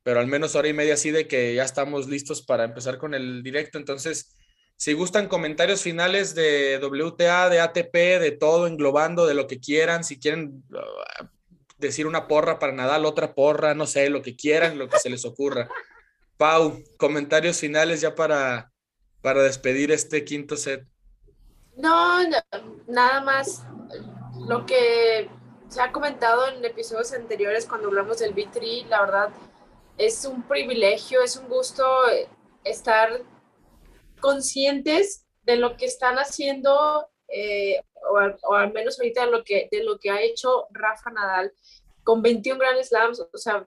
pero 0.05 0.21
al 0.21 0.27
menos 0.27 0.55
hora 0.55 0.69
y 0.69 0.75
media 0.75 0.97
sí 0.97 1.11
de 1.11 1.27
que 1.27 1.55
ya 1.55 1.65
estamos 1.65 2.09
listos 2.09 2.43
para 2.43 2.65
empezar 2.65 2.99
con 2.99 3.15
el 3.15 3.43
directo. 3.43 3.79
Entonces, 3.79 4.37
si 4.77 4.93
gustan 4.93 5.29
comentarios 5.29 5.81
finales 5.81 6.35
de 6.35 6.79
WTA, 6.79 7.49
de 7.49 7.61
ATP, 7.61 8.21
de 8.21 8.37
todo, 8.39 8.67
englobando, 8.67 9.27
de 9.27 9.33
lo 9.33 9.47
que 9.47 9.61
quieran, 9.61 10.05
si 10.05 10.21
quieren 10.21 10.63
uh, 10.71 11.25
decir 11.79 12.07
una 12.07 12.29
porra 12.29 12.59
para 12.59 12.75
Nadal, 12.75 13.07
otra 13.07 13.35
porra, 13.35 13.75
no 13.75 13.87
sé, 13.87 14.11
lo 14.11 14.21
que 14.21 14.37
quieran, 14.37 14.79
lo 14.79 14.91
que 14.91 14.99
se 14.99 15.09
les 15.09 15.25
ocurra. 15.25 15.71
Pau, 16.37 16.83
comentarios 16.99 17.59
finales 17.59 18.03
ya 18.03 18.15
para, 18.15 18.71
para 19.23 19.43
despedir 19.43 19.91
este 19.91 20.23
quinto 20.23 20.59
set. 20.59 20.87
No, 21.79 22.19
nada 22.87 23.23
más 23.23 23.65
lo 24.47 24.67
que 24.67 25.31
se 25.69 25.81
ha 25.81 25.91
comentado 25.93 26.47
en 26.49 26.63
episodios 26.63 27.15
anteriores 27.15 27.65
cuando 27.65 27.89
hablamos 27.89 28.19
del 28.19 28.35
B3, 28.35 28.87
la 28.89 29.01
verdad 29.01 29.31
es 29.99 30.25
un 30.25 30.43
privilegio, 30.43 31.23
es 31.23 31.37
un 31.37 31.49
gusto 31.49 31.85
estar 32.65 33.23
conscientes 34.21 35.27
de 35.43 35.57
lo 35.57 35.77
que 35.77 35.87
están 35.87 36.17
haciendo, 36.17 37.07
eh, 37.29 37.81
o, 38.11 38.55
al 38.55 38.73
menos 38.73 38.99
ahorita 38.99 39.27
de 39.27 39.31
lo, 39.31 39.45
que, 39.45 39.69
de 39.71 39.85
lo 39.85 39.99
que 39.99 40.11
ha 40.11 40.23
hecho 40.23 40.67
Rafa 40.71 41.11
Nadal 41.11 41.53
con 42.03 42.23
21 42.23 42.59
Grand 42.59 42.83
Slams. 42.83 43.21
O 43.21 43.39
sea, 43.39 43.67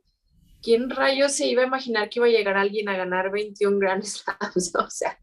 ¿quién 0.61 0.89
rayos 0.89 1.33
se 1.33 1.45
iba 1.45 1.63
a 1.63 1.67
imaginar 1.67 2.09
que 2.09 2.19
iba 2.19 2.27
a 2.27 2.31
llegar 2.31 2.57
alguien 2.57 2.89
a 2.89 2.97
ganar 2.97 3.31
21 3.31 3.79
Grand 3.79 4.03
Slams? 4.03 4.73
O 4.75 4.89
sea, 4.89 5.19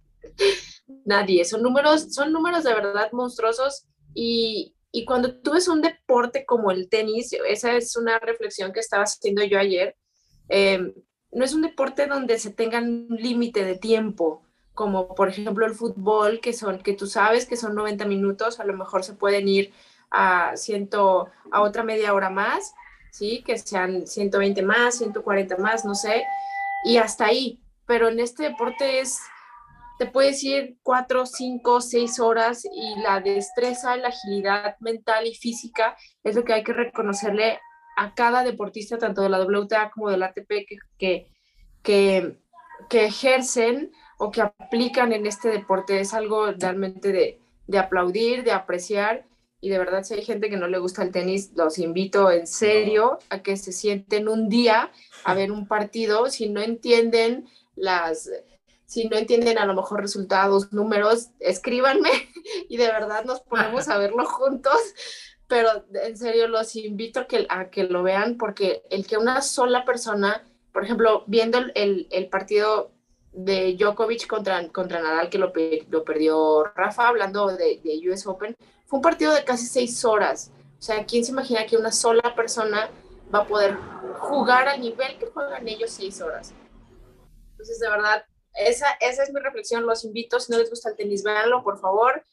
nadie. 1.04 1.44
Son 1.44 1.62
números, 1.62 2.14
son 2.14 2.32
números 2.32 2.64
de 2.64 2.74
verdad 2.74 3.10
monstruosos 3.12 3.86
y, 4.14 4.74
y 4.92 5.04
cuando 5.04 5.40
tú 5.40 5.52
ves 5.52 5.68
un 5.68 5.82
deporte 5.82 6.46
como 6.46 6.70
el 6.70 6.88
tenis, 6.88 7.32
esa 7.48 7.76
es 7.76 7.96
una 7.96 8.18
reflexión 8.18 8.72
que 8.72 8.80
estaba 8.80 9.04
haciendo 9.04 9.42
yo 9.44 9.58
ayer, 9.58 9.96
eh, 10.48 10.94
no 11.32 11.44
es 11.44 11.52
un 11.52 11.62
deporte 11.62 12.06
donde 12.06 12.38
se 12.38 12.50
tenga 12.50 12.78
un 12.78 13.08
límite 13.10 13.64
de 13.64 13.76
tiempo, 13.76 14.42
como 14.72 15.14
por 15.14 15.28
ejemplo 15.28 15.66
el 15.66 15.74
fútbol, 15.74 16.40
que 16.40 16.52
son, 16.52 16.78
que 16.78 16.94
tú 16.94 17.06
sabes 17.06 17.46
que 17.46 17.56
son 17.56 17.74
90 17.74 18.04
minutos, 18.06 18.60
a 18.60 18.64
lo 18.64 18.74
mejor 18.74 19.04
se 19.04 19.14
pueden 19.14 19.48
ir 19.48 19.72
a, 20.10 20.56
ciento, 20.56 21.28
a 21.50 21.62
otra 21.62 21.82
media 21.82 22.14
hora 22.14 22.30
más, 22.30 22.74
¿sí? 23.10 23.42
Que 23.44 23.58
sean 23.58 24.06
120 24.06 24.62
más, 24.62 24.98
140 24.98 25.56
más, 25.58 25.84
no 25.84 25.94
sé, 25.94 26.24
y 26.84 26.98
hasta 26.98 27.26
ahí. 27.26 27.60
Pero 27.86 28.08
en 28.08 28.20
este 28.20 28.44
deporte 28.44 29.00
es, 29.00 29.20
te 29.98 30.06
puedes 30.06 30.42
ir 30.42 30.76
cuatro, 30.82 31.26
cinco, 31.26 31.80
seis 31.80 32.18
horas 32.18 32.64
y 32.64 33.00
la 33.00 33.20
destreza, 33.20 33.96
la 33.96 34.08
agilidad 34.08 34.76
mental 34.80 35.26
y 35.26 35.34
física 35.34 35.96
es 36.22 36.34
lo 36.34 36.44
que 36.44 36.54
hay 36.54 36.64
que 36.64 36.72
reconocerle 36.72 37.60
a 37.96 38.14
cada 38.14 38.42
deportista, 38.42 38.98
tanto 38.98 39.22
de 39.22 39.28
la 39.28 39.42
WTA 39.42 39.90
como 39.90 40.10
del 40.10 40.22
ATP, 40.22 40.48
que, 40.48 40.76
que, 40.98 41.26
que, 41.82 42.38
que 42.88 43.04
ejercen 43.04 43.92
o 44.18 44.30
que 44.30 44.42
aplican 44.42 45.12
en 45.12 45.26
este 45.26 45.48
deporte. 45.48 46.00
Es 46.00 46.14
algo 46.14 46.52
realmente 46.52 47.12
de, 47.12 47.38
de 47.66 47.78
aplaudir, 47.78 48.44
de 48.44 48.52
apreciar. 48.52 49.26
Y 49.60 49.70
de 49.70 49.78
verdad 49.78 50.02
si 50.02 50.14
hay 50.14 50.22
gente 50.22 50.50
que 50.50 50.58
no 50.58 50.68
le 50.68 50.78
gusta 50.78 51.02
el 51.02 51.10
tenis, 51.10 51.52
los 51.54 51.78
invito 51.78 52.30
en 52.30 52.46
serio 52.46 53.18
a 53.30 53.42
que 53.42 53.56
se 53.56 53.72
sienten 53.72 54.28
un 54.28 54.48
día 54.50 54.90
a 55.24 55.34
ver 55.34 55.50
un 55.50 55.66
partido, 55.66 56.28
si 56.28 56.50
no 56.50 56.60
entienden 56.60 57.48
las, 57.74 58.30
si 58.84 59.08
no 59.08 59.16
entienden 59.16 59.58
a 59.58 59.64
lo 59.64 59.74
mejor 59.74 60.02
resultados, 60.02 60.72
números, 60.72 61.30
escríbanme. 61.40 62.10
Y 62.68 62.76
de 62.76 62.86
verdad 62.88 63.24
nos 63.24 63.40
ponemos 63.40 63.88
a 63.88 63.96
verlo 63.96 64.26
juntos, 64.26 64.78
pero 65.54 65.84
en 66.02 66.16
serio 66.16 66.48
los 66.48 66.74
invito 66.74 67.20
a 67.20 67.26
que, 67.28 67.46
a 67.48 67.70
que 67.70 67.84
lo 67.84 68.02
vean 68.02 68.38
porque 68.38 68.82
el 68.90 69.06
que 69.06 69.18
una 69.18 69.40
sola 69.40 69.84
persona, 69.84 70.44
por 70.72 70.82
ejemplo, 70.82 71.22
viendo 71.28 71.58
el, 71.76 72.08
el 72.10 72.28
partido 72.28 72.90
de 73.30 73.76
Djokovic 73.78 74.26
contra, 74.26 74.66
contra 74.70 75.00
Nadal, 75.00 75.30
que 75.30 75.38
lo, 75.38 75.52
lo 75.90 76.04
perdió 76.04 76.64
Rafa, 76.74 77.06
hablando 77.06 77.46
de, 77.46 77.80
de 77.84 78.10
US 78.10 78.26
Open, 78.26 78.56
fue 78.86 78.96
un 78.96 79.02
partido 79.04 79.32
de 79.32 79.44
casi 79.44 79.66
seis 79.66 80.04
horas. 80.04 80.50
O 80.76 80.82
sea, 80.82 81.06
¿quién 81.06 81.24
se 81.24 81.30
imagina 81.30 81.66
que 81.66 81.76
una 81.76 81.92
sola 81.92 82.34
persona 82.34 82.90
va 83.32 83.42
a 83.42 83.46
poder 83.46 83.76
jugar 84.18 84.66
al 84.66 84.80
nivel 84.80 85.16
que 85.20 85.26
juegan 85.26 85.68
ellos 85.68 85.92
seis 85.92 86.20
horas? 86.20 86.52
Entonces, 87.52 87.78
de 87.78 87.90
verdad, 87.90 88.24
esa, 88.54 88.88
esa 89.00 89.22
es 89.22 89.32
mi 89.32 89.38
reflexión. 89.38 89.86
Los 89.86 90.04
invito, 90.04 90.40
si 90.40 90.50
no 90.50 90.58
les 90.58 90.68
gusta 90.68 90.90
el 90.90 90.96
tenis, 90.96 91.22
véanlo, 91.22 91.62
por 91.62 91.78
favor. 91.78 92.24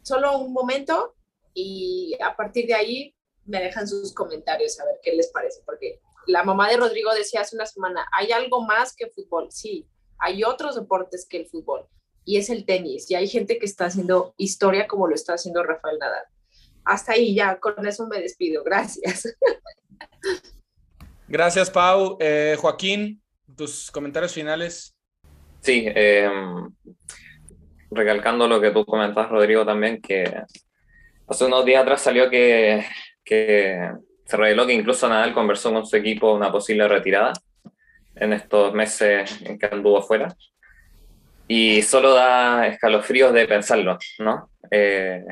Solo 0.00 0.38
un 0.38 0.54
momento 0.54 1.12
y 1.56 2.14
a 2.22 2.36
partir 2.36 2.66
de 2.66 2.74
ahí 2.74 3.14
me 3.46 3.62
dejan 3.62 3.88
sus 3.88 4.12
comentarios 4.12 4.78
a 4.78 4.84
ver 4.84 5.00
qué 5.02 5.14
les 5.14 5.28
parece, 5.28 5.62
porque 5.64 6.00
la 6.26 6.44
mamá 6.44 6.68
de 6.68 6.76
Rodrigo 6.76 7.14
decía 7.14 7.40
hace 7.40 7.56
una 7.56 7.66
semana, 7.66 8.06
¿hay 8.12 8.30
algo 8.30 8.62
más 8.62 8.94
que 8.94 9.08
fútbol? 9.08 9.48
Sí, 9.50 9.88
hay 10.18 10.44
otros 10.44 10.74
deportes 10.76 11.26
que 11.28 11.38
el 11.38 11.46
fútbol 11.46 11.88
y 12.26 12.36
es 12.36 12.50
el 12.50 12.66
tenis. 12.66 13.10
Y 13.10 13.14
hay 13.14 13.28
gente 13.28 13.58
que 13.58 13.64
está 13.64 13.86
haciendo 13.86 14.34
historia 14.36 14.86
como 14.86 15.06
lo 15.08 15.14
está 15.14 15.34
haciendo 15.34 15.62
Rafael 15.62 15.98
Nadal. 15.98 16.24
Hasta 16.84 17.12
ahí 17.12 17.34
ya, 17.34 17.58
con 17.58 17.86
eso 17.86 18.06
me 18.06 18.20
despido. 18.20 18.62
Gracias. 18.62 19.34
Gracias, 21.28 21.70
Pau. 21.70 22.18
Eh, 22.20 22.56
Joaquín, 22.60 23.22
tus 23.56 23.90
comentarios 23.90 24.32
finales. 24.32 24.94
Sí, 25.60 25.84
eh, 25.86 26.28
recalcando 27.90 28.46
lo 28.46 28.60
que 28.60 28.70
tú 28.72 28.84
comentabas, 28.84 29.30
Rodrigo, 29.30 29.64
también, 29.64 30.00
que 30.00 30.42
hace 31.28 31.44
unos 31.44 31.64
días 31.64 31.82
atrás 31.82 32.02
salió 32.02 32.30
que, 32.30 32.84
que 33.24 33.90
se 34.24 34.36
reveló 34.36 34.66
que 34.66 34.74
incluso 34.74 35.08
Nadal 35.08 35.34
conversó 35.34 35.72
con 35.72 35.86
su 35.86 35.96
equipo 35.96 36.34
una 36.34 36.50
posible 36.50 36.88
retirada 36.88 37.32
en 38.14 38.32
estos 38.32 38.72
meses 38.74 39.40
en 39.42 39.58
que 39.58 39.66
anduvo 39.66 39.98
afuera 39.98 40.34
y 41.48 41.82
solo 41.82 42.14
da 42.14 42.66
escalofríos 42.66 43.32
de 43.32 43.46
pensarlo, 43.46 43.98
¿no? 44.18 44.50
Eh, 44.70 45.24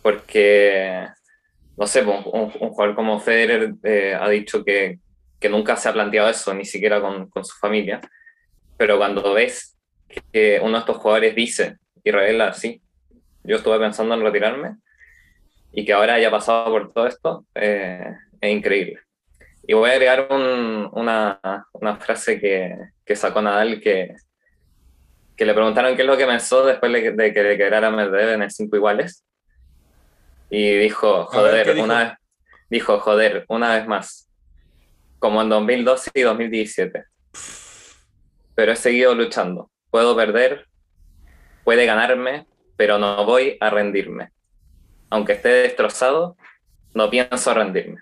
porque, 0.00 1.08
no 1.76 1.86
sé, 1.86 2.02
pues, 2.02 2.18
un, 2.26 2.50
jugador 2.50 2.94
como 2.94 3.18
Federer 3.18 3.74
eh, 3.82 4.16
ha 4.18 4.28
dicho 4.28 4.64
que, 4.64 4.98
que, 5.40 5.48
nunca 5.48 5.76
se 5.76 5.88
ha 5.88 5.92
planteado 5.92 6.28
eso, 6.28 6.54
ni 6.54 6.64
siquiera 6.64 7.00
con, 7.00 7.28
con, 7.30 7.44
su 7.44 7.56
familia, 7.56 8.00
pero 8.76 8.96
cuando 8.98 9.34
ves 9.34 9.76
que 10.32 10.60
uno 10.62 10.74
de 10.74 10.78
estos 10.80 10.98
jugadores 10.98 11.34
dice 11.34 11.78
y 12.04 12.10
revela, 12.12 12.52
sí, 12.52 12.80
yo 13.42 13.56
estuve 13.56 13.78
pensando 13.78 14.14
en 14.14 14.22
retirarme, 14.22 14.76
y 15.74 15.84
que 15.84 15.92
ahora 15.92 16.14
haya 16.14 16.30
pasado 16.30 16.66
por 16.66 16.92
todo 16.92 17.06
esto, 17.06 17.46
eh, 17.54 18.14
es 18.40 18.50
increíble. 18.50 19.00
Y 19.66 19.74
voy 19.74 19.90
a 19.90 19.94
agregar 19.94 20.28
un, 20.30 20.88
una, 20.92 21.40
una, 21.72 21.96
frase 21.96 22.38
que, 22.38 22.76
que 23.04 23.16
sacó 23.16 23.42
Nadal 23.42 23.80
que, 23.80 24.14
que 25.36 25.44
le 25.44 25.54
preguntaron 25.54 25.96
qué 25.96 26.02
es 26.02 26.08
lo 26.08 26.16
que 26.16 26.26
pensó 26.26 26.64
después 26.64 26.92
de 26.92 27.02
que, 27.02 27.10
de 27.10 27.32
que 27.32 27.42
le 27.42 27.56
quedara 27.56 27.90
Medvedev 27.90 28.34
en 28.34 28.42
el 28.42 28.50
5 28.50 28.76
iguales. 28.76 29.24
Y 30.50 30.76
dijo, 30.78 31.24
joder, 31.24 31.76
una 31.80 32.04
vez, 32.04 32.12
dijo, 32.70 33.00
joder, 33.00 33.44
una 33.48 33.74
vez 33.74 33.88
más, 33.88 34.28
como 35.18 35.42
en 35.42 35.48
2012 35.48 36.10
y 36.14 36.20
2017. 36.20 37.04
Pero 38.54 38.72
he 38.72 38.76
seguido 38.76 39.14
luchando. 39.14 39.70
Puedo 39.90 40.14
perder, 40.14 40.68
puede 41.64 41.86
ganarme, 41.86 42.46
pero 42.76 42.98
no 42.98 43.24
voy 43.24 43.56
a 43.60 43.70
rendirme. 43.70 44.30
Aunque 45.14 45.34
esté 45.34 45.48
destrozado, 45.48 46.36
no 46.92 47.08
pienso 47.08 47.54
rendirme. 47.54 48.00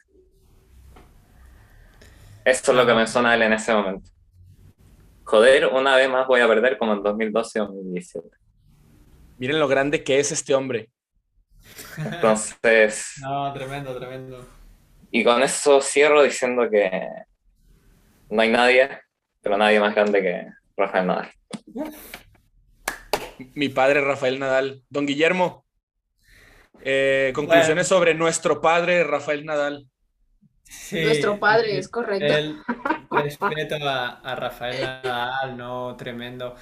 Eso 2.44 2.72
es 2.72 2.76
lo 2.76 2.86
que 2.86 2.94
me 2.94 3.06
suena 3.06 3.34
él 3.34 3.42
en 3.42 3.52
ese 3.52 3.72
momento 3.72 4.12
joder, 5.32 5.66
una 5.68 5.96
vez 5.96 6.10
más 6.10 6.26
voy 6.26 6.42
a 6.42 6.46
perder 6.46 6.76
como 6.76 6.92
en 6.92 7.02
2012 7.02 7.60
o 7.60 7.66
2017. 7.68 8.28
Miren 9.38 9.58
lo 9.58 9.66
grande 9.66 10.04
que 10.04 10.18
es 10.18 10.30
este 10.30 10.54
hombre. 10.54 10.90
Entonces. 11.96 13.14
no, 13.22 13.50
tremendo, 13.54 13.96
tremendo. 13.98 14.46
Y 15.10 15.24
con 15.24 15.42
eso 15.42 15.80
cierro 15.80 16.22
diciendo 16.22 16.68
que 16.70 17.08
no 18.28 18.42
hay 18.42 18.50
nadie, 18.50 18.90
pero 19.40 19.56
nadie 19.56 19.80
más 19.80 19.94
grande 19.94 20.20
que 20.20 20.46
Rafael 20.76 21.06
Nadal. 21.06 21.30
Mi 23.54 23.70
padre 23.70 24.02
Rafael 24.02 24.38
Nadal. 24.38 24.82
Don 24.90 25.06
Guillermo, 25.06 25.61
eh, 26.84 27.32
conclusiones 27.34 27.86
sobre 27.86 28.14
nuestro 28.14 28.60
padre 28.60 29.04
Rafael 29.04 29.44
Nadal. 29.44 29.86
Nuestro 30.90 31.38
padre, 31.38 31.78
es 31.78 31.88
correcto. 31.88 32.26
El 32.26 32.62
respeto 33.10 33.76
a, 33.82 34.34
Rafael 34.34 35.00
Nadal, 35.04 35.56
¿no? 35.56 35.96
Tremendo. 35.96 36.54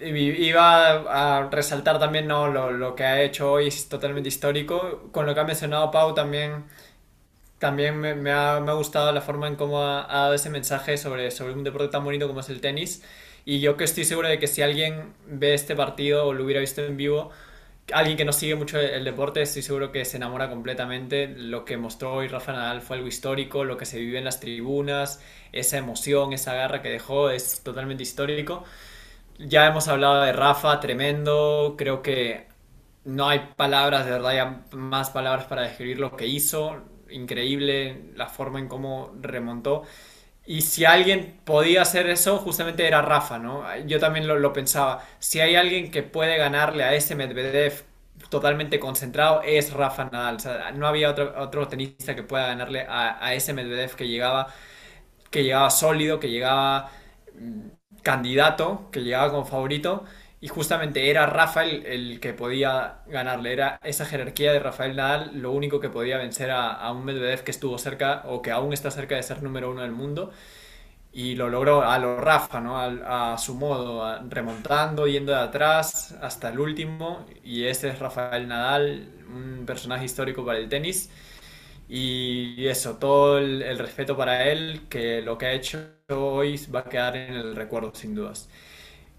Iba 0.00 1.38
a 1.38 1.48
resaltar 1.50 1.98
también 1.98 2.26
¿no? 2.26 2.48
lo, 2.48 2.94
que 2.94 3.04
ha 3.04 3.22
hecho 3.22 3.52
hoy, 3.52 3.68
es 3.68 3.88
totalmente 3.88 4.28
histórico. 4.28 5.08
Con 5.12 5.26
lo 5.26 5.34
que 5.34 5.40
ha 5.40 5.44
mencionado 5.44 5.90
Pau 5.90 6.14
también, 6.14 6.64
también 7.58 7.98
me, 7.98 8.30
ha, 8.30 8.58
gustado 8.58 9.12
la 9.12 9.20
forma 9.20 9.46
en 9.46 9.56
cómo 9.56 9.82
ha, 9.82 10.06
dado 10.06 10.34
ese 10.34 10.50
mensaje 10.50 10.96
sobre, 10.96 11.30
sobre 11.30 11.52
un 11.52 11.64
deporte 11.64 11.88
tan 11.88 12.04
bonito 12.04 12.26
como 12.26 12.40
es 12.40 12.48
el 12.48 12.60
tenis. 12.60 13.02
Y 13.44 13.60
yo 13.60 13.76
que 13.76 13.84
estoy 13.84 14.04
seguro 14.04 14.28
de 14.28 14.38
que 14.38 14.46
si 14.46 14.62
alguien 14.62 15.14
ve 15.26 15.54
este 15.54 15.76
partido 15.76 16.26
o 16.26 16.32
lo 16.32 16.44
hubiera 16.44 16.60
visto 16.60 16.82
en 16.82 16.96
vivo, 16.96 17.30
alguien 17.92 18.16
que 18.16 18.24
no 18.24 18.32
sigue 18.32 18.54
mucho 18.54 18.78
el 18.80 19.04
deporte, 19.04 19.42
estoy 19.42 19.62
seguro 19.62 19.92
que 19.92 20.04
se 20.04 20.16
enamora 20.16 20.48
completamente. 20.50 21.28
Lo 21.28 21.64
que 21.64 21.76
mostró 21.76 22.14
hoy 22.14 22.28
Rafa 22.28 22.52
Nadal 22.52 22.82
fue 22.82 22.96
algo 22.96 23.08
histórico, 23.08 23.64
lo 23.64 23.76
que 23.76 23.86
se 23.86 23.98
vive 23.98 24.18
en 24.18 24.24
las 24.24 24.40
tribunas, 24.40 25.22
esa 25.52 25.78
emoción, 25.78 26.32
esa 26.32 26.54
garra 26.54 26.82
que 26.82 26.90
dejó 26.90 27.30
es 27.30 27.62
totalmente 27.62 28.02
histórico. 28.02 28.64
Ya 29.38 29.66
hemos 29.66 29.88
hablado 29.88 30.22
de 30.22 30.32
Rafa, 30.32 30.80
tremendo, 30.80 31.74
creo 31.76 32.02
que 32.02 32.46
no 33.04 33.28
hay 33.28 33.50
palabras, 33.56 34.04
de 34.06 34.12
verdad, 34.12 34.62
más 34.72 35.10
palabras 35.10 35.46
para 35.46 35.62
describir 35.62 35.98
lo 35.98 36.16
que 36.16 36.26
hizo, 36.26 36.82
increíble 37.10 38.12
la 38.16 38.28
forma 38.28 38.58
en 38.60 38.68
cómo 38.68 39.12
remontó. 39.20 39.84
Y 40.46 40.60
si 40.62 40.84
alguien 40.84 41.40
podía 41.44 41.82
hacer 41.82 42.08
eso, 42.08 42.38
justamente 42.38 42.86
era 42.86 43.00
Rafa, 43.02 43.38
¿no? 43.38 43.64
Yo 43.86 43.98
también 43.98 44.26
lo, 44.28 44.52
pensaba. 44.52 45.02
Si 45.18 45.40
hay 45.40 45.56
alguien 45.56 45.90
que 45.90 46.02
puede 46.02 46.36
ganarle 46.36 46.84
a 46.84 46.94
ese 46.94 47.14
Medvedev 47.14 47.84
totalmente 48.28 48.78
concentrado, 48.78 49.42
es 49.42 49.72
Rafa 49.72 50.04
Nadal. 50.06 50.36
O 50.36 50.38
sea, 50.40 50.70
no 50.72 50.86
había 50.86 51.10
otro, 51.10 51.34
otro 51.38 51.66
tenista 51.68 52.14
que 52.14 52.22
pueda 52.22 52.46
ganarle 52.48 52.82
a, 52.82 53.24
a, 53.24 53.34
ese 53.34 53.54
Medvedev 53.54 53.94
que 53.96 54.06
llegaba, 54.08 54.48
que 55.30 55.44
llegaba 55.44 55.70
sólido, 55.70 56.20
que 56.20 56.30
llegaba 56.30 56.90
mm, 57.38 57.68
candidato, 58.02 58.88
que 58.92 59.00
llegaba 59.02 59.30
como 59.30 59.44
favorito. 59.46 60.04
Y 60.44 60.48
justamente 60.48 61.08
era 61.08 61.24
Rafael 61.24 61.86
el 61.86 62.20
que 62.20 62.34
podía 62.34 62.98
ganarle, 63.06 63.54
era 63.54 63.80
esa 63.82 64.04
jerarquía 64.04 64.52
de 64.52 64.58
Rafael 64.58 64.94
Nadal 64.94 65.30
lo 65.40 65.52
único 65.52 65.80
que 65.80 65.88
podía 65.88 66.18
vencer 66.18 66.50
a, 66.50 66.92
un 66.92 67.02
Medvedev 67.06 67.44
que 67.44 67.50
estuvo 67.50 67.78
cerca 67.78 68.22
o 68.26 68.42
que 68.42 68.50
aún 68.50 68.74
está 68.74 68.90
cerca 68.90 69.16
de 69.16 69.22
ser 69.22 69.42
número 69.42 69.70
uno 69.70 69.80
del 69.80 69.92
mundo. 69.92 70.32
y 71.12 71.36
lo 71.36 71.48
logró 71.48 71.82
a 71.82 71.98
lo 71.98 72.18
Rafa, 72.20 72.60
¿no? 72.60 72.78
A, 72.78 73.38
su 73.38 73.54
modo, 73.54 74.20
remontando, 74.28 75.06
yendo 75.06 75.32
de 75.32 75.38
atrás 75.38 76.12
hasta 76.22 76.50
el 76.50 76.58
último. 76.60 77.26
Y 77.44 77.64
este 77.64 77.88
es 77.88 77.98
Rafael 77.98 78.48
Nadal, 78.48 79.08
un 79.28 79.64
personaje 79.66 80.04
histórico 80.06 80.44
para 80.44 80.58
el 80.58 80.68
tenis. 80.68 81.10
Y 81.88 82.66
eso, 82.66 82.96
todo 82.98 83.38
el, 83.38 83.78
respeto 83.78 84.16
para 84.16 84.44
él, 84.50 84.82
que 84.90 85.22
lo 85.22 85.38
que 85.38 85.46
ha 85.46 85.52
hecho 85.52 85.78
hoy 86.10 86.60
va 86.74 86.80
a 86.80 86.84
quedar 86.84 87.16
en 87.16 87.34
el 87.34 87.56
recuerdo, 87.56 87.92
sin 87.94 88.14
dudas. 88.14 88.48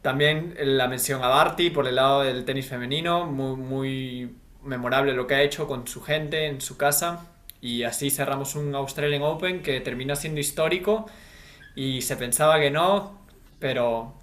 También 0.06 0.54
la 0.60 0.88
mención 0.88 1.24
a 1.24 1.30
Barty 1.30 1.72
por 1.72 1.88
el 1.88 1.96
lado 1.96 2.22
del 2.22 2.46
tenis 2.46 2.68
femenino, 2.68 3.26
muy, 3.26 3.56
muy 3.56 4.36
memorable 4.62 5.14
lo 5.14 5.26
que 5.26 5.34
ha 5.34 5.42
hecho 5.42 5.66
con 5.66 5.88
su 5.88 6.00
gente 6.04 6.46
en 6.46 6.62
su 6.62 6.78
casa. 6.78 7.26
Y 7.60 7.82
así 7.82 8.12
cerramos 8.12 8.54
un 8.54 8.76
Australian 8.76 9.24
Open 9.24 9.64
que 9.64 9.82
termina 9.82 10.16
siendo 10.16 10.40
histórico 10.40 11.08
y 11.76 12.04
se 12.04 12.18
pensaba 12.18 12.60
que 12.60 12.70
no, 12.70 13.20
pero 13.58 14.14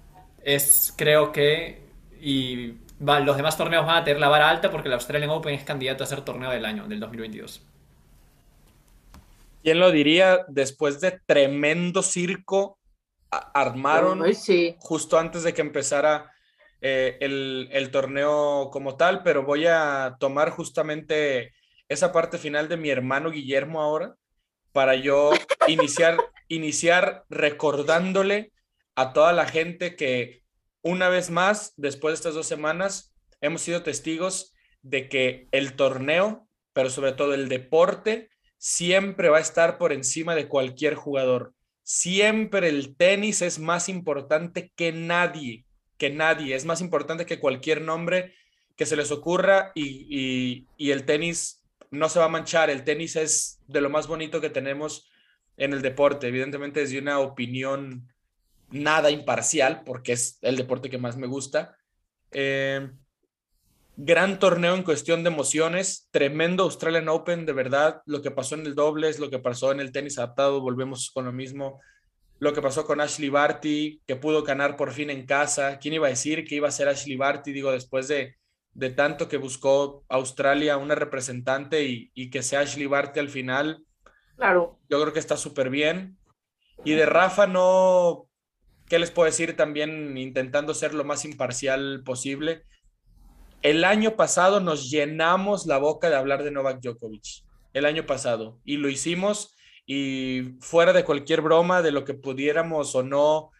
es 0.41 0.93
creo 0.95 1.33
que 1.33 1.81
y 2.21 2.75
los 3.01 3.35
demás 3.35 3.57
torneos 3.57 3.85
van 3.85 3.97
a 3.97 4.03
tener 4.05 4.21
la 4.21 4.29
vara 4.29 4.49
alta 4.49 4.71
porque 4.71 4.87
el 4.87 4.93
Australian 4.93 5.31
Open 5.31 5.53
es 5.53 5.65
candidato 5.65 6.05
a 6.05 6.07
ser 6.07 6.21
torneo 6.21 6.49
del 6.49 6.63
año, 6.63 6.87
del 6.87 7.01
2022. 7.01 7.61
¿Quién 9.63 9.79
lo 9.79 9.91
diría? 9.91 10.45
Después 10.47 11.01
de 11.01 11.19
tremendo 11.25 12.03
circo, 12.03 12.77
armaron 13.37 14.23
justo 14.79 15.17
antes 15.19 15.43
de 15.43 15.53
que 15.53 15.61
empezara 15.61 16.31
eh, 16.81 17.17
el, 17.21 17.69
el, 17.71 17.91
torneo 17.91 18.69
como 18.71 18.97
tal, 18.97 19.23
pero 19.23 19.43
voy 19.43 19.65
a 19.67 20.17
tomar 20.19 20.49
justamente 20.49 21.53
esa 21.87 22.11
parte 22.11 22.37
final 22.37 22.67
de 22.67 22.77
mi 22.77 22.89
hermano 22.89 23.31
Guillermo 23.31 23.81
ahora 23.81 24.15
para 24.73 24.95
yo 24.95 25.31
iniciar, 25.67 26.17
iniciar 26.49 27.23
recordándole 27.29 28.51
a 28.95 29.13
toda 29.13 29.31
la 29.31 29.47
gente 29.47 29.95
que 29.95 30.43
una 30.81 31.07
vez 31.07 31.29
más, 31.29 31.73
después 31.77 32.11
de 32.11 32.15
estas 32.15 32.33
dos 32.33 32.47
semanas, 32.47 33.15
hemos 33.39 33.61
sido 33.61 33.83
testigos 33.83 34.53
de 34.81 35.07
que 35.07 35.47
el 35.51 35.75
torneo, 35.75 36.47
pero 36.73 36.89
sobre 36.89 37.13
todo 37.13 37.33
el 37.33 37.47
deporte, 37.47 38.29
siempre 38.57 39.29
va 39.29 39.37
a 39.37 39.41
estar 39.41 39.77
por 39.77 39.93
encima 39.93 40.35
de 40.35 40.49
cualquier 40.49 40.95
jugador. 40.95 41.53
Siempre 41.83 42.69
el 42.69 42.95
tenis 42.95 43.41
es 43.41 43.59
más 43.59 43.89
importante 43.89 44.71
que 44.75 44.91
nadie, 44.91 45.65
que 45.97 46.09
nadie. 46.09 46.55
Es 46.55 46.65
más 46.65 46.81
importante 46.81 47.25
que 47.25 47.39
cualquier 47.39 47.81
nombre 47.81 48.33
que 48.75 48.85
se 48.85 48.95
les 48.95 49.11
ocurra 49.11 49.71
y, 49.75 50.65
y, 50.77 50.91
el 50.91 51.05
tenis 51.05 51.63
no 51.91 52.09
se 52.09 52.19
va 52.19 52.25
a 52.25 52.29
manchar. 52.29 52.69
El 52.69 52.83
tenis 52.83 53.15
es 53.15 53.59
de 53.67 53.81
lo 53.81 53.89
más 53.89 54.07
bonito 54.07 54.41
que 54.41 54.49
tenemos 54.49 55.09
en 55.57 55.73
el 55.73 55.81
deporte, 55.81 56.27
evidentemente 56.27 56.79
desde 56.79 56.99
una 56.99 57.19
opinión 57.19 58.07
nada 58.71 59.11
imparcial, 59.11 59.83
porque 59.85 60.13
es 60.13 60.39
el 60.41 60.55
deporte 60.55 60.89
que 60.89 60.97
más 60.97 61.17
me 61.17 61.27
gusta. 61.27 61.77
Eh, 62.31 62.89
gran 63.95 64.39
torneo 64.39 64.75
en 64.75 64.83
cuestión 64.83 65.23
de 65.23 65.29
emociones, 65.29 66.07
tremendo 66.11 66.63
Australian 66.63 67.09
Open, 67.09 67.45
de 67.45 67.53
verdad, 67.53 68.01
lo 68.05 68.21
que 68.21 68.31
pasó 68.31 68.55
en 68.55 68.65
el 68.65 68.75
dobles, 68.75 69.19
lo 69.19 69.29
que 69.29 69.39
pasó 69.39 69.71
en 69.71 69.79
el 69.79 69.91
tenis 69.91 70.17
adaptado, 70.17 70.61
volvemos 70.61 71.11
con 71.11 71.25
lo 71.25 71.31
mismo, 71.31 71.79
lo 72.39 72.53
que 72.53 72.61
pasó 72.61 72.85
con 72.85 73.01
Ashley 73.01 73.29
Barty, 73.29 74.01
que 74.05 74.15
pudo 74.15 74.43
ganar 74.43 74.75
por 74.75 74.91
fin 74.91 75.09
en 75.09 75.25
casa, 75.25 75.79
¿quién 75.79 75.93
iba 75.93 76.07
a 76.07 76.11
decir 76.11 76.45
que 76.45 76.55
iba 76.55 76.67
a 76.67 76.71
ser 76.71 76.87
Ashley 76.87 77.15
Barty? 77.15 77.51
Digo, 77.51 77.71
después 77.71 78.07
de 78.07 78.35
de 78.73 78.89
tanto 78.89 79.27
que 79.27 79.37
buscó 79.37 80.03
Australia 80.09 80.77
una 80.77 80.95
representante 80.95 81.83
y, 81.83 82.29
que 82.29 82.41
sea 82.41 82.61
Ashley 82.61 82.87
Barty 82.87 83.19
al 83.19 83.29
final. 83.29 83.85
Claro. 84.35 84.79
Yo 84.89 84.99
creo 85.01 85.13
que 85.13 85.19
está 85.19 85.37
súper 85.37 85.69
bien. 85.69 86.17
Y 86.83 86.93
de 86.93 87.05
Rafa 87.05 87.45
no, 87.45 88.27
¿qué 88.87 88.97
les 88.99 89.11
puedo 89.11 89.27
decir 89.27 89.55
también 89.55 90.17
intentando 90.17 90.73
ser 90.73 90.93
lo 90.93 91.03
más 91.03 91.23
imparcial 91.23 92.01
posible? 92.03 92.63
El 93.63 93.85
año 93.85 94.17
pasado 94.17 94.59
nos 94.59 94.91
llenamos 94.91 95.65
la 95.65 95.77
boca 95.77 96.09
de 96.09 96.17
hablar 96.17 96.43
de 96.43 96.51
Novak 96.51 96.81
Djokovic, 96.81 97.45
el 97.73 97.85
año 97.85 98.05
pasado, 98.05 98.59
y 98.65 98.75
lo 98.75 98.89
hicimos 98.89 99.55
y 99.85 100.55
fuera 100.59 100.91
de 100.91 101.05
cualquier 101.05 101.39
broma 101.39 101.81
de 101.81 101.91
lo 101.91 102.03
que 102.03 102.13
pudiéramos 102.13 102.93
o 102.93 103.03
no 103.03 103.51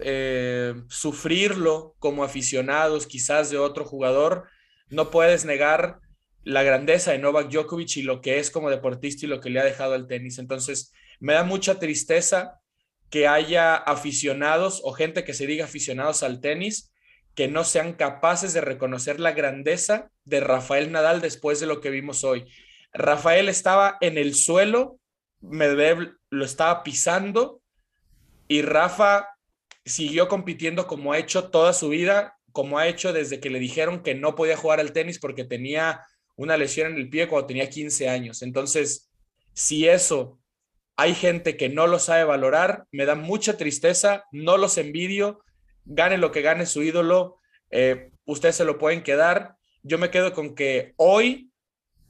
eh, 0.00 0.74
sufrirlo 0.88 1.94
como 2.00 2.24
aficionados 2.24 3.06
quizás 3.06 3.50
de 3.50 3.58
otro 3.58 3.84
jugador, 3.84 4.48
no 4.88 5.10
puedes 5.10 5.44
negar 5.44 6.00
la 6.42 6.64
grandeza 6.64 7.12
de 7.12 7.18
Novak 7.18 7.50
Djokovic 7.50 7.98
y 7.98 8.02
lo 8.02 8.20
que 8.20 8.40
es 8.40 8.50
como 8.50 8.68
deportista 8.68 9.26
y 9.26 9.28
lo 9.28 9.40
que 9.40 9.50
le 9.50 9.60
ha 9.60 9.64
dejado 9.64 9.94
al 9.94 10.08
tenis. 10.08 10.38
Entonces, 10.38 10.92
me 11.20 11.34
da 11.34 11.44
mucha 11.44 11.78
tristeza 11.78 12.60
que 13.10 13.28
haya 13.28 13.76
aficionados 13.76 14.80
o 14.82 14.92
gente 14.92 15.22
que 15.22 15.34
se 15.34 15.46
diga 15.46 15.66
aficionados 15.66 16.24
al 16.24 16.40
tenis 16.40 16.90
que 17.34 17.48
no 17.48 17.64
sean 17.64 17.92
capaces 17.92 18.52
de 18.52 18.60
reconocer 18.60 19.20
la 19.20 19.32
grandeza 19.32 20.10
de 20.24 20.40
Rafael 20.40 20.92
Nadal 20.92 21.20
después 21.20 21.60
de 21.60 21.66
lo 21.66 21.80
que 21.80 21.90
vimos 21.90 22.24
hoy. 22.24 22.46
Rafael 22.92 23.48
estaba 23.48 23.96
en 24.00 24.18
el 24.18 24.34
suelo, 24.34 24.98
Medvedev 25.40 26.16
lo 26.28 26.44
estaba 26.44 26.82
pisando 26.82 27.62
y 28.48 28.62
Rafa 28.62 29.28
siguió 29.84 30.28
compitiendo 30.28 30.86
como 30.86 31.12
ha 31.12 31.18
hecho 31.18 31.50
toda 31.50 31.72
su 31.72 31.88
vida, 31.88 32.36
como 32.52 32.78
ha 32.78 32.88
hecho 32.88 33.12
desde 33.12 33.40
que 33.40 33.50
le 33.50 33.58
dijeron 33.58 34.02
que 34.02 34.14
no 34.14 34.34
podía 34.34 34.56
jugar 34.56 34.80
al 34.80 34.92
tenis 34.92 35.18
porque 35.18 35.44
tenía 35.44 36.04
una 36.36 36.56
lesión 36.56 36.92
en 36.92 36.98
el 36.98 37.08
pie 37.08 37.28
cuando 37.28 37.46
tenía 37.46 37.70
15 37.70 38.08
años. 38.08 38.42
Entonces, 38.42 39.10
si 39.52 39.88
eso 39.88 40.40
hay 40.96 41.14
gente 41.14 41.56
que 41.56 41.68
no 41.68 41.86
lo 41.86 41.98
sabe 41.98 42.24
valorar, 42.24 42.86
me 42.92 43.06
da 43.06 43.14
mucha 43.14 43.56
tristeza, 43.56 44.24
no 44.32 44.58
los 44.58 44.78
envidio, 44.78 45.42
gane 45.90 46.18
lo 46.18 46.32
que 46.32 46.42
gane 46.42 46.66
su 46.66 46.82
ídolo, 46.82 47.38
eh, 47.70 48.10
ustedes 48.24 48.56
se 48.56 48.64
lo 48.64 48.78
pueden 48.78 49.02
quedar. 49.02 49.56
Yo 49.82 49.98
me 49.98 50.10
quedo 50.10 50.32
con 50.32 50.54
que 50.54 50.94
hoy 50.96 51.52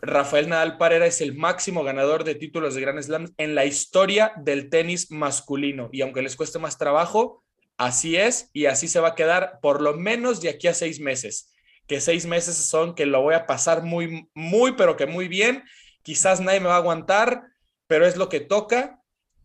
Rafael 0.01 0.49
Nadal 0.49 0.79
Parera 0.79 1.07
es 1.07 1.21
el 1.21 1.37
máximo 1.37 1.85
ganador 1.85 2.25
de 2.25 2.35
títulos 2.35 2.75
de 2.75 2.81
Grand 2.81 3.03
Slam 3.03 3.35
en 3.37 3.55
la 3.55 3.65
historia 3.65 4.33
del 4.37 4.71
tenis 4.71 5.11
masculino. 5.11 5.91
Y 5.93 6.01
aunque 6.01 6.23
les 6.23 6.37
cueste 6.37 6.59
más 6.59 6.79
trabajo, 6.79 7.45
Así 7.81 8.15
es, 8.15 8.51
y 8.53 8.67
así 8.67 8.89
se 8.89 9.01
va 9.01 9.09
a 9.09 9.15
quedar 9.15 9.59
por 9.63 9.81
lo 9.81 9.95
menos 9.95 10.43
de 10.43 10.51
aquí 10.51 10.69
a 10.69 10.75
seis 10.75 11.01
meses, 11.01 11.51
que 11.87 12.03
seis 12.03 12.27
meses 12.27 12.55
son 12.55 12.95
que 12.95 13.07
lo 13.07 13.23
voy 13.23 13.33
a 13.33 13.47
pasar 13.47 13.83
muy, 13.83 14.29
muy, 14.35 14.73
pero 14.73 14.99
que 14.99 15.07
muy 15.07 15.29
bien. 15.29 15.65
Quizás 16.03 16.43
nadie 16.43 16.61
me 16.61 16.67
va 16.67 16.75
a 16.75 16.77
aguantar, 16.77 17.43
pero 17.87 18.07
es 18.07 18.19
lo 18.19 18.29
que 18.29 18.41
toca. 18.41 19.00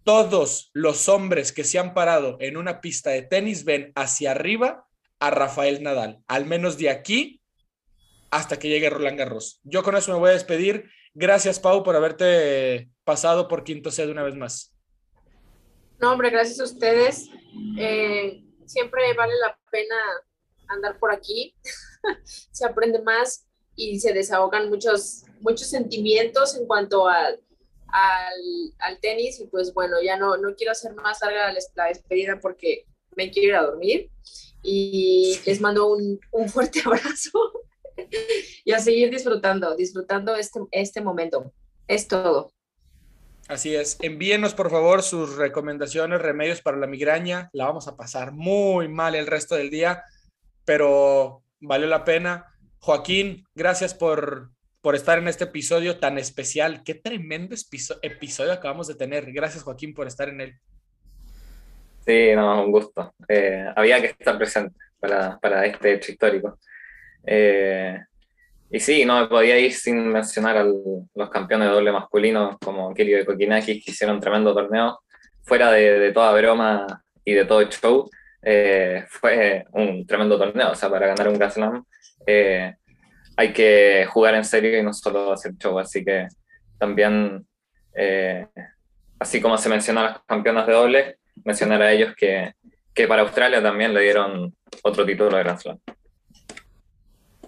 Todos 0.06 0.70
los 0.74 1.10
hombres 1.10 1.52
que 1.52 1.64
se 1.64 1.80
han 1.80 1.96
parado 1.96 2.38
en 2.40 2.58
una 2.58 2.80
pista 2.80 3.10
de 3.10 3.24
tenis 3.24 3.66
ven 3.66 3.92
hacia 3.96 4.32
arriba 4.32 4.88
a 5.20 5.32
Rafael 5.32 5.82
Nadal, 5.82 6.24
al 6.28 6.46
menos 6.46 6.78
de 6.78 6.92
aquí 6.92 7.42
hasta 8.30 8.60
que 8.60 8.70
llegue 8.70 8.92
Roland 8.92 9.18
Garros. 9.18 9.60
Yo 9.64 9.82
con 9.82 9.98
eso 9.98 10.14
me 10.14 10.20
voy 10.20 10.30
a 10.30 10.34
despedir. 10.34 10.92
Gracias, 11.16 11.60
Pau, 11.60 11.84
por 11.84 11.96
haberte 11.96 12.88
pasado 13.04 13.48
por 13.48 13.64
quinto 13.64 13.90
set 13.90 14.08
una 14.08 14.22
vez 14.22 14.36
más. 14.36 14.76
No, 16.00 16.12
hombre, 16.12 16.30
gracias 16.30 16.60
a 16.60 16.66
ustedes. 16.66 17.30
Eh, 17.80 18.44
siempre 18.68 19.12
vale 19.16 19.34
la 19.42 19.58
pena 19.72 19.96
andar 20.68 21.00
por 21.00 21.12
aquí. 21.12 21.56
se 22.24 22.64
aprende 22.64 23.02
más 23.02 23.48
y 23.76 24.00
se 24.00 24.14
desahogan 24.14 24.70
muchos, 24.70 25.24
muchos 25.40 25.68
sentimientos 25.68 26.56
en 26.56 26.68
cuanto 26.68 27.08
al, 27.96 28.74
al, 28.80 29.00
tenis. 29.00 29.40
Y 29.40 29.48
pues 29.48 29.74
bueno, 29.74 29.98
ya 30.04 30.18
no, 30.18 30.38
no 30.38 30.56
quiero 30.56 30.72
hacer 30.72 30.94
más 30.96 31.20
larga 31.22 31.54
la 31.76 31.86
despedida 31.86 32.40
porque 32.42 32.86
me 33.16 33.32
quiero 33.32 33.50
ir 33.50 33.56
a 33.56 33.64
dormir. 33.64 34.10
Y 34.62 35.40
les 35.46 35.62
mando 35.62 35.88
un, 35.88 36.20
un 36.32 36.50
fuerte 36.50 36.82
abrazo 36.86 37.54
y 38.64 38.72
a 38.72 38.80
seguir 38.80 39.10
disfrutando, 39.10 39.76
disfrutando 39.76 40.36
este, 40.36 40.60
este 40.72 41.02
momento. 41.02 41.54
Es 41.88 42.08
todo. 42.08 42.52
Así 43.48 43.76
es. 43.76 43.98
Envíenos 44.02 44.56
por 44.56 44.72
favor 44.72 45.04
sus 45.04 45.36
recomendaciones, 45.36 46.22
remedios 46.22 46.62
para 46.62 46.78
la 46.78 46.88
migraña. 46.88 47.50
La 47.54 47.66
vamos 47.66 47.88
a 47.88 47.96
pasar 47.96 48.32
muy 48.32 48.88
mal 48.88 49.14
el 49.14 49.28
resto 49.28 49.56
del 49.56 49.70
día, 49.70 50.04
pero 50.66 51.44
valió 51.60 51.88
la 51.88 52.04
pena. 52.04 52.48
Joaquín, 52.80 53.46
gracias 53.54 53.94
por, 53.94 54.52
por 54.86 54.94
estar 54.94 55.18
en 55.18 55.28
este 55.28 55.46
episodio 55.46 55.98
tan 55.98 56.20
especial. 56.20 56.84
Qué 56.84 56.94
tremendo 56.94 57.56
episodio 58.04 58.54
acabamos 58.54 58.88
de 58.88 58.94
tener. 58.94 59.32
Gracias, 59.32 59.64
Joaquín, 59.64 59.96
por 59.96 60.06
estar 60.06 60.30
en 60.30 60.42
él. 60.42 60.54
Sí, 62.06 62.36
no, 62.36 62.64
un 62.64 62.72
gusto. 62.72 63.16
Eh, 63.28 63.66
había 63.76 64.00
que 64.00 64.10
estar 64.10 64.38
presente 64.38 64.76
para, 65.00 65.40
para 65.40 65.66
este 65.66 65.96
hecho 65.96 66.12
histórico. 66.12 66.60
Eh, 67.26 68.00
y 68.70 68.80
sí, 68.80 69.06
no 69.06 69.22
me 69.22 69.28
podía 69.28 69.58
ir 69.58 69.74
sin 69.74 70.08
mencionar 70.08 70.56
a 70.58 70.64
los 70.64 71.30
campeones 71.32 71.70
de 71.70 71.74
doble 71.74 71.92
masculino 71.92 72.56
como 72.64 72.94
Kelly 72.94 73.14
de 73.14 73.26
Kokinakis, 73.26 73.84
que 73.84 73.90
hicieron 73.90 74.18
un 74.18 74.22
tremendo 74.22 74.54
torneo. 74.54 75.00
Fuera 75.42 75.72
de, 75.72 76.12
toda 76.12 76.32
broma 76.40 76.86
y 77.24 77.34
de 77.34 77.46
todo 77.46 77.68
show, 77.72 78.08
eh, 78.44 79.04
fue 79.10 79.66
un 79.72 80.06
tremendo 80.06 80.38
torneo. 80.38 80.74
O 80.74 80.76
sea, 80.76 80.92
para 80.92 81.08
ganar 81.08 81.28
un 81.28 81.40
Grand 81.40 81.52
Slam 81.52 81.86
eh, 82.28 82.76
hay 83.36 83.54
que 83.54 84.08
jugar 84.10 84.36
en 84.36 84.46
serio 84.46 84.78
y 84.78 84.84
no 84.84 84.94
solo 84.94 85.32
hacer 85.34 85.54
show. 85.58 85.78
Así 85.80 86.04
que 86.04 86.28
también, 86.78 87.46
eh, 87.94 88.48
así 89.20 89.42
como 89.42 89.58
se 89.58 89.70
mencionan 89.70 90.06
las 90.06 90.20
campeonas 90.26 90.68
de 90.68 90.74
doble, 90.74 91.20
mencionar 91.44 91.82
a 91.82 91.92
ellos 91.92 92.14
que, 92.16 92.54
que 92.94 93.08
para 93.08 93.24
Australia 93.24 93.62
también 93.62 93.94
le 93.94 94.02
dieron 94.02 94.56
otro 94.84 95.06
título 95.06 95.36
de 95.36 95.44
Grand 95.44 95.60
Slam. 95.60 95.80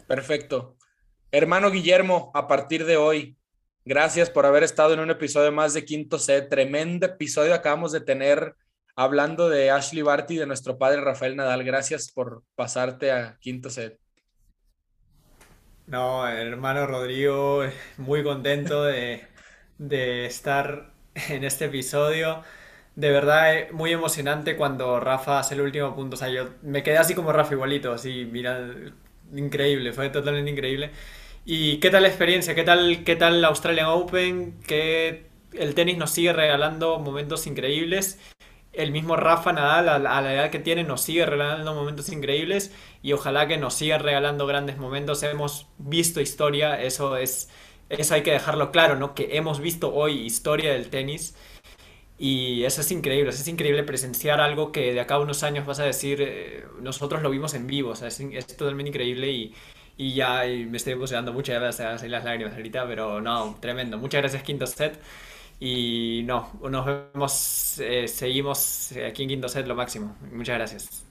Perfecto. 0.07 0.75
Hermano 1.31 1.71
Guillermo, 1.71 2.31
a 2.33 2.47
partir 2.47 2.85
de 2.85 2.97
hoy, 2.97 3.37
gracias 3.83 4.29
por 4.29 4.45
haber 4.45 4.63
estado 4.63 4.93
en 4.93 4.99
un 4.99 5.09
episodio 5.09 5.51
más 5.51 5.73
de 5.73 5.85
Quinto 5.85 6.19
Set. 6.19 6.49
Tremendo 6.49 7.05
episodio 7.05 7.53
acabamos 7.53 7.91
de 7.91 8.01
tener 8.01 8.55
hablando 8.95 9.49
de 9.49 9.69
Ashley 9.69 10.01
Barty 10.01 10.35
y 10.35 10.37
de 10.37 10.47
nuestro 10.47 10.77
padre 10.77 11.01
Rafael 11.01 11.35
Nadal. 11.35 11.63
Gracias 11.63 12.11
por 12.11 12.43
pasarte 12.55 13.11
a 13.11 13.37
Quinto 13.39 13.69
Set. 13.69 13.99
No, 15.87 16.27
hermano 16.27 16.85
Rodrigo, 16.85 17.63
muy 17.97 18.21
contento 18.21 18.83
de, 18.83 19.25
estar 20.25 20.91
en 21.29 21.43
este 21.45 21.65
episodio. 21.65 22.43
De 22.95 23.11
verdad, 23.11 23.55
eh, 23.57 23.69
muy 23.71 23.91
emocionante 23.93 24.57
cuando 24.57 24.99
Rafa 24.99 25.39
hace 25.39 25.55
el 25.55 25.61
último 25.61 25.95
punto. 25.95 26.15
O 26.15 26.17
sea, 26.17 26.29
yo 26.29 26.49
me 26.61 26.83
quedé 26.83 26.97
así 26.97 27.15
como 27.15 27.31
Rafa 27.31 27.53
igualito, 27.53 27.93
así, 27.93 28.27
mira, 28.31 28.69
increíble, 29.33 29.93
fue 29.93 30.09
totalmente 30.09 30.51
increíble. 30.51 30.91
¿Y 31.45 31.77
qué 31.79 31.89
tal 31.89 32.03
la 32.03 32.09
experiencia? 32.09 32.55
¿Qué 32.55 32.63
tal, 32.63 33.03
qué 33.05 33.15
tal 33.15 33.41
la 33.41 33.47
Australian 33.49 33.87
Open? 33.87 34.59
Que 34.67 35.27
el 35.53 35.75
tenis 35.75 35.97
nos 35.97 36.11
sigue 36.11 36.33
regalando 36.33 36.99
momentos 36.99 37.47
increíbles 37.47 38.19
el 38.77 38.91
mismo 38.91 39.15
Rafa 39.15 39.53
Nadal, 39.53 39.89
a 39.89 39.99
la, 39.99 40.33
edad 40.33 40.49
que 40.51 40.59
tiene, 40.59 40.83
nos 40.83 41.01
sigue 41.01 41.25
regalando 41.25 41.73
momentos 41.73 42.09
increíbles 42.09 42.71
y 43.01 43.13
ojalá 43.13 43.47
que 43.47 43.57
nos 43.57 43.73
siga 43.73 43.97
regalando 43.97 44.47
grandes 44.47 44.77
momentos. 44.77 45.23
Hemos 45.23 45.67
visto 45.77 46.21
historia, 46.21 46.81
eso 46.81 47.17
es, 47.17 47.49
eso 47.89 48.13
hay 48.13 48.23
que 48.23 48.31
dejarlo 48.31 48.71
claro, 48.71 48.95
¿no? 48.95 49.15
Que 49.15 49.37
hemos 49.37 49.59
visto 49.59 49.93
hoy 49.93 50.21
historia 50.21 50.71
del 50.73 50.89
tenis 50.89 51.35
y 52.17 52.63
eso 52.63 52.81
es 52.81 52.91
increíble, 52.91 53.29
es 53.29 53.47
increíble 53.47 53.83
presenciar 53.83 54.41
algo 54.41 54.71
que 54.71 54.93
de 54.93 54.99
acá 54.99 55.15
a 55.15 55.19
unos 55.19 55.43
años 55.43 55.65
vas 55.65 55.79
a 55.79 55.83
decir, 55.83 56.19
eh, 56.21 56.65
nosotros 56.81 57.21
lo 57.21 57.29
vimos 57.29 57.53
en 57.53 57.67
vivo, 57.67 57.91
o 57.91 57.95
sea, 57.95 58.07
es, 58.07 58.19
es 58.19 58.47
totalmente 58.47 58.89
increíble 58.89 59.31
y, 59.31 59.53
y 59.97 60.13
ya 60.13 60.43
me 60.45 60.77
estoy 60.77 60.93
emocionando 60.93 61.33
mucho, 61.33 61.51
ya 61.51 61.71
salir 61.71 62.11
las 62.11 62.23
lágrimas 62.23 62.53
ahorita, 62.53 62.87
pero 62.87 63.19
no, 63.21 63.57
tremendo. 63.59 63.97
Muchas 63.97 64.21
gracias, 64.21 64.43
Quinto 64.43 64.67
Set. 64.67 64.99
Y 65.59 66.23
no, 66.25 66.51
nos 66.69 66.85
vemos, 66.85 67.79
eh, 67.79 68.07
seguimos 68.07 68.91
aquí 69.07 69.23
en 69.23 69.29
Quinto 69.29 69.49
Set 69.49 69.65
lo 69.65 69.75
máximo. 69.75 70.15
Muchas 70.31 70.55
gracias. 70.55 71.07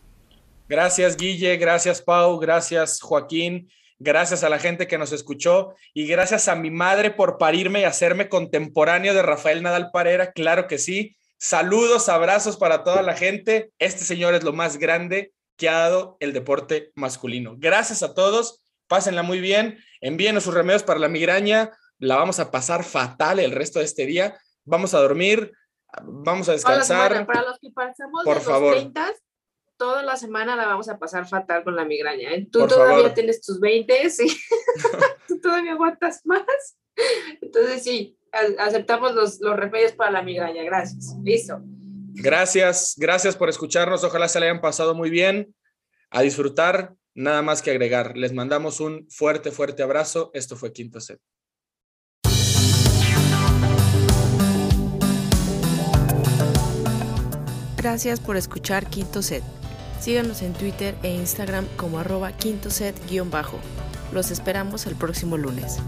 Gracias, 0.69 1.17
Guille, 1.17 1.57
gracias, 1.57 2.03
Pau, 2.03 2.39
gracias, 2.41 3.01
Joaquín, 3.01 3.71
gracias 4.01 4.43
a 4.43 4.49
la 4.49 4.59
gente 4.59 4.89
que 4.89 4.99
nos 4.99 5.13
escuchó 5.13 5.75
y 5.95 6.09
gracias 6.09 6.49
a 6.49 6.57
mi 6.57 6.73
madre 6.73 7.13
por 7.13 7.39
parirme 7.39 7.83
y 7.83 7.85
hacerme 7.85 8.29
contemporáneo 8.29 9.15
de 9.15 9.23
Rafael 9.23 9.63
Nadal 9.63 9.91
Parera, 9.93 10.33
claro 10.33 10.67
que 10.67 10.79
sí. 10.79 11.17
Saludos, 11.39 12.09
abrazos 12.09 12.57
para 12.57 12.83
toda 12.83 13.03
la 13.03 13.15
gente. 13.15 13.71
Este 13.79 14.05
señor 14.05 14.35
es 14.35 14.43
lo 14.43 14.53
más 14.53 14.79
grande 14.79 15.33
que 15.57 15.69
ha 15.69 15.79
dado 15.79 16.17
el 16.19 16.33
deporte 16.33 16.91
masculino. 16.97 17.55
Gracias 17.59 18.03
a 18.03 18.15
todos, 18.15 18.61
pásenla 18.89 19.23
muy 19.23 19.41
bien, 19.41 19.79
envíenos 20.01 20.43
sus 20.43 20.55
remedios 20.55 20.83
para 20.83 20.99
la 20.99 21.09
migraña, 21.09 21.71
la 21.99 22.17
vamos 22.17 22.39
a 22.41 22.51
pasar 22.51 22.85
fatal 22.85 23.39
el 23.41 23.53
resto 23.53 23.79
de 23.79 23.85
este 23.85 24.07
día. 24.07 24.39
Vamos 24.65 24.95
a 24.95 25.01
dormir, 25.01 25.53
vamos 26.03 26.49
a 26.49 26.53
descansar. 26.53 27.27
Para 27.27 27.43
los 27.43 27.59
que 27.59 27.71
pasamos 27.71 28.25
por 28.25 28.39
de 28.39 28.41
favor. 28.43 28.75
los 28.75 28.83
30, 28.83 29.13
toda 29.77 30.03
la 30.03 30.17
semana 30.17 30.57
la 30.57 30.67
vamos 30.67 30.89
a 30.89 30.99
pasar 30.99 31.29
fatal 31.29 31.65
con 31.65 31.77
la 31.77 31.85
migraña. 31.85 32.33
¿eh? 32.33 32.49
Tú 32.51 32.67
todavía 32.67 33.15
tienes 33.15 33.41
tus 33.43 33.61
20 33.61 34.03
y 34.03 34.09
tú 35.29 35.41
todavía 35.41 35.73
aguantas 35.73 36.23
más. 36.25 36.43
Entonces 37.41 37.83
sí, 37.83 38.19
aceptamos 38.59 39.15
los, 39.15 39.41
los 39.41 39.57
remedios 39.57 39.93
para 39.93 40.11
la 40.11 40.23
migraña. 40.23 40.63
Gracias. 40.65 41.15
Listo. 41.23 41.61
Gracias, 42.19 42.95
gracias 42.97 43.37
por 43.37 43.49
escucharnos. 43.49 44.03
Ojalá 44.03 44.29
se 44.29 44.41
le 44.41 44.47
hayan 44.47 44.63
pasado 44.63 44.95
muy 44.95 45.11
bien. 45.11 45.55
A 46.11 46.23
disfrutar, 46.23 46.95
nada 47.15 47.43
más 47.43 47.63
que 47.63 47.71
agregar. 47.71 48.17
Les 48.17 48.33
mandamos 48.33 48.81
un 48.81 49.07
fuerte, 49.11 49.51
fuerte 49.51 49.83
abrazo. 49.83 50.31
Esto 50.33 50.57
fue 50.57 50.73
Quinto 50.73 51.01
Set. 51.01 51.21
Gracias 57.89 58.19
por 58.19 58.37
escuchar 58.37 58.87
Quinto 58.87 59.23
Set. 59.23 59.45
Síganos 60.01 60.43
en 60.43 60.55
Twitter 60.55 60.97
e 61.05 61.15
Instagram 61.15 61.67
como 61.77 62.01
arroba 62.01 62.33
quinto 62.33 62.69
set-bajo. 62.69 63.61
Los 64.13 64.33
esperamos 64.33 64.87
el 64.87 64.97
próximo 64.97 65.37
lunes. 65.37 65.79